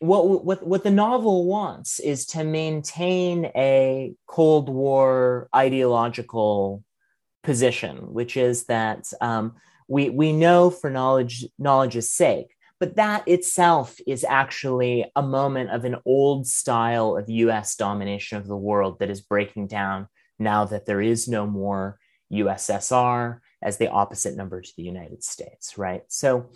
what, 0.00 0.44
what, 0.44 0.66
what 0.66 0.82
the 0.82 0.90
novel 0.90 1.46
wants 1.46 2.00
is 2.00 2.26
to 2.26 2.42
maintain 2.42 3.46
a 3.54 4.14
Cold 4.26 4.68
War 4.68 5.48
ideological 5.54 6.82
position, 7.42 8.12
which 8.12 8.36
is 8.36 8.64
that 8.64 9.04
um, 9.20 9.56
we, 9.88 10.08
we 10.08 10.32
know 10.32 10.70
for 10.70 10.90
knowledge 10.90 11.46
knowledge's 11.58 12.10
sake, 12.10 12.54
but 12.80 12.96
that 12.96 13.28
itself 13.28 14.00
is 14.06 14.24
actually 14.24 15.04
a 15.14 15.22
moment 15.22 15.70
of 15.70 15.84
an 15.84 15.96
old 16.06 16.46
style 16.46 17.16
of 17.16 17.28
US 17.28 17.76
domination 17.76 18.38
of 18.38 18.48
the 18.48 18.56
world 18.56 18.98
that 18.98 19.10
is 19.10 19.20
breaking 19.20 19.66
down 19.66 20.08
now 20.38 20.64
that 20.64 20.86
there 20.86 21.02
is 21.02 21.28
no 21.28 21.46
more 21.46 21.98
USSR 22.32 23.40
as 23.62 23.76
the 23.76 23.90
opposite 23.90 24.34
number 24.34 24.62
to 24.62 24.72
the 24.76 24.82
United 24.82 25.22
States, 25.22 25.76
right? 25.76 26.02
So, 26.08 26.48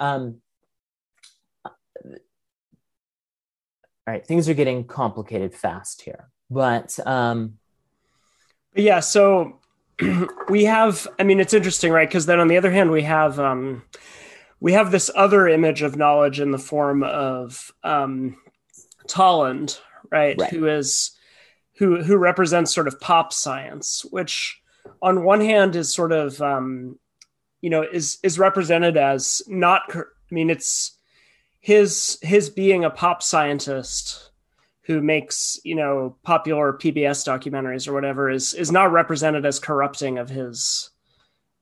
um, 0.00 0.40
all 1.64 1.72
right, 4.06 4.26
things 4.26 4.48
are 4.48 4.54
getting 4.54 4.84
complicated 4.84 5.54
fast 5.54 6.02
here, 6.02 6.30
but 6.50 6.98
um, 7.06 7.58
yeah. 8.74 8.98
So 9.00 9.60
we 10.48 10.64
have. 10.64 11.06
I 11.18 11.22
mean, 11.22 11.38
it's 11.38 11.54
interesting, 11.54 11.92
right? 11.92 12.08
Because 12.08 12.26
then 12.26 12.40
on 12.40 12.48
the 12.48 12.56
other 12.56 12.72
hand, 12.72 12.90
we 12.90 13.02
have 13.02 13.38
um, 13.38 13.82
we 14.60 14.72
have 14.74 14.90
this 14.90 15.10
other 15.14 15.48
image 15.48 15.82
of 15.82 15.96
knowledge 15.96 16.38
in 16.38 16.50
the 16.50 16.58
form 16.58 17.02
of 17.02 17.72
um, 17.82 18.36
Tolland, 19.06 19.80
right? 20.10 20.36
Right. 20.38 20.50
Who 20.50 20.66
is 20.66 21.12
who 21.78 22.02
who 22.02 22.16
represents 22.18 22.74
sort 22.74 22.88
of 22.88 23.00
pop 23.00 23.32
science, 23.32 24.04
which 24.10 24.60
on 25.00 25.24
one 25.24 25.40
hand 25.40 25.76
is 25.76 25.92
sort 25.92 26.12
of 26.12 26.40
um, 26.42 26.98
you 27.62 27.70
know 27.70 27.82
is 27.82 28.18
is 28.22 28.38
represented 28.38 28.96
as 28.96 29.42
not. 29.48 29.82
I 29.94 30.02
mean, 30.34 30.50
it's 30.50 30.98
his 31.60 32.18
his 32.22 32.50
being 32.50 32.84
a 32.84 32.90
pop 32.90 33.22
scientist 33.22 34.30
who 34.82 35.00
makes 35.00 35.58
you 35.64 35.74
know 35.74 36.16
popular 36.22 36.72
PBS 36.72 37.26
documentaries 37.26 37.88
or 37.88 37.94
whatever 37.94 38.30
is 38.30 38.54
is 38.54 38.70
not 38.70 38.92
represented 38.92 39.46
as 39.46 39.58
corrupting 39.58 40.18
of 40.18 40.28
his 40.28 40.90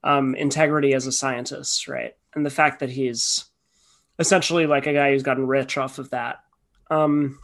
um, 0.04 0.34
integrity 0.34 0.94
as 0.94 1.06
a 1.06 1.12
scientist, 1.12 1.88
right? 1.88 2.14
And 2.34 2.44
the 2.44 2.50
fact 2.50 2.80
that 2.80 2.90
he's 2.90 3.44
essentially 4.18 4.66
like 4.66 4.86
a 4.86 4.92
guy 4.92 5.12
who's 5.12 5.22
gotten 5.22 5.46
rich 5.46 5.78
off 5.78 5.98
of 5.98 6.10
that. 6.10 6.40
Um, 6.90 7.38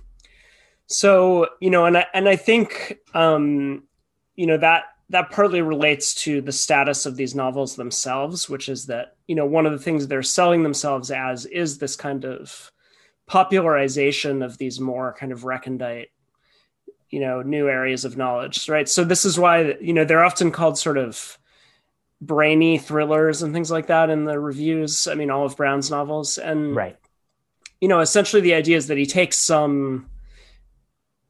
so 0.87 1.49
you 1.61 1.71
know, 1.71 1.87
and 1.87 1.99
I 1.99 2.07
and 2.15 2.29
I 2.29 2.37
think 2.37 2.99
um, 3.15 3.85
you 4.35 4.47
know 4.47 4.59
that 4.59 4.85
that 5.11 5.31
partly 5.31 5.63
relates 5.63 6.15
to 6.15 6.41
the 6.41 6.53
status 6.53 7.07
of 7.07 7.17
these 7.17 7.35
novels 7.35 7.77
themselves, 7.77 8.49
which 8.49 8.69
is 8.69 8.87
that 8.87 9.17
you 9.27 9.35
know 9.35 9.47
one 9.47 9.67
of 9.67 9.73
the 9.73 9.79
things 9.79 10.07
they're 10.07 10.23
selling 10.23 10.63
themselves 10.63 11.11
as 11.11 11.47
is 11.47 11.79
this 11.79 11.97
kind 11.97 12.25
of 12.25 12.71
popularization 13.27 14.43
of 14.43 14.59
these 14.59 14.79
more 14.79 15.15
kind 15.19 15.33
of 15.33 15.45
recondite 15.45 16.09
you 17.11 17.21
know 17.21 17.41
new 17.41 17.69
areas 17.69 18.05
of 18.05 18.19
knowledge 18.19 18.69
right 18.69 18.89
so 18.89 19.03
this 19.03 19.25
is 19.25 19.39
why 19.39 19.77
you 19.81 19.95
know 19.95 20.05
they're 20.05 20.25
often 20.25 20.51
called 20.51 20.77
sort 20.77 20.99
of 20.99 21.39
brainy 22.27 22.79
thrillers 22.79 23.43
and 23.43 23.53
things 23.53 23.71
like 23.71 23.89
that 23.89 24.11
in 24.11 24.25
the 24.25 24.39
reviews 24.39 25.07
i 25.07 25.15
mean 25.15 25.31
all 25.31 25.45
of 25.45 25.57
brown's 25.57 25.91
novels. 25.91 26.39
And 26.39 26.75
right, 26.75 26.97
you 27.81 27.89
know 27.89 28.01
essentially 28.01 28.43
the 28.43 28.55
idea 28.55 28.77
is 28.77 28.87
that 28.89 28.99
he 28.99 29.07
takes 29.07 29.39
some 29.39 30.09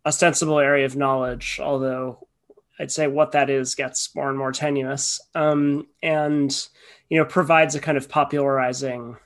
ostensible 0.06 0.58
area 0.58 0.84
of 0.84 0.96
knowledge 0.96 1.58
although 1.62 2.26
i'd 2.78 2.92
say 2.92 3.06
what 3.06 3.32
that 3.32 3.48
is 3.48 3.74
gets 3.74 4.14
more 4.14 4.28
and 4.28 4.38
more 4.38 4.52
tenuous 4.52 5.20
um, 5.34 5.86
and 6.02 6.68
you 7.08 7.18
know 7.18 7.24
provides 7.24 7.74
a 7.74 7.80
kind 7.80 7.98
of 7.98 8.08
popularizing 8.08 9.16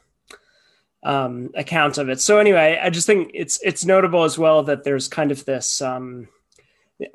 um, 1.05 1.51
account 1.55 1.97
of 1.97 2.09
it. 2.09 2.21
So 2.21 2.39
anyway 2.39 2.79
i 2.83 2.91
just 2.91 3.07
think 3.07 3.31
it's 3.35 3.61
it's 3.63 3.85
notable 3.85 4.25
as 4.25 4.39
well 4.39 4.63
that 4.65 4.85
there's 4.85 5.09
kind 5.09 5.31
of 5.31 5.45
this 5.45 5.83
um, 5.83 6.29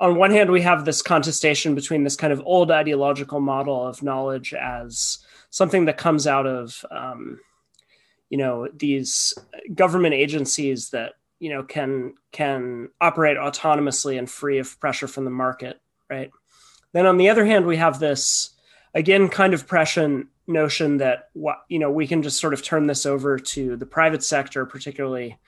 on 0.00 0.16
one 0.16 0.30
hand 0.30 0.50
we 0.50 0.62
have 0.62 0.84
this 0.84 1.02
contestation 1.02 1.74
between 1.74 2.04
this 2.04 2.16
kind 2.16 2.32
of 2.32 2.42
old 2.44 2.70
ideological 2.70 3.40
model 3.40 3.86
of 3.86 4.02
knowledge 4.02 4.54
as 4.54 5.18
something 5.50 5.84
that 5.84 5.98
comes 5.98 6.26
out 6.26 6.46
of 6.46 6.84
um, 6.90 7.38
you 8.30 8.38
know 8.38 8.68
these 8.74 9.34
government 9.74 10.14
agencies 10.14 10.90
that 10.90 11.12
you 11.38 11.50
know 11.50 11.62
can 11.62 12.14
can 12.32 12.88
operate 13.00 13.36
autonomously 13.36 14.18
and 14.18 14.30
free 14.30 14.58
of 14.58 14.78
pressure 14.80 15.06
from 15.06 15.24
the 15.24 15.30
market 15.30 15.80
right? 16.10 16.30
Then 16.92 17.06
on 17.06 17.16
the 17.16 17.28
other 17.28 17.44
hand 17.44 17.66
we 17.66 17.76
have 17.76 17.98
this 17.98 18.50
again 18.94 19.28
kind 19.28 19.54
of 19.54 19.66
prescient 19.66 20.28
notion 20.46 20.98
that 20.98 21.30
what 21.32 21.58
you 21.68 21.78
know 21.78 21.90
we 21.90 22.06
can 22.06 22.22
just 22.22 22.40
sort 22.40 22.54
of 22.54 22.62
turn 22.62 22.86
this 22.86 23.06
over 23.06 23.38
to 23.38 23.76
the 23.76 23.86
private 23.86 24.22
sector 24.22 24.66
particularly 24.66 25.38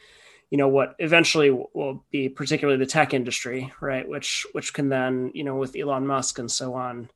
you 0.51 0.59
know 0.59 0.69
what 0.69 0.95
eventually 0.99 1.51
will 1.51 2.05
be 2.11 2.29
particularly 2.29 2.79
the 2.79 2.87
tech 2.87 3.13
industry 3.13 3.73
right? 3.81 4.09
Which 4.09 4.47
which 4.53 4.73
can 4.73 4.89
then 4.89 5.31
you 5.35 5.45
know 5.45 5.57
with 5.57 5.77
elon 5.77 6.07
musk 6.07 6.39
and 6.39 6.51
so 6.51 6.75
on 6.75 7.11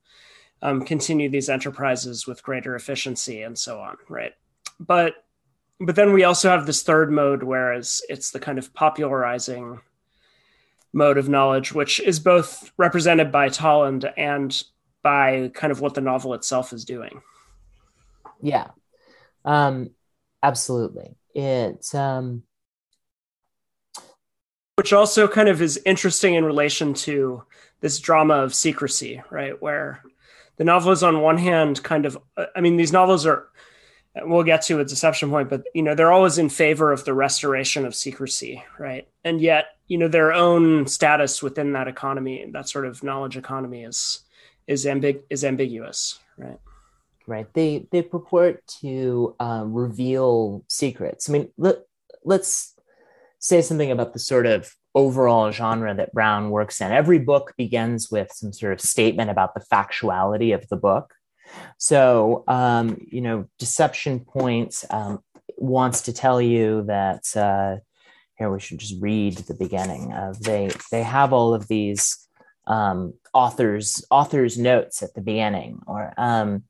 um, 0.62 0.84
continue 0.84 1.28
these 1.28 1.48
enterprises 1.48 2.26
with 2.26 2.42
greater 2.42 2.74
efficiency 2.74 3.42
and 3.42 3.58
so 3.58 3.80
on 3.80 3.96
right? 4.08 4.32
But 4.78 5.14
but 5.80 5.96
then 5.96 6.12
we 6.12 6.24
also 6.24 6.50
have 6.50 6.66
this 6.66 6.82
third 6.82 7.10
mode 7.10 7.42
whereas 7.42 8.02
it's 8.08 8.30
the 8.30 8.40
kind 8.40 8.58
of 8.58 8.74
popularizing 8.74 9.80
mode 10.92 11.18
of 11.18 11.28
knowledge 11.28 11.72
which 11.72 12.00
is 12.00 12.18
both 12.18 12.72
represented 12.76 13.30
by 13.30 13.48
Tolland 13.48 14.12
and 14.16 14.62
by 15.02 15.50
kind 15.54 15.70
of 15.70 15.80
what 15.80 15.94
the 15.94 16.00
novel 16.00 16.34
itself 16.34 16.72
is 16.72 16.84
doing. 16.84 17.22
Yeah, 18.42 18.68
um, 19.44 19.90
absolutely. 20.42 21.16
It 21.34 21.94
um, 21.94 22.42
which 24.80 24.94
also 24.94 25.28
kind 25.28 25.50
of 25.50 25.60
is 25.60 25.78
interesting 25.84 26.32
in 26.32 26.42
relation 26.42 26.94
to 26.94 27.44
this 27.80 27.98
drama 27.98 28.36
of 28.36 28.54
secrecy, 28.54 29.22
right? 29.28 29.60
Where 29.60 30.02
the 30.56 30.64
novel 30.64 30.90
is 30.90 31.02
on 31.02 31.20
one 31.20 31.36
hand 31.36 31.82
kind 31.82 32.06
of, 32.06 32.16
I 32.56 32.62
mean, 32.62 32.78
these 32.78 32.90
novels 32.90 33.26
are, 33.26 33.48
we'll 34.22 34.42
get 34.42 34.62
to 34.62 34.80
a 34.80 34.84
deception 34.86 35.28
point, 35.28 35.50
but 35.50 35.64
you 35.74 35.82
know, 35.82 35.94
they're 35.94 36.10
always 36.10 36.38
in 36.38 36.48
favor 36.48 36.92
of 36.92 37.04
the 37.04 37.12
restoration 37.12 37.84
of 37.84 37.94
secrecy, 37.94 38.64
right? 38.78 39.06
And 39.22 39.42
yet, 39.42 39.66
you 39.86 39.98
know, 39.98 40.08
their 40.08 40.32
own 40.32 40.86
status 40.86 41.42
within 41.42 41.74
that 41.74 41.86
economy, 41.86 42.46
that 42.54 42.70
sort 42.70 42.86
of 42.86 43.04
knowledge 43.04 43.36
economy 43.36 43.84
is 43.84 44.20
is 44.66 44.86
ambig- 44.86 45.24
is 45.28 45.44
ambiguous, 45.44 46.20
right? 46.38 46.58
right 47.26 47.52
they 47.52 47.86
they 47.92 48.00
purport 48.00 48.66
to 48.66 49.36
um, 49.40 49.74
reveal 49.74 50.64
secrets 50.68 51.28
i 51.28 51.32
mean 51.32 51.50
let, 51.58 51.80
let's 52.24 52.74
say 53.40 53.62
something 53.62 53.90
about 53.90 54.12
the 54.12 54.18
sort 54.18 54.46
of 54.46 54.72
overall 54.94 55.50
genre 55.50 55.94
that 55.94 56.12
brown 56.12 56.50
works 56.50 56.80
in. 56.80 56.92
Every 56.92 57.18
book 57.18 57.54
begins 57.56 58.10
with 58.10 58.30
some 58.32 58.52
sort 58.52 58.72
of 58.72 58.80
statement 58.80 59.30
about 59.30 59.54
the 59.54 59.64
factuality 59.72 60.54
of 60.54 60.68
the 60.68 60.76
book. 60.76 61.14
So 61.78 62.44
um, 62.46 62.98
you 63.10 63.20
know 63.20 63.46
deception 63.58 64.20
Points 64.20 64.84
um, 64.90 65.22
wants 65.56 66.02
to 66.02 66.12
tell 66.12 66.40
you 66.40 66.84
that 66.86 67.36
uh, 67.36 67.76
here 68.36 68.50
we 68.50 68.60
should 68.60 68.78
just 68.78 69.00
read 69.00 69.36
the 69.36 69.54
beginning 69.54 70.12
uh, 70.12 70.32
they 70.40 70.70
they 70.90 71.02
have 71.02 71.32
all 71.32 71.52
of 71.52 71.68
these 71.68 72.28
um, 72.66 73.14
authors 73.34 74.04
authors 74.10 74.56
notes 74.56 75.02
at 75.02 75.12
the 75.14 75.20
beginning 75.20 75.80
or 75.86 76.14
um, 76.16 76.62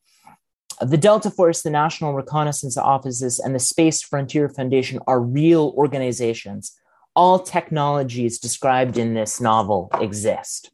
the 0.81 0.97
Delta 0.97 1.31
Force, 1.31 1.63
the 1.63 1.71
National 1.71 2.15
Reconnaissance 2.15 2.77
Offices, 2.77 3.39
and 3.39 3.55
the 3.55 3.59
Space 3.59 4.03
Frontier 4.03 4.49
Foundation 4.49 4.99
are 5.07 5.21
real 5.21 5.75
organizations. 5.77 6.73
All 7.15 7.39
technologies 7.39 8.39
described 8.39 8.97
in 8.97 9.15
this 9.15 9.41
novel 9.41 9.91
exist. 10.01 10.71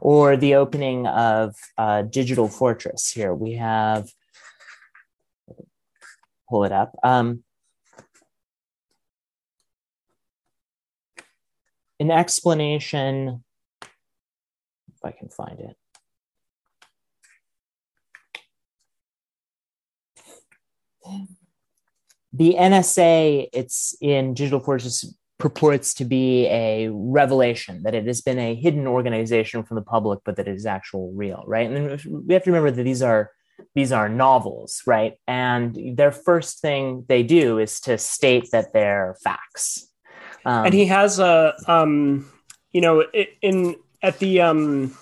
Or 0.00 0.36
the 0.36 0.54
opening 0.54 1.06
of 1.06 1.54
uh, 1.78 2.02
Digital 2.02 2.46
Fortress. 2.46 3.10
Here 3.10 3.34
we 3.34 3.54
have, 3.54 4.10
pull 6.48 6.64
it 6.64 6.72
up. 6.72 6.94
Um, 7.02 7.42
an 11.98 12.10
explanation, 12.10 13.42
if 13.82 15.04
I 15.04 15.10
can 15.10 15.30
find 15.30 15.58
it. 15.58 15.77
The 22.32 22.56
NSA, 22.58 23.48
it's 23.52 23.96
in 24.00 24.34
Digital 24.34 24.60
Fortress, 24.60 25.14
purports 25.38 25.94
to 25.94 26.04
be 26.04 26.46
a 26.46 26.88
revelation 26.90 27.82
that 27.84 27.94
it 27.94 28.06
has 28.06 28.20
been 28.20 28.38
a 28.38 28.54
hidden 28.54 28.86
organization 28.86 29.62
from 29.62 29.76
the 29.76 29.82
public, 29.82 30.18
but 30.24 30.36
that 30.36 30.48
it 30.48 30.54
is 30.54 30.66
actual 30.66 31.12
real, 31.12 31.44
right? 31.46 31.70
And 31.70 32.24
we 32.26 32.34
have 32.34 32.42
to 32.42 32.50
remember 32.50 32.72
that 32.72 32.82
these 32.82 33.02
are 33.02 33.30
these 33.74 33.92
are 33.92 34.08
novels, 34.08 34.82
right? 34.86 35.14
And 35.26 35.96
their 35.96 36.12
first 36.12 36.60
thing 36.60 37.04
they 37.08 37.22
do 37.22 37.58
is 37.58 37.80
to 37.82 37.98
state 37.98 38.50
that 38.52 38.72
they're 38.72 39.16
facts. 39.22 39.88
Um, 40.44 40.66
and 40.66 40.74
he 40.74 40.86
has 40.86 41.18
a, 41.18 41.54
um, 41.66 42.30
you 42.72 42.80
know, 42.80 43.04
in 43.42 43.76
at 44.02 44.18
the 44.18 44.40
um, 44.40 44.96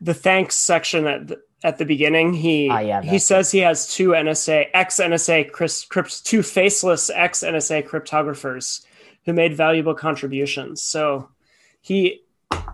the 0.00 0.14
thanks 0.14 0.56
section 0.56 1.06
at 1.06 1.30
at 1.62 1.78
the 1.78 1.84
beginning, 1.84 2.32
he 2.32 2.68
ah, 2.70 2.78
yeah, 2.78 3.02
he 3.02 3.18
says 3.18 3.50
he 3.50 3.58
has 3.58 3.92
two 3.92 4.10
NSA 4.10 4.68
ex 4.72 4.98
NSA 4.98 5.52
crypt, 5.52 6.24
two 6.24 6.42
faceless 6.42 7.10
ex 7.10 7.42
NSA 7.42 7.86
cryptographers 7.86 8.84
who 9.26 9.32
made 9.32 9.54
valuable 9.54 9.94
contributions. 9.94 10.82
So 10.82 11.28
he, 11.82 12.22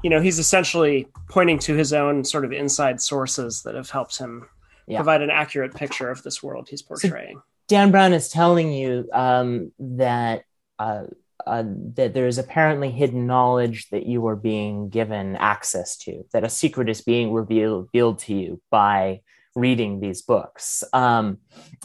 you 0.03 0.11
know, 0.11 0.21
he's 0.21 0.39
essentially 0.39 1.09
pointing 1.29 1.59
to 1.61 1.75
his 1.75 1.93
own 1.93 2.25
sort 2.25 2.45
of 2.45 2.53
inside 2.53 3.01
sources 3.01 3.63
that 3.63 3.75
have 3.75 3.91
helped 3.91 4.19
him 4.19 4.49
yeah. 4.87 4.99
provide 4.99 5.23
an 5.23 5.31
accurate 5.31 5.75
picture 5.75 6.09
of 6.09 6.23
this 6.23 6.43
world 6.43 6.69
he's 6.69 6.83
portraying. 6.83 7.37
So 7.37 7.43
Dan 7.69 7.91
Brown 7.91 8.13
is 8.13 8.29
telling 8.29 8.73
you 8.73 9.09
um, 9.13 9.73
that. 9.79 10.45
Uh, 10.79 11.07
uh, 11.47 11.65
that 11.95 12.13
there 12.13 12.27
is 12.27 12.39
apparently 12.39 12.91
hidden 12.91 13.27
knowledge 13.27 13.89
that 13.91 14.07
you 14.07 14.27
are 14.27 14.37
being 14.37 14.89
given 14.89 15.37
access 15.37 15.97
to, 15.99 16.25
that 16.33 16.45
a 16.45 16.49
secret 16.49 16.89
is 16.89 17.01
being 17.01 17.33
revealed, 17.33 17.89
revealed 17.93 18.19
to 18.19 18.35
you 18.35 18.61
by 18.71 19.21
reading 19.55 20.01
these 20.01 20.23
books. 20.23 20.85
Um, 20.93 21.39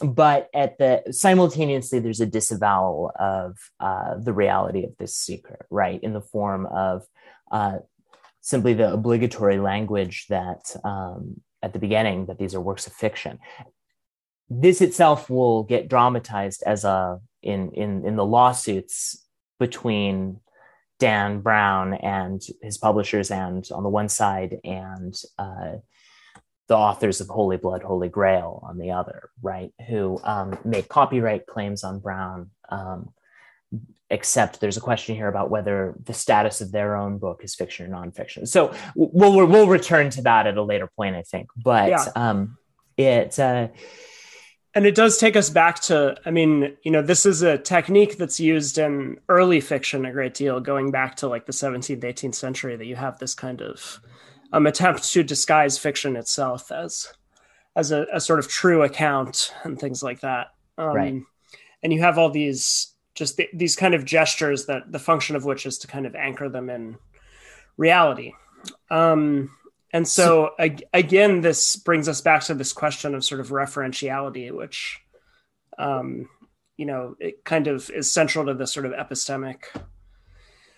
but 0.03 0.49
at 0.53 0.77
the 0.77 1.03
simultaneously, 1.11 1.99
there's 1.99 2.19
a 2.19 2.25
disavowal 2.25 3.11
of 3.17 3.57
uh, 3.79 4.15
the 4.17 4.33
reality 4.33 4.83
of 4.83 4.97
this 4.97 5.15
secret, 5.15 5.61
right, 5.69 6.01
in 6.03 6.13
the 6.13 6.21
form 6.21 6.65
of 6.65 7.03
uh, 7.51 7.77
simply 8.41 8.73
the 8.73 8.91
obligatory 8.91 9.59
language 9.59 10.25
that 10.29 10.75
um, 10.83 11.39
at 11.63 11.73
the 11.73 11.79
beginning 11.79 12.25
that 12.25 12.39
these 12.39 12.55
are 12.55 12.61
works 12.61 12.87
of 12.87 12.93
fiction. 12.93 13.39
This 14.49 14.81
itself 14.81 15.29
will 15.29 15.63
get 15.63 15.87
dramatized 15.87 16.63
as 16.65 16.83
a 16.83 17.19
in 17.41 17.71
in 17.71 18.05
in 18.05 18.15
the 18.17 18.25
lawsuits 18.25 19.25
between 19.61 20.39
Dan 20.99 21.41
Brown 21.41 21.93
and 21.93 22.41
his 22.63 22.79
publishers, 22.79 23.29
and 23.29 23.63
on 23.71 23.83
the 23.83 23.89
one 23.89 24.09
side, 24.09 24.59
and 24.63 25.15
uh, 25.37 25.75
the 26.67 26.75
authors 26.75 27.21
of 27.21 27.27
Holy 27.27 27.57
Blood, 27.57 27.83
Holy 27.83 28.09
Grail 28.09 28.59
on 28.67 28.79
the 28.79 28.91
other, 28.91 29.29
right? 29.41 29.71
Who 29.87 30.19
um, 30.23 30.57
make 30.65 30.89
copyright 30.89 31.45
claims 31.45 31.83
on 31.83 31.99
Brown. 31.99 32.49
Um, 32.69 33.13
except 34.09 34.59
there's 34.59 34.75
a 34.75 34.81
question 34.81 35.15
here 35.15 35.29
about 35.29 35.49
whether 35.49 35.95
the 36.03 36.13
status 36.13 36.59
of 36.59 36.73
their 36.73 36.97
own 36.97 37.17
book 37.17 37.45
is 37.45 37.55
fiction 37.55 37.85
or 37.85 37.95
nonfiction. 37.95 38.47
So 38.47 38.73
we'll 38.95 39.47
we'll 39.47 39.67
return 39.67 40.09
to 40.11 40.23
that 40.23 40.47
at 40.47 40.57
a 40.57 40.63
later 40.63 40.89
point, 40.97 41.15
I 41.15 41.21
think. 41.21 41.47
But 41.55 41.89
yeah. 41.89 42.05
um, 42.15 42.57
it. 42.97 43.39
Uh, 43.39 43.67
and 44.73 44.85
it 44.85 44.95
does 44.95 45.17
take 45.17 45.35
us 45.35 45.49
back 45.49 45.79
to 45.79 46.15
i 46.25 46.31
mean 46.31 46.75
you 46.83 46.91
know 46.91 47.01
this 47.01 47.25
is 47.25 47.41
a 47.41 47.57
technique 47.57 48.17
that's 48.17 48.39
used 48.39 48.77
in 48.77 49.17
early 49.29 49.59
fiction 49.59 50.05
a 50.05 50.11
great 50.11 50.33
deal 50.33 50.59
going 50.59 50.91
back 50.91 51.15
to 51.15 51.27
like 51.27 51.45
the 51.45 51.51
17th 51.51 52.01
18th 52.01 52.35
century 52.35 52.75
that 52.75 52.85
you 52.85 52.95
have 52.95 53.17
this 53.19 53.33
kind 53.33 53.61
of 53.61 53.99
um, 54.53 54.67
attempt 54.67 55.09
to 55.11 55.23
disguise 55.23 55.77
fiction 55.77 56.15
itself 56.15 56.71
as 56.71 57.11
as 57.75 57.91
a, 57.91 58.05
a 58.11 58.19
sort 58.19 58.39
of 58.39 58.47
true 58.47 58.83
account 58.83 59.53
and 59.63 59.79
things 59.79 60.03
like 60.03 60.21
that 60.21 60.47
um, 60.77 60.95
right. 60.95 61.21
and 61.83 61.93
you 61.93 62.01
have 62.01 62.17
all 62.17 62.29
these 62.29 62.93
just 63.13 63.37
th- 63.37 63.49
these 63.53 63.75
kind 63.75 63.93
of 63.93 64.05
gestures 64.05 64.65
that 64.65 64.91
the 64.91 64.99
function 64.99 65.35
of 65.35 65.45
which 65.45 65.65
is 65.65 65.77
to 65.77 65.87
kind 65.87 66.05
of 66.05 66.15
anchor 66.15 66.49
them 66.49 66.69
in 66.69 66.97
reality 67.77 68.33
um, 68.89 69.49
and 69.93 70.07
so, 70.07 70.51
so 70.57 70.81
again, 70.93 71.41
this 71.41 71.75
brings 71.75 72.07
us 72.07 72.21
back 72.21 72.43
to 72.43 72.53
this 72.53 72.73
question 72.73 73.15
of 73.15 73.23
sort 73.23 73.41
of 73.41 73.49
referentiality, 73.49 74.51
which, 74.51 74.99
um, 75.77 76.29
you 76.77 76.85
know, 76.85 77.15
it 77.19 77.43
kind 77.43 77.67
of 77.67 77.89
is 77.89 78.11
central 78.11 78.45
to 78.45 78.53
the 78.53 78.67
sort 78.67 78.85
of 78.85 78.93
epistemic 78.93 79.63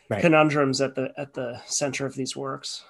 right. 0.09 0.21
conundrums 0.21 0.81
at 0.81 0.95
the 0.95 1.13
at 1.17 1.33
the 1.33 1.61
center 1.65 2.05
of 2.05 2.15
these 2.15 2.35
works. 2.35 2.83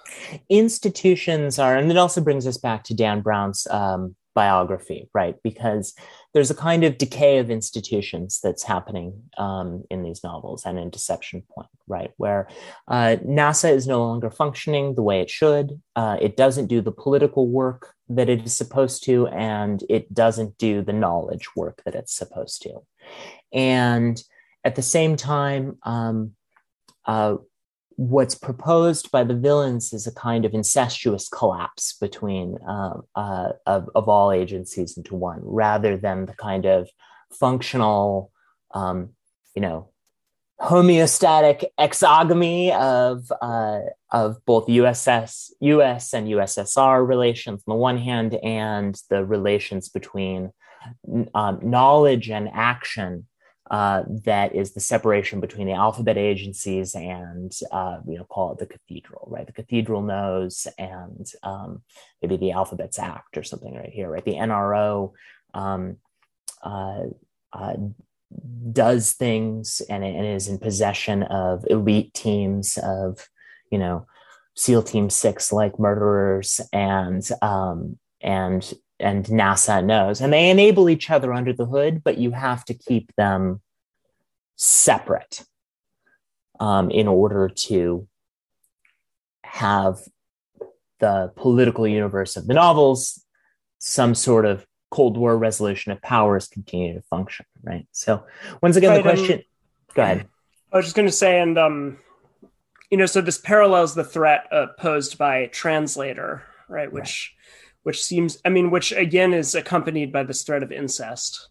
Institutions 0.50 1.60
are, 1.60 1.76
and 1.76 1.92
it 1.92 1.98
also 1.98 2.22
brings 2.22 2.48
us 2.48 2.58
back 2.58 2.84
to 2.86 2.94
Dan 2.94 3.22
Brown's 3.22 3.68
um, 3.70 4.16
biography, 4.34 5.10
right? 5.14 5.36
Because 5.44 5.94
there's 6.34 6.52
a 6.52 6.56
kind 6.56 6.84
of 6.84 6.98
decay 6.98 7.38
of 7.38 7.50
institutions 7.50 8.40
that's 8.44 8.64
happening 8.64 9.24
um, 9.38 9.84
in 9.90 10.04
these 10.04 10.24
novels 10.24 10.66
and 10.66 10.80
in 10.80 10.90
Deception 10.90 11.44
Point, 11.54 11.70
right? 11.88 12.12
Where 12.18 12.48
uh, 12.88 13.18
NASA 13.26 13.72
is 13.72 13.88
no 13.88 14.00
longer 14.00 14.30
functioning 14.30 14.96
the 14.96 15.04
way 15.04 15.22
it 15.22 15.30
should. 15.30 15.82
Uh, 15.96 16.18
it 16.20 16.36
doesn't 16.36 16.68
do 16.68 16.82
the 16.82 16.92
political 16.92 17.48
work 17.48 17.94
that 18.10 18.30
it 18.30 18.44
is 18.44 18.56
supposed 18.56 19.04
to, 19.06 19.28
and 19.28 19.84
it 19.90 20.14
doesn't 20.14 20.58
do 20.58 20.82
the 20.82 20.94
knowledge 20.94 21.48
work 21.56 21.82
that 21.86 21.96
it's 21.96 22.16
supposed 22.16 22.62
to. 22.64 22.82
And 23.52 24.22
at 24.64 24.76
the 24.76 24.82
same 24.82 25.16
time, 25.16 25.78
um, 25.84 26.32
uh, 27.06 27.38
what's 27.96 28.36
proposed 28.36 29.12
by 29.12 29.24
the 29.24 29.36
villains 29.36 29.94
is 29.94 30.08
a 30.08 30.14
kind 30.14 30.46
of 30.46 30.54
incestuous 30.54 31.30
collapse 31.30 31.94
between 32.00 32.58
uh, 32.68 32.98
uh, 33.16 33.50
of, 33.66 33.90
of 33.96 34.10
all 34.10 34.32
agencies 34.32 34.98
into 34.98 35.16
one, 35.16 35.40
rather 35.44 35.98
than 35.98 36.26
the 36.26 36.34
kind 36.34 36.66
of 36.66 36.90
functional, 37.32 38.32
um, 38.74 39.10
you 39.56 39.62
know, 39.62 39.90
homeostatic 40.62 41.66
exogamy 41.80 42.72
of 42.72 43.32
uh, 43.42 43.80
of 44.12 44.38
both 44.46 44.68
USS 44.68 45.52
US 45.60 46.14
and 46.14 46.28
USSR 46.28 47.06
relations 47.06 47.64
on 47.68 47.76
the 47.76 47.80
one 47.80 47.98
hand, 47.98 48.36
and 48.36 49.00
the 49.10 49.26
relations 49.26 49.90
between 49.90 50.52
um, 51.34 51.60
knowledge 51.62 52.30
and 52.30 52.50
action 52.54 53.28
uh, 53.72 54.04
that 54.26 54.56
is 54.56 54.74
the 54.74 54.80
separation 54.80 55.40
between 55.40 55.68
the 55.68 55.74
alphabet 55.74 56.18
agencies 56.18 56.96
and 56.96 57.58
uh, 57.72 58.00
you 58.06 58.18
know 58.18 58.26
call 58.26 58.52
it 58.52 58.60
the 58.60 58.66
cathedral 58.66 59.28
right? 59.32 59.48
The 59.48 59.54
cathedral 59.54 60.02
knows 60.02 60.68
and 60.78 61.26
um, 61.44 61.82
maybe 62.22 62.38
the 62.38 62.52
alphabets 62.52 63.00
act 63.00 63.38
or 63.38 63.44
something 63.44 63.74
right 63.74 63.90
here 63.90 64.10
right? 64.10 64.26
The 64.26 64.36
nro 64.36 65.14
um, 65.54 65.98
uh, 66.62 67.04
uh, 67.54 67.76
does 68.72 69.14
things 69.14 69.82
and, 69.90 70.04
and 70.04 70.26
is 70.26 70.48
in 70.48 70.58
possession 70.58 71.24
of 71.24 71.66
elite 71.70 72.14
teams 72.14 72.78
of 72.84 73.30
you 73.72 73.78
know 73.78 74.06
seal 74.56 74.84
team 74.84 75.10
six 75.10 75.52
like 75.52 75.80
murderers 75.80 76.60
and 76.72 77.28
um, 77.42 77.98
and 78.22 78.74
and 79.04 79.26
NASA 79.26 79.84
knows. 79.84 80.22
And 80.22 80.34
they 80.34 80.50
enable 80.50 80.90
each 80.90 81.10
other 81.12 81.34
under 81.34 81.54
the 81.54 81.66
hood, 81.66 82.04
but 82.04 82.18
you 82.18 82.32
have 82.32 82.66
to 82.66 82.74
keep 82.74 83.14
them 83.16 83.62
separate 84.56 85.46
um, 86.60 86.90
in 86.90 87.08
order 87.08 87.50
to 87.50 88.08
have 89.44 90.00
the 91.00 91.32
political 91.36 91.88
universe 91.88 92.38
of 92.38 92.48
the 92.48 92.54
novels, 92.54 93.24
some 93.80 94.16
sort 94.16 94.46
of 94.46 94.66
Cold 94.90 95.18
War 95.18 95.38
resolution 95.38 95.92
of 95.92 96.02
powers 96.02 96.48
continue 96.48 96.94
to 96.94 97.02
function, 97.02 97.46
right? 97.62 97.88
So, 97.92 98.24
once 98.62 98.76
again, 98.76 98.92
right, 98.92 98.98
the 98.98 99.04
question. 99.04 99.40
Um, 99.40 99.46
go 99.96 100.02
ahead. 100.04 100.28
I 100.72 100.78
was 100.78 100.86
just 100.86 100.96
going 100.96 101.08
to 101.08 101.12
say, 101.12 101.40
and 101.40 101.58
um, 101.58 101.98
you 102.90 102.98
know, 102.98 103.08
so 103.08 103.20
this 103.20 103.40
parallels 103.40 103.96
the 103.96 104.04
threat 104.04 104.48
uh, 104.52 104.68
posed 104.78 105.18
by 105.18 105.48
translator, 105.48 106.44
right? 106.70 106.92
Which 106.92 107.36
which 107.84 108.04
seems 108.04 108.40
i 108.46 108.50
mean 108.50 108.72
which 108.72 108.92
again 108.92 109.34
is 109.34 109.56
accompanied 109.56 110.12
by 110.12 110.24
this 110.24 110.44
threat 110.44 110.64
of 110.64 110.72
incest 110.72 111.50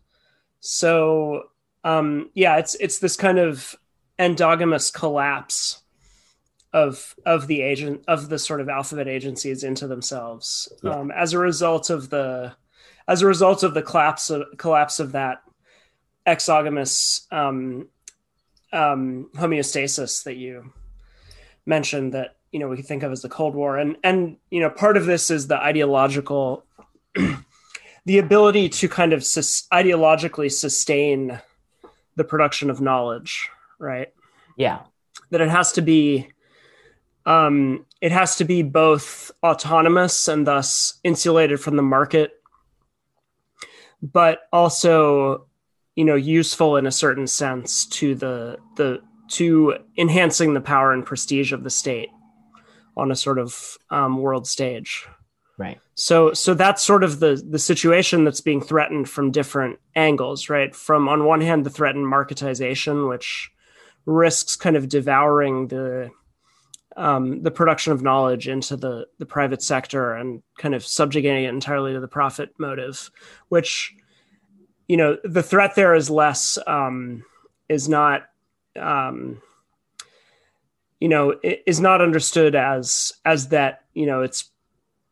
so 0.60 1.44
um 1.84 2.30
yeah 2.34 2.56
it's 2.56 2.74
it's 2.76 2.98
this 2.98 3.16
kind 3.16 3.38
of 3.38 3.74
endogamous 4.18 4.92
collapse 4.92 5.82
of 6.72 7.14
of 7.26 7.46
the 7.46 7.60
agent 7.60 8.02
of 8.08 8.28
the 8.28 8.38
sort 8.38 8.60
of 8.60 8.68
alphabet 8.68 9.08
agencies 9.08 9.62
into 9.62 9.86
themselves 9.86 10.72
yeah. 10.82 10.90
um, 10.90 11.10
as 11.10 11.32
a 11.32 11.38
result 11.38 11.90
of 11.90 12.08
the 12.10 12.52
as 13.08 13.22
a 13.22 13.26
result 13.26 13.62
of 13.62 13.74
the 13.74 13.82
collapse 13.82 14.30
of, 14.30 14.44
collapse 14.56 15.00
of 15.00 15.12
that 15.12 15.42
exogamous 16.26 17.26
um, 17.32 17.88
um, 18.72 19.28
homeostasis 19.34 20.24
that 20.24 20.36
you 20.36 20.72
mentioned 21.66 22.14
that 22.14 22.36
you 22.52 22.58
know 22.58 22.68
we 22.68 22.76
can 22.76 22.84
think 22.84 23.02
of 23.02 23.10
as 23.10 23.22
the 23.22 23.28
Cold 23.28 23.54
War, 23.54 23.78
and 23.78 23.96
and 24.04 24.36
you 24.50 24.60
know 24.60 24.70
part 24.70 24.96
of 24.96 25.06
this 25.06 25.30
is 25.30 25.48
the 25.48 25.56
ideological, 25.56 26.64
the 28.04 28.18
ability 28.18 28.68
to 28.68 28.88
kind 28.88 29.12
of 29.12 29.24
sus- 29.24 29.66
ideologically 29.72 30.52
sustain 30.52 31.40
the 32.16 32.24
production 32.24 32.68
of 32.68 32.80
knowledge, 32.80 33.48
right? 33.78 34.12
Yeah, 34.56 34.80
that 35.30 35.40
it 35.40 35.48
has 35.48 35.72
to 35.72 35.82
be, 35.82 36.28
um, 37.24 37.86
it 38.02 38.12
has 38.12 38.36
to 38.36 38.44
be 38.44 38.62
both 38.62 39.30
autonomous 39.42 40.28
and 40.28 40.46
thus 40.46 41.00
insulated 41.02 41.58
from 41.58 41.76
the 41.76 41.82
market, 41.82 42.32
but 44.02 44.42
also 44.52 45.46
you 45.96 46.04
know 46.04 46.16
useful 46.16 46.76
in 46.76 46.86
a 46.86 46.92
certain 46.92 47.26
sense 47.26 47.86
to 47.86 48.14
the 48.14 48.58
the 48.76 49.00
to 49.28 49.78
enhancing 49.96 50.52
the 50.52 50.60
power 50.60 50.92
and 50.92 51.06
prestige 51.06 51.52
of 51.52 51.64
the 51.64 51.70
state 51.70 52.10
on 52.96 53.10
a 53.10 53.16
sort 53.16 53.38
of 53.38 53.78
um, 53.90 54.18
world 54.18 54.46
stage. 54.46 55.06
Right. 55.58 55.78
So 55.94 56.32
so 56.32 56.54
that's 56.54 56.82
sort 56.82 57.04
of 57.04 57.20
the 57.20 57.42
the 57.48 57.58
situation 57.58 58.24
that's 58.24 58.40
being 58.40 58.60
threatened 58.60 59.08
from 59.08 59.30
different 59.30 59.78
angles, 59.94 60.48
right? 60.48 60.74
From 60.74 61.08
on 61.08 61.24
one 61.24 61.40
hand, 61.40 61.64
the 61.64 61.70
threatened 61.70 62.06
marketization, 62.06 63.08
which 63.08 63.50
risks 64.06 64.56
kind 64.56 64.76
of 64.76 64.88
devouring 64.88 65.68
the 65.68 66.10
um, 66.96 67.42
the 67.42 67.50
production 67.50 67.92
of 67.92 68.02
knowledge 68.02 68.48
into 68.48 68.76
the 68.76 69.06
the 69.18 69.26
private 69.26 69.62
sector 69.62 70.14
and 70.14 70.42
kind 70.58 70.74
of 70.74 70.84
subjugating 70.84 71.44
it 71.44 71.48
entirely 71.48 71.92
to 71.92 72.00
the 72.00 72.08
profit 72.08 72.50
motive, 72.58 73.10
which 73.48 73.94
you 74.88 74.96
know 74.96 75.16
the 75.24 75.42
threat 75.42 75.74
there 75.74 75.94
is 75.94 76.10
less 76.10 76.58
um, 76.66 77.24
is 77.68 77.88
not 77.88 78.22
um, 78.78 79.40
you 81.02 81.08
know 81.08 81.34
is 81.42 81.80
not 81.80 82.00
understood 82.00 82.54
as 82.54 83.12
as 83.24 83.48
that 83.48 83.80
you 83.92 84.06
know 84.06 84.22
its 84.22 84.52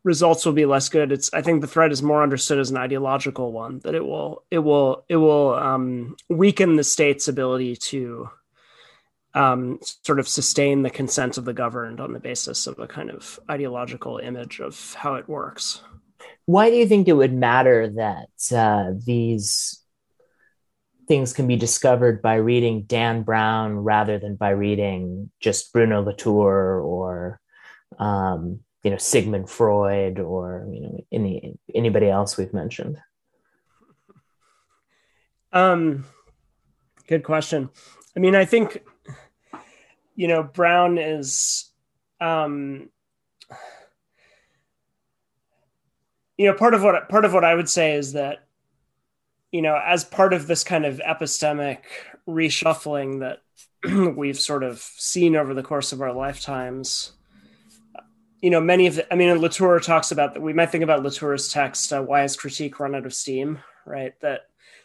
results 0.04 0.46
will 0.46 0.52
be 0.52 0.64
less 0.64 0.88
good. 0.88 1.10
It's 1.10 1.34
i 1.34 1.42
think 1.42 1.60
the 1.60 1.66
threat 1.66 1.90
is 1.90 2.00
more 2.00 2.22
understood 2.22 2.60
as 2.60 2.70
an 2.70 2.76
ideological 2.76 3.50
one 3.50 3.80
that 3.80 3.96
it 3.96 4.06
will 4.06 4.44
it 4.52 4.60
will 4.60 5.04
it 5.08 5.16
will 5.16 5.54
um, 5.54 6.16
weaken 6.28 6.76
the 6.76 6.84
state's 6.84 7.26
ability 7.26 7.74
to 7.90 8.30
um, 9.34 9.80
sort 9.82 10.20
of 10.20 10.28
sustain 10.28 10.82
the 10.82 10.90
consent 10.90 11.38
of 11.38 11.44
the 11.44 11.52
governed 11.52 12.00
on 12.00 12.12
the 12.12 12.20
basis 12.20 12.68
of 12.68 12.78
a 12.78 12.86
kind 12.86 13.10
of 13.10 13.40
ideological 13.50 14.18
image 14.18 14.60
of 14.60 14.94
how 14.94 15.16
it 15.16 15.28
works. 15.28 15.82
Why 16.46 16.70
do 16.70 16.76
you 16.76 16.86
think 16.86 17.08
it 17.08 17.14
would 17.14 17.34
matter 17.34 17.88
that 17.88 18.56
uh, 18.56 18.92
these 19.04 19.79
things 21.10 21.32
can 21.32 21.48
be 21.48 21.56
discovered 21.56 22.22
by 22.22 22.36
reading 22.36 22.82
Dan 22.82 23.24
Brown 23.24 23.78
rather 23.78 24.16
than 24.20 24.36
by 24.36 24.50
reading 24.50 25.28
just 25.40 25.72
Bruno 25.72 26.02
Latour 26.02 26.78
or 26.78 27.40
um, 27.98 28.60
you 28.84 28.92
know 28.92 28.96
Sigmund 28.96 29.50
Freud 29.50 30.20
or 30.20 30.68
you 30.70 30.80
know 30.80 31.04
any 31.10 31.58
anybody 31.74 32.08
else 32.08 32.36
we've 32.36 32.54
mentioned. 32.54 32.96
Um, 35.52 36.04
good 37.08 37.24
question. 37.24 37.70
I 38.16 38.20
mean, 38.20 38.36
I 38.36 38.44
think 38.44 38.80
you 40.14 40.28
know 40.28 40.44
Brown 40.44 40.96
is 40.96 41.72
um, 42.20 42.88
you 46.38 46.46
know 46.46 46.54
part 46.54 46.74
of 46.74 46.84
what 46.84 47.08
part 47.08 47.24
of 47.24 47.32
what 47.32 47.44
I 47.44 47.56
would 47.56 47.68
say 47.68 47.94
is 47.94 48.12
that 48.12 48.46
you 49.52 49.62
know, 49.62 49.80
as 49.84 50.04
part 50.04 50.32
of 50.32 50.46
this 50.46 50.64
kind 50.64 50.84
of 50.84 51.00
epistemic 51.06 51.78
reshuffling 52.28 53.20
that 53.20 53.42
we've 54.16 54.38
sort 54.38 54.62
of 54.62 54.78
seen 54.78 55.36
over 55.36 55.54
the 55.54 55.62
course 55.62 55.92
of 55.92 56.00
our 56.00 56.12
lifetimes, 56.12 57.12
you 58.40 58.50
know, 58.50 58.60
many 58.60 58.86
of 58.86 58.96
the, 58.96 59.12
I 59.12 59.16
mean, 59.16 59.36
Latour 59.38 59.80
talks 59.80 60.12
about 60.12 60.34
that. 60.34 60.40
We 60.40 60.52
might 60.52 60.70
think 60.70 60.84
about 60.84 61.02
Latour's 61.02 61.52
text, 61.52 61.92
uh, 61.92 62.02
"Why 62.02 62.20
Has 62.20 62.36
Critique 62.36 62.80
Run 62.80 62.94
Out 62.94 63.06
of 63.06 63.14
Steam?" 63.14 63.58
Right? 63.84 64.14
That 64.20 64.42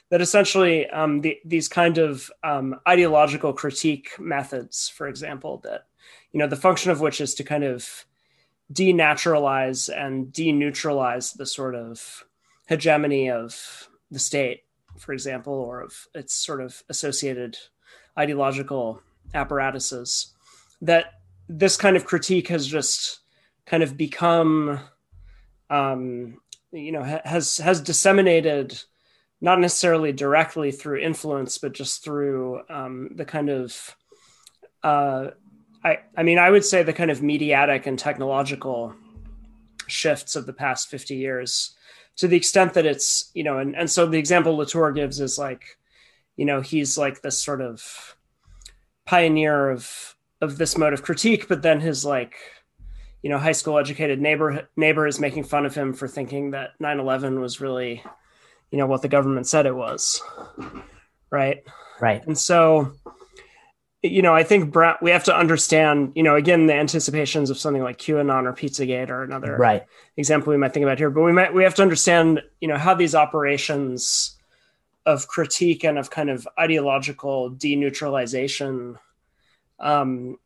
that 0.10 0.22
essentially 0.22 0.88
um, 0.90 1.22
the, 1.22 1.38
these 1.46 1.68
kind 1.68 1.98
of 1.98 2.30
um, 2.44 2.80
ideological 2.88 3.54
critique 3.54 4.20
methods, 4.20 4.90
for 4.90 5.08
example, 5.08 5.62
that 5.64 5.86
you 6.32 6.40
know 6.40 6.48
the 6.48 6.56
function 6.56 6.92
of 6.92 7.00
which 7.00 7.22
is 7.22 7.36
to 7.36 7.44
kind 7.44 7.64
of 7.64 8.06
denaturalize 8.74 9.90
and 9.96 10.28
deneutralize 10.28 11.38
the 11.38 11.46
sort 11.46 11.76
of 11.76 12.26
hegemony 12.68 13.30
of 13.30 13.90
the 14.12 14.20
state, 14.20 14.64
for 14.98 15.14
example, 15.14 15.54
or 15.54 15.82
of 15.82 16.08
its 16.14 16.34
sort 16.34 16.62
of 16.62 16.84
associated 16.90 17.58
ideological 18.18 19.02
apparatuses, 19.34 20.34
that 20.82 21.14
this 21.50 21.78
kind 21.78 21.96
of 21.96 22.06
critique 22.06 22.48
has 22.48 22.68
just 22.68 23.20
kind 23.66 23.84
of 23.84 23.98
become, 23.98 24.80
um, 25.70 26.40
you 26.72 26.92
know, 26.92 27.04
has 27.04 27.58
has 27.58 27.82
disseminated 27.82 28.80
not 29.42 29.60
necessarily 29.60 30.12
directly 30.12 30.72
through 30.72 31.00
influence, 31.00 31.58
but 31.58 31.74
just 31.74 32.04
through 32.04 32.62
um, 32.70 33.10
the 33.16 33.26
kind 33.26 33.50
of, 33.50 33.96
uh, 34.84 35.28
I, 35.84 36.00
I 36.18 36.24
mean, 36.24 36.40
I 36.40 36.50
would 36.50 36.66
say 36.66 36.84
the 36.84 36.94
kind 36.94 37.12
of 37.12 37.22
mediatic 37.22 37.86
and 37.86 38.00
technological 38.00 38.96
shifts 39.88 40.36
of 40.36 40.46
the 40.46 40.54
past 40.54 40.90
50 40.90 41.16
years 41.16 41.75
to 42.18 42.28
the 42.28 42.38
extent 42.38 42.74
that 42.74 42.86
it's 42.86 43.32
you 43.34 43.44
know 43.44 43.58
and, 43.58 43.76
and 43.76 43.90
so 43.90 44.06
the 44.06 44.18
example 44.18 44.56
latour 44.56 44.92
gives 44.92 45.20
is 45.20 45.38
like 45.38 45.78
you 46.38 46.46
know 46.46 46.62
he's 46.62 46.98
like 46.98 47.22
this 47.22 47.38
sort 47.38 47.62
of 47.62 48.16
pioneer 49.06 49.70
of 49.70 50.16
of 50.42 50.58
this 50.58 50.78
mode 50.78 50.94
of 50.94 51.04
critique 51.04 51.48
but 51.48 51.62
then 51.62 51.80
his 51.80 52.04
like 52.06 52.36
you 53.22 53.30
know 53.30 53.38
high 53.38 53.52
school 53.52 53.78
educated 53.78 54.22
neighbor 54.22 54.68
neighbor 54.76 55.08
is 55.08 55.20
making 55.20 55.44
fun 55.44 55.66
of 55.66 55.76
him 55.76 55.94
for 55.94 56.08
thinking 56.08 56.52
that 56.52 56.72
9-11 56.82 57.40
was 57.40 57.62
really 57.62 58.04
you 58.72 58.78
know 58.78 58.88
what 58.88 59.02
the 59.02 59.08
government 59.08 59.48
said 59.48 59.66
it 59.66 59.76
was. 59.76 60.22
Right? 61.32 61.64
Right. 62.02 62.26
And 62.28 62.38
so 62.38 62.94
you 64.06 64.22
know, 64.22 64.34
I 64.34 64.44
think 64.44 64.72
Brown, 64.72 64.96
we 65.02 65.12
have 65.12 65.24
to 65.26 65.36
understand, 65.36 66.12
you 66.16 66.24
know, 66.24 66.36
again, 66.36 66.68
the 66.68 66.74
anticipations 66.74 67.50
of 67.50 67.58
something 67.58 67.84
like 67.84 67.98
QAnon 67.98 68.46
or 68.46 68.54
Pizzagate 68.54 69.10
or 69.10 69.24
another 69.24 69.58
right. 69.58 69.86
example 70.18 70.52
we 70.52 70.58
might 70.58 70.74
think 70.74 70.84
about 70.84 70.98
here. 70.98 71.10
But 71.10 71.24
we 71.24 71.32
might 71.32 71.54
we 71.54 71.64
have 71.64 71.76
to 71.76 71.82
understand, 71.82 72.42
you 72.62 72.68
know, 72.68 72.78
how 72.78 72.94
these 72.94 73.16
operations 73.16 74.38
of 75.06 75.28
critique 75.28 75.84
and 75.84 75.98
of 75.98 76.10
kind 76.10 76.30
of 76.30 76.48
ideological 76.60 77.52
deneutralization, 77.52 78.98
um, 79.80 80.38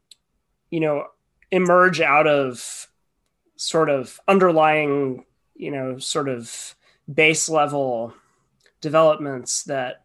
you 0.70 0.80
know, 0.80 1.06
emerge 1.52 2.02
out 2.02 2.28
of 2.28 2.88
sort 3.56 3.90
of 3.90 4.20
underlying, 4.28 5.26
you 5.56 5.72
know, 5.72 5.98
sort 5.98 6.30
of 6.30 6.76
base 7.12 7.50
level 7.50 8.14
developments 8.82 9.64
that 9.64 10.04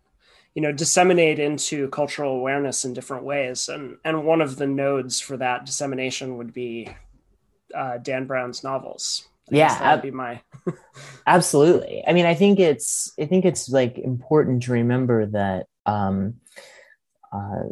you 0.55 0.63
know 0.63 0.73
disseminate 0.73 1.39
into 1.39 1.89
cultural 1.89 2.37
awareness 2.37 2.85
in 2.85 2.93
different 2.93 3.25
ways. 3.25 3.69
And 3.69 3.99
and 4.05 4.25
one 4.25 4.41
of 4.41 4.57
the 4.57 4.67
nodes 4.67 5.21
for 5.21 5.37
that 5.37 5.67
dissemination 5.67 6.37
would 6.37 6.53
be 6.53 6.89
uh, 7.75 7.99
dan 7.99 8.27
brown's 8.27 8.63
novels. 8.63 9.29
I 9.53 9.57
yeah 9.57 9.79
that 9.79 9.95
would 9.97 10.03
be 10.03 10.11
my 10.11 10.41
absolutely. 11.27 12.03
I 12.07 12.13
mean 12.13 12.25
i 12.25 12.35
think 12.35 12.59
it's 12.59 13.13
i 13.21 13.27
think 13.27 13.45
it's 13.45 13.69
like 13.69 13.99
important 13.99 14.63
to 14.65 14.73
remember 14.73 15.27
that 15.27 15.67
um 15.85 16.37
uh 17.31 17.69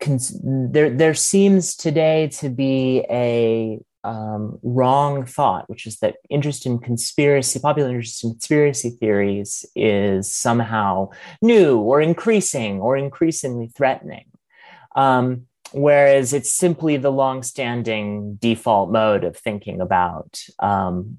cons- 0.00 0.40
there 0.42 0.90
there 0.90 1.14
seems 1.14 1.76
today 1.76 2.28
to 2.38 2.48
be 2.48 3.04
a 3.08 3.78
um, 4.04 4.58
wrong 4.62 5.24
thought, 5.24 5.68
which 5.68 5.86
is 5.86 5.98
that 5.98 6.16
interest 6.28 6.66
in 6.66 6.78
conspiracy, 6.78 7.58
popular 7.58 7.90
interest 7.90 8.24
in 8.24 8.30
conspiracy 8.30 8.90
theories 8.90 9.64
is 9.76 10.32
somehow 10.32 11.10
new 11.42 11.78
or 11.78 12.00
increasing 12.00 12.80
or 12.80 12.96
increasingly 12.96 13.68
threatening. 13.68 14.24
Um, 14.96 15.46
whereas 15.72 16.32
it's 16.32 16.52
simply 16.52 16.96
the 16.96 17.12
long-standing 17.12 18.36
default 18.36 18.90
mode 18.90 19.24
of 19.24 19.36
thinking 19.36 19.80
about 19.80 20.40
um, 20.58 21.18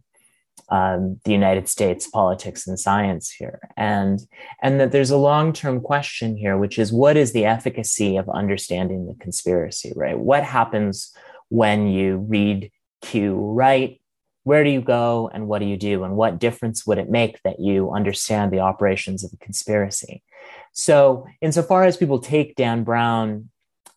um, 0.70 1.20
the 1.26 1.32
United 1.32 1.68
States 1.68 2.08
politics 2.08 2.66
and 2.66 2.80
science 2.80 3.30
here, 3.30 3.60
and 3.76 4.20
and 4.62 4.80
that 4.80 4.94
there's 4.94 5.12
a 5.12 5.18
long-term 5.18 5.82
question 5.82 6.38
here, 6.38 6.58
which 6.58 6.80
is 6.80 6.94
what 6.94 7.18
is 7.18 7.34
the 7.34 7.46
efficacy 7.46 8.16
of 8.16 8.30
understanding 8.30 9.06
the 9.06 9.16
conspiracy, 9.16 9.92
right? 9.96 10.18
What 10.18 10.46
happens 10.46 11.14
when 11.52 11.88
you 11.88 12.18
read 12.18 12.72
Q 13.02 13.36
right? 13.36 14.00
Where 14.44 14.64
do 14.64 14.70
you 14.70 14.82
go 14.82 15.30
and 15.32 15.48
what 15.48 15.60
do 15.60 15.66
you 15.66 15.78
do? 15.78 16.04
And 16.04 16.16
what 16.16 16.40
difference 16.40 16.88
would 16.88 16.98
it 16.98 17.10
make 17.10 17.40
that 17.44 17.60
you 17.60 17.92
understand 17.92 18.52
the 18.52 18.62
operations 18.62 19.24
of 19.24 19.32
a 19.34 19.38
conspiracy? 19.38 20.24
So, 20.72 21.28
insofar 21.42 21.84
as 21.84 21.98
people 21.98 22.20
take 22.20 22.56
Dan 22.56 22.84
Brown 22.84 23.50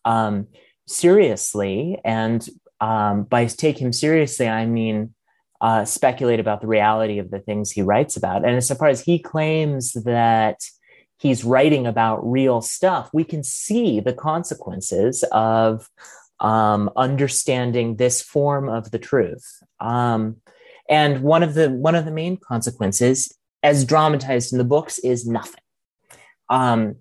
um, 0.03 0.47
seriously, 0.85 1.99
and 2.03 2.47
um, 2.81 3.23
by 3.23 3.45
take 3.45 3.79
him 3.79 3.93
seriously, 3.93 4.47
I 4.47 4.65
mean 4.65 5.15
uh, 5.61 5.85
speculate 5.85 6.41
about 6.41 6.61
the 6.61 6.67
reality 6.67 7.17
of 7.19 7.31
the 7.31 7.39
things 7.39 7.71
he 7.71 7.81
writes 7.81 8.17
about. 8.17 8.43
And 8.43 8.53
insofar 8.53 8.89
as 8.89 9.01
he 9.01 9.17
claims 9.17 9.93
that 9.93 10.59
he's 11.17 11.45
writing 11.45 11.87
about 11.87 12.29
real 12.29 12.61
stuff, 12.61 13.09
we 13.13 13.23
can 13.23 13.43
see 13.43 14.01
the 14.01 14.13
consequences 14.13 15.23
of 15.31 15.89
um, 16.39 16.89
understanding 16.95 17.95
this 17.95 18.21
form 18.21 18.69
of 18.69 18.91
the 18.91 18.99
truth. 18.99 19.63
Um, 19.79 20.37
and 20.89 21.21
one 21.21 21.43
of 21.43 21.53
the 21.53 21.69
one 21.69 21.95
of 21.95 22.05
the 22.05 22.11
main 22.11 22.37
consequences, 22.37 23.35
as 23.63 23.85
dramatized 23.85 24.51
in 24.51 24.59
the 24.59 24.65
books, 24.65 24.99
is 24.99 25.27
nothing. 25.27 25.61
Um, 26.49 26.97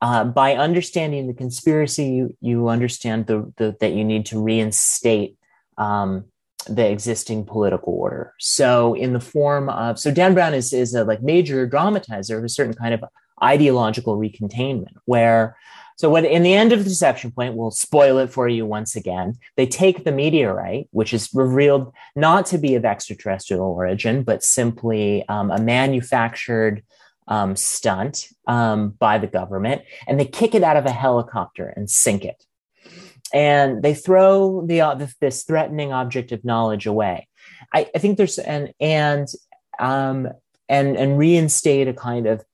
uh, 0.00 0.24
by 0.24 0.54
understanding 0.54 1.26
the 1.26 1.34
conspiracy, 1.34 2.04
you, 2.04 2.36
you 2.40 2.68
understand 2.68 3.26
the, 3.26 3.52
the, 3.56 3.76
that 3.80 3.94
you 3.94 4.04
need 4.04 4.26
to 4.26 4.40
reinstate 4.40 5.36
um, 5.76 6.24
the 6.68 6.88
existing 6.88 7.44
political 7.44 7.94
order. 7.94 8.32
So, 8.38 8.94
in 8.94 9.12
the 9.12 9.20
form 9.20 9.68
of, 9.68 9.98
so 9.98 10.12
Dan 10.12 10.34
Brown 10.34 10.54
is, 10.54 10.72
is 10.72 10.94
a 10.94 11.04
like 11.04 11.22
major 11.22 11.68
dramatizer 11.68 12.38
of 12.38 12.44
a 12.44 12.48
certain 12.48 12.74
kind 12.74 12.94
of 12.94 13.04
ideological 13.42 14.16
recontainment, 14.16 14.94
where, 15.04 15.56
so 15.98 16.08
when 16.08 16.24
in 16.24 16.42
the 16.42 16.54
end 16.54 16.72
of 16.72 16.78
the 16.78 16.88
deception 16.88 17.32
point, 17.32 17.54
we'll 17.54 17.70
spoil 17.70 18.18
it 18.18 18.30
for 18.30 18.48
you 18.48 18.64
once 18.64 18.96
again. 18.96 19.34
They 19.56 19.66
take 19.66 20.04
the 20.04 20.12
meteorite, 20.12 20.88
which 20.92 21.12
is 21.12 21.28
revealed 21.34 21.92
not 22.14 22.46
to 22.46 22.58
be 22.58 22.76
of 22.76 22.84
extraterrestrial 22.84 23.64
origin, 23.64 24.22
but 24.22 24.42
simply 24.42 25.28
um, 25.28 25.50
a 25.50 25.60
manufactured 25.60 26.82
um, 27.26 27.56
stunt 27.56 28.28
um, 28.46 28.90
by 28.90 29.18
the 29.18 29.26
government, 29.26 29.82
and 30.06 30.18
they 30.18 30.24
kick 30.24 30.54
it 30.54 30.62
out 30.62 30.76
of 30.76 30.86
a 30.86 30.92
helicopter 30.92 31.68
and 31.76 31.90
sink 31.90 32.24
it 32.24 32.44
and 33.32 33.82
they 33.82 33.92
throw 33.92 34.64
the, 34.66 34.80
uh, 34.80 35.06
this 35.20 35.42
threatening 35.44 35.92
object 35.92 36.32
of 36.32 36.44
knowledge 36.44 36.86
away. 36.86 37.28
I, 37.74 37.90
I 37.94 37.98
think 37.98 38.16
there's 38.16 38.38
an 38.38 38.72
and 38.80 39.28
um, 39.78 40.28
and 40.68 40.96
and 40.96 41.18
reinstate 41.18 41.88
a 41.88 41.92
kind 41.92 42.26
of 42.26 42.44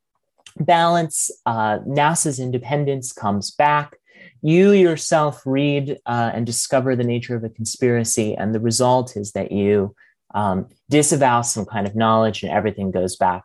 balance. 0.58 1.30
Uh, 1.46 1.78
NASA's 1.80 2.40
independence 2.40 3.12
comes 3.12 3.50
back. 3.50 3.96
You 4.42 4.72
yourself 4.72 5.42
read 5.46 5.98
uh, 6.06 6.30
and 6.34 6.44
discover 6.44 6.94
the 6.94 7.04
nature 7.04 7.34
of 7.34 7.44
a 7.44 7.48
conspiracy, 7.48 8.34
and 8.34 8.54
the 8.54 8.60
result 8.60 9.16
is 9.16 9.32
that 9.32 9.52
you 9.52 9.94
um, 10.34 10.68
disavow 10.90 11.42
some 11.42 11.64
kind 11.64 11.86
of 11.86 11.96
knowledge, 11.96 12.42
and 12.42 12.52
everything 12.52 12.90
goes 12.90 13.16
back 13.16 13.44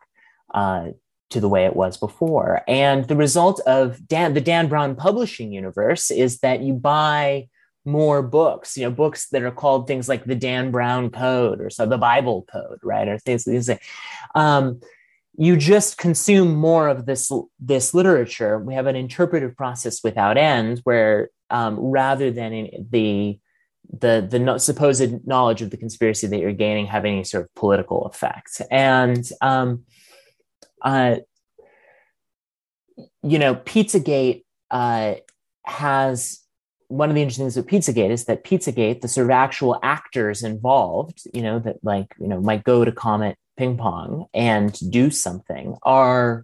uh, 0.54 0.88
to 1.30 1.40
the 1.40 1.48
way 1.48 1.64
it 1.64 1.76
was 1.76 1.96
before. 1.96 2.62
And 2.68 3.06
the 3.06 3.16
result 3.16 3.60
of 3.60 4.06
Dan, 4.06 4.34
the 4.34 4.40
Dan 4.40 4.68
Brown 4.68 4.94
publishing 4.96 5.52
universe 5.52 6.10
is 6.10 6.40
that 6.40 6.60
you 6.60 6.74
buy 6.74 7.48
more 7.84 8.22
books, 8.22 8.76
you 8.76 8.84
know, 8.84 8.90
books 8.90 9.28
that 9.30 9.42
are 9.42 9.50
called 9.50 9.86
things 9.86 10.08
like 10.08 10.24
the 10.24 10.34
Dan 10.34 10.70
Brown 10.70 11.10
Code 11.10 11.60
or 11.60 11.70
so 11.70 11.86
the 11.86 11.98
Bible 11.98 12.46
Code, 12.52 12.78
right? 12.82 13.08
Or 13.08 13.18
things 13.18 13.44
these 13.44 13.70
um, 14.34 14.80
you 15.36 15.56
just 15.56 15.98
consume 15.98 16.54
more 16.54 16.88
of 16.88 17.06
this 17.06 17.30
this 17.58 17.94
literature. 17.94 18.58
We 18.58 18.74
have 18.74 18.86
an 18.86 18.96
interpretive 18.96 19.56
process 19.56 20.02
without 20.02 20.36
end, 20.36 20.80
where 20.84 21.30
um, 21.50 21.78
rather 21.78 22.30
than 22.30 22.68
the 22.90 23.38
the 23.92 24.26
the 24.28 24.38
no, 24.38 24.58
supposed 24.58 25.26
knowledge 25.26 25.62
of 25.62 25.70
the 25.70 25.76
conspiracy 25.76 26.26
that 26.26 26.38
you're 26.38 26.52
gaining 26.52 26.86
have 26.86 27.04
any 27.04 27.24
sort 27.24 27.44
of 27.44 27.54
political 27.54 28.06
effect, 28.06 28.60
and 28.70 29.28
um, 29.40 29.84
uh, 30.82 31.16
you 33.22 33.38
know, 33.38 33.54
Pizzagate 33.54 34.44
uh, 34.70 35.14
has 35.64 36.40
one 36.88 37.08
of 37.08 37.14
the 37.14 37.22
interesting 37.22 37.44
things 37.44 37.56
with 37.56 37.66
Pizzagate 37.66 38.10
is 38.10 38.24
that 38.24 38.44
Pizzagate, 38.44 39.00
the 39.00 39.08
sort 39.08 39.26
of 39.26 39.30
actual 39.30 39.78
actors 39.82 40.42
involved, 40.42 41.22
you 41.32 41.42
know, 41.42 41.60
that 41.60 41.76
like, 41.82 42.14
you 42.18 42.26
know, 42.26 42.40
might 42.40 42.64
go 42.64 42.84
to 42.84 42.90
Comet 42.90 43.38
Ping 43.60 43.76
Pong 43.76 44.24
and 44.32 44.72
do 44.90 45.10
something 45.10 45.76
are 45.82 46.42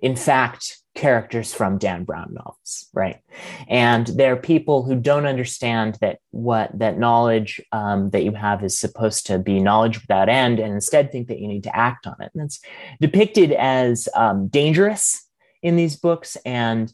in 0.00 0.14
fact 0.14 0.82
characters 0.94 1.54
from 1.54 1.78
Dan 1.78 2.04
Brown 2.04 2.34
novels, 2.34 2.90
right? 2.92 3.20
And 3.68 4.06
there 4.08 4.34
are 4.34 4.36
people 4.36 4.82
who 4.82 4.94
don't 4.94 5.24
understand 5.24 5.96
that 6.02 6.18
what 6.30 6.78
that 6.78 6.98
knowledge 6.98 7.58
um, 7.72 8.10
that 8.10 8.22
you 8.22 8.32
have 8.32 8.62
is 8.62 8.78
supposed 8.78 9.24
to 9.28 9.38
be 9.38 9.60
knowledge 9.60 9.98
without 10.02 10.28
end, 10.28 10.58
and 10.58 10.74
instead 10.74 11.10
think 11.10 11.28
that 11.28 11.38
you 11.38 11.48
need 11.48 11.64
to 11.64 11.74
act 11.74 12.06
on 12.06 12.16
it. 12.20 12.32
And 12.34 12.42
it's 12.44 12.60
depicted 13.00 13.52
as 13.52 14.06
um, 14.14 14.48
dangerous 14.48 15.26
in 15.62 15.76
these 15.76 15.96
books 15.96 16.36
and 16.44 16.92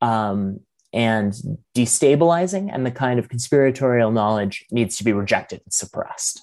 um, 0.00 0.58
and 0.92 1.32
destabilizing, 1.76 2.70
and 2.74 2.84
the 2.84 2.90
kind 2.90 3.20
of 3.20 3.28
conspiratorial 3.28 4.10
knowledge 4.10 4.66
needs 4.72 4.96
to 4.96 5.04
be 5.04 5.12
rejected 5.12 5.60
and 5.64 5.72
suppressed. 5.72 6.42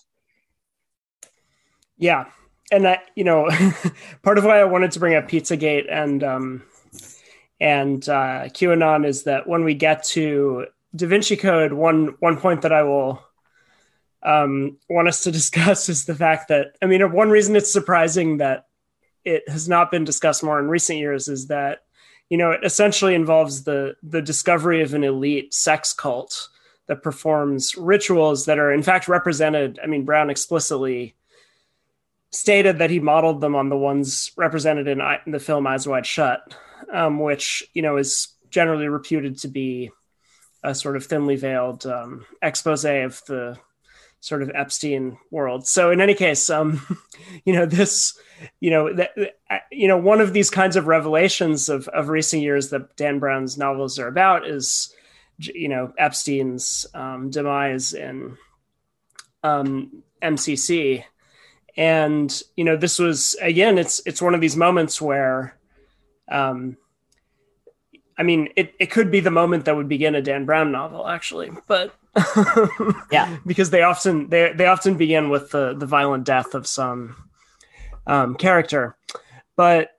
Yeah, 1.97 2.27
and 2.72 2.86
that 2.86 3.10
you 3.16 3.24
know, 3.24 3.50
part 4.24 4.38
of 4.38 4.46
why 4.46 4.60
I 4.60 4.66
wanted 4.66 4.91
to 4.91 5.00
bring 5.00 5.16
up 5.16 5.28
Pizzagate 5.28 5.91
and 5.91 6.24
um, 6.24 6.64
and 7.60 8.08
uh, 8.08 8.46
QAnon 8.50 9.06
is 9.06 9.24
that 9.24 9.48
when 9.48 9.64
we 9.64 9.74
get 9.74 10.04
to 10.06 10.68
Da 10.96 11.08
Vinci 11.08 11.36
Code, 11.36 11.74
one 11.74 12.16
one 12.20 12.38
point 12.38 12.62
that 12.62 12.74
I 12.74 12.84
will 12.84 13.24
um, 14.24 14.78
want 14.90 15.08
us 15.08 15.24
to 15.24 15.32
discuss 15.40 15.90
is 15.90 16.06
the 16.06 16.16
fact 16.16 16.50
that 16.50 16.76
I 16.82 16.86
mean, 16.86 17.12
one 17.12 17.30
reason 17.30 17.56
it's 17.56 17.72
surprising 17.72 18.38
that 18.38 18.66
it 19.26 19.48
has 19.50 19.68
not 19.68 19.91
been 19.91 20.06
discussed 20.06 20.44
more 20.44 20.60
in 20.60 20.70
recent 20.70 21.00
years 21.00 21.28
is 21.28 21.48
that 21.48 21.84
you 22.30 22.38
know 22.38 22.52
it 22.52 22.62
essentially 22.64 23.16
involves 23.16 23.64
the 23.64 23.96
the 24.04 24.22
discovery 24.22 24.82
of 24.82 24.94
an 24.94 25.04
elite 25.04 25.54
sex 25.54 25.94
cult 25.94 26.50
that 26.88 27.04
performs 27.04 27.76
rituals 27.76 28.46
that 28.46 28.58
are 28.58 28.72
in 28.72 28.82
fact 28.82 29.08
represented. 29.08 29.80
I 29.84 29.88
mean, 29.88 30.06
Brown 30.06 30.30
explicitly 30.30 31.16
stated 32.31 32.77
that 32.80 32.89
he 32.89 32.99
modeled 32.99 33.41
them 33.41 33.56
on 33.56 33.69
the 33.69 33.77
ones 33.77 34.31
represented 34.38 34.88
in, 34.88 35.01
in 35.26 35.31
the 35.31 35.39
film 35.39 35.65
Eyes 35.65 35.88
Wide 35.88 36.06
Shut 36.06 36.56
um, 36.91 37.19
which 37.19 37.64
you 37.73 37.81
know 37.81 37.97
is 37.97 38.30
generally 38.49 38.88
reputed 38.88 39.38
to 39.39 39.47
be 39.47 39.91
a 40.64 40.76
sort 40.76 40.95
of 40.95 41.06
thinly 41.06 41.35
veiled 41.35 41.85
um, 41.85 42.26
expose 42.41 42.84
of 42.85 43.22
the 43.27 43.57
sort 44.22 44.41
of 44.41 44.51
Epstein 44.53 45.18
world. 45.31 45.65
So 45.65 45.91
in 45.91 46.01
any 46.01 46.14
case, 46.14 46.49
um, 46.49 46.81
you 47.45 47.53
know 47.53 47.65
this, 47.65 48.18
you 48.60 48.72
know 48.72 48.93
that 48.93 49.11
you 49.72 49.88
know 49.88 49.97
one 49.97 50.22
of 50.22 50.34
these 50.34 50.49
kinds 50.49 50.76
of 50.76 50.88
revelations 50.88 51.69
of 51.69 51.88
of 51.89 52.10
recent 52.10 52.41
years 52.41 52.69
that 52.69 52.95
Dan 52.95 53.19
Brown's 53.19 53.57
novels 53.57 53.99
are 53.99 54.07
about 54.07 54.47
is 54.47 54.93
you 55.38 55.69
know 55.69 55.93
Epstein's 55.97 56.85
um, 56.93 57.30
demise 57.30 57.93
in 57.93 58.38
um, 59.43 60.03
MCC, 60.22 61.03
and 61.80 62.43
you 62.57 62.65
know 62.65 62.76
this 62.76 62.99
was 62.99 63.35
again 63.41 63.77
it's 63.77 64.01
it's 64.06 64.22
one 64.22 64.35
of 64.35 64.41
these 64.41 64.57
moments 64.57 65.01
where 65.01 65.57
um, 66.27 66.77
I 68.18 68.23
mean, 68.23 68.49
it, 68.57 68.76
it 68.80 68.91
could 68.91 69.11
be 69.11 69.22
the 69.22 69.31
moment 69.31 69.64
that 69.65 69.77
would 69.77 69.88
begin 69.88 70.14
a 70.14 70.22
Dan 70.22 70.45
Brown 70.45 70.73
novel, 70.73 71.07
actually, 71.07 71.51
but 71.68 71.95
yeah, 73.11 73.38
because 73.45 73.69
they 73.69 73.81
often 73.81 74.27
they 74.27 74.51
they 74.51 74.65
often 74.65 74.97
begin 74.97 75.30
with 75.30 75.51
the 75.51 75.73
the 75.73 75.85
violent 75.85 76.26
death 76.26 76.53
of 76.53 76.68
some 76.68 77.15
um, 78.06 78.35
character, 78.35 78.97
but 79.56 79.91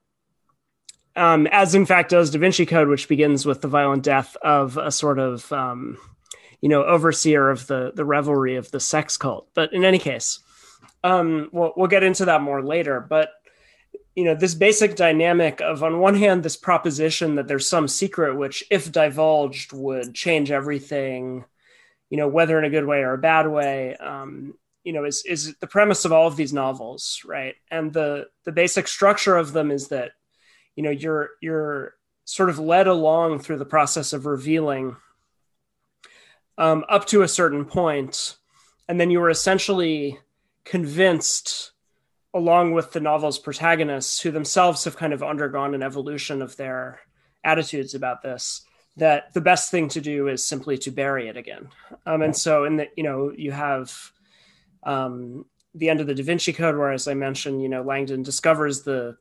um, 1.17 1.47
as 1.47 1.75
in 1.75 1.87
fact 1.87 2.11
does 2.11 2.31
Da 2.31 2.39
Vinci 2.39 2.67
Code, 2.67 2.89
which 2.89 3.09
begins 3.09 3.47
with 3.47 3.63
the 3.63 3.69
violent 3.69 4.03
death 4.03 4.37
of 4.43 4.77
a 4.77 4.91
sort 4.91 5.19
of 5.19 5.51
um, 5.51 5.97
you 6.61 6.69
know 6.69 6.85
overseer 6.85 7.49
of 7.49 7.67
the 7.69 7.91
the 7.95 8.05
revelry 8.05 8.57
of 8.57 8.71
the 8.71 8.81
sex 8.81 9.17
cult. 9.17 9.49
But 9.55 9.73
in 9.73 9.83
any 9.83 9.99
case, 9.99 10.41
um, 11.05 11.49
we'll 11.53 11.73
we'll 11.77 11.89
get 11.89 12.03
into 12.03 12.27
that 12.27 12.43
more 12.43 12.63
later. 12.63 13.01
But 13.01 13.31
you 14.15 14.25
know 14.25 14.35
this 14.35 14.55
basic 14.55 14.97
dynamic 14.97 15.61
of 15.61 15.83
on 15.83 15.99
one 15.99 16.15
hand 16.15 16.43
this 16.43 16.57
proposition 16.57 17.37
that 17.37 17.49
there's 17.49 17.69
some 17.69 17.89
secret 17.89 18.37
which 18.37 18.65
if 18.71 18.91
divulged 18.91 19.73
would 19.73 20.15
change 20.15 20.51
everything 20.51 21.45
you 22.11 22.17
know 22.17 22.29
whether 22.29 22.59
in 22.59 22.65
a 22.65 22.71
good 22.71 22.85
way 22.85 22.99
or 22.99 23.15
a 23.15 23.19
bad 23.19 23.49
way 23.49 23.97
um, 23.97 24.55
you 24.85 24.93
know 24.93 25.05
is 25.05 25.25
is 25.27 25.55
the 25.61 25.67
premise 25.67 26.05
of 26.05 26.13
all 26.13 26.27
of 26.27 26.37
these 26.37 26.53
novels 26.53 27.23
right 27.25 27.55
and 27.71 27.93
the 27.93 28.27
the 28.45 28.53
basic 28.53 28.89
structure 28.89 29.37
of 29.37 29.53
them 29.53 29.71
is 29.71 29.89
that 29.89 30.13
you 30.77 30.83
know 30.83 30.91
you're 30.91 31.31
you're 31.41 31.95
sort 32.25 32.51
of 32.51 32.59
led 32.59 32.87
along 32.87 33.39
through 33.39 33.59
the 33.59 33.65
process 33.65 34.13
of 34.13 34.27
revealing 34.27 34.97
um, 36.59 36.85
up 36.89 37.07
to 37.07 37.23
a 37.23 37.29
certain 37.29 37.65
point 37.65 38.37
and 38.89 39.01
then 39.01 39.11
you 39.11 39.21
were 39.21 39.31
essentially 39.31 40.19
convinced 40.65 41.73
along 42.33 42.73
with 42.73 42.93
the 42.93 43.01
novel's 43.01 43.39
protagonists, 43.39 44.21
who 44.21 44.31
themselves 44.31 44.85
have 44.85 44.97
kind 44.97 45.13
of 45.13 45.23
undergone 45.23 45.75
an 45.75 45.83
evolution 45.83 46.43
of 46.43 46.57
their 46.57 47.01
attitudes 47.43 47.95
about 47.95 48.23
this, 48.23 48.63
that 48.97 49.33
the 49.35 49.41
best 49.41 49.71
thing 49.71 49.89
to 49.89 50.01
do 50.01 50.29
is 50.29 50.45
simply 50.45 50.79
to 50.79 50.91
bury 50.91 51.29
it 51.29 51.37
again. 51.37 51.69
Um, 52.07 52.23
and 52.23 52.37
so, 52.37 52.65
in 52.65 52.77
the 52.77 52.89
you 52.97 53.03
know, 53.03 53.33
you 53.37 53.51
have 53.53 54.13
um, 54.85 55.45
the 55.75 55.89
end 55.89 56.01
of 56.01 56.07
the 56.07 56.15
Da 56.15 56.23
Vinci 56.23 56.53
Code, 56.53 56.77
where, 56.77 56.93
as 56.93 57.09
I 57.09 57.15
mentioned, 57.15 57.63
you 57.63 57.69
know, 57.69 57.83
Langdon 57.83 58.23
discovers 58.23 58.83
the 58.83 59.17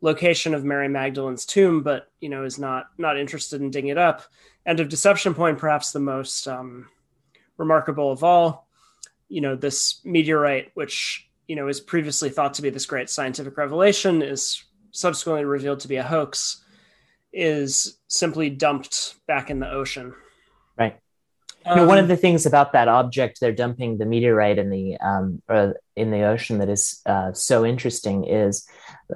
location 0.00 0.54
of 0.54 0.64
Mary 0.64 0.88
Magdalene's 0.88 1.46
tomb, 1.46 1.82
but 1.82 2.08
you 2.20 2.28
know, 2.28 2.44
is 2.44 2.58
not 2.58 2.86
not 2.98 3.18
interested 3.18 3.60
in 3.60 3.70
digging 3.70 3.90
it 3.90 3.98
up. 3.98 4.22
End 4.66 4.80
of 4.80 4.88
Deception 4.88 5.34
Point, 5.34 5.58
perhaps 5.58 5.92
the 5.92 6.00
most 6.00 6.46
um, 6.46 6.88
remarkable 7.56 8.12
of 8.12 8.22
all. 8.22 8.68
You 9.32 9.40
know, 9.40 9.56
this 9.56 10.00
meteorite, 10.04 10.70
which 10.74 11.26
you 11.48 11.56
know 11.56 11.68
is 11.68 11.80
previously 11.80 12.28
thought 12.28 12.54
to 12.54 12.62
be 12.62 12.70
this 12.70 12.86
great 12.86 13.08
scientific 13.08 13.56
revelation 13.56 14.22
is 14.22 14.62
subsequently 14.90 15.44
revealed 15.44 15.80
to 15.80 15.88
be 15.88 15.96
a 15.96 16.02
hoax 16.02 16.62
is 17.32 17.98
simply 18.08 18.50
dumped 18.50 19.14
back 19.26 19.48
in 19.48 19.58
the 19.58 19.70
ocean. 19.70 20.14
Right. 20.78 20.98
Um, 21.64 21.78
you 21.78 21.82
know, 21.82 21.88
one 21.88 21.98
of 21.98 22.08
the 22.08 22.16
things 22.16 22.44
about 22.44 22.72
that 22.72 22.88
object 22.88 23.40
they're 23.40 23.52
dumping 23.52 23.96
the 23.96 24.04
meteorite 24.04 24.58
in 24.58 24.68
the 24.68 24.96
um, 24.98 25.40
or 25.48 25.76
in 25.96 26.10
the 26.10 26.24
ocean 26.24 26.58
that 26.58 26.68
is 26.68 27.00
uh, 27.06 27.32
so 27.32 27.64
interesting 27.64 28.24
is 28.24 28.66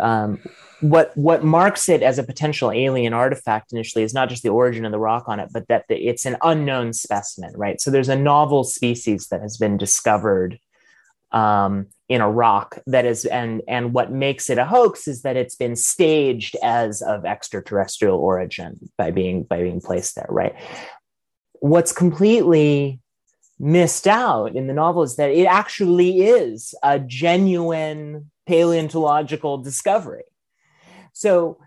um, 0.00 0.40
what 0.80 1.16
what 1.16 1.44
marks 1.44 1.88
it 1.88 2.02
as 2.02 2.18
a 2.18 2.22
potential 2.22 2.70
alien 2.70 3.12
artifact 3.12 3.72
initially 3.72 4.04
is 4.04 4.14
not 4.14 4.28
just 4.28 4.42
the 4.42 4.50
origin 4.50 4.84
of 4.84 4.92
the 4.92 4.98
rock 4.98 5.24
on 5.26 5.40
it, 5.40 5.48
but 5.52 5.66
that 5.68 5.84
the, 5.88 5.96
it's 5.96 6.26
an 6.26 6.36
unknown 6.42 6.92
specimen, 6.92 7.52
right? 7.56 7.80
So 7.80 7.90
there's 7.90 8.08
a 8.08 8.16
novel 8.16 8.64
species 8.64 9.28
that 9.28 9.40
has 9.40 9.56
been 9.56 9.76
discovered 9.78 10.58
um, 11.32 11.86
in 12.08 12.20
a 12.20 12.30
rock 12.30 12.78
that 12.86 13.04
is 13.04 13.24
and 13.24 13.62
and 13.68 13.92
what 13.92 14.12
makes 14.12 14.48
it 14.48 14.58
a 14.58 14.64
hoax 14.64 15.08
is 15.08 15.22
that 15.22 15.36
it's 15.36 15.56
been 15.56 15.76
staged 15.76 16.56
as 16.62 17.02
of 17.02 17.24
extraterrestrial 17.24 18.18
origin 18.18 18.78
by 18.96 19.10
being 19.10 19.42
by 19.42 19.60
being 19.60 19.80
placed 19.80 20.14
there 20.14 20.28
right 20.28 20.54
what's 21.60 21.92
completely 21.92 23.00
missed 23.58 24.06
out 24.06 24.54
in 24.54 24.66
the 24.66 24.72
novel 24.72 25.02
is 25.02 25.16
that 25.16 25.30
it 25.30 25.46
actually 25.46 26.20
is 26.20 26.74
a 26.82 26.98
genuine 27.00 28.30
paleontological 28.46 29.58
discovery. 29.58 30.24
So 31.12 31.58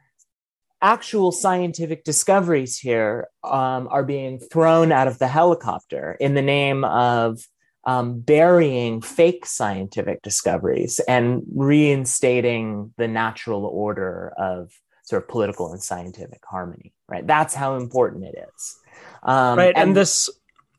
actual 0.82 1.32
scientific 1.32 2.04
discoveries 2.04 2.78
here 2.80 3.28
um, 3.44 3.88
are 3.92 4.04
being 4.04 4.40
thrown 4.40 4.92
out 4.92 5.08
of 5.08 5.20
the 5.20 5.28
helicopter 5.28 6.16
in 6.20 6.36
the 6.36 6.42
name 6.42 6.84
of 6.86 7.42
um, 7.86 8.20
burying 8.20 9.02
fake 9.02 9.46
scientific 9.46 10.22
discoveries 10.22 11.00
and 11.08 11.44
reinstating 11.54 12.94
the 12.98 13.08
natural 13.08 13.66
order 13.66 14.34
of 14.38 14.72
sort 15.04 15.24
of 15.24 15.30
political 15.30 15.72
and 15.72 15.82
scientific 15.82 16.42
harmony 16.46 16.94
right? 17.10 17.26
That's 17.26 17.54
how 17.54 17.76
important 17.76 18.24
it 18.24 18.36
is. 18.56 18.80
Um, 19.24 19.58
right 19.58 19.76
and, 19.76 19.90
and 19.90 19.96
this 19.98 20.30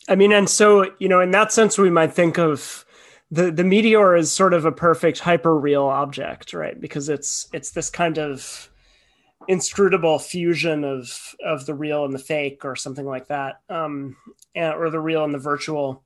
i 0.09 0.15
mean 0.15 0.33
and 0.33 0.49
so 0.49 0.91
you 0.99 1.09
know 1.11 1.21
in 1.21 1.31
that 1.33 1.53
sense 1.53 1.77
we 1.77 1.91
might 1.91 2.15
think 2.15 2.39
of 2.39 2.87
the 3.31 3.51
the 3.51 3.65
meteor 3.65 4.17
is 4.17 4.33
sort 4.33 4.55
of 4.55 4.65
a 4.65 4.73
perfect 4.73 5.21
hyper 5.21 5.57
real 5.57 5.85
object 5.85 6.53
right? 6.53 6.81
Because 6.81 7.09
it's 7.09 7.49
it's 7.53 7.71
this 7.71 7.91
kind 7.91 8.19
of 8.19 8.71
inscrutable 9.49 10.19
fusion 10.19 10.85
of 10.85 11.35
of 11.45 11.67
the 11.67 11.75
real 11.75 12.05
and 12.05 12.15
the 12.15 12.19
fake 12.19 12.65
or 12.65 12.77
something 12.77 13.07
like 13.07 13.27
that 13.29 13.61
um 13.71 14.15
and, 14.55 14.75
or 14.75 14.91
the 14.91 15.01
real 15.01 15.25
and 15.25 15.35
the 15.35 15.39
virtual. 15.39 16.03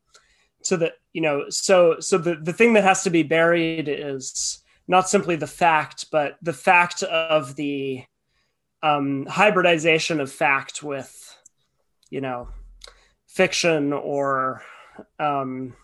So 0.62 0.76
that 0.76 0.94
you 1.12 1.20
know 1.20 1.46
so 1.50 2.00
so 2.00 2.18
the 2.18 2.36
the 2.36 2.52
thing 2.52 2.74
that 2.74 2.84
has 2.84 3.02
to 3.04 3.10
be 3.10 3.22
buried 3.22 3.88
is 3.88 4.62
not 4.86 5.08
simply 5.08 5.36
the 5.36 5.46
fact 5.46 6.10
but 6.10 6.36
the 6.42 6.52
fact 6.52 7.02
of 7.02 7.56
the 7.56 8.04
um, 8.84 9.24
hybridization 9.24 10.20
of 10.20 10.30
fact 10.30 10.82
with 10.82 11.36
you 12.10 12.20
know 12.20 12.48
fiction 13.26 13.92
or 13.92 14.62
um, 15.18 15.74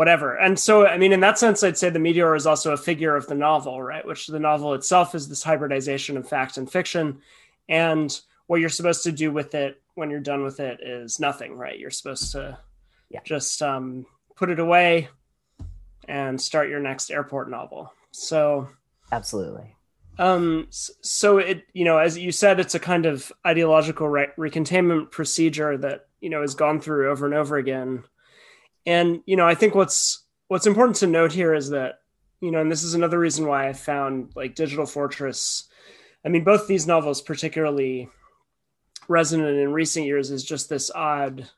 whatever 0.00 0.36
and 0.36 0.58
so 0.58 0.86
i 0.86 0.96
mean 0.96 1.12
in 1.12 1.20
that 1.20 1.38
sense 1.38 1.62
i'd 1.62 1.76
say 1.76 1.90
the 1.90 1.98
meteor 1.98 2.34
is 2.34 2.46
also 2.46 2.72
a 2.72 2.76
figure 2.76 3.14
of 3.16 3.26
the 3.26 3.34
novel 3.34 3.82
right 3.82 4.06
which 4.06 4.26
the 4.26 4.40
novel 4.40 4.74
itself 4.74 5.14
is 5.14 5.28
this 5.28 5.42
hybridization 5.42 6.16
of 6.16 6.28
fact 6.28 6.56
and 6.56 6.70
fiction 6.70 7.18
and 7.68 8.20
what 8.46 8.60
you're 8.60 8.68
supposed 8.68 9.04
to 9.04 9.12
do 9.12 9.30
with 9.30 9.54
it 9.54 9.80
when 9.94 10.10
you're 10.10 10.20
done 10.20 10.42
with 10.42 10.58
it 10.58 10.80
is 10.80 11.20
nothing 11.20 11.54
right 11.54 11.78
you're 11.78 11.90
supposed 11.90 12.32
to 12.32 12.58
yeah. 13.10 13.20
just 13.24 13.60
um, 13.62 14.06
put 14.36 14.48
it 14.48 14.58
away 14.58 15.08
and 16.08 16.40
start 16.40 16.68
your 16.68 16.80
next 16.80 17.10
airport 17.10 17.50
novel. 17.50 17.92
So, 18.12 18.68
absolutely. 19.12 19.76
Um, 20.18 20.66
so 20.70 21.38
it, 21.38 21.64
you 21.72 21.84
know, 21.84 21.98
as 21.98 22.18
you 22.18 22.32
said, 22.32 22.60
it's 22.60 22.74
a 22.74 22.80
kind 22.80 23.06
of 23.06 23.32
ideological 23.46 24.08
re- 24.08 24.32
recontainment 24.36 25.10
procedure 25.10 25.78
that 25.78 26.06
you 26.20 26.30
know 26.30 26.42
is 26.42 26.54
gone 26.54 26.80
through 26.80 27.10
over 27.10 27.26
and 27.26 27.34
over 27.34 27.56
again. 27.56 28.04
And 28.86 29.22
you 29.26 29.36
know, 29.36 29.46
I 29.46 29.54
think 29.54 29.74
what's 29.74 30.24
what's 30.48 30.66
important 30.66 30.96
to 30.96 31.06
note 31.06 31.32
here 31.32 31.54
is 31.54 31.70
that 31.70 32.00
you 32.40 32.50
know, 32.50 32.60
and 32.60 32.70
this 32.70 32.82
is 32.82 32.94
another 32.94 33.18
reason 33.18 33.46
why 33.46 33.68
I 33.68 33.72
found 33.72 34.32
like 34.34 34.54
Digital 34.54 34.86
Fortress. 34.86 35.68
I 36.24 36.28
mean, 36.28 36.44
both 36.44 36.66
these 36.66 36.86
novels 36.86 37.22
particularly 37.22 38.08
resonant 39.08 39.58
in 39.58 39.72
recent 39.72 40.06
years 40.06 40.30
is 40.30 40.44
just 40.44 40.68
this 40.68 40.90
odd 40.94 41.48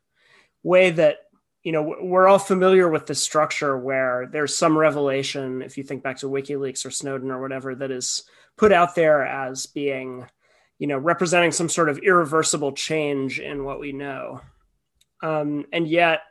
way 0.63 0.91
that 0.91 1.19
you 1.63 1.71
know 1.71 1.97
we're 2.01 2.27
all 2.27 2.39
familiar 2.39 2.89
with 2.89 3.07
the 3.07 3.15
structure 3.15 3.77
where 3.77 4.29
there's 4.33 4.57
some 4.57 4.77
revelation 4.77 5.63
if 5.63 5.77
you 5.77 5.85
think 5.85 6.03
back 6.03 6.17
to 6.19 6.27
wikileaks 6.27 6.87
or 6.87 6.91
snowden 6.91 7.31
or 7.31 7.41
whatever 7.41 7.75
that 7.75 7.91
is 7.91 8.25
put 8.57 8.73
out 8.73 8.95
there 8.95 9.25
as 9.25 9.67
being 9.67 10.27
you 10.79 10.87
know 10.87 10.99
representing 10.99 11.53
some 11.53 11.69
sort 11.69 11.89
of 11.89 11.99
irreversible 11.99 12.73
change 12.73 13.39
in 13.39 13.65
what 13.65 13.81
we 13.81 13.93
know 13.93 14.41
um, 15.23 15.65
and 15.73 15.87
yet 15.87 16.23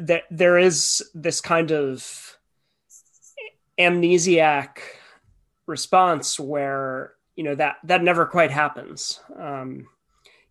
that 0.00 0.24
there 0.30 0.58
is 0.58 1.02
this 1.14 1.40
kind 1.40 1.70
of 1.72 2.36
amnesiac 3.78 4.78
response 5.66 6.38
where 6.38 7.14
you 7.36 7.44
know 7.44 7.54
that 7.54 7.76
that 7.84 8.02
never 8.02 8.26
quite 8.26 8.50
happens 8.50 9.20
um, 9.38 9.86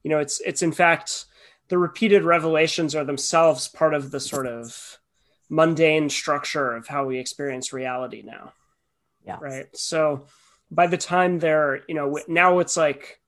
you 0.03 0.09
know 0.09 0.19
it's 0.19 0.39
it's 0.41 0.61
in 0.61 0.71
fact 0.71 1.25
the 1.69 1.77
repeated 1.77 2.23
revelations 2.23 2.95
are 2.95 3.03
themselves 3.03 3.67
part 3.67 3.93
of 3.93 4.11
the 4.11 4.19
sort 4.19 4.47
of 4.47 4.97
mundane 5.49 6.09
structure 6.09 6.75
of 6.75 6.87
how 6.87 7.05
we 7.05 7.19
experience 7.19 7.73
reality 7.73 8.21
now. 8.25 8.53
Yeah. 9.25 9.37
Right. 9.41 9.75
So 9.75 10.27
by 10.71 10.87
the 10.87 10.97
time 10.97 11.39
they're, 11.39 11.81
you 11.87 11.95
know, 11.95 12.19
now 12.27 12.59
it's 12.59 12.77
like, 12.77 13.19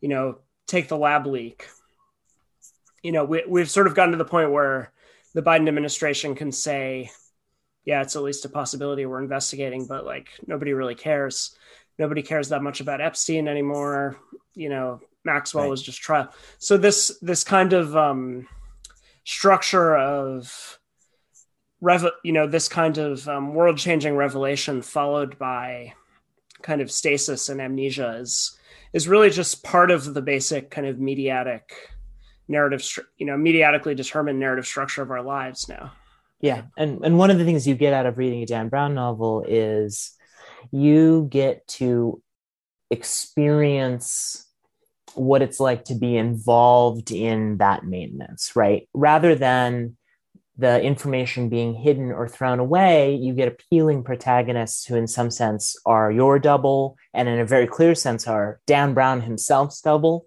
you 0.00 0.08
know, 0.08 0.38
take 0.66 0.88
the 0.88 0.96
lab 0.96 1.26
leak. 1.26 1.68
You 3.02 3.12
know, 3.12 3.24
we, 3.24 3.42
we've 3.46 3.70
sort 3.70 3.86
of 3.86 3.94
gotten 3.94 4.12
to 4.12 4.18
the 4.18 4.24
point 4.24 4.50
where 4.50 4.92
the 5.38 5.48
Biden 5.48 5.68
administration 5.68 6.34
can 6.34 6.50
say, 6.50 7.12
yeah, 7.84 8.02
it's 8.02 8.16
at 8.16 8.24
least 8.24 8.44
a 8.44 8.48
possibility 8.48 9.06
we're 9.06 9.22
investigating, 9.22 9.86
but 9.86 10.04
like 10.04 10.30
nobody 10.48 10.72
really 10.72 10.96
cares. 10.96 11.56
Nobody 11.96 12.22
cares 12.22 12.48
that 12.48 12.60
much 12.60 12.80
about 12.80 13.00
Epstein 13.00 13.46
anymore. 13.46 14.16
You 14.56 14.68
know, 14.68 15.00
Maxwell 15.24 15.62
right. 15.62 15.70
was 15.70 15.80
just 15.80 16.00
trial. 16.00 16.32
So 16.58 16.76
this 16.76 17.20
this 17.22 17.44
kind 17.44 17.72
of 17.72 17.96
um, 17.96 18.48
structure 19.22 19.96
of 19.96 20.80
rev, 21.80 22.04
you 22.24 22.32
know, 22.32 22.48
this 22.48 22.68
kind 22.68 22.98
of 22.98 23.28
um, 23.28 23.54
world 23.54 23.78
changing 23.78 24.16
revelation 24.16 24.82
followed 24.82 25.38
by 25.38 25.94
kind 26.62 26.80
of 26.80 26.90
stasis 26.90 27.48
and 27.48 27.60
amnesia 27.60 28.16
is 28.18 28.58
is 28.92 29.06
really 29.06 29.30
just 29.30 29.62
part 29.62 29.92
of 29.92 30.14
the 30.14 30.22
basic 30.22 30.68
kind 30.68 30.88
of 30.88 30.98
mediatic 30.98 31.90
narrative, 32.48 32.82
you 33.16 33.26
know, 33.26 33.36
mediatically 33.36 33.94
determined 33.94 34.40
narrative 34.40 34.66
structure 34.66 35.02
of 35.02 35.10
our 35.10 35.22
lives 35.22 35.68
now. 35.68 35.92
Yeah, 36.40 36.62
and 36.76 37.04
and 37.04 37.18
one 37.18 37.30
of 37.30 37.38
the 37.38 37.44
things 37.44 37.66
you 37.66 37.74
get 37.74 37.92
out 37.92 38.06
of 38.06 38.18
reading 38.18 38.42
a 38.42 38.46
Dan 38.46 38.68
Brown 38.68 38.94
novel 38.94 39.44
is 39.46 40.12
you 40.70 41.26
get 41.30 41.66
to 41.68 42.22
experience 42.90 44.46
what 45.14 45.42
it's 45.42 45.58
like 45.58 45.86
to 45.86 45.94
be 45.94 46.16
involved 46.16 47.10
in 47.10 47.58
that 47.58 47.84
maintenance, 47.84 48.54
right? 48.54 48.88
Rather 48.94 49.34
than 49.34 49.96
the 50.56 50.82
information 50.82 51.48
being 51.48 51.74
hidden 51.74 52.10
or 52.10 52.28
thrown 52.28 52.58
away, 52.58 53.14
you 53.14 53.32
get 53.32 53.48
appealing 53.48 54.02
protagonists 54.02 54.84
who, 54.84 54.96
in 54.96 55.06
some 55.06 55.30
sense, 55.30 55.76
are 55.86 56.10
your 56.10 56.38
double, 56.38 56.96
and 57.14 57.28
in 57.28 57.38
a 57.38 57.46
very 57.46 57.66
clear 57.66 57.94
sense, 57.94 58.26
are 58.26 58.60
Dan 58.66 58.92
Brown 58.92 59.20
himself's 59.20 59.80
double, 59.80 60.26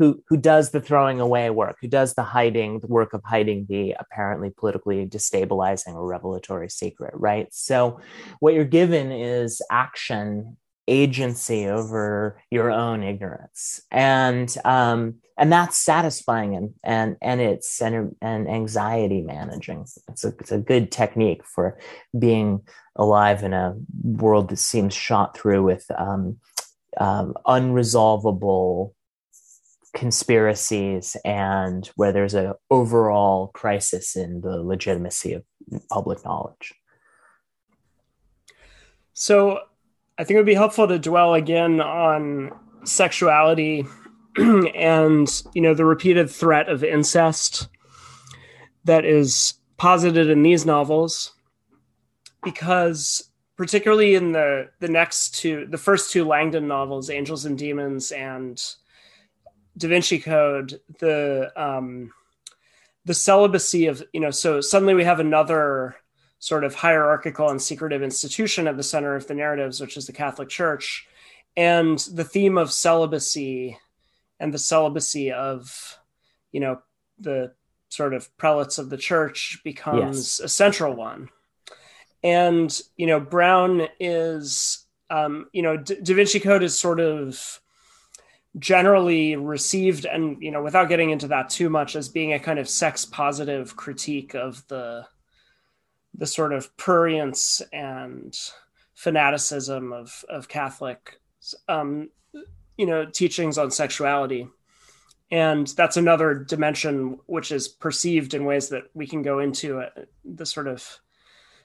who 0.00 0.18
who 0.28 0.38
does 0.38 0.70
the 0.70 0.80
throwing 0.80 1.20
away 1.20 1.50
work, 1.50 1.76
who 1.82 1.86
does 1.86 2.14
the 2.14 2.22
hiding, 2.22 2.80
the 2.80 2.86
work 2.86 3.12
of 3.12 3.20
hiding 3.22 3.66
the 3.68 3.94
apparently 4.00 4.48
politically 4.48 5.06
destabilizing 5.06 5.94
or 5.94 6.06
revelatory 6.06 6.70
secret, 6.70 7.12
right? 7.14 7.46
So, 7.52 8.00
what 8.40 8.54
you're 8.54 8.64
given 8.64 9.12
is 9.12 9.60
action 9.70 10.56
agency 10.88 11.66
over 11.66 12.40
your 12.50 12.70
own 12.70 13.02
ignorance 13.02 13.82
and 13.90 14.56
um, 14.64 15.16
and 15.36 15.52
that's 15.52 15.76
satisfying 15.76 16.56
and 16.56 16.74
and 16.82 17.16
and 17.20 17.40
it's 17.42 17.82
an, 17.82 18.16
an 18.22 18.48
anxiety 18.48 19.20
managing 19.20 19.82
it's 20.08 20.24
a, 20.24 20.28
it's 20.40 20.50
a 20.50 20.58
good 20.58 20.90
technique 20.90 21.44
for 21.44 21.78
being 22.18 22.62
alive 22.96 23.42
in 23.42 23.52
a 23.52 23.76
world 24.02 24.48
that 24.48 24.56
seems 24.56 24.94
shot 24.94 25.36
through 25.36 25.62
with 25.62 25.84
um, 25.96 26.38
um, 26.98 27.34
unresolvable 27.46 28.92
conspiracies 29.94 31.16
and 31.24 31.86
where 31.96 32.12
there's 32.12 32.34
an 32.34 32.54
overall 32.70 33.48
crisis 33.48 34.16
in 34.16 34.40
the 34.40 34.62
legitimacy 34.62 35.32
of 35.32 35.44
public 35.90 36.24
knowledge. 36.24 36.74
So 39.14 39.60
I 40.18 40.24
think 40.24 40.36
it 40.36 40.38
would 40.38 40.46
be 40.46 40.54
helpful 40.54 40.88
to 40.88 40.98
dwell 40.98 41.34
again 41.34 41.80
on 41.80 42.52
sexuality 42.84 43.84
and 44.36 45.42
you 45.54 45.60
know 45.60 45.74
the 45.74 45.84
repeated 45.84 46.30
threat 46.30 46.68
of 46.68 46.84
incest 46.84 47.68
that 48.84 49.04
is 49.04 49.54
posited 49.76 50.30
in 50.30 50.42
these 50.42 50.64
novels 50.64 51.32
because 52.42 53.30
particularly 53.60 54.14
in 54.14 54.32
the 54.32 54.70
the 54.80 54.88
next 54.88 55.34
two, 55.34 55.66
the 55.66 55.76
first 55.76 56.10
two 56.10 56.24
Langdon 56.24 56.66
novels, 56.66 57.10
Angels 57.10 57.44
and 57.44 57.58
Demons 57.58 58.10
and 58.10 58.58
Da 59.76 59.88
Vinci 59.88 60.18
Code, 60.18 60.80
the 60.98 61.52
um, 61.56 62.12
the 63.04 63.14
celibacy 63.14 63.86
of 63.86 64.02
you 64.12 64.20
know, 64.20 64.30
so 64.30 64.60
suddenly 64.60 64.94
we 64.94 65.04
have 65.04 65.20
another 65.20 65.96
sort 66.38 66.64
of 66.64 66.74
hierarchical 66.74 67.50
and 67.50 67.60
secretive 67.60 68.02
institution 68.02 68.66
at 68.66 68.76
the 68.76 68.82
center 68.82 69.14
of 69.14 69.26
the 69.26 69.34
narratives, 69.34 69.80
which 69.80 69.96
is 69.96 70.06
the 70.06 70.12
Catholic 70.12 70.48
Church, 70.48 71.06
and 71.56 71.98
the 72.12 72.24
theme 72.24 72.58
of 72.58 72.72
celibacy 72.72 73.76
and 74.38 74.52
the 74.52 74.58
celibacy 74.58 75.30
of 75.30 75.98
you 76.52 76.60
know 76.60 76.80
the 77.18 77.52
sort 77.88 78.14
of 78.14 78.34
prelates 78.36 78.78
of 78.78 78.90
the 78.90 78.96
church 78.96 79.60
becomes 79.64 80.38
yes. 80.38 80.40
a 80.40 80.48
central 80.48 80.94
one 80.94 81.28
and 82.22 82.80
you 82.96 83.06
know 83.06 83.20
brown 83.20 83.86
is 83.98 84.86
um, 85.10 85.46
you 85.52 85.62
know 85.62 85.76
da 85.76 86.14
vinci 86.14 86.40
code 86.40 86.62
is 86.62 86.78
sort 86.78 87.00
of 87.00 87.60
generally 88.58 89.36
received 89.36 90.04
and 90.04 90.42
you 90.42 90.50
know 90.50 90.62
without 90.62 90.88
getting 90.88 91.10
into 91.10 91.28
that 91.28 91.48
too 91.48 91.70
much 91.70 91.94
as 91.94 92.08
being 92.08 92.32
a 92.32 92.40
kind 92.40 92.58
of 92.58 92.68
sex 92.68 93.04
positive 93.04 93.76
critique 93.76 94.34
of 94.34 94.66
the 94.68 95.06
the 96.14 96.26
sort 96.26 96.52
of 96.52 96.76
prurience 96.76 97.62
and 97.72 98.36
fanaticism 98.94 99.92
of 99.92 100.24
of 100.28 100.48
catholic 100.48 101.20
um, 101.68 102.10
you 102.76 102.86
know 102.86 103.06
teachings 103.06 103.56
on 103.56 103.70
sexuality 103.70 104.48
and 105.30 105.68
that's 105.68 105.96
another 105.96 106.34
dimension 106.34 107.18
which 107.26 107.52
is 107.52 107.68
perceived 107.68 108.34
in 108.34 108.44
ways 108.44 108.70
that 108.70 108.84
we 108.94 109.06
can 109.06 109.22
go 109.22 109.38
into 109.38 109.78
uh, 109.78 109.90
the 110.24 110.44
sort 110.44 110.66
of 110.66 111.00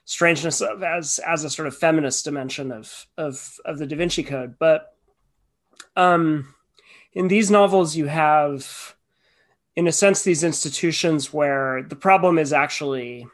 strangeness 0.04 0.60
of 0.60 0.82
as 0.82 1.18
as 1.26 1.44
a 1.44 1.50
sort 1.50 1.68
of 1.68 1.76
feminist 1.76 2.24
dimension 2.24 2.72
of 2.72 3.06
of 3.18 3.58
of 3.64 3.78
the 3.78 3.86
Da 3.86 3.96
Vinci 3.96 4.22
Code. 4.22 4.54
But 4.58 4.94
um, 5.96 6.54
in 7.16 7.28
these 7.28 7.50
novels, 7.50 7.96
you 7.96 8.06
have, 8.06 8.94
in 9.74 9.88
a 9.88 9.92
sense, 9.92 10.22
these 10.22 10.44
institutions 10.44 11.32
where 11.32 11.82
the 11.82 11.96
problem 11.96 12.38
is 12.38 12.52
actually 12.52 13.26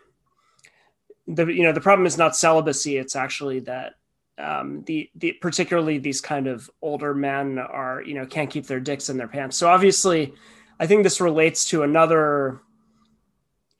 the 1.26 1.46
you 1.46 1.64
know 1.64 1.72
the 1.72 1.80
problem 1.80 2.06
is 2.06 2.16
not 2.16 2.36
celibacy; 2.36 2.96
it's 2.96 3.16
actually 3.16 3.59
that 3.60 3.94
um, 4.38 4.84
the 4.86 5.10
the 5.16 5.32
particularly 5.32 5.98
these 5.98 6.20
kind 6.20 6.46
of 6.46 6.70
older 6.80 7.12
men 7.12 7.59
are 7.59 8.02
you 8.02 8.14
know 8.14 8.24
can't 8.24 8.50
keep 8.50 8.68
their 8.68 8.78
dicks 8.78 9.09
in 9.09 9.16
their 9.16 9.26
pants. 9.26 9.56
So 9.56 9.68
obviously, 9.68 10.32
I 10.78 10.86
think 10.86 11.02
this 11.02 11.20
relates 11.20 11.68
to 11.70 11.82
another 11.82 12.60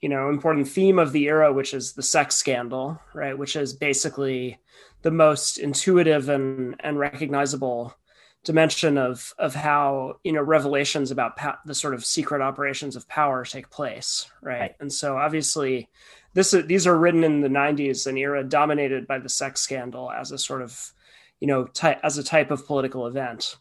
you 0.01 0.09
know 0.09 0.27
important 0.27 0.67
theme 0.67 0.99
of 0.99 1.13
the 1.13 1.27
era 1.29 1.53
which 1.53 1.73
is 1.73 1.93
the 1.93 2.03
sex 2.03 2.35
scandal 2.35 2.99
right 3.13 3.37
which 3.37 3.55
is 3.55 3.71
basically 3.71 4.59
the 5.01 5.11
most 5.11 5.59
intuitive 5.59 6.27
and 6.27 6.75
and 6.81 6.99
recognizable 6.99 7.95
dimension 8.43 8.97
of 8.97 9.33
of 9.37 9.55
how 9.55 10.15
you 10.23 10.31
know 10.31 10.41
revelations 10.41 11.11
about 11.11 11.37
pa- 11.37 11.59
the 11.65 11.73
sort 11.73 11.93
of 11.93 12.05
secret 12.05 12.41
operations 12.41 12.95
of 12.95 13.07
power 13.07 13.45
take 13.45 13.69
place 13.69 14.29
right, 14.41 14.59
right. 14.59 14.75
and 14.79 14.91
so 14.91 15.17
obviously 15.17 15.89
this 16.33 16.53
is, 16.53 16.65
these 16.65 16.85
are 16.85 16.97
written 16.97 17.23
in 17.23 17.41
the 17.41 17.47
90s 17.47 18.05
an 18.05 18.17
era 18.17 18.43
dominated 18.43 19.07
by 19.07 19.17
the 19.17 19.29
sex 19.29 19.61
scandal 19.61 20.11
as 20.11 20.31
a 20.31 20.37
sort 20.37 20.61
of 20.61 20.91
you 21.39 21.47
know 21.47 21.65
ty- 21.65 21.99
as 22.03 22.17
a 22.17 22.23
type 22.23 22.51
of 22.51 22.67
political 22.67 23.07
event 23.07 23.55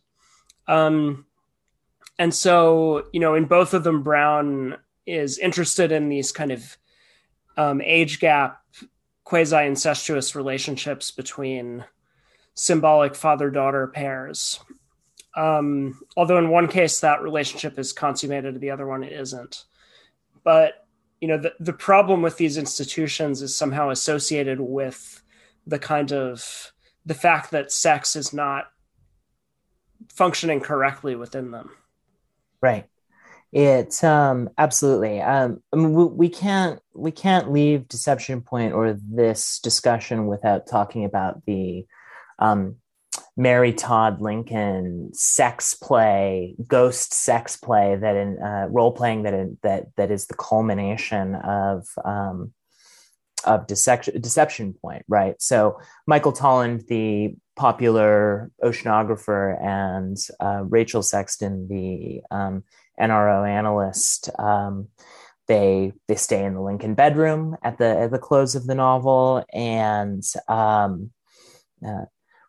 um 0.67 1.27
and 2.19 2.35
so 2.35 3.07
you 3.13 3.21
know 3.21 3.35
in 3.35 3.45
both 3.45 3.75
of 3.75 3.85
them 3.85 4.03
brown 4.03 4.77
is 5.07 5.39
interested 5.39 5.93
in 5.93 6.09
these 6.09 6.33
kind 6.33 6.53
of 6.53 6.77
um, 7.57 7.81
age 7.83 8.21
gap, 8.21 8.63
quasi 9.25 9.67
incestuous 9.67 10.35
relationships 10.35 11.11
between 11.11 11.85
symbolic 12.55 13.15
father 13.15 13.51
daughter 13.51 13.87
pairs. 13.87 14.61
Um, 15.37 16.01
although 16.17 16.39
in 16.39 16.51
one 16.51 16.69
case 16.69 17.01
that 17.01 17.23
relationship 17.23 17.79
is 17.79 17.93
consummated, 17.93 18.61
the 18.61 18.71
other 18.71 18.87
one 18.87 19.03
it 19.03 19.13
isn't. 19.13 19.65
But 20.45 20.87
you 21.21 21.29
know 21.29 21.39
the, 21.39 21.55
the 21.61 21.73
problem 21.73 22.21
with 22.21 22.37
these 22.37 22.59
institutions 22.59 23.43
is 23.43 23.57
somehow 23.57 23.91
associated 23.91 24.61
with 24.61 25.23
the 25.67 25.79
kind 25.79 26.13
of 26.13 26.73
the 27.07 27.15
fact 27.15 27.53
that 27.53 27.73
sex 27.73 28.17
is 28.17 28.33
not 28.33 28.67
functioning 30.11 30.61
correctly 30.61 31.15
within 31.15 31.51
them. 31.51 31.71
Right. 32.61 32.87
It's 33.53 34.03
um 34.03 34.51
absolutely. 34.57 35.21
Um, 35.21 35.63
I 35.73 35.77
mean, 35.77 35.93
we, 35.93 36.05
we 36.05 36.29
can't 36.29 36.81
we 36.95 37.11
can't 37.11 37.53
leave 37.53 37.89
Deception 37.89 38.41
Point 38.41 38.73
or 38.73 38.95
this 38.95 39.59
discussion 39.59 40.27
without 40.27 40.67
talking 40.67 41.05
about 41.05 41.45
the 41.45 41.87
um, 42.43 42.77
Mary 43.37 43.73
Todd 43.73 44.21
Lincoln 44.21 45.11
sex 45.15 45.75
play, 45.75 46.55
ghost 46.67 47.15
sex 47.15 47.57
play 47.57 47.97
that 47.97 48.17
in 48.17 48.43
uh, 48.43 48.67
role 48.69 48.93
playing 48.93 49.23
that 49.23 49.35
in, 49.35 49.59
that 49.63 49.87
that 49.97 50.11
is 50.11 50.27
the 50.27 50.35
culmination 50.35 51.35
of 51.37 51.87
um, 52.05 52.53
of 53.45 53.67
deception 53.67 54.21
deception 54.21 54.75
point, 54.75 55.05
right? 55.09 55.41
So 55.41 55.79
Michael 56.07 56.33
Tolland, 56.33 56.87
the 56.89 57.35
popular 57.57 58.51
oceanographer, 58.63 59.61
and 59.63 60.17
uh, 60.41 60.65
Rachel 60.69 61.03
Sexton, 61.03 61.69
the 61.69 62.23
um, 62.31 62.65
NRO 63.01 63.49
analyst. 63.49 64.29
Um, 64.39 64.89
they 65.49 65.93
they 66.07 66.15
stay 66.17 66.45
in 66.45 66.55
the 66.55 66.61
Lincoln 66.61 66.95
bedroom 66.95 67.57
at 67.63 67.79
the 67.79 67.99
at 67.99 68.11
the 68.11 68.19
close 68.19 68.55
of 68.55 68.67
the 68.67 68.75
novel, 68.75 69.45
and 69.53 70.23
um, 70.49 71.11
uh, 71.87 72.05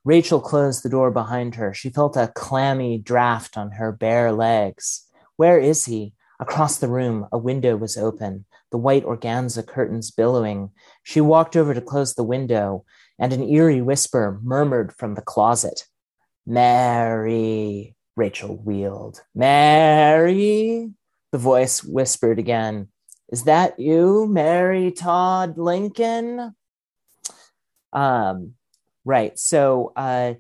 Rachel 0.06 0.42
closed 0.42 0.84
the 0.84 0.90
door 0.90 1.12
behind 1.12 1.56
her. 1.56 1.74
She 1.74 1.90
felt 1.90 2.18
a 2.18 2.32
clammy 2.36 2.98
draft 2.98 3.58
on 3.58 3.72
her 3.72 3.92
bare 3.92 4.32
legs. 4.32 5.08
Where 5.38 5.60
is 5.60 5.86
he? 5.86 6.14
Across 6.40 6.78
the 6.78 6.90
room, 6.90 7.28
a 7.32 7.38
window 7.38 7.78
was 7.78 7.96
open, 7.96 8.46
the 8.70 8.78
white 8.78 9.06
organza 9.06 9.66
curtains 9.66 10.12
billowing. 10.12 10.72
She 11.04 11.22
walked 11.22 11.56
over 11.56 11.74
to 11.74 11.80
close 11.80 12.16
the 12.16 12.24
window, 12.24 12.84
and 13.18 13.32
an 13.32 13.44
eerie 13.44 13.82
whisper 13.82 14.40
murmured 14.44 14.94
from 14.94 15.16
the 15.16 15.22
closet. 15.22 15.86
Mary. 16.46 17.96
Rachel 18.16 18.58
wheeled. 18.58 19.22
Mary, 19.34 20.92
the 21.32 21.38
voice 21.38 21.84
whispered 21.84 22.40
again. 22.40 22.90
Is 23.32 23.46
that 23.46 23.80
you, 23.80 24.28
Mary 24.28 24.92
Todd 24.92 25.58
Lincoln? 25.58 26.56
Um, 27.92 28.54
right. 29.06 29.38
So, 29.38 29.94
uh, 29.96 30.36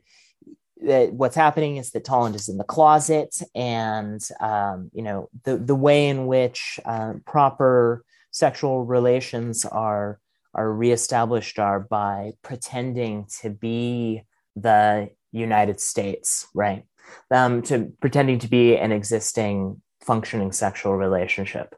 what's 0.76 1.35
happening 1.35 1.77
is 1.77 1.91
that 1.91 2.03
Tolland 2.03 2.35
is 2.35 2.49
in 2.49 2.57
the 2.57 2.64
closet, 2.64 3.35
and 3.56 4.22
um, 4.40 4.90
you 4.94 5.03
know 5.03 5.30
the 5.44 5.57
the 5.57 5.76
way 5.76 6.07
in 6.07 6.27
which 6.27 6.80
uh, 6.85 7.14
proper 7.26 8.03
sexual 8.31 8.85
relations 8.85 9.65
are 9.65 10.19
are 10.53 10.72
reestablished 10.72 11.57
are 11.60 11.80
by 11.80 12.34
pretending 12.44 13.26
to 13.41 13.49
be 13.49 14.23
the 14.56 15.10
United 15.31 15.80
States, 15.80 16.48
right? 16.53 16.85
um, 17.31 17.61
to 17.64 17.91
pretending 17.99 18.40
to 18.40 18.48
be 18.48 18.77
an 18.77 18.91
existing 18.91 19.81
functioning 20.02 20.52
sexual 20.52 20.95
relationship 20.95 21.76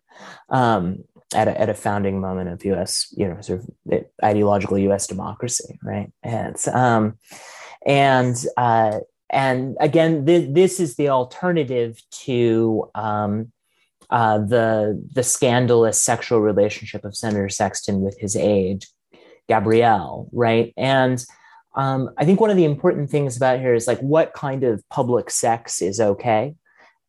um, 0.49 1.03
at, 1.33 1.47
a, 1.47 1.59
at 1.59 1.69
a 1.69 1.73
founding 1.73 2.19
moment 2.21 2.49
of 2.49 2.63
U.S. 2.65 3.13
you 3.15 3.27
know 3.27 3.41
sort 3.41 3.61
of 3.61 4.05
ideological 4.23 4.77
U.S. 4.77 5.07
democracy, 5.07 5.79
right? 5.83 6.11
And 6.23 6.57
um, 6.67 7.17
and 7.85 8.35
uh, 8.57 8.99
and 9.29 9.75
again, 9.79 10.25
th- 10.25 10.53
this 10.53 10.79
is 10.79 10.95
the 10.95 11.09
alternative 11.09 11.99
to 12.23 12.89
um, 12.95 13.51
uh, 14.09 14.39
the 14.39 15.03
the 15.13 15.23
scandalous 15.23 16.01
sexual 16.01 16.41
relationship 16.41 17.03
of 17.05 17.15
Senator 17.15 17.49
Sexton 17.49 18.01
with 18.01 18.17
his 18.19 18.35
aide 18.35 18.85
Gabrielle, 19.47 20.29
right? 20.31 20.73
And 20.77 21.23
um, 21.75 22.11
I 22.17 22.25
think 22.25 22.39
one 22.39 22.49
of 22.49 22.57
the 22.57 22.65
important 22.65 23.09
things 23.09 23.35
about 23.35 23.59
here 23.59 23.73
is 23.73 23.87
like 23.87 23.99
what 23.99 24.33
kind 24.33 24.63
of 24.63 24.87
public 24.89 25.29
sex 25.29 25.81
is 25.81 25.99
okay, 25.99 26.55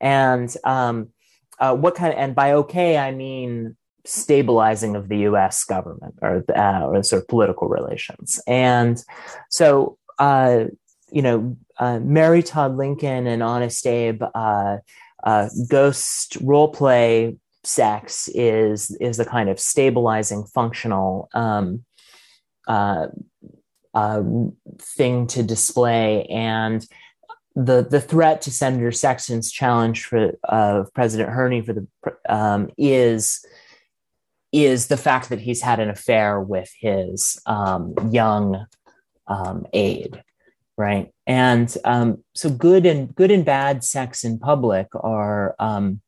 and 0.01 0.55
um, 0.65 1.11
uh, 1.59 1.75
what 1.75 1.95
kind 1.95 2.13
of, 2.13 2.19
and 2.19 2.35
by 2.35 2.53
okay 2.53 2.99
I 2.99 3.13
mean 3.13 3.77
stabilizing 4.07 4.97
of 4.97 5.09
the 5.09 5.19
U.S. 5.19 5.65
government 5.65 6.15
or 6.23 6.45
uh, 6.55 6.87
or 6.87 7.03
sort 7.03 7.23
of 7.23 7.29
political 7.29 7.69
relations, 7.69 8.41
and 8.47 9.03
so 9.51 9.99
uh, 10.19 10.65
you 11.11 11.23
know 11.23 11.57
uh, 11.79 12.01
Mary 12.01 12.43
Todd 12.43 12.77
Lincoln 12.77 13.27
and 13.27 13.43
Honest 13.43 13.87
Abe 13.87 14.23
uh, 14.35 14.79
uh, 15.25 15.49
ghost 15.69 16.37
role 16.41 16.69
play 16.69 17.37
sex 17.65 18.29
is 18.35 18.97
is 19.01 19.17
the 19.17 19.25
kind 19.25 19.49
of 19.49 19.59
stabilizing 19.59 20.45
functional 20.45 21.29
um, 21.35 21.85
uh, 23.97 24.23
thing 24.79 25.27
to 25.27 25.43
display. 25.43 26.27
And 26.27 26.87
the 27.55 27.87
the 27.89 28.01
threat 28.01 28.43
to 28.43 28.51
Senator 28.51 28.93
Sexton's 28.93 29.51
challenge 29.51 30.05
for 30.05 30.33
uh, 30.45 30.85
President 30.95 31.31
Herney 31.31 31.63
for 31.63 31.73
the 31.73 31.87
um, 32.29 32.71
is 32.77 33.45
is 34.65 34.87
the 34.87 34.97
fact 34.97 35.29
that 35.29 35.41
he's 35.41 35.63
had 35.63 35.81
an 35.81 35.91
affair 35.91 36.41
with 36.41 36.73
his 36.81 37.39
um, 37.47 37.95
young 38.11 38.67
um, 39.27 39.67
aide, 39.73 40.23
right? 40.77 41.13
And 41.27 41.75
um, 41.85 42.25
so 42.35 42.49
good 42.51 42.87
and 42.87 43.15
good 43.15 43.31
and 43.31 43.45
bad 43.45 43.85
sex 43.85 44.25
in 44.25 44.39
public 44.39 44.89
are 44.95 45.55
um, 45.59 46.01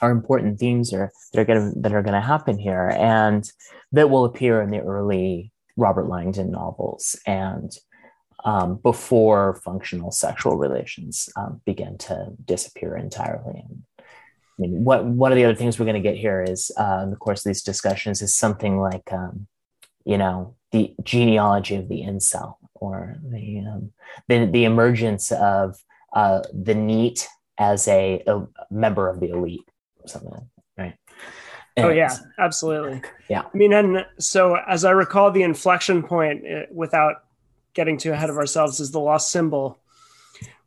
are 0.00 0.10
important 0.10 0.58
themes 0.58 0.92
are, 0.92 1.12
that 1.32 1.40
are 1.40 1.44
going 1.44 1.80
that 1.82 1.92
are 1.92 2.02
going 2.02 2.14
to 2.14 2.20
happen 2.20 2.58
here, 2.58 2.92
and 2.98 3.48
that 3.92 4.10
will 4.10 4.24
appear 4.24 4.60
in 4.60 4.70
the 4.70 4.80
early 4.80 5.52
Robert 5.76 6.08
Langdon 6.08 6.50
novels 6.50 7.16
and 7.26 7.72
um, 8.44 8.76
before 8.82 9.60
functional 9.64 10.10
sexual 10.10 10.56
relations 10.56 11.28
um, 11.36 11.60
begin 11.64 11.96
to 11.98 12.32
disappear 12.44 12.96
entirely. 12.96 13.64
I 14.58 14.62
mean, 14.62 14.84
what 14.84 15.04
one 15.04 15.32
of 15.32 15.36
the 15.36 15.44
other 15.44 15.54
things 15.54 15.78
we're 15.78 15.86
going 15.86 16.02
to 16.02 16.08
get 16.08 16.16
here 16.16 16.42
is 16.42 16.70
uh, 16.78 17.00
in 17.02 17.10
the 17.10 17.16
course 17.16 17.40
of 17.40 17.50
these 17.50 17.62
discussions 17.62 18.20
is 18.20 18.34
something 18.34 18.78
like, 18.78 19.10
um, 19.12 19.46
you 20.04 20.18
know, 20.18 20.54
the 20.72 20.94
genealogy 21.02 21.76
of 21.76 21.88
the 21.88 22.02
incel 22.02 22.56
or 22.74 23.16
the 23.22 23.60
um, 23.60 23.92
the, 24.28 24.46
the 24.46 24.64
emergence 24.64 25.32
of 25.32 25.76
uh, 26.12 26.42
the 26.52 26.74
NEET 26.74 27.28
as 27.58 27.88
a, 27.88 28.22
a 28.26 28.46
member 28.70 29.08
of 29.08 29.20
the 29.20 29.30
elite, 29.30 29.68
or 30.00 30.08
something 30.08 30.50
right. 30.76 30.94
And, 31.76 31.86
oh 31.86 31.90
yeah, 31.90 32.14
absolutely. 32.38 33.00
Yeah. 33.28 33.42
I 33.42 33.56
mean, 33.56 33.72
and 33.72 34.04
so 34.18 34.56
as 34.56 34.84
I 34.84 34.90
recall, 34.90 35.30
the 35.30 35.42
inflection 35.42 36.02
point, 36.02 36.44
uh, 36.46 36.62
without 36.70 37.24
getting 37.72 37.96
too 37.96 38.12
ahead 38.12 38.28
of 38.28 38.36
ourselves, 38.36 38.80
is 38.80 38.90
the 38.90 39.00
lost 39.00 39.30
symbol, 39.30 39.78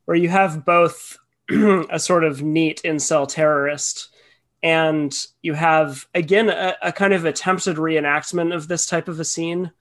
where 0.05 0.17
you 0.17 0.29
have 0.29 0.65
both 0.65 1.17
a 1.89 1.99
sort 1.99 2.23
of 2.23 2.41
NEET 2.41 2.81
incel 2.83 3.27
terrorist, 3.27 4.09
and 4.63 5.13
you 5.41 5.53
have 5.53 6.07
again 6.15 6.49
a, 6.49 6.75
a, 6.81 6.91
kind 6.91 7.13
of 7.13 7.25
attempted 7.25 7.77
reenactment 7.77 8.53
of 8.53 8.67
this 8.67 8.87
type 8.87 9.07
of 9.07 9.19
a 9.19 9.25
scene, 9.25 9.71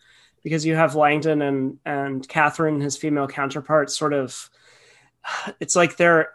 because 0.43 0.67
you 0.67 0.75
have 0.75 0.95
Langdon 0.95 1.43
and 1.43 1.79
and 1.85 2.29
Catherine, 2.29 2.81
his 2.81 2.97
female 2.97 3.29
counterpart, 3.29 3.91
sort 3.91 4.13
of. 4.13 4.51
It's 5.61 5.75
like 5.75 5.97
they're 5.97 6.31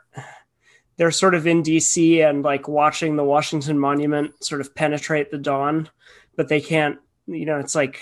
they're 0.97 1.11
sort 1.11 1.34
of 1.34 1.47
in 1.47 1.64
DC 1.64 2.27
and 2.27 2.43
like 2.43 2.68
watching 2.68 3.15
the 3.15 3.23
Washington 3.23 3.80
Monument 3.80 4.43
sort 4.43 4.60
of 4.60 4.76
penetrate 4.76 5.31
the 5.31 5.38
dawn, 5.38 5.89
but 6.35 6.49
they 6.49 6.60
can't. 6.60 6.99
You 7.27 7.45
know, 7.45 7.60
it's 7.60 7.76
like 7.76 8.01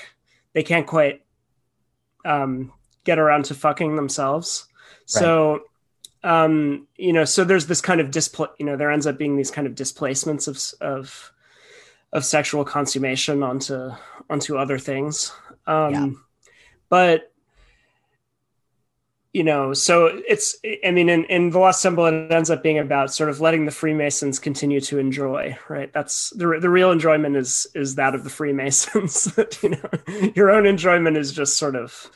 they 0.53 0.63
can't 0.63 0.87
quite 0.87 1.21
um, 2.25 2.73
get 3.03 3.19
around 3.19 3.45
to 3.45 3.53
fucking 3.53 3.95
themselves. 3.95 4.67
Right. 4.71 5.09
So 5.09 5.61
um, 6.27 6.87
you 6.97 7.13
know, 7.13 7.23
so 7.23 7.45
there's 7.45 7.67
this 7.67 7.79
kind 7.79 8.01
of 8.01 8.11
displ- 8.11 8.51
you 8.59 8.65
know, 8.65 8.75
there 8.75 8.91
ends 8.91 9.07
up 9.07 9.17
being 9.17 9.37
these 9.37 9.49
kind 9.49 9.65
of 9.65 9.75
displacements 9.75 10.47
of 10.47 10.59
of 10.81 11.31
of 12.11 12.25
sexual 12.25 12.65
consummation 12.65 13.43
onto 13.43 13.91
onto 14.29 14.57
other 14.57 14.77
things. 14.77 15.31
Um, 15.65 15.93
yeah. 15.93 16.09
But 16.89 17.31
you 19.31 19.45
know, 19.45 19.71
so 19.71 20.07
it's 20.27 20.57
I 20.85 20.91
mean, 20.91 21.07
in, 21.07 21.23
in 21.25 21.51
the 21.51 21.59
Lost 21.59 21.81
Symbol, 21.81 22.07
it 22.07 22.29
ends 22.29 22.49
up 22.49 22.61
being 22.61 22.79
about 22.79 23.13
sort 23.13 23.29
of 23.29 23.39
letting 23.39 23.65
the 23.65 23.71
Freemasons 23.71 24.37
continue 24.37 24.81
to 24.81 24.99
enjoy, 24.99 25.57
right? 25.69 25.93
That's 25.93 26.31
the 26.31 26.57
the 26.59 26.69
real 26.69 26.91
enjoyment 26.91 27.37
is 27.37 27.67
is 27.73 27.95
that 27.95 28.15
of 28.15 28.25
the 28.25 28.29
Freemasons. 28.29 29.31
you 29.63 29.69
know, 29.69 30.31
your 30.35 30.51
own 30.51 30.65
enjoyment 30.65 31.15
is 31.15 31.31
just 31.31 31.55
sort 31.55 31.77
of 31.77 32.11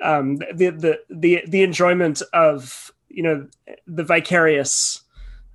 um, 0.00 0.36
the 0.36 0.70
the 0.70 1.00
the 1.10 1.42
the 1.48 1.64
enjoyment 1.64 2.22
of 2.32 2.92
you 3.08 3.22
know 3.22 3.48
the 3.86 4.04
vicarious 4.04 5.02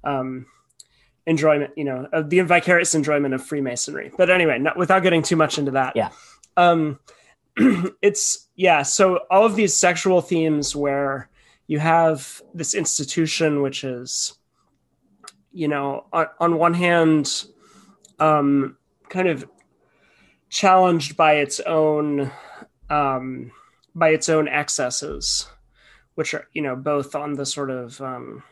um, 0.04 0.46
enjoyment 1.26 1.72
you 1.78 1.84
know 1.84 2.08
of 2.12 2.30
the 2.30 2.42
vicarious 2.42 2.96
enjoyment 2.96 3.34
of 3.34 3.44
freemasonry. 3.44 4.12
But 4.18 4.30
anyway 4.30 4.60
not, 4.60 4.78
without 4.78 5.04
getting 5.04 5.22
too 5.22 5.36
much 5.36 5.58
into 5.58 5.72
that. 5.72 5.96
Yeah. 5.96 6.10
Um 6.58 7.00
it's 8.02 8.48
yeah 8.56 8.82
so 8.82 9.20
all 9.30 9.46
of 9.46 9.56
these 9.56 9.76
sexual 9.76 10.22
themes 10.22 10.76
where 10.76 11.30
you 11.68 11.80
have 11.80 12.42
this 12.54 12.74
institution 12.74 13.62
which 13.62 13.84
is 13.84 14.34
you 15.52 15.68
know 15.68 16.06
on, 16.12 16.26
on 16.40 16.58
one 16.58 16.74
hand 16.74 17.46
um 18.20 18.76
kind 19.10 19.28
of 19.28 19.48
challenged 20.50 21.16
by 21.16 21.36
its 21.36 21.60
own 21.62 22.32
um 22.90 23.52
by 23.94 24.10
its 24.10 24.30
own 24.30 24.48
excesses 24.48 25.48
which 26.16 26.34
are 26.34 26.48
you 26.54 26.62
know 26.62 26.76
both 26.76 27.16
on 27.16 27.34
the 27.34 27.46
sort 27.46 27.70
of 27.70 28.00
um, 28.02 28.44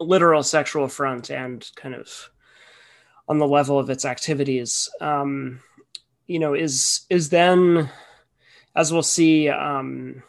literal 0.00 0.42
sexual 0.42 0.88
front 0.88 1.30
and 1.30 1.70
kind 1.76 1.94
of 1.94 2.30
on 3.28 3.38
the 3.38 3.46
level 3.46 3.78
of 3.78 3.90
its 3.90 4.04
activities 4.04 4.88
um, 5.00 5.60
you 6.26 6.38
know 6.38 6.54
is 6.54 7.06
is 7.10 7.30
then 7.30 7.90
as 8.74 8.92
we'll 8.92 9.02
see 9.02 9.48
um, 9.48 10.22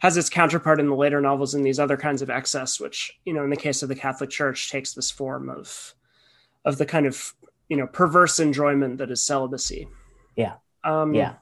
has 0.00 0.16
its 0.16 0.30
counterpart 0.30 0.80
in 0.80 0.88
the 0.88 0.94
later 0.94 1.20
novels 1.20 1.54
in 1.54 1.62
these 1.62 1.78
other 1.80 1.96
kinds 1.96 2.22
of 2.22 2.30
excess 2.30 2.78
which 2.78 3.18
you 3.24 3.32
know 3.32 3.44
in 3.44 3.50
the 3.50 3.56
case 3.56 3.82
of 3.82 3.88
the 3.88 3.94
catholic 3.94 4.30
church 4.30 4.70
takes 4.70 4.92
this 4.92 5.10
form 5.10 5.48
of 5.48 5.94
of 6.64 6.78
the 6.78 6.86
kind 6.86 7.06
of 7.06 7.34
you 7.68 7.76
know 7.76 7.86
perverse 7.86 8.40
enjoyment 8.40 8.98
that 8.98 9.10
is 9.10 9.22
celibacy. 9.22 9.88
Yeah. 10.36 10.54
Um, 10.84 11.14
yeah. 11.14 11.34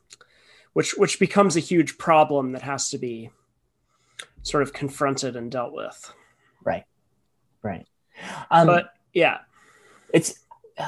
which 0.72 0.94
which 0.96 1.18
becomes 1.18 1.56
a 1.56 1.60
huge 1.60 1.98
problem 1.98 2.52
that 2.52 2.62
has 2.62 2.90
to 2.90 2.98
be 2.98 3.30
sort 4.46 4.62
of 4.62 4.72
confronted 4.72 5.34
and 5.34 5.50
dealt 5.50 5.72
with. 5.72 6.14
Right. 6.64 6.84
Right. 7.62 7.84
Um, 8.48 8.68
but 8.68 8.90
yeah, 9.12 9.38
it's 10.14 10.38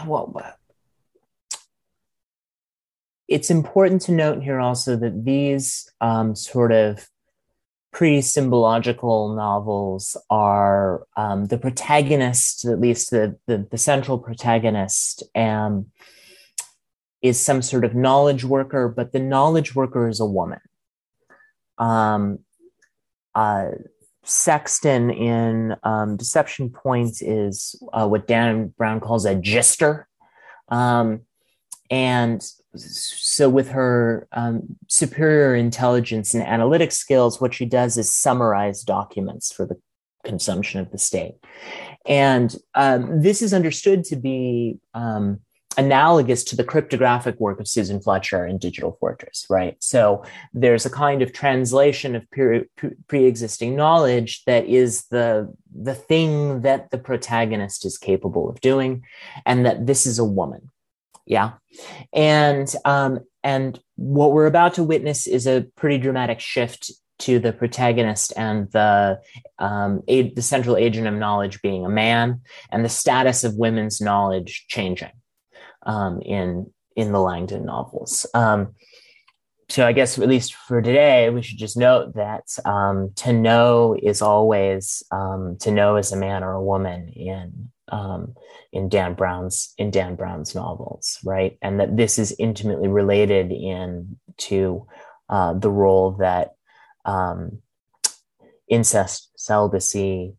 well, 0.06 0.32
it's 3.26 3.50
important 3.50 4.02
to 4.02 4.12
note 4.12 4.42
here 4.44 4.60
also 4.60 4.96
that 4.96 5.24
these 5.24 5.90
um, 6.00 6.36
sort 6.36 6.70
of 6.70 7.08
pre-symbological 7.92 9.34
novels 9.34 10.16
are 10.30 11.04
um, 11.16 11.46
the 11.46 11.58
protagonist, 11.58 12.64
at 12.64 12.80
least 12.80 13.10
the, 13.10 13.36
the, 13.46 13.66
the 13.70 13.78
central 13.78 14.18
protagonist, 14.18 15.24
um, 15.34 15.86
is 17.22 17.40
some 17.40 17.60
sort 17.60 17.84
of 17.84 17.94
knowledge 17.94 18.44
worker, 18.44 18.88
but 18.88 19.12
the 19.12 19.18
knowledge 19.18 19.74
worker 19.74 20.08
is 20.08 20.20
a 20.20 20.26
woman. 20.26 20.60
Um, 21.76 22.38
uh, 23.34 23.70
Sexton 24.24 25.10
in 25.10 25.74
um, 25.82 26.16
Deception 26.16 26.70
Point 26.70 27.22
is 27.22 27.80
uh, 27.92 28.06
what 28.06 28.26
Dan 28.26 28.74
Brown 28.76 29.00
calls 29.00 29.24
a 29.24 29.34
gister. 29.34 30.04
Um, 30.68 31.22
and 31.90 32.42
so, 32.76 33.48
with 33.48 33.70
her 33.70 34.28
um, 34.32 34.76
superior 34.88 35.54
intelligence 35.54 36.34
and 36.34 36.42
analytic 36.42 36.92
skills, 36.92 37.40
what 37.40 37.54
she 37.54 37.64
does 37.64 37.96
is 37.96 38.12
summarize 38.12 38.82
documents 38.82 39.50
for 39.50 39.64
the 39.64 39.80
consumption 40.24 40.80
of 40.80 40.90
the 40.90 40.98
state. 40.98 41.36
And 42.06 42.54
um, 42.74 43.22
this 43.22 43.40
is 43.40 43.54
understood 43.54 44.04
to 44.04 44.16
be 44.16 44.78
um, 44.92 45.40
analogous 45.78 46.42
to 46.42 46.56
the 46.56 46.64
cryptographic 46.64 47.38
work 47.38 47.60
of 47.60 47.68
Susan 47.68 48.00
Fletcher 48.00 48.44
in 48.44 48.58
Digital 48.58 48.96
Fortress, 48.98 49.46
right? 49.48 49.76
So 49.78 50.24
there's 50.52 50.84
a 50.84 50.90
kind 50.90 51.22
of 51.22 51.32
translation 51.32 52.16
of 52.16 52.28
pre 52.30 53.24
existing 53.24 53.76
knowledge 53.76 54.44
that 54.44 54.66
is 54.66 55.06
the, 55.06 55.54
the 55.72 55.94
thing 55.94 56.62
that 56.62 56.90
the 56.90 56.98
protagonist 56.98 57.86
is 57.86 57.96
capable 57.96 58.50
of 58.50 58.60
doing, 58.60 59.04
and 59.46 59.64
that 59.64 59.86
this 59.86 60.04
is 60.04 60.18
a 60.18 60.24
woman. 60.24 60.68
Yeah. 61.24 61.52
And, 62.12 62.74
um, 62.84 63.20
and 63.44 63.78
what 63.94 64.32
we're 64.32 64.46
about 64.46 64.74
to 64.74 64.82
witness 64.82 65.28
is 65.28 65.46
a 65.46 65.66
pretty 65.76 65.98
dramatic 65.98 66.40
shift 66.40 66.90
to 67.20 67.38
the 67.38 67.52
protagonist 67.52 68.32
and 68.36 68.70
the 68.70 69.20
um, 69.58 70.02
the 70.06 70.40
central 70.40 70.76
agent 70.76 71.08
of 71.08 71.14
knowledge 71.14 71.60
being 71.62 71.84
a 71.84 71.88
man, 71.88 72.42
and 72.70 72.84
the 72.84 72.88
status 72.88 73.42
of 73.42 73.56
women's 73.56 74.00
knowledge 74.00 74.66
changing 74.68 75.10
um, 75.88 76.20
in 76.20 76.70
in 76.94 77.10
the 77.12 77.20
Langdon 77.20 77.64
novels. 77.64 78.26
Um, 78.34 78.74
so 79.68 79.86
I 79.86 79.92
guess 79.92 80.18
at 80.18 80.28
least 80.28 80.54
for 80.54 80.80
today, 80.80 81.28
we 81.30 81.42
should 81.42 81.58
just 81.58 81.76
note 81.76 82.14
that 82.14 82.44
um, 82.64 83.12
to 83.16 83.32
know 83.32 83.96
is 84.00 84.22
always 84.22 85.02
um, 85.10 85.56
to 85.60 85.70
know 85.70 85.96
as 85.96 86.12
a 86.12 86.16
man 86.16 86.42
or 86.44 86.52
a 86.52 86.62
woman 86.62 87.08
in 87.08 87.70
um, 87.90 88.34
in 88.72 88.88
Dan 88.88 89.14
Brown's 89.14 89.74
in 89.76 89.90
Dan 89.90 90.14
Brown's 90.14 90.54
novels, 90.54 91.18
right? 91.24 91.58
And 91.60 91.80
that 91.80 91.96
this 91.96 92.18
is 92.18 92.34
intimately 92.38 92.88
related 92.88 93.50
in 93.50 94.18
to 94.38 94.86
uh, 95.28 95.54
the 95.54 95.70
role 95.70 96.12
that 96.12 96.54
um, 97.04 97.60
incest, 98.68 99.30
celibacy, 99.36 100.34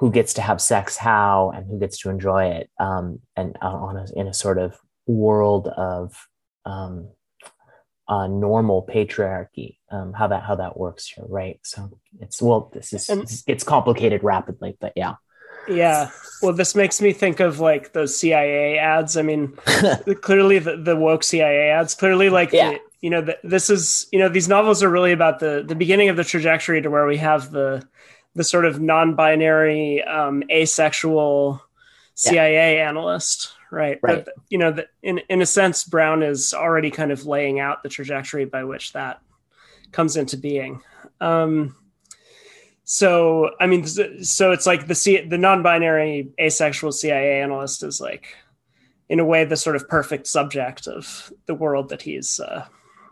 who 0.00 0.10
gets 0.10 0.34
to 0.34 0.42
have 0.42 0.60
sex 0.60 0.96
how 0.96 1.52
and 1.54 1.66
who 1.66 1.78
gets 1.78 1.98
to 1.98 2.10
enjoy 2.10 2.44
it 2.46 2.70
um, 2.80 3.20
and 3.36 3.56
uh, 3.62 3.66
on 3.68 3.96
a, 3.96 4.06
in 4.16 4.26
a 4.26 4.34
sort 4.34 4.58
of 4.58 4.76
world 5.06 5.68
of 5.68 6.26
um, 6.64 7.08
uh, 8.08 8.26
normal 8.26 8.84
patriarchy 8.92 9.76
um, 9.92 10.12
how 10.12 10.26
that 10.26 10.42
how 10.42 10.56
that 10.56 10.76
works 10.76 11.06
here 11.06 11.24
right 11.28 11.60
so 11.62 11.90
it's 12.20 12.42
well 12.42 12.70
this 12.72 12.92
is 12.92 13.08
and, 13.08 13.22
this 13.22 13.42
gets 13.42 13.62
complicated 13.62 14.24
rapidly 14.24 14.76
but 14.80 14.92
yeah 14.96 15.14
Yeah. 15.68 16.10
Well, 16.42 16.54
this 16.54 16.74
makes 16.74 17.00
me 17.00 17.12
think 17.12 17.38
of 17.38 17.60
like 17.60 17.92
those 17.92 18.18
CIA 18.18 18.78
ads. 18.78 19.16
I 19.16 19.22
mean, 19.22 19.52
clearly 20.22 20.58
the, 20.58 20.76
the 20.78 20.96
woke 20.96 21.22
CIA 21.22 21.70
ads. 21.70 21.94
Clearly, 21.94 22.30
like 22.30 22.50
Yeah. 22.52 22.70
the, 22.70 22.78
you 23.02 23.10
know, 23.10 23.20
the, 23.20 23.36
this 23.44 23.68
is 23.70 24.08
you 24.10 24.18
know 24.18 24.28
these 24.28 24.48
novels 24.48 24.82
are 24.82 24.90
really 24.90 25.12
about 25.12 25.38
the 25.38 25.62
the 25.64 25.74
beginning 25.74 26.08
of 26.08 26.16
the 26.16 26.24
trajectory 26.24 26.80
to 26.82 26.90
where 26.90 27.06
we 27.06 27.18
have 27.18 27.50
the 27.50 27.86
the 28.34 28.44
sort 28.44 28.64
of 28.64 28.80
non-binary, 28.80 30.02
um, 30.04 30.42
asexual 30.50 31.62
CIA 32.14 32.80
analyst, 32.80 33.54
right? 33.70 33.98
Right. 34.02 34.24
But 34.24 34.34
you 34.48 34.58
know, 34.58 34.72
the, 34.72 34.86
in 35.02 35.18
in 35.28 35.42
a 35.42 35.46
sense, 35.46 35.84
Brown 35.84 36.22
is 36.22 36.54
already 36.54 36.90
kind 36.90 37.10
of 37.10 37.26
laying 37.26 37.60
out 37.60 37.82
the 37.82 37.88
trajectory 37.88 38.44
by 38.44 38.64
which 38.64 38.92
that 38.92 39.20
comes 39.92 40.16
into 40.16 40.36
being. 40.36 40.82
Um, 41.20 41.74
so 42.84 43.50
I 43.60 43.66
mean, 43.66 43.86
so 43.86 44.52
it's 44.52 44.66
like 44.66 44.86
the 44.86 44.94
C, 44.94 45.20
the 45.20 45.38
non-binary 45.38 46.32
asexual 46.40 46.92
CIA 46.92 47.40
analyst 47.40 47.82
is 47.82 48.00
like, 48.00 48.34
in 49.08 49.20
a 49.20 49.24
way, 49.24 49.44
the 49.44 49.56
sort 49.56 49.76
of 49.76 49.88
perfect 49.88 50.26
subject 50.26 50.86
of 50.86 51.32
the 51.46 51.54
world 51.54 51.88
that 51.90 52.02
he's 52.02 52.40
uh, 52.40 52.66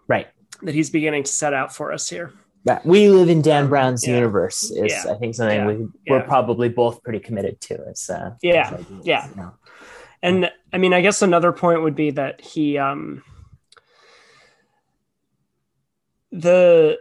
Right. 0.07 0.27
that 0.63 0.75
he's 0.75 0.91
beginning 0.91 1.25
to 1.25 1.31
set 1.33 1.55
out 1.55 1.75
for 1.75 1.93
us 1.93 2.09
here. 2.09 2.33
Right. 2.65 2.85
We 2.85 3.09
live 3.09 3.29
in 3.29 3.41
Dan 3.43 3.69
Brown's 3.69 4.07
Yeah. 4.07 4.15
universe 4.17 4.65
is 4.71 4.93
Yeah. 4.93 5.13
I 5.13 5.19
think 5.19 5.35
something 5.35 5.57
Yeah. 5.59 5.67
we 5.67 5.75
we're 6.09 6.19
Yeah. 6.19 6.23
probably 6.23 6.69
both 6.69 7.03
pretty 7.03 7.21
committed 7.21 7.61
to. 7.63 7.87
As, 7.89 8.11
uh, 8.11 8.33
Yeah. 8.43 8.69
ideas, 8.75 9.07
Yeah. 9.07 9.29
you 9.31 9.37
know. 9.37 9.53
And 10.23 10.51
I 10.73 10.79
mean, 10.79 10.93
I 10.93 11.01
guess 11.01 11.23
another 11.23 11.53
point 11.53 11.83
would 11.83 11.95
be 11.95 12.11
that 12.11 12.41
he, 12.41 12.77
um, 12.77 13.23
the, 16.33 16.99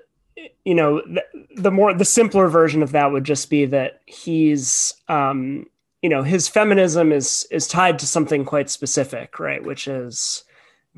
you 0.64 0.76
know, 0.76 1.02
the, 1.02 1.24
the 1.56 1.72
more, 1.72 1.94
the 1.94 2.06
simpler 2.06 2.48
version 2.48 2.84
of 2.84 2.92
that 2.92 3.12
would 3.12 3.24
just 3.24 3.50
be 3.50 3.66
that 3.66 4.02
he's, 4.06 4.94
um, 5.10 5.66
you 6.02 6.10
know, 6.10 6.22
his 6.24 6.48
feminism 6.48 7.12
is, 7.12 7.46
is 7.52 7.68
tied 7.68 8.00
to 8.00 8.08
something 8.08 8.46
quite 8.46 8.70
specific, 8.70 9.40
right? 9.40 9.64
Which 9.64 9.88
is 9.88 10.44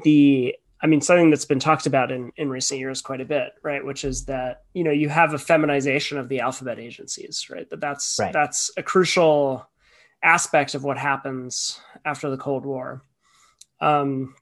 the, 0.04 0.56
I 0.82 0.88
mean, 0.88 1.02
something 1.02 1.30
that's 1.30 1.46
been 1.46 1.60
talked 1.60 1.86
about 1.88 2.12
in, 2.12 2.32
in 2.38 2.50
recent 2.50 2.80
years 2.80 3.02
quite 3.02 3.20
a 3.20 3.26
bit, 3.26 3.52
right? 3.64 3.84
Which 3.84 4.06
is 4.06 4.26
that, 4.26 4.64
you 4.74 4.84
know, 4.84 4.92
you 4.92 5.10
have 5.10 5.34
a 5.34 5.38
feminization 5.38 6.18
of 6.18 6.30
the 6.30 6.40
alphabet 6.40 6.80
agencies, 6.80 7.48
right? 7.50 7.70
That 7.70 7.82
that's, 7.82 8.18
Right. 8.20 8.32
that's 8.32 8.72
a 8.78 8.84
crucial 8.84 9.68
aspect 10.24 10.76
of 10.76 10.84
what 10.84 10.98
happens 10.98 11.80
after 12.06 12.30
the 12.30 12.38
Cold 12.38 12.66
War, 12.66 13.02
um, 13.82 14.36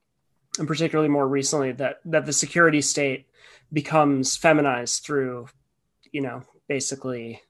and 0.60 0.68
particularly 0.68 1.10
more 1.10 1.28
recently 1.28 1.72
that 1.74 2.00
that 2.06 2.26
the 2.26 2.34
security 2.34 2.82
state 2.82 3.28
becomes 3.72 4.36
feminized 4.38 5.04
through, 5.04 5.48
you 6.12 6.22
know, 6.22 6.42
basically 6.68 7.42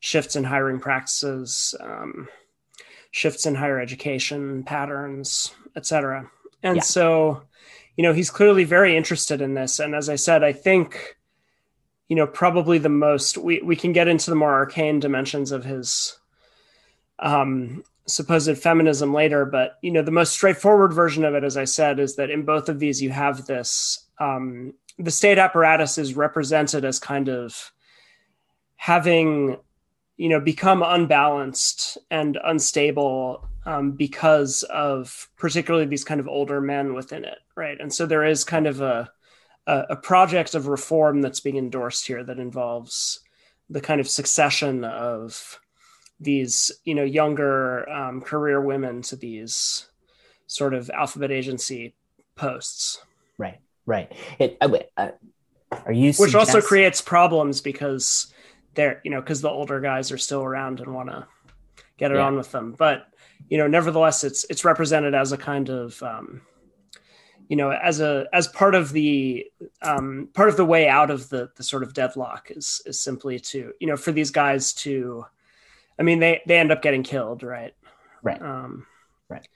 shifts 0.00 0.36
in 0.36 0.44
hiring 0.44 0.80
practices, 0.80 1.74
um, 1.80 2.28
shifts 3.10 3.44
in 3.46 3.54
higher 3.54 3.80
education 3.80 4.62
patterns, 4.64 5.52
etc. 5.76 6.30
And 6.62 6.76
Yeah. 6.76 6.82
so, 6.82 7.42
you 7.96 8.02
know, 8.02 8.12
he's 8.12 8.30
clearly 8.30 8.64
very 8.64 8.96
interested 8.96 9.40
in 9.40 9.54
this. 9.54 9.78
And 9.78 9.94
as 9.94 10.08
I 10.08 10.16
said, 10.16 10.42
I 10.42 10.52
think, 10.52 11.16
you 12.08 12.16
know, 12.16 12.26
probably 12.26 12.78
the 12.78 12.88
most 12.88 13.38
we 13.38 13.60
we 13.62 13.76
can 13.76 13.92
get 13.92 14.08
into 14.08 14.30
the 14.30 14.36
more 14.36 14.52
arcane 14.52 15.00
dimensions 15.00 15.52
of 15.52 15.64
his 15.64 16.18
um, 17.18 17.84
supposed 18.06 18.58
feminism 18.58 19.14
later, 19.14 19.44
but 19.44 19.78
you 19.82 19.90
know 19.90 20.02
the 20.02 20.10
most 20.10 20.32
straightforward 20.32 20.92
version 20.92 21.24
of 21.24 21.34
it, 21.34 21.44
as 21.44 21.56
I 21.56 21.64
said, 21.64 21.98
is 21.98 22.16
that 22.16 22.30
in 22.30 22.44
both 22.44 22.68
of 22.68 22.78
these 22.78 23.00
you 23.00 23.10
have 23.10 23.46
this 23.46 24.06
um, 24.18 24.74
the 24.98 25.10
state 25.10 25.38
apparatus 25.38 25.98
is 25.98 26.14
represented 26.14 26.84
as 26.84 26.98
kind 26.98 27.28
of 27.28 27.72
having 28.76 29.56
you 30.16 30.28
know 30.28 30.40
become 30.40 30.82
unbalanced 30.82 31.98
and 32.10 32.38
unstable 32.44 33.48
um, 33.66 33.92
because 33.92 34.62
of 34.64 35.28
particularly 35.36 35.86
these 35.86 36.04
kind 36.04 36.20
of 36.20 36.28
older 36.28 36.60
men 36.60 36.94
within 36.94 37.24
it, 37.24 37.38
right? 37.56 37.78
And 37.80 37.92
so 37.92 38.06
there 38.06 38.24
is 38.24 38.44
kind 38.44 38.66
of 38.66 38.80
a 38.80 39.10
a, 39.66 39.84
a 39.90 39.96
project 39.96 40.54
of 40.54 40.66
reform 40.66 41.22
that's 41.22 41.40
being 41.40 41.56
endorsed 41.56 42.06
here 42.06 42.22
that 42.24 42.38
involves 42.38 43.20
the 43.70 43.80
kind 43.80 44.00
of 44.00 44.08
succession 44.08 44.84
of 44.84 45.58
these 46.20 46.70
you 46.84 46.94
know 46.94 47.04
younger 47.04 47.88
um, 47.90 48.20
career 48.20 48.60
women 48.60 49.02
to 49.02 49.16
these 49.16 49.88
sort 50.46 50.74
of 50.74 50.90
alphabet 50.90 51.30
agency 51.30 51.94
posts 52.36 53.00
Right. 53.38 53.58
Right. 53.86 54.12
It, 54.38 54.56
uh, 54.60 55.10
are 55.70 55.92
you 55.92 56.12
which 56.14 56.34
also 56.34 56.60
creates 56.60 57.00
problems 57.00 57.60
because 57.60 58.32
they're 58.74 59.00
you 59.04 59.10
know 59.10 59.20
because 59.20 59.40
the 59.40 59.48
older 59.48 59.80
guys 59.80 60.10
are 60.12 60.18
still 60.18 60.42
around 60.42 60.80
and 60.80 60.92
want 60.94 61.08
to 61.10 61.26
get 61.96 62.10
it 62.10 62.16
Yeah. 62.16 62.24
on 62.24 62.36
with 62.36 62.50
them 62.50 62.74
but 62.76 63.06
you 63.48 63.58
know 63.58 63.66
nevertheless 63.66 64.24
it's 64.24 64.44
it's 64.50 64.64
represented 64.64 65.14
as 65.14 65.32
a 65.32 65.36
kind 65.38 65.68
of 65.68 66.02
um 66.02 66.42
you 67.48 67.56
know 67.56 67.70
as 67.70 68.00
a 68.00 68.26
as 68.32 68.48
part 68.48 68.74
of 68.74 68.92
the 68.92 69.46
um 69.82 70.28
part 70.34 70.48
of 70.48 70.56
the 70.56 70.64
way 70.64 70.88
out 70.88 71.10
of 71.10 71.28
the 71.28 71.50
the 71.56 71.62
sort 71.62 71.82
of 71.82 71.92
deadlock 71.94 72.50
is 72.50 72.80
is 72.86 72.98
simply 73.00 73.38
to 73.38 73.72
you 73.80 73.86
know 73.86 73.96
for 73.96 74.12
these 74.12 74.30
guys 74.30 74.72
to 74.72 75.24
i 75.98 76.02
mean 76.02 76.18
they 76.20 76.40
they 76.46 76.58
end 76.58 76.72
up 76.72 76.82
getting 76.82 77.02
killed 77.02 77.42
right 77.42 77.74
Right. 78.22 78.40
um 78.40 78.86
Right. 79.28 79.46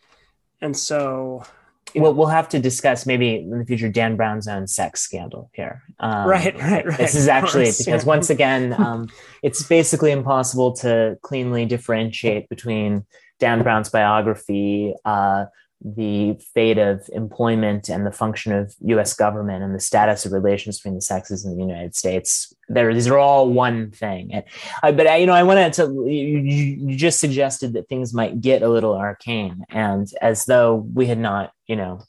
and 0.61 0.77
so 0.77 1.45
you 1.95 2.03
We'll, 2.03 2.15
we'll 2.15 2.27
have 2.27 2.49
to 2.51 2.59
discuss 2.59 3.07
maybe 3.07 3.37
in 3.37 3.59
the 3.59 3.65
future 3.65 3.89
Dan 3.89 4.17
Brown's 4.17 4.49
own 4.49 4.67
sex 4.67 5.01
scandal 5.01 5.51
here. 5.55 5.83
Um, 6.01 6.29
Right, 6.29 6.55
right, 6.61 6.87
right, 6.87 6.99
This 6.99 7.15
is 7.15 7.29
actually 7.29 7.65
course, 7.65 7.79
because 7.85 8.05
yeah. 8.05 8.09
once 8.09 8.31
again, 8.31 8.75
um, 8.75 9.09
it's 9.43 9.63
basically 9.63 10.13
impossible 10.13 10.73
to 10.77 11.19
cleanly 11.23 11.67
differentiate 11.67 12.49
between 12.49 13.07
Dan 13.39 13.63
Brown's 13.63 13.89
biography, 13.89 14.95
uh, 15.05 15.47
the 15.81 16.35
fate 16.55 16.79
of 16.79 17.09
employment, 17.13 17.89
and 17.89 18.05
the 18.05 18.13
function 18.13 18.53
of 18.53 18.75
U.S. 18.81 19.15
government 19.15 19.63
and 19.63 19.75
the 19.75 19.81
status 19.81 20.27
of 20.27 20.33
relations 20.33 20.79
between 20.79 20.97
the 20.97 21.01
sexes 21.01 21.45
in 21.45 21.57
the 21.57 21.63
United 21.63 21.95
States. 21.95 22.53
There, 22.69 22.93
these 22.93 23.07
are 23.07 23.19
all 23.19 23.49
one 23.49 23.91
thing. 23.93 24.31
And, 24.33 24.45
uh, 24.83 24.93
but 24.93 25.07
I, 25.07 25.17
you 25.17 25.27
know, 25.27 25.35
I 25.35 25.45
wanted 25.45 25.73
to. 25.75 25.85
You, 26.07 26.39
you 26.39 26.97
just 26.97 27.21
suggested 27.21 27.75
that 27.75 27.89
things 27.89 28.13
might 28.13 28.41
get 28.41 28.63
a 28.63 28.69
little 28.69 28.95
arcane, 28.95 29.65
and 29.71 30.09
as 30.21 30.47
though 30.47 30.75
we 30.75 31.07
had 31.07 31.19
not, 31.19 31.53
you 31.67 31.77
know, 31.77 32.01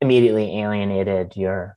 immediately 0.00 0.60
alienated 0.60 1.36
your 1.36 1.76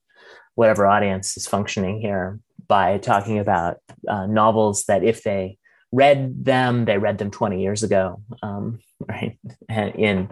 whatever 0.56 0.86
audience 0.86 1.38
is 1.38 1.48
functioning 1.48 2.02
here 2.02 2.40
by 2.68 2.98
talking 2.98 3.40
about 3.40 3.78
uh, 4.08 4.26
novels 4.26 4.84
that 4.86 5.04
if 5.04 5.24
they 5.24 5.58
read 5.92 6.44
them, 6.44 6.86
they 6.86 6.98
read 6.98 7.18
them 7.18 7.32
20 7.32 7.62
years 7.62 7.84
ago, 7.84 8.22
um, 8.42 8.80
right? 9.08 9.38
In 9.70 10.30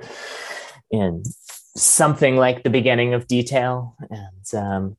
in 1.00 1.24
something 1.76 2.38
like 2.38 2.64
the 2.64 2.70
beginning 2.70 3.14
of 3.14 3.28
detail, 3.28 3.96
and 4.10 4.64
um, 4.64 4.98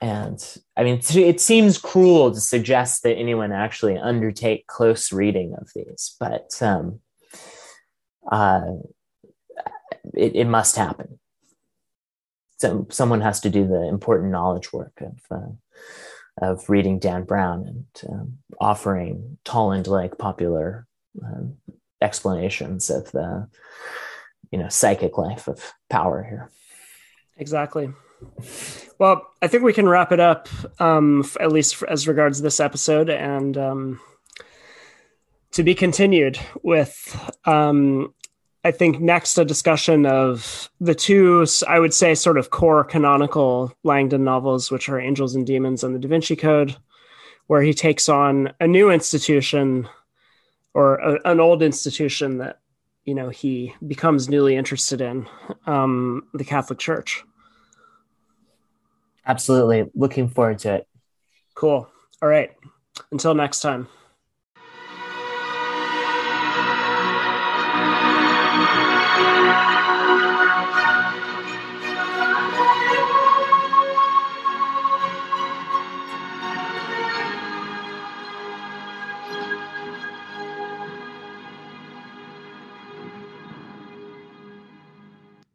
and 0.00 0.58
I 0.76 0.84
mean, 0.84 1.00
it 1.14 1.40
seems 1.40 1.78
cruel 1.78 2.32
to 2.32 2.40
suggest 2.40 3.02
that 3.02 3.16
anyone 3.16 3.52
actually 3.52 3.96
undertake 3.98 4.66
close 4.66 5.12
reading 5.12 5.54
of 5.58 5.70
these, 5.74 6.16
but 6.20 6.60
um, 6.60 7.00
uh, 8.30 8.62
it, 10.14 10.36
it 10.36 10.46
must 10.46 10.76
happen. 10.76 11.18
So 12.58 12.86
someone 12.90 13.20
has 13.20 13.40
to 13.40 13.50
do 13.50 13.66
the 13.66 13.86
important 13.88 14.30
knowledge 14.30 14.72
work 14.72 15.00
of 15.00 15.18
uh, 15.30 15.52
of 16.40 16.68
reading 16.68 16.98
Dan 16.98 17.24
Brown 17.24 17.66
and 17.66 18.12
um, 18.12 18.38
offering 18.60 19.38
Tolland 19.44 19.86
like 19.86 20.18
popular 20.18 20.86
um, 21.22 21.56
explanations 22.02 22.90
of 22.90 23.10
the 23.12 23.48
you 24.50 24.58
know 24.58 24.68
psychic 24.68 25.18
life 25.18 25.48
of 25.48 25.72
power 25.88 26.22
here. 26.22 26.50
Exactly. 27.36 27.92
Well, 28.98 29.26
I 29.42 29.48
think 29.48 29.62
we 29.62 29.74
can 29.74 29.88
wrap 29.88 30.10
it 30.10 30.20
up, 30.20 30.48
um, 30.80 31.24
at 31.38 31.52
least 31.52 31.82
as 31.82 32.08
regards 32.08 32.40
this 32.40 32.60
episode, 32.60 33.10
and 33.10 33.58
um, 33.58 34.00
to 35.52 35.62
be 35.62 35.74
continued 35.74 36.38
with, 36.62 37.30
um, 37.44 38.14
I 38.64 38.70
think, 38.70 39.00
next 39.00 39.36
a 39.36 39.44
discussion 39.44 40.06
of 40.06 40.70
the 40.80 40.94
two, 40.94 41.46
i 41.68 41.78
would 41.78 41.92
say, 41.92 42.14
sort 42.14 42.38
of 42.38 42.50
core 42.50 42.84
canonical 42.84 43.72
Langdon 43.84 44.24
novels, 44.24 44.70
which 44.70 44.88
are 44.88 44.98
Angels 44.98 45.34
and 45.34 45.46
Demons 45.46 45.84
and 45.84 45.94
The 45.94 45.98
Da 45.98 46.08
Vinci 46.08 46.36
Code, 46.36 46.76
where 47.48 47.62
he 47.62 47.74
takes 47.74 48.08
on 48.08 48.52
a 48.60 48.66
new 48.66 48.90
institution 48.90 49.88
or 50.72 50.96
a, 50.96 51.20
an 51.30 51.38
old 51.38 51.62
institution 51.62 52.38
that 52.38 52.60
you 53.06 53.14
know 53.14 53.30
he 53.30 53.74
becomes 53.86 54.28
newly 54.28 54.56
interested 54.56 55.00
in 55.00 55.26
um, 55.66 56.26
the 56.34 56.44
catholic 56.44 56.78
church. 56.78 57.24
Absolutely, 59.24 59.90
looking 59.94 60.28
forward 60.28 60.58
to 60.60 60.74
it. 60.74 60.88
cool. 61.54 61.88
All 62.22 62.28
right. 62.28 62.52
Until 63.10 63.34
next 63.34 63.60
time 63.60 63.88